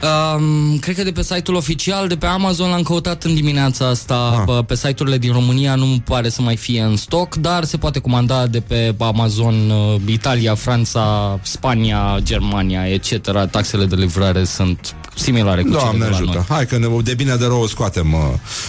Um, 0.04 0.78
cred 0.78 0.96
că 0.96 1.04
de 1.04 1.12
pe 1.12 1.24
site-ul 1.24 1.58
oficial, 1.58 2.08
de 2.08 2.16
pe 2.16 2.26
Amazon 2.26 2.70
l-am 2.70 2.82
căutat 2.82 3.24
în 3.24 3.34
dimineața 3.34 3.88
asta. 3.88 4.36
Ah. 4.38 4.44
Bă, 4.46 4.64
Pe 4.68 4.76
site-urile 4.76 5.18
din 5.18 5.32
România 5.32 5.76
nu 5.76 5.86
pare 6.06 6.30
să 6.30 6.42
mai 6.42 6.56
fie 6.56 6.82
în 6.82 6.96
stoc, 6.96 7.36
dar 7.36 7.64
se 7.64 7.78
poate 7.78 8.00
comanda 8.00 8.48
de 8.48 8.60
pe 8.60 8.96
Amazon 9.00 9.70
uh, 9.70 10.02
Italia, 10.06 10.56
Franța, 10.56 11.40
Spania, 11.42 12.18
Germania, 12.24 12.88
etc. 12.88 13.32
Taxele 13.52 13.86
de 13.86 13.96
livrare 13.96 14.44
sunt 14.44 14.96
similare 15.16 15.62
cu 15.62 15.70
Doamne 15.70 15.92
cele 15.92 16.04
de 16.04 16.10
la 16.10 16.16
ajută. 16.16 16.34
noi. 16.34 16.46
Hai 16.58 16.66
că 16.66 16.78
ne, 16.78 16.88
de 17.04 17.14
bine 17.14 17.36
de 17.36 17.46
rău 17.46 17.62
o 17.62 17.68
scoatem, 17.68 18.14
uh, 18.14 18.20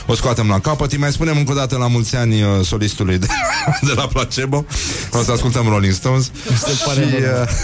o 0.06 0.14
scoatem 0.14 0.48
la 0.48 0.58
capăt. 0.58 0.92
Îi 0.92 0.98
mai 0.98 1.12
spunem 1.12 1.36
încă 1.36 1.52
o 1.52 1.54
dată 1.54 1.76
la 1.76 1.86
mulți 1.86 2.16
ani 2.16 2.42
uh, 2.42 2.48
solistului 2.62 3.18
de, 3.18 3.26
de 3.88 3.92
la 3.96 4.06
Placebo. 4.06 4.64
O 5.12 5.22
să 5.22 5.32
ascultăm 5.32 5.66
Rolling 5.68 5.92
Stones. 5.92 6.30
Se 6.56 6.82
pare 6.84 7.00
și, 7.00 7.12
normal. 7.12 7.48
uh, 7.48 7.54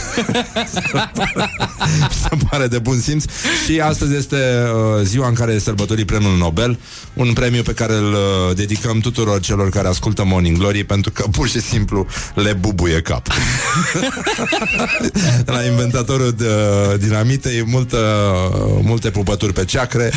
se 2.23 2.37
pare 2.51 2.67
de 2.67 2.79
bun 2.79 3.01
simț. 3.01 3.25
Și 3.65 3.81
astăzi 3.81 4.15
este 4.15 4.37
uh, 4.37 5.03
ziua 5.05 5.29
în 5.29 5.35
care 5.35 5.53
e 5.53 5.59
sărbătorit 5.59 6.07
premiul 6.07 6.37
Nobel, 6.37 6.79
un 7.13 7.33
premiu 7.33 7.63
pe 7.63 7.73
care 7.73 7.95
îl 7.95 8.13
uh, 8.13 8.57
dedicăm 8.57 8.99
tuturor 9.01 9.41
celor 9.41 9.69
care 9.69 9.89
ascultă 9.89 10.25
Morning 10.25 10.59
Glory, 10.59 10.85
pentru 10.85 11.11
că 11.11 11.25
pur 11.31 11.49
și 11.49 11.61
simplu 11.61 12.07
le 12.35 12.53
bubuie 12.53 13.01
cap. 13.01 13.27
la 15.45 15.65
inventatorul 15.65 16.31
de 16.31 16.45
uh, 16.45 16.99
dinamitei, 16.99 17.65
multă, 17.67 17.99
multe 18.83 19.11
pupături 19.11 19.53
pe 19.53 19.65
ceacre. 19.65 20.13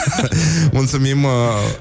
mulțumim, 0.72 1.24
uh, 1.24 1.30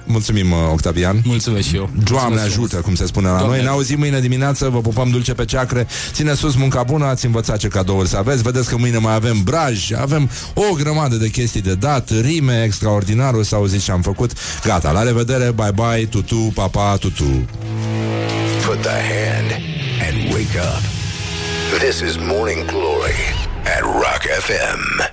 mulțumim, 0.03 0.51
uh, 0.51 0.57
Octavian. 0.71 1.21
Mulțumesc 1.23 1.67
și 1.67 1.75
eu. 1.75 1.89
Doamne 2.03 2.27
Mulțumesc 2.27 2.57
ajută, 2.57 2.75
cum 2.75 2.95
se 2.95 3.05
spune 3.05 3.27
la 3.27 3.37
Doamne 3.37 3.47
noi. 3.47 3.57
Ne 3.57 3.67
ajută. 3.67 3.77
auzim 3.77 3.99
mâine 3.99 4.19
dimineață, 4.19 4.69
vă 4.69 4.81
pupăm 4.81 5.09
dulce 5.09 5.33
pe 5.33 5.45
ceacre. 5.45 5.87
Ține 6.11 6.33
sus 6.33 6.55
munca 6.55 6.83
bună, 6.83 7.05
ați 7.05 7.25
învățat 7.25 7.57
ce 7.57 7.67
cadouri 7.67 8.07
să 8.09 8.17
aveți. 8.17 8.41
Vedeți 8.41 8.69
că 8.69 8.77
mâine 8.77 8.97
mai 8.97 9.13
avem 9.13 9.43
braj, 9.43 9.91
avem 9.91 10.29
o 10.53 10.73
grămadă 10.73 11.15
de 11.15 11.29
chestii 11.29 11.61
de 11.61 11.75
dat, 11.75 12.09
rime 12.21 12.63
extraordinar, 12.63 13.33
o 13.33 13.43
să 13.43 13.55
auziți 13.55 13.83
ce 13.83 13.91
am 13.91 14.01
făcut. 14.01 14.31
Gata, 14.63 14.91
la 14.91 15.03
revedere, 15.03 15.51
bye 15.51 15.71
bye, 15.75 16.05
tutu, 16.05 16.51
papa, 16.53 16.97
tutu. 16.99 17.47
Put 18.65 18.81
the 18.81 18.89
hand 18.89 19.49
and 20.07 20.33
wake 20.33 20.57
up. 20.57 20.81
This 21.79 22.01
is 22.01 22.17
Morning 22.17 22.65
Glory 22.65 23.21
at 23.65 23.83
Rock 23.83 24.23
FM. 24.45 25.07